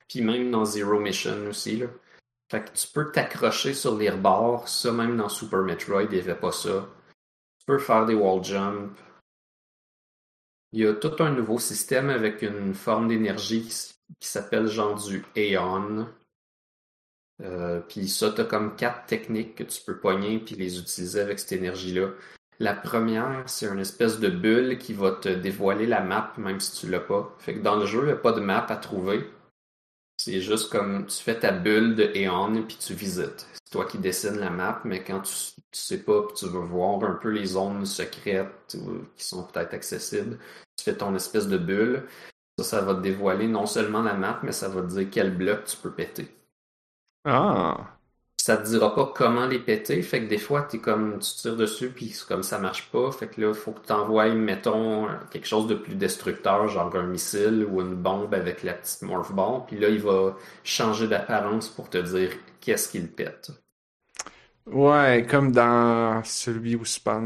Puis 0.08 0.22
même 0.22 0.52
dans 0.52 0.64
Zero 0.66 1.00
Mission 1.00 1.36
aussi. 1.50 1.78
Là. 1.78 1.88
Fait 2.50 2.62
que 2.64 2.70
tu 2.72 2.88
peux 2.88 3.12
t'accrocher 3.12 3.74
sur 3.74 3.98
les 3.98 4.10
rebords. 4.10 4.68
Ça, 4.68 4.92
même 4.92 5.18
dans 5.18 5.30
Super 5.30 5.62
Metroid, 5.64 6.04
il 6.04 6.10
n'y 6.12 6.20
avait 6.20 6.36
pas 6.36 6.52
ça. 6.52 6.86
Tu 7.62 7.66
peux 7.68 7.78
faire 7.78 8.08
des 8.08 8.16
wall 8.16 8.44
jumps. 8.44 8.90
Il 10.72 10.80
y 10.80 10.88
a 10.88 10.96
tout 10.96 11.14
un 11.20 11.30
nouveau 11.30 11.60
système 11.60 12.10
avec 12.10 12.42
une 12.42 12.74
forme 12.74 13.08
d'énergie 13.08 13.62
qui, 13.62 14.28
s'appelle 14.28 14.66
genre 14.66 14.96
du 14.96 15.24
Aeon. 15.36 16.08
Euh, 17.44 17.80
puis 17.82 18.10
ça, 18.10 18.32
tu 18.32 18.42
as 18.42 18.46
comme 18.46 18.76
quatre 18.76 19.06
techniques 19.06 19.54
que 19.54 19.64
tu 19.64 19.80
peux 19.84 20.00
pogner 20.00 20.40
puis 20.40 20.56
les 20.56 20.80
utiliser 20.80 21.20
avec 21.22 21.38
cette 21.38 21.52
énergie-là. 21.52 22.10
La 22.58 22.74
première, 22.74 23.44
c'est 23.46 23.68
une 23.68 23.80
espèce 23.80 24.20
de 24.20 24.30
bulle 24.30 24.80
qui 24.80 24.94
va 24.94 25.12
te 25.12 25.30
dévoiler 25.30 25.86
la 25.86 26.02
map, 26.02 26.34
même 26.38 26.60
si 26.60 26.80
tu 26.80 26.90
l'as 26.90 27.00
pas. 27.00 27.36
Fait 27.38 27.54
que 27.54 27.60
dans 27.60 27.76
le 27.76 27.86
jeu, 27.86 28.00
il 28.02 28.06
n'y 28.06 28.12
a 28.12 28.16
pas 28.16 28.34
de 28.34 28.42
map 28.42 28.66
à 28.68 28.76
trouver. 28.76 29.30
C'est 30.24 30.40
juste 30.40 30.70
comme 30.70 31.08
tu 31.08 31.18
fais 31.24 31.40
ta 31.40 31.52
bulle 31.52 31.96
de 31.96 32.04
Aeon 32.16 32.62
puis 32.68 32.78
tu 32.78 32.94
visites. 32.94 33.48
C'est 33.54 33.72
toi 33.72 33.86
qui 33.86 33.98
dessines 33.98 34.38
la 34.38 34.52
map, 34.52 34.80
mais 34.84 35.04
quand 35.04 35.22
tu, 35.22 35.34
sais 35.72 36.04
pas 36.04 36.22
puis 36.28 36.36
tu 36.36 36.46
veux 36.46 36.60
voir 36.60 37.04
un 37.04 37.14
peu 37.14 37.30
les 37.30 37.46
zones 37.48 37.88
secrètes 37.88 38.78
qui 39.16 39.26
sont 39.26 39.48
peut-être 39.48 39.74
accessibles, 39.74 40.38
tu 40.78 40.84
fais 40.84 40.96
ton 40.96 41.16
espèce 41.16 41.48
de 41.48 41.58
bulle. 41.58 42.08
Ça, 42.60 42.64
ça 42.64 42.82
va 42.82 42.94
dévoiler 42.94 43.48
non 43.48 43.66
seulement 43.66 44.04
la 44.04 44.14
map, 44.14 44.40
mais 44.44 44.52
ça 44.52 44.70
va 44.70 44.84
te 44.84 44.90
dire 44.90 45.10
quel 45.10 45.36
bloc 45.36 45.64
tu 45.66 45.78
peux 45.78 45.92
péter. 45.92 46.28
Ah! 47.26 47.98
Ça 48.44 48.58
te 48.58 48.68
dira 48.68 48.96
pas 48.96 49.06
comment 49.16 49.46
les 49.46 49.60
péter, 49.60 50.02
fait 50.02 50.24
que 50.24 50.28
des 50.28 50.40
fois, 50.40 50.68
es 50.74 50.80
comme, 50.80 51.20
tu 51.20 51.32
tires 51.36 51.56
dessus, 51.56 51.90
puis 51.90 52.12
comme 52.28 52.42
ça 52.42 52.58
marche 52.58 52.90
pas, 52.90 53.12
fait 53.12 53.28
que 53.28 53.40
là, 53.40 53.50
il 53.50 53.54
faut 53.54 53.72
que 53.72 53.86
tu 53.86 53.94
envoies, 53.94 54.34
mettons, 54.34 55.06
quelque 55.30 55.46
chose 55.48 55.68
de 55.68 55.76
plus 55.76 55.94
destructeur, 55.94 56.68
genre 56.68 56.96
un 56.96 57.06
missile 57.06 57.68
ou 57.70 57.82
une 57.82 57.94
bombe 57.94 58.34
avec 58.34 58.64
la 58.64 58.74
petite 58.74 59.04
morph 59.04 59.32
ball, 59.32 59.62
puis 59.68 59.78
là, 59.78 59.90
il 59.90 60.02
va 60.02 60.36
changer 60.64 61.08
d'apparence 61.08 61.70
pour 61.70 61.92
te 61.92 62.00
dire 62.00 62.32
qu'est-ce 62.60 62.90
qu'il 62.90 63.12
pète. 63.12 63.52
Ouais, 64.66 65.24
comme 65.30 65.52
dans 65.52 66.24
celui 66.24 66.76
où 66.76 66.84
Super, 66.84 67.22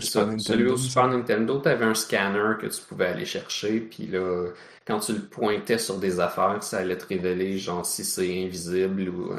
Super 0.00 0.34
Celui 0.40 0.68
au 0.68 0.76
Super 0.76 1.06
Nintendo, 1.06 1.60
tu 1.60 1.68
avais 1.68 1.84
un 1.84 1.94
scanner 1.94 2.56
que 2.60 2.66
tu 2.66 2.82
pouvais 2.88 3.06
aller 3.06 3.24
chercher, 3.24 3.78
puis 3.78 4.08
là, 4.08 4.48
quand 4.84 4.98
tu 4.98 5.12
le 5.12 5.20
pointais 5.20 5.78
sur 5.78 5.98
des 5.98 6.18
affaires, 6.18 6.60
ça 6.64 6.78
allait 6.78 6.98
te 6.98 7.06
révéler, 7.06 7.56
genre, 7.56 7.86
si 7.86 8.02
c'est 8.04 8.44
invisible 8.44 9.08
ou 9.08 9.32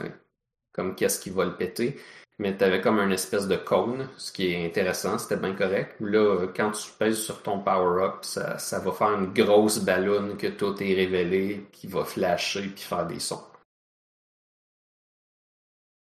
comme 0.73 0.95
qu'est-ce 0.95 1.19
qui 1.19 1.29
va 1.29 1.45
le 1.45 1.55
péter. 1.55 1.97
Mais 2.39 2.57
tu 2.57 2.63
avais 2.63 2.81
comme 2.81 2.99
une 2.99 3.11
espèce 3.11 3.47
de 3.47 3.55
cône, 3.55 4.09
ce 4.17 4.31
qui 4.31 4.47
est 4.51 4.65
intéressant, 4.65 5.17
c'était 5.19 5.37
bien 5.37 5.53
correct. 5.53 5.95
Là, 5.99 6.47
quand 6.55 6.71
tu 6.71 6.89
pèses 6.97 7.19
sur 7.19 7.41
ton 7.43 7.59
power-up, 7.59 8.23
ça, 8.23 8.79
va 8.79 8.91
faire 8.91 9.13
une 9.13 9.31
grosse 9.31 9.79
ballonne 9.79 10.35
que 10.35 10.47
tout 10.47 10.81
est 10.81 10.95
révélé, 10.95 11.67
qui 11.71 11.87
va 11.87 12.03
flasher 12.03 12.69
puis 12.69 12.83
faire 12.83 13.05
des 13.05 13.19
sons. 13.19 13.43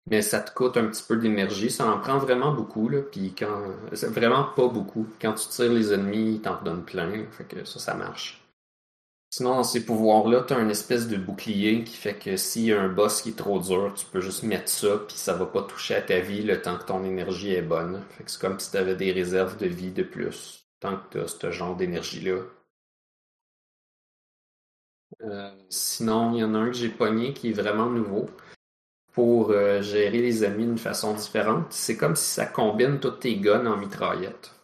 Mais 0.09 0.23
ça 0.23 0.41
te 0.41 0.55
coûte 0.55 0.77
un 0.77 0.87
petit 0.87 1.03
peu 1.07 1.16
d'énergie, 1.16 1.70
ça 1.70 1.87
en 1.87 1.99
prend 1.99 2.19
vraiment 2.19 2.53
beaucoup, 2.53 2.89
là, 2.89 3.01
puis 3.03 3.35
quand... 3.37 3.62
Vraiment 3.93 4.45
pas 4.45 4.69
beaucoup. 4.69 5.07
Quand 5.20 5.35
tu 5.35 5.49
tires 5.49 5.73
les 5.73 5.93
ennemis, 5.93 6.37
ils 6.37 6.41
t'en 6.41 6.62
donnent 6.62 6.85
plein, 6.85 7.27
fait 7.33 7.45
que 7.45 7.65
ça, 7.65 7.81
ça 7.81 7.95
marche. 7.95 8.45
Sinon, 9.37 9.57
dans 9.57 9.65
ces 9.65 9.85
pouvoirs-là, 9.85 10.45
tu 10.49 10.55
as 10.55 10.61
une 10.61 10.71
espèce 10.71 11.09
de 11.09 11.19
bouclier 11.19 11.85
qui 11.85 11.95
fait 11.95 12.15
que 12.15 12.39
s'il 12.39 12.63
y 12.63 12.73
a 12.73 12.81
un 12.81 12.89
boss 12.89 13.21
qui 13.21 13.29
est 13.29 13.37
trop 13.37 13.59
dur, 13.59 13.93
tu 13.95 14.07
peux 14.07 14.23
juste 14.23 14.45
mettre 14.45 14.71
ça, 14.71 14.97
puis 15.07 15.15
ça 15.19 15.35
va 15.35 15.45
pas 15.45 15.63
toucher 15.63 15.95
à 15.95 16.01
ta 16.01 16.21
vie 16.21 16.43
le 16.43 16.63
temps 16.63 16.79
que 16.79 16.87
ton 16.87 17.05
énergie 17.05 17.53
est 17.53 17.61
bonne. 17.61 18.03
Fait 18.17 18.25
que 18.25 18.31
c'est 18.31 18.41
comme 18.41 18.59
si 18.59 18.71
tu 18.71 18.79
avais 18.79 18.97
des 18.97 19.13
réserves 19.13 19.59
de 19.59 19.67
vie 19.67 19.91
de 19.91 20.05
plus, 20.05 20.67
tant 20.81 20.97
que 20.97 21.19
tu 21.19 21.21
as 21.21 21.29
ce 21.29 21.51
genre 21.51 21.77
d'énergie-là. 21.77 22.45
Euh, 25.21 25.51
sinon, 25.69 26.33
il 26.33 26.39
y 26.39 26.45
en 26.45 26.55
a 26.55 26.59
un 26.59 26.71
que 26.71 26.77
j'ai 26.77 26.89
pogné 26.89 27.35
qui 27.35 27.51
est 27.51 27.53
vraiment 27.53 27.91
nouveau 27.91 28.31
pour 29.13 29.51
euh, 29.51 29.83
gérer 29.83 30.23
les 30.23 30.45
ennemis 30.45 30.65
d'une 30.65 30.79
façon 30.79 31.13
différente. 31.13 31.67
C'est 31.75 31.99
comme 31.99 32.17
si 32.17 32.25
ça 32.25 32.47
combine 32.47 33.01
toutes 33.01 33.21
tes 33.21 33.37
guns 33.37 33.67
en 33.67 33.77
mitraillette. 33.77 34.56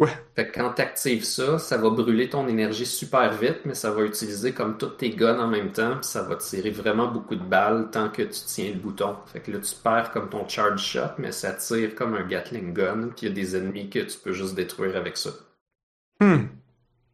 Ouais. 0.00 0.08
Fait 0.34 0.48
que 0.48 0.54
quand 0.58 0.72
tu 0.72 0.80
actives 0.80 1.24
ça, 1.24 1.58
ça 1.58 1.76
va 1.76 1.90
brûler 1.90 2.30
ton 2.30 2.48
énergie 2.48 2.86
super 2.86 3.34
vite, 3.36 3.66
mais 3.66 3.74
ça 3.74 3.90
va 3.90 4.02
utiliser 4.04 4.54
comme 4.54 4.78
toutes 4.78 4.96
tes 4.96 5.10
guns 5.10 5.38
en 5.38 5.46
même 5.46 5.72
temps, 5.72 5.96
puis 5.96 6.06
ça 6.06 6.22
va 6.22 6.36
tirer 6.36 6.70
vraiment 6.70 7.08
beaucoup 7.08 7.36
de 7.36 7.44
balles 7.44 7.90
tant 7.92 8.08
que 8.08 8.22
tu 8.22 8.40
tiens 8.46 8.72
le 8.72 8.78
bouton. 8.78 9.14
Fait 9.26 9.40
que 9.40 9.52
là, 9.52 9.58
tu 9.58 9.74
perds 9.74 10.10
comme 10.10 10.30
ton 10.30 10.48
charge 10.48 10.82
shot, 10.82 11.18
mais 11.18 11.32
ça 11.32 11.52
tire 11.52 11.94
comme 11.94 12.14
un 12.14 12.26
Gatling 12.26 12.72
gun, 12.72 13.10
puis 13.14 13.26
il 13.26 13.28
y 13.28 13.30
a 13.30 13.34
des 13.34 13.56
ennemis 13.56 13.90
que 13.90 13.98
tu 13.98 14.18
peux 14.18 14.32
juste 14.32 14.54
détruire 14.54 14.96
avec 14.96 15.18
ça. 15.18 15.30
Hmm. 16.20 16.46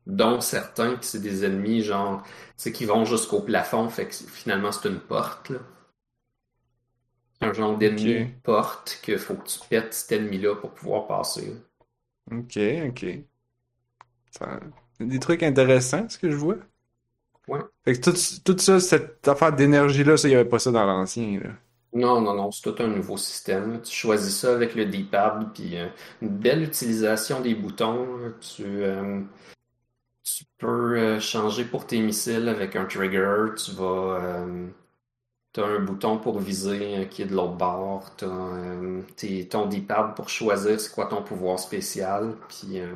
Dont 0.07 0.41
certains 0.41 0.95
qui 0.95 1.09
c'est 1.09 1.21
des 1.21 1.45
ennemis 1.45 1.83
genre, 1.83 2.23
tu 2.23 2.31
sais, 2.57 2.73
qui 2.73 2.85
vont 2.85 3.05
jusqu'au 3.05 3.41
plafond, 3.41 3.89
fait 3.89 4.07
que 4.07 4.15
finalement 4.15 4.71
c'est 4.71 4.89
une 4.89 5.01
porte, 5.01 5.51
là. 5.51 5.59
Un 7.41 7.53
genre 7.53 7.77
d'ennemi 7.77 8.29
porte 8.45 9.01
que 9.03 9.17
faut 9.19 9.35
que 9.35 9.49
tu 9.49 9.59
pètes 9.69 9.93
cet 9.93 10.13
ennemi-là 10.13 10.55
pour 10.55 10.71
pouvoir 10.71 11.09
passer. 11.09 11.53
Ok, 12.31 12.57
ok. 12.89 13.03
Ça... 14.31 14.61
Des 15.01 15.19
trucs 15.19 15.43
intéressants, 15.43 16.09
ce 16.09 16.16
que 16.19 16.31
je 16.31 16.36
vois? 16.36 16.57
Ouais. 17.48 17.61
Fait 17.85 17.94
que 17.98 18.11
tout, 18.11 18.12
tout 18.44 18.59
ça, 18.59 18.81
cette 18.81 19.27
affaire 19.28 19.53
d'énergie-là, 19.55 20.16
ça, 20.19 20.28
il 20.28 20.32
n'y 20.32 20.36
avait 20.36 20.48
pas 20.48 20.59
ça 20.59 20.70
dans 20.73 20.85
l'ancien. 20.85 21.40
Non, 21.93 22.20
non, 22.20 22.35
non, 22.35 22.51
c'est 22.53 22.62
tout 22.73 22.82
un 22.82 22.89
nouveau 22.89 23.16
système. 23.16 23.81
Tu 23.82 23.93
choisis 23.94 24.36
ça 24.40 24.53
avec 24.55 24.74
le 24.74 24.85
D-pad, 24.86 25.53
puis 25.55 25.77
euh, 25.78 25.89
une 26.20 26.28
belle 26.28 26.62
utilisation 26.62 27.40
des 27.40 27.55
boutons. 27.55 28.35
Tu, 28.40 28.65
euh, 28.65 29.23
tu 30.24 30.44
peux 30.59 30.98
euh, 30.98 31.20
changer 31.20 31.65
pour 31.65 31.86
tes 31.86 32.01
missiles 32.01 32.48
avec 32.48 32.77
un 32.77 32.85
trigger. 32.86 33.47
Tu 33.57 33.73
vas 33.73 34.44
tu 35.57 35.62
as 35.62 35.66
un 35.66 35.81
bouton 35.81 36.19
pour 36.19 36.39
viser 36.39 36.99
euh, 36.99 37.05
qui 37.07 37.23
est 37.23 37.27
de 37.27 37.35
l'autre 37.35 37.57
bord. 37.57 38.15
Tu 38.16 38.27
as 38.27 38.28
euh, 38.28 39.01
ton 39.49 39.66
D-pad 39.66 40.15
pour 40.15 40.28
choisir 40.28 40.78
c'est 40.78 40.93
quoi 40.93 41.07
ton 41.07 41.23
pouvoir 41.23 41.59
spécial. 41.59 42.35
Puis 42.49 42.78
euh, 42.78 42.93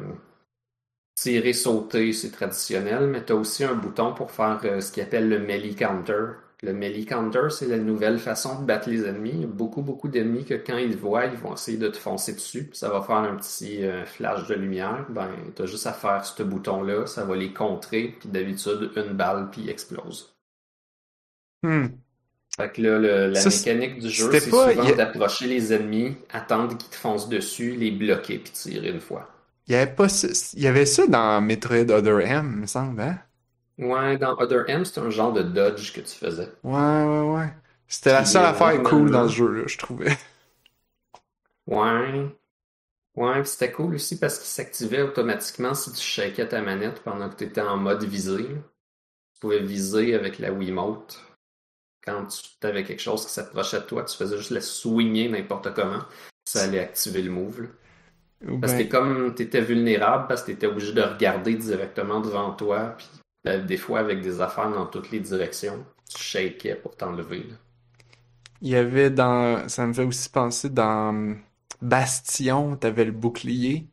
tirer, 1.15 1.55
sauter, 1.55 2.13
c'est 2.13 2.31
traditionnel, 2.31 3.07
mais 3.07 3.25
tu 3.25 3.33
as 3.33 3.37
aussi 3.37 3.65
un 3.65 3.75
bouton 3.75 4.13
pour 4.13 4.31
faire 4.31 4.61
ce 4.83 4.93
qu'ils 4.93 5.03
appelle 5.03 5.31
le 5.31 5.39
melee 5.39 5.75
counter. 5.75 6.35
Le 6.63 6.75
melee 6.75 7.07
counter, 7.07 7.49
c'est 7.49 7.67
la 7.67 7.79
nouvelle 7.79 8.19
façon 8.19 8.61
de 8.61 8.67
battre 8.67 8.91
les 8.91 9.07
ennemis. 9.07 9.31
Il 9.33 9.41
y 9.41 9.45
a 9.45 9.47
beaucoup, 9.47 9.81
beaucoup 9.81 10.09
d'ennemis 10.09 10.45
que 10.45 10.53
quand 10.53 10.77
ils 10.77 10.99
voient, 10.99 11.25
ils 11.25 11.39
vont 11.39 11.55
essayer 11.55 11.79
de 11.79 11.89
te 11.89 11.97
foncer 11.97 12.35
dessus. 12.35 12.65
Puis 12.65 12.77
ça 12.77 12.91
va 12.91 13.01
faire 13.01 13.17
un 13.17 13.37
petit 13.37 13.81
flash 14.05 14.47
de 14.49 14.55
lumière. 14.55 15.07
Ben, 15.09 15.31
tu 15.57 15.63
as 15.63 15.67
juste 15.67 15.87
à 15.87 15.95
faire 15.95 16.27
ce 16.27 16.43
bouton-là. 16.43 17.07
Ça 17.07 17.25
va 17.25 17.35
les 17.35 17.55
contrer. 17.55 18.17
Puis 18.21 18.29
d'habitude, 18.29 18.91
une 18.97 19.15
balle, 19.15 19.49
puis 19.51 19.63
il 19.63 19.71
explose. 19.71 20.35
Hmm. 21.63 21.87
Fait 22.57 22.71
que 22.71 22.81
là, 22.83 22.99
la 23.29 23.45
mécanique 23.45 23.99
du 23.99 24.09
jeu, 24.09 24.33
c'est 24.37 24.53
souvent 24.53 24.93
d'approcher 24.93 25.47
les 25.49 25.73
ennemis, 25.73 26.17
attendre 26.31 26.77
qu'ils 26.77 26.91
te 26.91 26.95
foncent 26.97 27.29
dessus, 27.29 27.73
les 27.73 27.91
bloquer 27.91 28.39
puis 28.39 28.53
tirer 28.53 28.91
une 28.91 29.01
fois. 29.01 29.29
Il 29.69 29.73
y 29.73 29.77
avait 29.77 29.91
pas 29.95 30.09
il 30.53 30.61
y 30.63 30.67
avait 30.67 30.85
ça 30.85 31.07
dans 31.07 31.41
Metroid 31.41 31.91
Other 31.91 32.21
M, 32.21 32.57
me 32.61 32.67
semble, 32.67 33.01
hein? 33.01 33.21
Ouais, 33.79 34.17
dans 34.17 34.37
Other 34.39 34.65
M, 34.69 34.85
c'était 34.85 35.01
un 35.01 35.11
genre 35.11 35.33
de 35.33 35.43
dodge 35.43 35.93
que 35.93 36.01
tu 36.01 36.15
faisais. 36.17 36.53
Ouais, 36.63 36.73
ouais, 37.05 37.21
ouais. 37.35 37.53
C'était 37.89 38.13
la 38.13 38.25
seule 38.25 38.45
affaire 38.47 38.83
cool 38.83 39.11
dans 39.11 39.23
le 39.25 39.29
jeu, 39.29 39.49
là, 39.49 39.63
je 39.67 39.79
trouvais. 39.79 40.17
Ouais. 41.67 42.29
Ouais, 43.17 43.45
c'était 43.45 43.73
cool 43.73 43.95
aussi 43.97 44.19
parce 44.19 44.39
qu'il 44.39 44.47
s'activait 44.49 45.03
automatiquement 45.03 45.75
si 45.75 45.93
tu 45.93 46.01
shakais 46.03 46.49
ta 46.49 46.63
manette 46.63 47.03
pendant 47.03 47.31
que 47.31 47.37
tu 47.37 47.45
étais 47.45 47.61
en 47.63 47.77
mode 47.79 48.05
visé. 48.05 48.39
Tu 49.35 49.41
pouvais 49.41 49.63
viser 49.63 50.15
avec 50.15 50.39
la 50.39 50.53
Wiimote 50.53 51.21
quand 52.05 52.27
tu 52.27 52.67
avais 52.67 52.85
quelque 52.85 53.03
chose 53.03 53.27
qui 53.27 53.33
s'approchait 53.33 53.81
de 53.81 53.85
toi, 53.85 54.05
tu 54.05 54.17
faisais 54.17 54.37
juste 54.37 54.51
la 54.51 54.61
swinguer 54.61 55.29
n'importe 55.29 55.75
comment, 55.75 56.05
ça 56.45 56.65
allait 56.65 56.81
activer 56.81 57.23
le 57.23 57.31
move. 57.31 57.69
Parce 58.61 58.73
que 58.73 58.79
ben 58.79 58.89
comme 58.89 59.35
tu 59.35 59.43
étais 59.43 59.61
vulnérable, 59.61 60.27
parce 60.27 60.43
que 60.43 60.47
tu 60.47 60.53
étais 60.53 60.67
obligé 60.67 60.93
de 60.93 61.03
regarder 61.03 61.55
directement 61.55 62.21
devant 62.21 62.53
toi, 62.53 62.97
puis 62.97 63.07
euh, 63.49 63.63
des 63.63 63.77
fois 63.77 64.01
avec 64.01 64.23
des 64.23 64.41
affaires 64.41 64.71
dans 64.71 64.87
toutes 64.87 65.11
les 65.11 65.21
directions, 65.21 65.85
tu 66.09 66.23
shakais 66.23 66.75
pour 66.75 66.97
t'enlever. 66.97 67.47
Il 68.63 68.69
y 68.69 68.77
avait 68.77 69.11
dans. 69.11 69.69
Ça 69.69 69.87
me 69.87 69.93
fait 69.93 70.05
aussi 70.05 70.31
penser 70.31 70.71
dans 70.71 71.11
hum, 71.11 71.39
Bastion, 71.83 72.77
t'avais 72.77 73.05
le 73.05 73.13
bouclier 73.13 73.87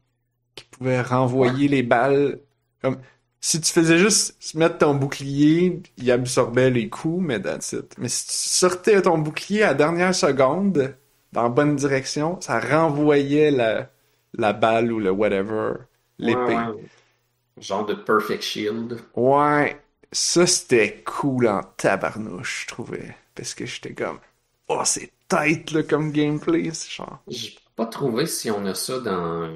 qui 0.56 0.66
pouvait 0.66 1.02
renvoyer 1.02 1.68
les 1.68 1.84
balles. 1.84 2.40
Comme 2.82 3.00
si 3.48 3.62
tu 3.62 3.72
faisais 3.72 3.98
juste 3.98 4.56
mettre 4.56 4.80
ton 4.80 4.94
bouclier, 4.94 5.82
il 5.96 6.12
absorbait 6.12 6.70
les 6.70 6.90
coups, 6.90 7.24
mais 7.26 7.42
that's 7.42 7.72
it. 7.72 7.96
Mais 7.98 8.10
si 8.10 8.28
tu 8.28 8.34
sortais 8.34 9.02
ton 9.02 9.20
bouclier 9.20 9.64
à 9.64 9.68
la 9.68 9.74
dernière 9.74 10.14
seconde, 10.14 10.98
dans 11.32 11.44
la 11.44 11.50
bonne 11.50 11.78
direction, 11.78 12.42
ça 12.42 12.60
renvoyait 12.60 13.52
la, 13.52 13.90
la 14.34 14.52
balle 14.52 14.92
ou 14.92 15.00
le 15.00 15.12
whatever, 15.12 15.76
l'épée. 16.20 16.60
Genre 17.58 17.86
de 17.86 17.94
perfect 17.94 18.44
shield. 18.44 19.00
Ouais. 19.16 19.80
ça, 20.12 20.46
c'était 20.46 21.02
cool 21.06 21.48
en 21.48 21.62
tabarnouche, 21.78 22.64
je 22.64 22.68
trouvais. 22.68 23.16
Parce 23.34 23.54
que 23.54 23.66
j'étais 23.66 23.94
comme, 23.94 24.20
oh, 24.68 24.82
c'est 24.84 25.14
tight, 25.30 25.72
là, 25.72 25.84
comme 25.84 26.12
gameplay, 26.12 26.72
c'est 26.74 26.92
genre. 26.92 27.20
J'ai 27.30 27.56
pas 27.78 27.86
trouvé 27.86 28.26
si 28.26 28.52
on 28.52 28.66
a 28.66 28.74
ça 28.74 29.00
dans, 29.00 29.56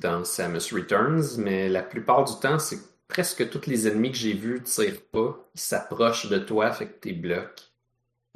dans 0.00 0.22
Samus 0.22 0.72
Returns, 0.72 1.38
mais 1.38 1.68
la 1.68 1.82
plupart 1.82 2.22
du 2.22 2.34
temps, 2.40 2.60
c'est 2.60 2.78
presque 3.08 3.48
tous 3.50 3.68
les 3.68 3.88
ennemis 3.88 4.12
que 4.12 4.18
j'ai 4.18 4.32
vus 4.34 4.62
tirent 4.62 5.02
pas. 5.12 5.48
Ils 5.54 5.60
s'approchent 5.60 6.28
de 6.28 6.38
toi, 6.38 6.72
fait 6.72 6.88
que 6.88 7.00
t'es 7.00 7.12
bloques. 7.12 7.72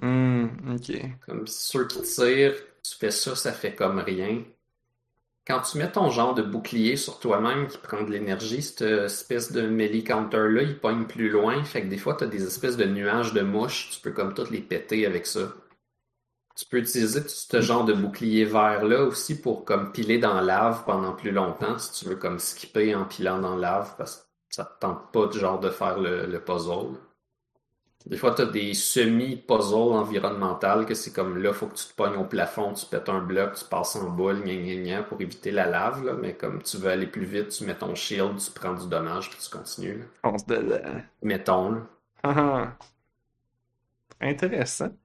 Hmm, 0.02 0.46
ok. 0.74 0.92
Comme 1.26 1.46
ceux 1.46 1.86
qui 1.86 2.02
tirent, 2.02 2.56
tu 2.82 2.94
fais 2.96 3.10
ça, 3.10 3.36
ça 3.36 3.52
fait 3.52 3.74
comme 3.74 3.98
rien. 3.98 4.42
Quand 5.46 5.62
tu 5.62 5.78
mets 5.78 5.90
ton 5.90 6.10
genre 6.10 6.34
de 6.34 6.42
bouclier 6.42 6.96
sur 6.96 7.18
toi-même 7.18 7.66
qui 7.66 7.78
prend 7.78 8.02
de 8.02 8.10
l'énergie, 8.10 8.62
cette 8.62 8.82
espèce 8.82 9.52
de 9.52 9.62
melee 9.62 10.04
counter-là, 10.04 10.62
il 10.62 10.78
pogne 10.78 11.06
plus 11.06 11.28
loin. 11.28 11.64
Fait 11.64 11.82
que 11.82 11.88
des 11.88 11.98
fois, 11.98 12.14
t'as 12.14 12.26
des 12.26 12.44
espèces 12.44 12.76
de 12.76 12.84
nuages 12.84 13.32
de 13.32 13.40
mouches. 13.42 13.90
Tu 13.90 14.00
peux 14.00 14.12
comme 14.12 14.34
toutes 14.34 14.50
les 14.50 14.60
péter 14.60 15.06
avec 15.06 15.26
ça. 15.26 15.52
Tu 16.56 16.66
peux 16.66 16.78
utiliser 16.78 17.22
ce 17.26 17.60
genre 17.60 17.84
de 17.84 17.94
bouclier 17.94 18.44
vert-là 18.44 19.04
aussi 19.04 19.40
pour 19.40 19.64
comme 19.64 19.92
piler 19.92 20.18
dans 20.18 20.34
la 20.34 20.42
lave 20.42 20.84
pendant 20.84 21.14
plus 21.14 21.30
longtemps 21.30 21.78
si 21.78 21.92
tu 21.92 22.08
veux 22.08 22.16
comme 22.16 22.38
skipper 22.38 22.94
en 22.94 23.04
pilant 23.04 23.38
dans 23.40 23.56
la 23.56 23.70
lave 23.72 23.94
parce 23.96 24.16
que 24.18 24.22
ça 24.50 24.64
te 24.64 24.80
tente 24.80 25.12
pas 25.12 25.26
de 25.26 25.32
genre 25.32 25.60
de 25.60 25.70
faire 25.70 25.98
le, 25.98 26.26
le 26.26 26.40
puzzle. 26.40 26.98
Des 28.06 28.16
fois, 28.16 28.34
tu 28.34 28.42
as 28.42 28.46
des 28.46 28.72
semi-puzzles 28.74 29.92
environnementales 29.92 30.86
que 30.86 30.94
c'est 30.94 31.12
comme 31.12 31.36
là, 31.42 31.52
faut 31.52 31.66
que 31.66 31.74
tu 31.76 31.84
te 31.86 31.94
pognes 31.94 32.16
au 32.16 32.24
plafond, 32.24 32.72
tu 32.72 32.86
pètes 32.86 33.08
un 33.10 33.20
bloc, 33.20 33.54
tu 33.54 33.64
passes 33.66 33.94
en 33.96 34.08
boule, 34.10 34.42
gna 34.42 34.54
gna 34.56 34.74
gna, 34.82 35.02
pour 35.02 35.20
éviter 35.20 35.50
la 35.50 35.66
lave, 35.66 36.04
là. 36.04 36.14
Mais 36.14 36.34
comme 36.34 36.62
tu 36.62 36.78
veux 36.78 36.88
aller 36.90 37.06
plus 37.06 37.26
vite, 37.26 37.48
tu 37.50 37.64
mets 37.64 37.76
ton 37.76 37.94
shield, 37.94 38.38
tu 38.38 38.50
prends 38.52 38.72
du 38.74 38.88
dommage, 38.88 39.28
puis 39.30 39.38
tu 39.38 39.50
continues. 39.50 39.98
là. 39.98 40.04
On 40.24 40.38
se 40.38 40.44
dedans. 40.46 41.02
Mettons, 41.22 41.72
là. 41.72 41.80
Ah, 42.22 42.34
ah. 42.38 42.76
Intéressant. 44.20 44.96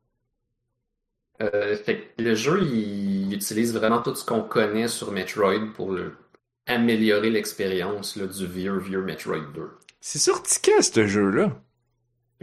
Euh, 1.42 1.76
fait 1.76 2.14
le 2.18 2.34
jeu, 2.36 2.62
il 2.64 3.34
utilise 3.34 3.74
vraiment 3.74 4.02
tout 4.02 4.16
ce 4.16 4.26
qu'on 4.26 4.42
connaît 4.42 4.88
sur 4.88 5.12
Metroid 5.12 5.74
pour 5.76 5.92
le- 5.92 6.16
améliorer 6.68 7.30
l'expérience 7.30 8.18
du 8.18 8.48
vieux, 8.48 8.78
vieux 8.80 9.02
Metroid 9.04 9.52
2. 9.54 9.70
C'est 10.02 10.20
sorti 10.20 10.60
quand, 10.64 10.82
ce 10.82 11.06
jeu-là? 11.08 11.52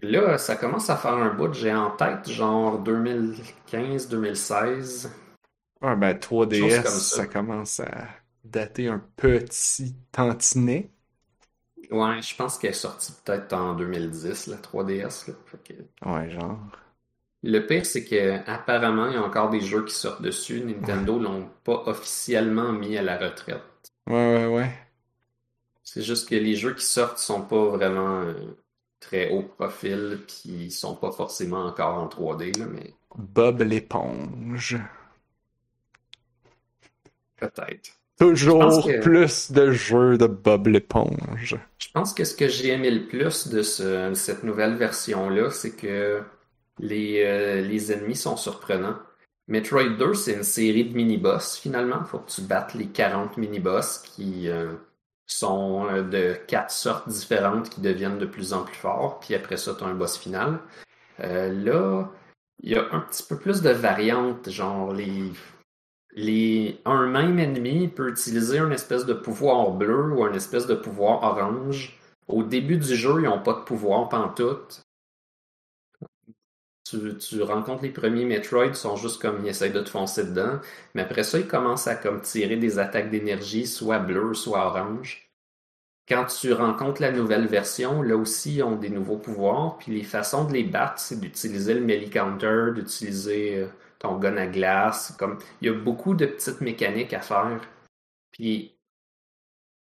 Là, 0.03 0.39
ça 0.39 0.57
commence 0.57 0.89
à 0.91 0.97
faire 0.97 1.15
un 1.15 1.35
bout, 1.35 1.53
j'ai 1.53 1.73
en 1.73 1.91
tête, 1.91 2.29
genre 2.29 2.83
2015-2016. 2.83 5.09
Ouais, 5.83 5.97
ben 5.97 6.13
Chose 6.13 6.21
3DS, 6.47 6.83
comme 6.83 6.93
ça. 6.93 7.17
ça. 7.17 7.27
commence 7.27 7.81
à 7.81 8.07
dater 8.45 8.89
un 8.89 9.03
petit 9.17 9.95
tantinet. 10.13 10.91
Ouais, 11.91 12.23
je 12.23 12.35
pense 12.37 12.59
qu'elle 12.59 12.71
est 12.71 12.75
sortie 12.75 13.13
peut-être 13.25 13.53
en 13.53 13.75
2010, 13.75 14.47
la 14.47 14.57
3DS. 14.57 15.29
Là. 15.29 15.35
Que- 15.65 16.09
Ouais, 16.09 16.31
genre. 16.31 16.59
Le 17.43 17.59
pire, 17.67 17.85
c'est 17.85 18.05
que 18.05 18.39
apparemment, 18.49 19.09
il 19.09 19.15
y 19.15 19.17
a 19.17 19.23
encore 19.23 19.51
des 19.51 19.61
jeux 19.61 19.85
qui 19.85 19.95
sortent 19.95 20.23
dessus. 20.23 20.63
Nintendo 20.65 21.19
l'ont 21.19 21.51
pas 21.65 21.83
officiellement 21.87 22.73
mis 22.73 22.97
à 22.97 23.03
la 23.03 23.19
retraite. 23.19 23.61
Ouais, 24.07 24.15
ouais, 24.15 24.47
ouais. 24.47 24.71
C'est 25.85 26.03
juste 26.03 26.29
que 26.29 26.35
les 26.35 26.57
jeux 26.57 26.75
qui 26.75 26.85
sortent 26.85 27.19
sont 27.19 27.43
pas 27.47 27.67
vraiment 27.69 28.23
euh, 28.23 28.35
très 28.99 29.31
haut 29.31 29.45
profil, 29.45 30.25
puis 30.27 30.65
ils 30.65 30.73
sont 30.73 30.97
pas 30.97 31.13
forcément 31.13 31.65
encore 31.67 31.99
en 31.99 32.09
3D, 32.09 32.51
là, 32.53 32.67
mais 32.67 32.95
Bob 33.17 33.63
l'éponge. 33.63 34.77
peut-être. 37.37 37.91
Toujours 38.17 38.85
que- 38.85 39.01
plus 39.01 39.53
de 39.53 39.71
jeux 39.71 40.17
de 40.17 40.27
Bob 40.27 40.69
l'éponge. 40.69 41.57
Je 41.79 41.89
pense 41.93 42.15
que 42.15 42.25
ce 42.25 42.35
que 42.35 42.49
j'ai 42.49 42.69
aimé 42.69 42.91
le 42.91 43.07
plus 43.07 43.49
de 43.49 43.63
ce- 43.63 44.15
cette 44.15 44.45
nouvelle 44.45 44.77
version-là, 44.77 45.51
c'est 45.51 45.75
que 45.77 46.23
les, 46.79 47.23
euh, 47.25 47.61
les 47.61 47.93
ennemis 47.93 48.17
sont 48.17 48.37
surprenants. 48.37 48.99
Metroid 49.49 49.97
2, 49.99 50.15
c'est 50.15 50.35
une 50.35 50.43
série 50.45 50.85
de 50.85 50.95
mini-boss 50.95 51.59
finalement. 51.59 52.05
Faut 52.05 52.19
que 52.19 52.31
tu 52.31 52.43
battes 52.43 52.75
les 52.75 52.87
40 52.87 53.37
mini-boss 53.37 53.99
qui 53.99 54.49
euh, 54.49 54.73
sont 55.27 55.87
euh, 55.91 56.03
de 56.03 56.35
quatre 56.47 56.71
sortes 56.71 57.09
différentes 57.09 57.71
qui 57.71 57.81
deviennent 57.81 58.19
de 58.19 58.27
plus 58.27 58.53
en 58.53 58.65
plus 58.65 58.77
forts. 58.77 59.21
Puis 59.21 59.35
après 59.35 59.57
ça, 59.57 59.75
tu 59.75 59.85
as 59.85 59.89
un 59.89 59.95
boss 59.95 60.17
final. 60.17 60.61
Euh, 61.21 61.53
là, 61.53 62.09
il 62.63 62.71
y 62.71 62.77
a 62.77 62.87
un 62.93 63.01
petit 63.01 63.25
peu 63.25 63.37
plus 63.37 63.63
de 63.63 63.71
variantes, 63.71 64.49
genre 64.49 64.93
les, 64.93 65.33
les, 66.15 66.81
un 66.85 67.07
même 67.07 67.39
ennemi 67.39 67.89
peut 67.89 68.11
utiliser 68.11 68.59
un 68.59 68.71
espèce 68.71 69.07
de 69.07 69.15
pouvoir 69.15 69.73
bleu 69.73 70.13
ou 70.13 70.25
un 70.25 70.33
espèce 70.35 70.67
de 70.67 70.75
pouvoir 70.75 71.23
orange. 71.23 71.99
Au 72.29 72.43
début 72.45 72.77
du 72.77 72.95
jeu, 72.95 73.17
ils 73.19 73.25
n'ont 73.25 73.43
pas 73.43 73.55
de 73.55 73.65
pouvoir 73.65 74.09
pantoute. 74.09 74.83
Tu, 77.19 77.43
rencontres 77.43 77.83
les 77.83 77.91
premiers 77.91 78.25
Metroid, 78.25 78.67
ils 78.67 78.75
sont 78.75 78.97
juste 78.97 79.21
comme 79.21 79.45
ils 79.45 79.49
essayent 79.49 79.73
de 79.73 79.81
te 79.81 79.91
foncer 79.91 80.25
dedans. 80.25 80.61
Mais 80.95 81.03
après 81.03 81.23
ça, 81.23 81.39
ils 81.39 81.47
commencent 81.49 81.89
à 81.89 81.95
comme 81.95 82.21
tirer 82.21 82.57
des 82.57 82.79
attaques 82.79 83.11
d'énergie, 83.11 83.67
soit 83.67 83.99
bleu, 83.99 84.35
soit 84.35 84.67
orange. 84.67 85.31
Quand 86.09 86.27
tu 86.27 86.53
rencontres 86.53 87.01
la 87.01 87.13
nouvelle 87.13 87.47
version, 87.47 88.03
là 88.03 88.17
aussi, 88.17 88.57
ils 88.57 88.63
ont 88.63 88.77
des 88.77 88.91
nouveaux 88.91 89.19
pouvoirs. 89.19 89.79
Puis 89.79 89.93
les 89.93 90.03
façons 90.03 90.45
de 90.45 90.53
les 90.53 90.65
battre, 90.65 90.99
c'est 90.99 91.21
d'utiliser 91.21 91.75
le 91.75 91.81
melee 91.81 92.11
counter, 92.11 92.73
d'utiliser 92.75 93.57
euh, 93.57 93.69
ton 93.99 94.19
gun 94.19 94.37
à 94.37 94.47
glace. 94.47 95.15
Comme 95.19 95.39
il 95.61 95.69
y 95.69 95.71
a 95.71 95.75
beaucoup 95.75 96.15
de 96.15 96.27
petites 96.27 96.61
mécaniques 96.61 97.15
à 97.15 97.21
faire. 97.21 97.61
Puis 98.33 98.77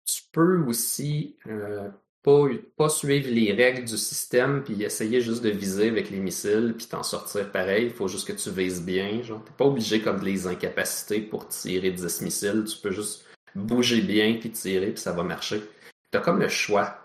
tu 0.05 0.23
peux 0.31 0.63
aussi 0.65 1.37
euh, 1.47 1.89
pas, 2.25 2.47
pas 2.75 2.89
suivre 2.89 3.29
les 3.29 3.53
règles 3.53 3.85
du 3.85 3.97
système 3.97 4.63
puis 4.63 4.81
essayer 4.81 5.21
juste 5.21 5.43
de 5.43 5.49
viser 5.49 5.89
avec 5.89 6.09
les 6.09 6.17
missiles 6.17 6.73
puis 6.75 6.87
t'en 6.87 7.03
sortir 7.03 7.51
pareil. 7.51 7.85
Il 7.85 7.91
faut 7.91 8.07
juste 8.07 8.27
que 8.27 8.33
tu 8.33 8.49
vises 8.49 8.83
bien. 8.83 9.21
Genre, 9.21 9.43
t'es 9.45 9.53
pas 9.55 9.65
obligé 9.65 10.01
comme 10.01 10.19
de 10.19 10.25
les 10.25 10.47
incapaciter 10.47 11.21
pour 11.21 11.47
tirer 11.47 11.91
10 11.91 12.21
missiles. 12.21 12.65
Tu 12.67 12.77
peux 12.79 12.91
juste 12.91 13.25
bouger 13.53 14.01
bien 14.01 14.37
puis 14.39 14.49
tirer 14.49 14.87
puis 14.87 14.99
ça 14.99 15.11
va 15.11 15.23
marcher. 15.23 15.61
T'as 16.09 16.19
comme 16.19 16.39
le 16.39 16.49
choix. 16.49 16.97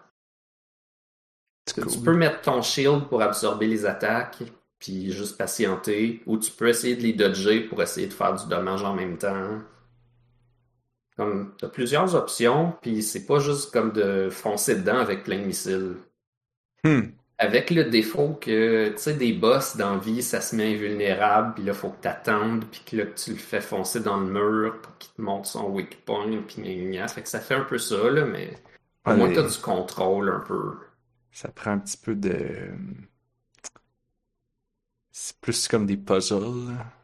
Tu 1.67 2.01
peux 2.01 2.15
mettre 2.15 2.41
ton 2.41 2.63
shield 2.63 3.05
pour 3.09 3.23
absorber 3.23 3.67
les 3.67 3.87
attaques, 3.87 4.43
puis 4.81 5.13
juste 5.13 5.37
patienter, 5.37 6.23
ou 6.27 6.39
tu 6.39 6.51
peux 6.51 6.69
essayer 6.69 6.97
de 6.97 7.03
les 7.03 7.13
dodger 7.13 7.61
pour 7.61 7.81
essayer 7.83 8.09
de 8.09 8.13
faire 8.13 8.35
du 8.35 8.49
dommage 8.49 8.83
en 8.83 8.95
même 8.95 9.19
temps. 9.19 9.61
Comme, 11.21 11.53
t'as 11.59 11.69
plusieurs 11.69 12.15
options, 12.15 12.73
puis 12.81 13.03
c'est 13.03 13.27
pas 13.27 13.41
juste 13.41 13.75
comme 13.75 13.93
de 13.93 14.31
foncer 14.31 14.77
dedans 14.77 14.97
avec 14.97 15.23
plein 15.23 15.39
de 15.39 15.45
missiles. 15.45 15.97
Hmm. 16.83 17.11
Avec 17.37 17.71
le 17.71 17.85
défaut 17.85 18.39
que, 18.41 18.89
tu 18.89 18.97
sais, 18.97 19.13
des 19.13 19.35
boss 19.35 19.77
dans 19.77 19.99
vie, 19.99 20.23
ça 20.23 20.41
se 20.41 20.57
met 20.57 20.75
invulnérable, 20.75 21.53
puis 21.57 21.65
là, 21.65 21.75
faut 21.75 21.91
que 21.91 22.01
t'attendes, 22.01 22.65
puis 22.71 22.81
que 22.87 22.97
là, 22.97 23.05
tu 23.05 23.33
le 23.33 23.37
fais 23.37 23.61
foncer 23.61 24.01
dans 24.01 24.19
le 24.19 24.33
mur 24.33 24.81
pour 24.81 24.97
qu'il 24.97 25.13
te 25.13 25.21
montre 25.21 25.47
son 25.47 25.69
weak 25.69 26.07
point, 26.07 26.41
puis 26.49 26.63
gna. 26.63 27.07
Fait 27.07 27.21
que 27.21 27.29
ça 27.29 27.41
fait 27.41 27.55
un 27.55 27.65
peu 27.65 27.77
ça, 27.77 28.09
là, 28.09 28.25
mais 28.25 28.55
au 29.05 29.15
moins 29.15 29.31
t'as 29.31 29.47
du 29.47 29.59
contrôle 29.59 30.31
un 30.31 30.41
peu. 30.41 30.73
ça 31.33 31.49
prend 31.49 31.73
un 31.73 31.79
petit 31.81 31.99
peu 31.99 32.15
de. 32.15 32.71
C'est 35.11 35.37
plus 35.39 35.69
comme 35.69 35.85
des 35.85 35.99
puzzles. 35.99 36.69
là. 36.69 37.00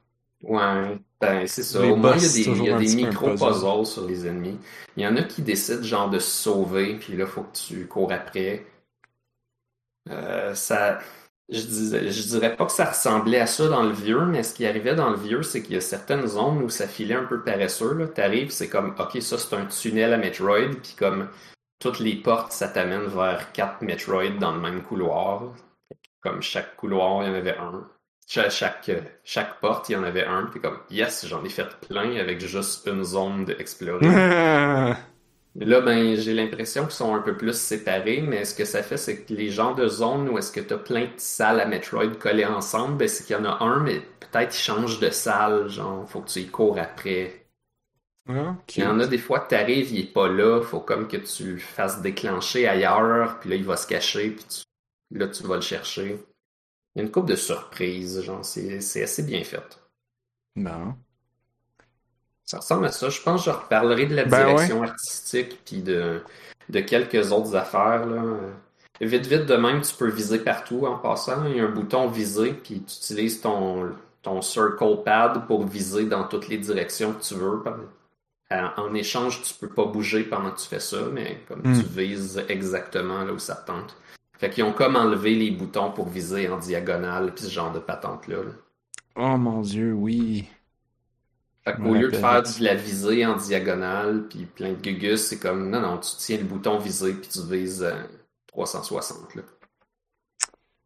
Ouais, 0.46 0.98
ben 1.20 1.46
c'est 1.46 1.64
ça. 1.64 1.82
Les 1.82 1.90
Au 1.90 1.96
moins, 1.96 2.16
il 2.16 2.22
y 2.22 2.26
a 2.26 2.54
des, 2.54 2.60
y 2.62 2.70
a 2.70 2.78
des 2.78 2.94
micro-puzzles 2.94 3.86
sur 3.86 4.06
les 4.06 4.26
ennemis. 4.26 4.58
Il 4.96 5.02
y 5.02 5.06
en 5.06 5.16
a 5.16 5.22
qui 5.22 5.42
décident 5.42 5.82
genre 5.82 6.08
de 6.08 6.20
se 6.20 6.30
sauver, 6.30 6.94
puis 6.94 7.16
là, 7.16 7.26
faut 7.26 7.42
que 7.42 7.56
tu 7.56 7.86
cours 7.86 8.12
après. 8.12 8.64
Euh, 10.08 10.54
ça, 10.54 11.00
je 11.48 11.62
disais, 11.62 12.10
je 12.10 12.22
dirais 12.28 12.54
pas 12.54 12.66
que 12.66 12.72
ça 12.72 12.84
ressemblait 12.84 13.40
à 13.40 13.46
ça 13.46 13.66
dans 13.68 13.82
le 13.82 13.92
vieux, 13.92 14.24
mais 14.24 14.44
ce 14.44 14.54
qui 14.54 14.66
arrivait 14.66 14.94
dans 14.94 15.10
le 15.10 15.16
vieux, 15.16 15.42
c'est 15.42 15.62
qu'il 15.62 15.74
y 15.74 15.78
a 15.78 15.80
certaines 15.80 16.28
zones 16.28 16.62
où 16.62 16.68
ça 16.68 16.86
filait 16.86 17.16
un 17.16 17.24
peu 17.24 17.42
paresseux, 17.42 17.94
là. 17.94 18.06
T'arrives, 18.06 18.50
c'est 18.50 18.68
comme, 18.68 18.94
ok, 18.98 19.20
ça 19.20 19.38
c'est 19.38 19.56
un 19.56 19.66
tunnel 19.66 20.12
à 20.12 20.18
Metroid, 20.18 20.76
puis 20.80 20.94
comme 20.96 21.28
toutes 21.80 21.98
les 21.98 22.16
portes, 22.16 22.52
ça 22.52 22.68
t'amène 22.68 23.06
vers 23.06 23.52
quatre 23.52 23.82
Metroid 23.82 24.38
dans 24.38 24.52
le 24.52 24.60
même 24.60 24.82
couloir. 24.82 25.54
Comme 26.20 26.40
chaque 26.40 26.76
couloir, 26.76 27.22
il 27.22 27.28
y 27.28 27.30
en 27.30 27.34
avait 27.34 27.56
un. 27.58 27.88
Cha- 28.26 28.50
Chaque, 28.50 28.90
chaque 29.24 29.58
porte, 29.60 29.88
il 29.88 29.92
y 29.92 29.96
en 29.96 30.02
avait 30.04 30.24
un. 30.26 30.46
Puis 30.46 30.60
comme, 30.60 30.80
yes, 30.90 31.26
j'en 31.26 31.42
ai 31.44 31.48
fait 31.48 31.68
plein 31.88 32.16
avec 32.16 32.40
juste 32.46 32.86
une 32.86 33.04
zone 33.04 33.44
d'explorer. 33.46 34.20
Là, 35.56 35.80
ben, 35.80 36.16
j'ai 36.16 36.34
l'impression 36.34 36.82
qu'ils 36.84 36.92
sont 36.92 37.14
un 37.14 37.20
peu 37.22 37.36
plus 37.36 37.54
séparés, 37.58 38.20
mais 38.20 38.44
ce 38.44 38.54
que 38.54 38.64
ça 38.66 38.82
fait, 38.82 38.98
c'est 38.98 39.24
que 39.24 39.32
les 39.34 39.48
genres 39.50 39.74
de 39.74 39.88
zones 39.88 40.28
où 40.28 40.38
est-ce 40.38 40.52
que 40.52 40.60
t'as 40.60 40.76
plein 40.78 41.04
de 41.06 41.12
salles 41.16 41.60
à 41.60 41.66
Metroid 41.66 42.14
collées 42.20 42.44
ensemble, 42.44 42.96
ben, 42.98 43.08
c'est 43.08 43.24
qu'il 43.24 43.36
y 43.36 43.38
en 43.38 43.44
a 43.46 43.64
un, 43.64 43.80
mais 43.80 44.00
peut-être 44.20 44.54
il 44.54 44.62
change 44.62 45.00
de 45.00 45.10
salle, 45.10 45.68
genre, 45.68 46.08
faut 46.08 46.20
que 46.20 46.28
tu 46.28 46.40
y 46.40 46.46
cours 46.48 46.78
après. 46.78 47.46
Ok. 48.28 48.76
Il 48.76 48.84
y 48.84 48.86
en 48.86 49.00
a 49.00 49.06
des 49.06 49.18
fois 49.18 49.40
que 49.40 49.48
t'arrives, 49.50 49.92
il 49.92 50.00
est 50.00 50.12
pas 50.12 50.28
là, 50.28 50.62
faut 50.62 50.80
comme 50.80 51.08
que 51.08 51.16
tu 51.16 51.54
le 51.54 51.58
fasses 51.58 52.00
déclencher 52.00 52.68
ailleurs, 52.68 53.40
puis 53.40 53.50
là, 53.50 53.56
il 53.56 53.64
va 53.64 53.76
se 53.76 53.86
cacher, 53.86 54.30
puis 54.30 54.44
tu- 54.44 55.18
là, 55.18 55.28
tu 55.28 55.42
vas 55.44 55.56
le 55.56 55.62
chercher. 55.62 56.18
Il 56.96 57.00
y 57.00 57.02
a 57.02 57.04
une 57.04 57.12
couple 57.12 57.28
de 57.28 57.36
surprises, 57.36 58.22
genre, 58.22 58.44
c'est 58.44 58.80
c'est 58.80 59.04
assez 59.04 59.22
bien 59.22 59.44
fait. 59.44 59.78
Bon. 60.56 60.96
Ça 62.44 62.58
ressemble 62.58 62.86
à 62.86 62.92
ça. 62.92 63.10
Je 63.10 63.20
pense 63.20 63.44
que 63.44 63.50
je 63.50 63.56
reparlerai 63.56 64.06
de 64.06 64.14
la 64.14 64.24
Ben 64.24 64.46
direction 64.46 64.82
artistique 64.82 65.60
puis 65.64 65.82
de, 65.82 66.22
de 66.68 66.80
quelques 66.80 67.32
autres 67.32 67.54
affaires. 67.56 68.06
Là. 68.06 68.22
Vite, 69.00 69.26
vite, 69.26 69.46
de 69.46 69.56
même, 69.56 69.82
tu 69.82 69.94
peux 69.94 70.08
viser 70.08 70.38
partout 70.38 70.86
en 70.86 70.96
passant. 70.98 71.44
Il 71.46 71.56
y 71.56 71.60
a 71.60 71.64
un 71.64 71.70
bouton 71.70 72.08
viser, 72.08 72.52
puis 72.54 72.82
tu 72.82 72.96
utilises 72.96 73.40
ton, 73.40 73.92
ton 74.22 74.40
circle 74.42 75.02
pad 75.04 75.46
pour 75.46 75.66
viser 75.66 76.06
dans 76.06 76.24
toutes 76.24 76.48
les 76.48 76.58
directions 76.58 77.12
que 77.12 77.22
tu 77.22 77.34
veux. 77.34 77.62
En 78.50 78.94
échange, 78.94 79.42
tu 79.42 79.54
peux 79.54 79.68
pas 79.68 79.84
bouger 79.86 80.22
pendant 80.24 80.52
que 80.52 80.60
tu 80.60 80.68
fais 80.68 80.80
ça, 80.80 80.98
mais 81.12 81.42
comme 81.48 81.62
tu 81.62 81.68
Hmm. 81.68 81.82
vises 81.82 82.44
exactement 82.48 83.24
là 83.24 83.32
où 83.32 83.38
ça 83.40 83.56
te 83.56 83.66
tente. 83.66 83.96
Fait 84.38 84.50
qu'ils 84.50 84.64
ont 84.64 84.72
comme 84.72 84.96
enlevé 84.96 85.34
les 85.34 85.50
boutons 85.50 85.90
pour 85.90 86.08
viser 86.08 86.48
en 86.48 86.58
diagonale, 86.58 87.34
puis 87.34 87.44
ce 87.44 87.50
genre 87.50 87.72
de 87.72 87.78
patente-là. 87.78 88.36
là. 88.42 88.52
Oh 89.16 89.36
mon 89.38 89.62
dieu, 89.62 89.92
oui. 89.94 90.46
Fait 91.64 91.74
qu'au 91.74 91.94
lieu 91.94 92.10
de 92.10 92.16
faire 92.16 92.42
de 92.42 92.64
la 92.64 92.74
visée 92.74 93.26
en 93.26 93.34
diagonale, 93.34 94.28
puis 94.28 94.44
plein 94.44 94.70
de 94.70 94.80
gugus, 94.80 95.26
c'est 95.26 95.38
comme, 95.38 95.68
non, 95.70 95.80
non, 95.80 95.98
tu 95.98 96.10
tiens 96.18 96.36
le 96.36 96.44
bouton 96.44 96.78
visé, 96.78 97.12
puis 97.14 97.28
tu 97.28 97.40
vises 97.50 97.82
euh, 97.82 98.02
360, 98.48 99.34
là. 99.34 99.42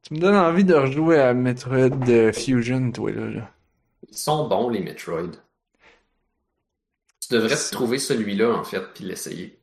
Tu 0.03 0.15
me 0.15 0.21
donnes 0.21 0.37
envie 0.37 0.65
de 0.65 0.75
rejouer 0.75 1.21
à 1.21 1.35
Metroid 1.35 2.09
euh, 2.09 2.33
Fusion, 2.33 2.91
toi, 2.93 3.11
là. 3.11 3.27
là. 3.29 3.51
Ils 4.09 4.17
sont 4.17 4.49
bons, 4.49 4.71
les 4.71 4.81
Metroid. 4.81 5.33
Tu 7.21 7.35
devrais 7.35 7.57
te 7.57 7.71
trouver 7.73 7.99
celui-là, 7.99 8.55
en 8.55 8.65
fait, 8.65 8.83
puis 8.95 9.05
l'essayer. 9.05 9.60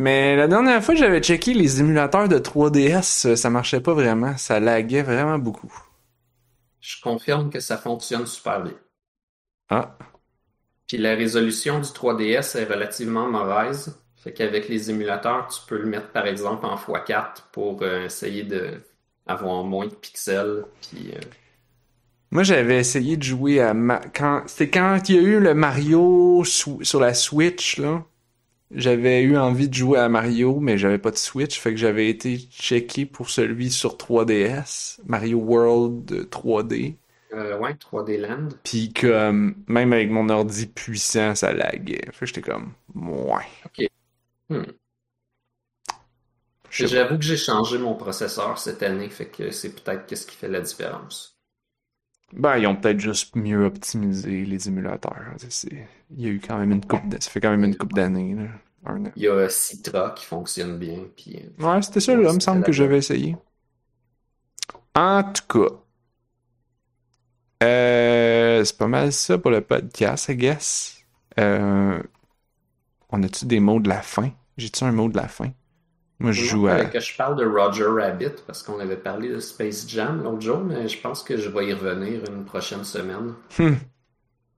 Mais 0.00 0.34
la 0.34 0.48
dernière 0.48 0.82
fois, 0.82 0.96
j'avais 0.96 1.20
checké 1.20 1.54
les 1.54 1.78
émulateurs 1.78 2.28
de 2.28 2.40
3DS, 2.40 3.24
euh, 3.24 3.36
ça 3.36 3.50
marchait 3.50 3.80
pas 3.80 3.94
vraiment. 3.94 4.36
Ça 4.36 4.58
laguait 4.58 5.02
vraiment 5.02 5.38
beaucoup. 5.38 5.72
Je 6.80 7.00
confirme 7.00 7.48
que 7.48 7.58
ça 7.60 7.78
fonctionne 7.78 8.26
super 8.26 8.62
bien. 8.62 8.74
Ah. 9.68 9.96
Puis 10.86 10.98
la 10.98 11.14
résolution 11.14 11.80
du 11.80 11.88
3DS 11.90 12.54
est 12.54 12.64
relativement 12.66 13.26
mauvaise. 13.30 13.98
Fait 14.16 14.32
qu'avec 14.34 14.68
les 14.68 14.90
émulateurs, 14.90 15.46
tu 15.48 15.60
peux 15.66 15.78
le 15.78 15.86
mettre 15.86 16.08
par 16.12 16.26
exemple 16.26 16.66
en 16.66 16.76
x4 16.76 17.44
pour 17.52 17.82
euh, 17.82 18.04
essayer 18.04 18.42
de 18.42 18.82
avoir 19.26 19.64
moins 19.64 19.86
de 19.86 19.94
pixels. 19.94 20.66
Puis 20.82 21.12
euh, 21.14 21.20
Moi, 22.32 22.42
j'avais 22.44 22.78
essayé 22.78 23.16
de 23.16 23.22
jouer 23.22 23.60
à 23.60 23.74
Ma- 23.74 24.00
quand 24.14 24.42
c'était 24.46 24.70
quand 24.70 25.08
il 25.08 25.14
y 25.16 25.18
a 25.18 25.22
eu 25.22 25.40
le 25.40 25.54
Mario 25.54 26.42
sou- 26.44 26.82
sur 26.82 27.00
la 27.00 27.14
Switch 27.14 27.78
là. 27.78 28.04
J'avais 28.72 29.22
eu 29.22 29.36
envie 29.36 29.68
de 29.68 29.74
jouer 29.74 29.98
à 29.98 30.08
Mario, 30.08 30.58
mais 30.60 30.78
j'avais 30.78 30.98
pas 30.98 31.10
de 31.12 31.16
Switch, 31.16 31.58
fait 31.60 31.70
que 31.70 31.76
j'avais 31.76 32.08
été 32.08 32.38
checké 32.38 33.04
pour 33.06 33.30
celui 33.30 33.70
sur 33.70 33.96
3DS, 33.96 35.00
Mario 35.04 35.38
World 35.38 36.10
euh, 36.12 36.24
3D. 36.24 36.96
euh, 37.32 37.58
ouais, 37.58 37.74
3D 37.74 38.16
Land. 38.18 38.48
Puis 38.62 38.92
comme 38.92 39.62
même 39.68 39.92
avec 39.92 40.10
mon 40.10 40.28
ordi 40.28 40.66
puissant, 40.66 41.34
ça 41.34 41.52
laguait. 41.52 42.02
Fait 42.12 42.20
que 42.20 42.26
j'étais 42.26 42.42
comme 42.42 42.74
ouais. 42.94 43.44
Hmm. 44.48 44.80
Sais 46.70 46.88
pas. 46.88 47.04
J'avoue 47.04 47.16
que 47.16 47.22
j'ai 47.24 47.36
changé 47.36 47.78
mon 47.78 47.94
processeur 47.94 48.58
cette 48.58 48.82
année, 48.82 49.08
fait 49.08 49.28
que 49.30 49.52
c'est 49.52 49.72
peut-être 49.74 50.06
qu'est-ce 50.06 50.26
qui 50.26 50.36
fait 50.36 50.48
la 50.48 50.60
différence. 50.60 51.29
Ben, 52.32 52.56
ils 52.58 52.66
ont 52.66 52.76
peut-être 52.76 53.00
juste 53.00 53.34
mieux 53.36 53.64
optimisé 53.64 54.44
les 54.44 54.68
émulateurs. 54.68 55.34
C'est- 55.38 55.50
c'est- 55.52 55.88
Il 56.16 56.20
y 56.22 56.26
a 56.26 56.30
eu 56.30 56.40
quand 56.40 56.58
même 56.58 56.72
une 56.72 56.84
coupe 56.84 57.08
de... 57.08 57.16
Ça 57.20 57.30
fait 57.30 57.40
quand 57.40 57.50
même 57.50 57.64
une 57.64 57.76
coupe 57.76 57.92
d'années, 57.92 58.34
là. 58.34 59.02
Il 59.14 59.22
y 59.22 59.28
a 59.28 59.48
Citra 59.48 60.10
qui 60.16 60.24
fonctionne 60.24 60.78
bien, 60.78 61.04
puis 61.16 61.36
euh, 61.36 61.64
Ouais, 61.74 61.82
c'était 61.82 62.00
ça, 62.00 62.14
là, 62.16 62.28
il 62.30 62.34
me 62.34 62.40
semble 62.40 62.64
que 62.64 62.72
j'avais 62.72 62.98
essayé. 62.98 63.36
En 64.94 65.22
tout 65.22 65.46
cas. 65.46 65.74
Euh, 67.62 68.64
c'est 68.64 68.76
pas 68.78 68.86
mal 68.88 69.12
ça 69.12 69.36
pour 69.38 69.50
le 69.50 69.60
podcast, 69.60 70.28
I 70.30 70.36
guess. 70.36 71.04
Euh, 71.38 72.02
on 73.10 73.22
a-tu 73.22 73.44
des 73.44 73.60
mots 73.60 73.80
de 73.80 73.88
la 73.88 74.02
fin? 74.02 74.30
J'ai-tu 74.56 74.82
un 74.84 74.92
mot 74.92 75.08
de 75.08 75.16
la 75.16 75.28
fin? 75.28 75.50
Moi, 76.20 76.32
je 76.32 76.44
joue 76.44 76.68
à... 76.68 76.84
que 76.84 77.00
je 77.00 77.16
parle 77.16 77.36
de 77.36 77.46
Roger 77.46 77.86
Rabbit 77.86 78.42
parce 78.46 78.62
qu'on 78.62 78.78
avait 78.78 78.96
parlé 78.96 79.30
de 79.30 79.40
Space 79.40 79.86
Jam 79.88 80.22
l'autre 80.22 80.42
jour, 80.42 80.60
mais 80.60 80.86
je 80.86 81.00
pense 81.00 81.22
que 81.22 81.38
je 81.38 81.48
vais 81.48 81.68
y 81.68 81.72
revenir 81.72 82.20
une 82.30 82.44
prochaine 82.44 82.84
semaine. 82.84 83.32
Hmm. 83.58 83.76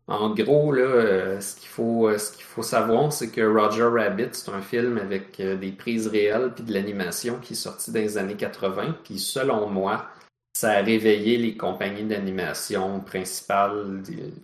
En 0.09 0.35
gros, 0.35 0.73
là, 0.73 0.83
euh, 0.83 1.41
ce 1.41 1.55
qu'il 1.55 1.69
faut, 1.69 2.09
euh, 2.09 2.19
ce 2.19 2.33
qu'il 2.33 2.45
faut 2.45 2.65
savoir, 2.65 3.13
c'est 3.13 3.31
que 3.31 3.41
Roger 3.41 3.85
Rabbit, 3.85 4.31
c'est 4.33 4.51
un 4.51 4.61
film 4.61 4.99
avec 4.99 5.39
euh, 5.39 5.57
des 5.57 5.71
prises 5.71 6.09
réelles 6.09 6.53
puis 6.53 6.65
de 6.65 6.73
l'animation 6.73 7.39
qui 7.41 7.53
est 7.53 7.57
sorti 7.57 7.93
dans 7.93 8.01
les 8.01 8.19
années 8.19 8.35
80. 8.35 8.97
Puis 9.05 9.21
selon 9.21 9.69
moi, 9.69 10.09
ça 10.53 10.73
a 10.73 10.83
réveillé 10.83 11.39
les 11.39 11.57
compagnies 11.57 12.03
d'animation 12.03 13.01
principales 13.01 14.03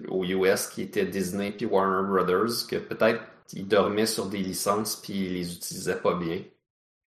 aux 0.08 0.24
US 0.24 0.68
qui 0.68 0.82
étaient 0.82 1.04
Disney 1.04 1.50
puis 1.50 1.66
Warner 1.66 2.08
Brothers, 2.08 2.66
que 2.70 2.76
peut-être 2.76 3.20
ils 3.52 3.66
dormaient 3.66 4.06
sur 4.06 4.26
des 4.26 4.38
licences 4.38 4.94
puis 4.96 5.26
ils 5.26 5.34
les 5.34 5.52
utilisaient 5.52 6.00
pas 6.00 6.14
bien. 6.14 6.38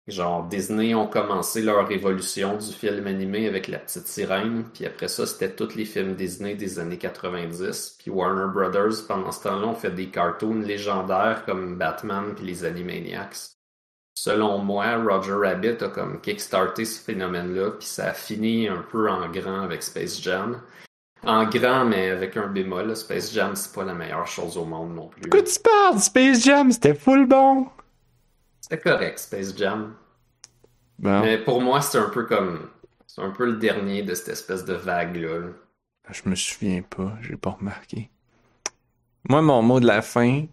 Genre, 0.07 0.47
Disney 0.47 0.95
ont 0.95 1.05
commencé 1.05 1.61
leur 1.61 1.87
révolution 1.87 2.57
du 2.57 2.73
film 2.73 3.05
animé 3.05 3.47
avec 3.47 3.67
La 3.67 3.77
Petite 3.77 4.07
Sirène, 4.07 4.65
puis 4.73 4.85
après 4.85 5.07
ça, 5.07 5.27
c'était 5.27 5.53
tous 5.53 5.75
les 5.75 5.85
films 5.85 6.15
Disney 6.15 6.55
des 6.55 6.79
années 6.79 6.97
90. 6.97 7.97
Puis 7.99 8.09
Warner 8.09 8.51
Brothers, 8.51 9.05
pendant 9.07 9.31
ce 9.31 9.43
temps-là, 9.43 9.67
ont 9.67 9.75
fait 9.75 9.91
des 9.91 10.07
cartoons 10.07 10.61
légendaires 10.61 11.43
comme 11.45 11.77
Batman 11.77 12.33
puis 12.35 12.45
les 12.45 12.65
Animaniacs. 12.65 13.51
Selon 14.15 14.57
moi, 14.57 14.97
Roger 14.97 15.33
Rabbit 15.33 15.83
a 15.83 15.89
comme 15.89 16.19
kickstarté 16.19 16.85
ce 16.85 17.01
phénomène-là, 17.01 17.71
puis 17.71 17.87
ça 17.87 18.07
a 18.07 18.13
fini 18.13 18.67
un 18.67 18.83
peu 18.91 19.09
en 19.09 19.29
grand 19.29 19.61
avec 19.61 19.83
Space 19.83 20.19
Jam. 20.21 20.61
En 21.23 21.45
grand, 21.45 21.85
mais 21.85 22.09
avec 22.09 22.35
un 22.37 22.47
bémol, 22.47 22.95
Space 22.95 23.31
Jam, 23.31 23.55
c'est 23.55 23.73
pas 23.73 23.83
la 23.83 23.93
meilleure 23.93 24.27
chose 24.27 24.57
au 24.57 24.65
monde 24.65 24.95
non 24.95 25.07
plus. 25.07 25.29
Quoi 25.29 25.43
tu 25.43 25.59
parles? 25.59 25.99
Space 25.99 26.43
Jam, 26.43 26.71
c'était 26.71 26.95
full 26.95 27.27
bon! 27.27 27.67
C'était 28.71 28.89
correct, 28.89 29.19
Space 29.19 29.57
Jam. 29.57 29.95
Bon, 30.97 31.19
Mais 31.19 31.37
pour 31.37 31.61
moi, 31.61 31.81
c'est 31.81 31.97
un 31.97 32.09
peu 32.09 32.23
comme. 32.23 32.69
C'est 33.05 33.21
un 33.21 33.31
peu 33.31 33.45
le 33.45 33.57
dernier 33.57 34.01
de 34.01 34.15
cette 34.15 34.29
espèce 34.29 34.63
de 34.63 34.73
vague-là. 34.73 35.39
là. 35.39 35.47
je 36.09 36.21
me 36.29 36.35
souviens 36.35 36.81
pas, 36.81 37.17
j'ai 37.21 37.35
pas 37.35 37.49
remarqué. 37.49 38.09
Moi, 39.27 39.41
mon 39.41 39.61
mot 39.61 39.81
de 39.81 39.87
la 39.87 40.01
fin, 40.01 40.45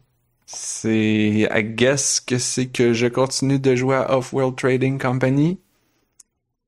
c'est... 0.47 1.49
I 1.49 1.63
guess 1.63 2.19
que 2.19 2.39
c'est 2.39 2.67
que 2.67 2.93
je 2.93 3.07
continue 3.07 3.61
de 3.61 3.77
jouer 3.77 3.95
à 3.95 4.19
Off-World 4.19 4.57
Trading 4.57 4.99
Company. 4.99 5.61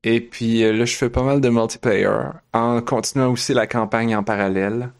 Et 0.03 0.21
puis 0.21 0.63
euh, 0.63 0.71
là, 0.71 0.85
je 0.85 0.95
fais 0.95 1.09
pas 1.09 1.23
mal 1.23 1.41
de 1.41 1.49
multiplayer, 1.49 2.29
en 2.53 2.81
continuant 2.81 3.29
aussi 3.29 3.53
la 3.53 3.67
campagne 3.67 4.15
en 4.15 4.23
parallèle. 4.23 4.93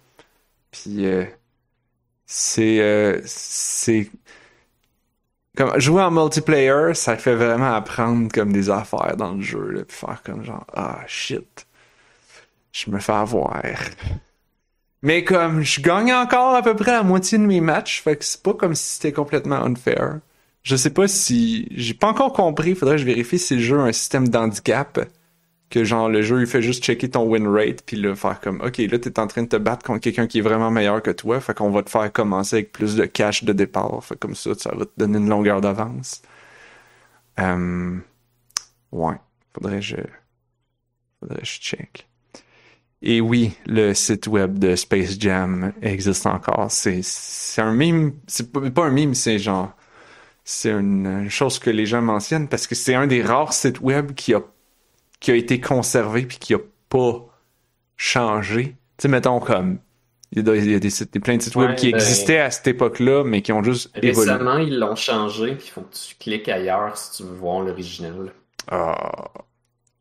Puis 0.72 1.06
euh, 1.06 1.24
c'est... 2.26 2.82
euh, 2.82 3.22
c'est... 3.24 4.12
Comme, 5.58 5.78
jouer 5.80 6.02
en 6.02 6.12
multiplayer, 6.12 6.94
ça 6.94 7.18
fait 7.18 7.36
vraiment 7.36 7.74
apprendre 7.74 8.32
comme 8.32 8.54
des 8.54 8.70
affaires 8.70 9.18
dans 9.18 9.34
le 9.34 9.42
jeu, 9.42 9.70
là, 9.72 9.84
puis 9.84 9.98
faire 9.98 10.22
comme 10.24 10.44
genre, 10.46 10.66
ah 10.74 11.02
shit, 11.08 11.68
je 12.72 12.90
me 12.90 13.00
fais 13.00 13.12
avoir. 13.12 13.62
Mais 15.04 15.24
comme, 15.24 15.62
je 15.62 15.82
gagne 15.82 16.14
encore 16.14 16.56
à 16.56 16.62
peu 16.62 16.76
près 16.76 16.92
la 16.92 17.04
moitié 17.04 17.38
de 17.38 17.44
mes 17.44 17.60
matchs, 17.60 18.02
fait 18.02 18.16
que 18.16 18.24
c'est 18.24 18.42
pas 18.42 18.54
comme 18.54 18.76
si 18.76 18.96
c'était 18.96 19.12
complètement 19.12 19.64
unfair. 19.64 20.20
Je 20.64 20.76
sais 20.76 20.92
pas 20.92 21.08
si, 21.08 21.68
j'ai 21.72 21.96
pas 21.96 22.08
encore 22.08 22.34
compris, 22.34 22.76
faudrait 22.76 22.96
que 22.96 23.02
je 23.02 23.06
vérifie 23.06 23.40
si 23.40 23.56
le 23.56 23.62
jeu 23.62 23.80
a 23.80 23.84
un 23.84 23.92
système 23.92 24.30
d'handicap, 24.30 25.00
que 25.72 25.84
genre 25.84 26.10
le 26.10 26.22
jeu 26.22 26.42
il 26.42 26.48
fait 26.48 26.62
juste 26.62 26.84
checker 26.84 27.10
ton 27.10 27.24
win 27.24 27.48
rate, 27.48 27.82
puis 27.86 27.98
là 27.98 28.16
faire 28.16 28.40
comme, 28.40 28.62
ok, 28.62 28.78
là 28.78 29.00
t'es 29.00 29.20
en 29.20 29.28
train 29.28 29.44
de 29.44 29.48
te 29.48 29.56
battre 29.56 29.84
contre 29.86 30.02
quelqu'un 30.02 30.28
qui 30.28 30.40
est 30.40 30.42
vraiment 30.42 30.70
meilleur 30.70 31.02
que 31.02 31.12
toi, 31.12 31.40
fait 31.40 31.56
qu'on 31.56 31.72
va 31.72 31.82
te 31.82 31.90
faire 31.90 32.12
commencer 32.12 32.58
avec 32.58 32.72
plus 32.72 32.96
de 32.96 33.06
cash 33.06 33.44
de 33.44 33.54
départ, 33.54 34.04
fait 34.04 34.18
comme 34.20 34.36
ça, 34.36 34.52
ça 34.56 34.72
va 34.76 34.86
te 34.86 34.92
donner 34.98 35.18
une 35.18 35.30
longueur 35.30 35.62
d'avance. 35.62 36.22
Euh, 37.40 37.98
ouais, 38.92 39.16
faudrait 39.54 39.82
je, 39.82 39.98
faudrait 41.20 41.44
je 41.44 41.60
check. 41.60 42.08
Et 43.02 43.20
oui, 43.20 43.54
le 43.66 43.94
site 43.96 44.28
web 44.28 44.60
de 44.60 44.76
Space 44.76 45.20
Jam 45.20 45.74
existe 45.82 46.28
encore. 46.28 46.72
C'est, 46.72 47.02
c'est 47.02 47.62
un 47.62 47.74
mime, 47.74 48.14
c'est 48.28 48.52
pas 48.52 48.86
un 48.86 48.92
mime, 48.92 49.16
c'est 49.16 49.40
genre, 49.40 49.76
c'est 50.44 50.72
une 50.72 51.30
chose 51.30 51.58
que 51.60 51.72
les 51.72 51.86
gens 51.86 52.02
mentionnent 52.02 52.48
parce 52.48 52.68
que 52.68 52.76
c'est 52.76 52.94
un 52.94 53.08
des 53.08 53.24
rares 53.24 53.54
sites 53.54 53.80
web 53.82 54.14
qui 54.14 54.34
a, 54.36 54.42
qui 55.22 55.32
a 55.32 55.36
été 55.36 55.62
conservé 55.62 56.24
puis 56.26 56.38
qui 56.38 56.54
a 56.54 56.60
pas 56.90 57.26
changé. 57.96 58.76
Tu 58.98 59.04
sais, 59.04 59.08
mettons 59.08 59.40
comme, 59.40 59.80
il 60.32 60.40
y 60.40 60.42
a, 60.42 60.44
des- 60.54 60.66
il 60.66 60.72
y 60.72 60.76
a 60.76 60.80
des 60.80 60.90
sites, 60.90 61.18
plein 61.24 61.38
de 61.38 61.42
sites 61.42 61.56
web 61.56 61.76
qui 61.76 61.92
ben- 61.92 62.00
existaient 62.00 62.40
à 62.40 62.52
cette 62.52 62.68
époque-là, 62.68 63.24
mais 63.24 63.42
qui 63.42 63.54
ont 63.54 63.64
juste 63.64 63.96
évolué. 64.02 64.32
Récemment, 64.32 64.58
ils 64.58 64.78
l'ont 64.78 64.96
changé, 64.96 65.56
puis 65.56 65.68
il 65.68 65.70
faut 65.72 65.82
que 65.82 65.94
tu 65.96 66.16
cliques 66.16 66.50
ailleurs 66.50 66.98
si 66.98 67.18
tu 67.18 67.24
veux 67.30 67.36
voir 67.36 67.62
l'original. 67.62 68.34
Ah. 68.70 69.30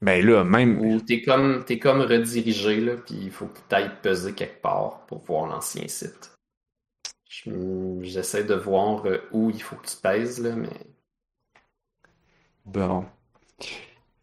Ben 0.03 0.25
là, 0.25 0.45
même, 0.45 0.81
Ou 0.81 1.01
t'es 1.01 1.21
comme, 1.21 1.63
t'es 1.67 1.79
comme 1.79 2.01
redirigé, 2.01 2.81
là, 2.81 2.97
puis 2.97 3.17
il 3.25 3.31
faut 3.31 3.47
que 3.47 3.59
tu 3.69 3.75
ailles 3.75 3.91
peser 4.03 4.33
quelque 4.33 4.63
part 4.63 5.05
pour 5.07 5.19
voir 5.25 5.47
l'ancien 5.47 5.87
site. 5.89 6.33
Je- 7.29 7.99
J'essaie 8.03 8.45
de 8.45 8.55
voir 8.55 9.05
euh, 9.07 9.19
où 9.33 9.51
il 9.51 9.63
faut 9.63 9.77
que 9.77 9.87
tu 9.87 9.97
pèses, 9.97 10.43
là, 10.43 10.55
mais 10.57 10.71
Bon. 12.65 13.05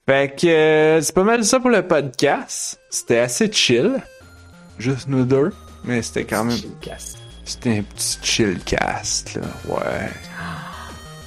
Fait 0.07 0.33
que 0.33 0.47
euh, 0.47 1.01
c'est 1.01 1.13
pas 1.13 1.25
mal 1.25 1.43
ça 1.43 1.59
pour 1.59 1.69
le 1.69 1.85
podcast. 1.85 2.79
C'était 2.89 3.19
assez 3.19 3.51
chill. 3.51 4.01
Juste 4.79 5.09
nous 5.09 5.25
deux. 5.25 5.51
Mais 5.83 6.01
c'était 6.01 6.23
quand 6.23 6.45
même. 6.45 6.57
C'était 7.43 7.79
un 7.79 7.83
petit 7.83 8.17
chill 8.21 8.59
cast, 8.63 9.35
là. 9.35 9.41
Ouais. 9.67 10.09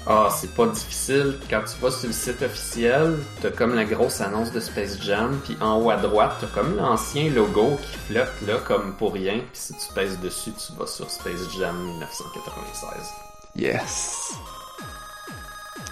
Ah, 0.06 0.28
c'est 0.34 0.54
pas 0.54 0.66
difficile. 0.66 1.38
Quand 1.50 1.60
tu 1.60 1.78
vas 1.78 1.90
sur 1.90 2.06
le 2.08 2.14
site 2.14 2.40
officiel, 2.40 3.18
t'as 3.42 3.50
comme 3.50 3.74
la 3.74 3.84
grosse 3.84 4.22
annonce 4.22 4.50
de 4.50 4.60
Space 4.60 4.98
Jam, 5.02 5.38
puis 5.44 5.58
en 5.60 5.78
haut 5.78 5.90
à 5.90 5.96
droite, 5.96 6.32
t'as 6.40 6.46
comme 6.46 6.76
l'ancien 6.76 7.28
logo 7.30 7.78
qui 7.82 7.98
flotte 8.12 8.32
là 8.46 8.56
comme 8.66 8.94
pour 8.96 9.12
rien, 9.12 9.34
puis 9.34 9.48
si 9.52 9.74
tu 9.74 9.92
pèses 9.94 10.18
dessus, 10.20 10.52
tu 10.52 10.72
vas 10.78 10.86
sur 10.86 11.10
Space 11.10 11.50
Jam 11.58 11.76
1996. 11.76 12.92
Yes. 13.56 14.34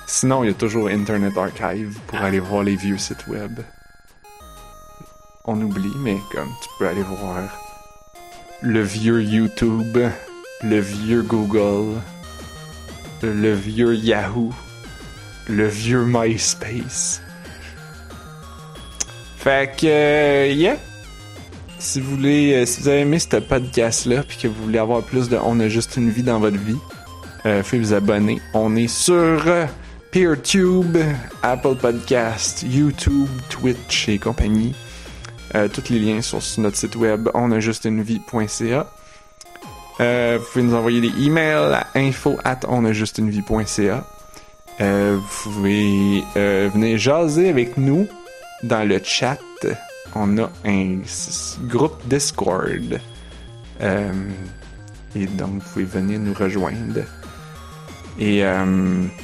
Sinon, 0.06 0.42
il 0.42 0.48
y 0.48 0.50
a 0.50 0.54
toujours 0.54 0.88
Internet 0.88 1.36
Archive 1.36 1.98
pour 2.06 2.18
aller 2.18 2.40
voir 2.40 2.62
les 2.62 2.76
vieux 2.76 2.98
sites 2.98 3.26
web. 3.28 3.60
On 5.44 5.60
oublie, 5.60 5.92
mais 5.98 6.16
comme 6.32 6.48
tu 6.62 6.68
peux 6.78 6.88
aller 6.88 7.02
voir 7.02 7.42
le 8.62 8.82
vieux 8.82 9.22
YouTube, 9.22 9.98
le 10.62 10.80
vieux 10.80 11.22
Google, 11.22 12.00
le 13.22 13.52
vieux 13.52 13.94
Yahoo, 13.94 14.52
le 15.48 15.68
vieux 15.68 16.04
MySpace. 16.04 17.20
Fait 19.36 19.74
que, 19.76 19.86
euh, 19.86 20.52
yeah. 20.52 20.76
Si 21.78 22.00
vous 22.00 22.16
voulez, 22.16 22.54
euh, 22.54 22.66
si 22.66 22.80
vous 22.80 22.88
avez 22.88 23.00
aimé 23.00 23.20
ce 23.20 23.36
podcast-là, 23.36 24.24
puis 24.24 24.36
que 24.36 24.48
vous 24.48 24.64
voulez 24.64 24.78
avoir 24.78 25.02
plus 25.02 25.28
de 25.28 25.38
On 25.42 25.60
a 25.60 25.68
juste 25.68 25.96
une 25.96 26.10
vie 26.10 26.24
dans 26.24 26.40
votre 26.40 26.58
vie, 26.58 26.76
euh, 27.46 27.62
faites 27.62 27.80
vous 27.80 27.92
abonner. 27.92 28.40
On 28.54 28.76
est 28.76 28.88
sur 28.88 29.14
euh, 29.46 29.66
PeerTube, 30.10 30.96
Apple 31.42 31.76
Podcast, 31.76 32.64
YouTube, 32.66 33.28
Twitch 33.48 34.08
et 34.08 34.18
compagnie. 34.18 34.74
Euh, 35.54 35.68
tous 35.68 35.90
les 35.90 35.98
liens 35.98 36.22
sont 36.22 36.40
sur 36.40 36.62
notre 36.62 36.76
site 36.76 36.96
web 36.96 37.28
onajustunevie.ca. 37.34 38.86
Euh, 40.00 40.38
vous 40.38 40.46
pouvez 40.52 40.64
nous 40.64 40.74
envoyer 40.74 41.00
des 41.00 41.24
emails 41.24 41.74
à 41.74 41.86
info 41.96 42.36
at 42.44 42.60
onajustunevie.ca. 42.68 44.04
Euh, 44.80 45.18
vous 45.20 45.50
pouvez 45.50 46.22
euh, 46.36 46.70
venir 46.72 46.98
jaser 46.98 47.48
avec 47.48 47.76
nous 47.76 48.06
dans 48.62 48.86
le 48.86 49.00
chat. 49.02 49.38
On 50.14 50.38
a 50.38 50.50
un 50.64 51.00
groupe 51.66 52.00
Discord. 52.06 53.00
Euh, 53.80 54.12
et 55.16 55.26
donc, 55.26 55.54
vous 55.54 55.70
pouvez 55.72 55.84
venir 55.84 56.20
nous 56.20 56.34
rejoindre. 56.34 57.02
Et 58.20 58.44
euh, 58.44 58.64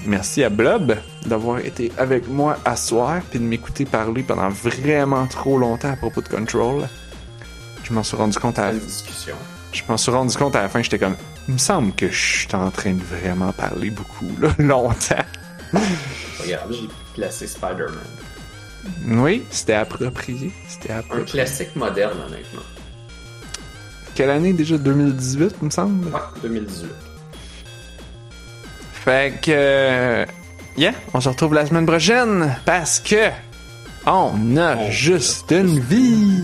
merci 0.07 0.45
à 0.45 0.51
Blob 0.51 0.97
d'avoir 1.27 1.59
été 1.59 1.91
avec 1.99 2.29
moi 2.29 2.59
à 2.65 2.77
soir 2.77 3.21
puis 3.29 3.41
de 3.41 3.45
m'écouter 3.45 3.85
parler 3.85 4.23
pendant 4.23 4.49
vraiment 4.51 5.27
trop 5.27 5.59
longtemps 5.59 5.91
à 5.93 5.97
propos 5.97 6.21
de 6.21 6.29
Control. 6.29 6.89
Je 7.83 7.93
m'en 7.93 8.03
suis 8.05 8.17
rendu 8.17 8.39
compte 8.39 8.59
à 8.59 8.71
la 8.73 8.79
discussion. 8.79 9.35
je 9.73 9.83
m'en 9.89 9.97
suis 9.97 10.13
rendu 10.13 10.37
compte 10.37 10.55
à 10.57 10.63
la 10.63 10.69
fin, 10.69 10.81
j'étais 10.81 10.99
comme, 10.99 11.17
il 11.49 11.55
me 11.55 11.59
semble 11.59 11.93
que 11.95 12.09
je 12.09 12.17
suis 12.47 12.55
en 12.55 12.71
train 12.71 12.93
de 12.95 13.03
vraiment 13.03 13.53
parler 13.53 13.91
beaucoup, 13.91 14.31
là, 14.41 14.51
longtemps. 14.59 15.17
Regarde, 16.41 16.73
j'ai 16.73 16.89
placé 17.15 17.47
Spider-Man. 17.49 17.99
Oui, 19.23 19.43
c'était 19.51 19.75
approprié. 19.75 20.53
C'était 20.69 20.93
Un 20.93 20.99
approprié. 21.01 21.27
classique 21.27 21.75
moderne, 21.75 22.19
honnêtement. 22.27 22.63
Quelle 24.15 24.31
année 24.31 24.53
déjà? 24.53 24.79
2018, 24.79 25.57
il 25.61 25.65
me 25.65 25.71
semble? 25.71 26.07
Ouais, 26.09 26.21
2018. 26.43 26.87
Fait 29.05 29.35
que. 29.41 29.51
euh, 29.53 30.27
Yeah, 30.77 30.93
on 31.13 31.21
se 31.21 31.29
retrouve 31.29 31.55
la 31.55 31.67
semaine 31.67 31.87
prochaine 31.87 32.57
parce 32.65 32.99
que. 32.99 33.29
On 34.07 34.57
a 34.57 34.75
On 34.77 34.79
a 34.87 34.91
juste 34.91 35.51
une 35.53 35.79
vie! 35.79 36.43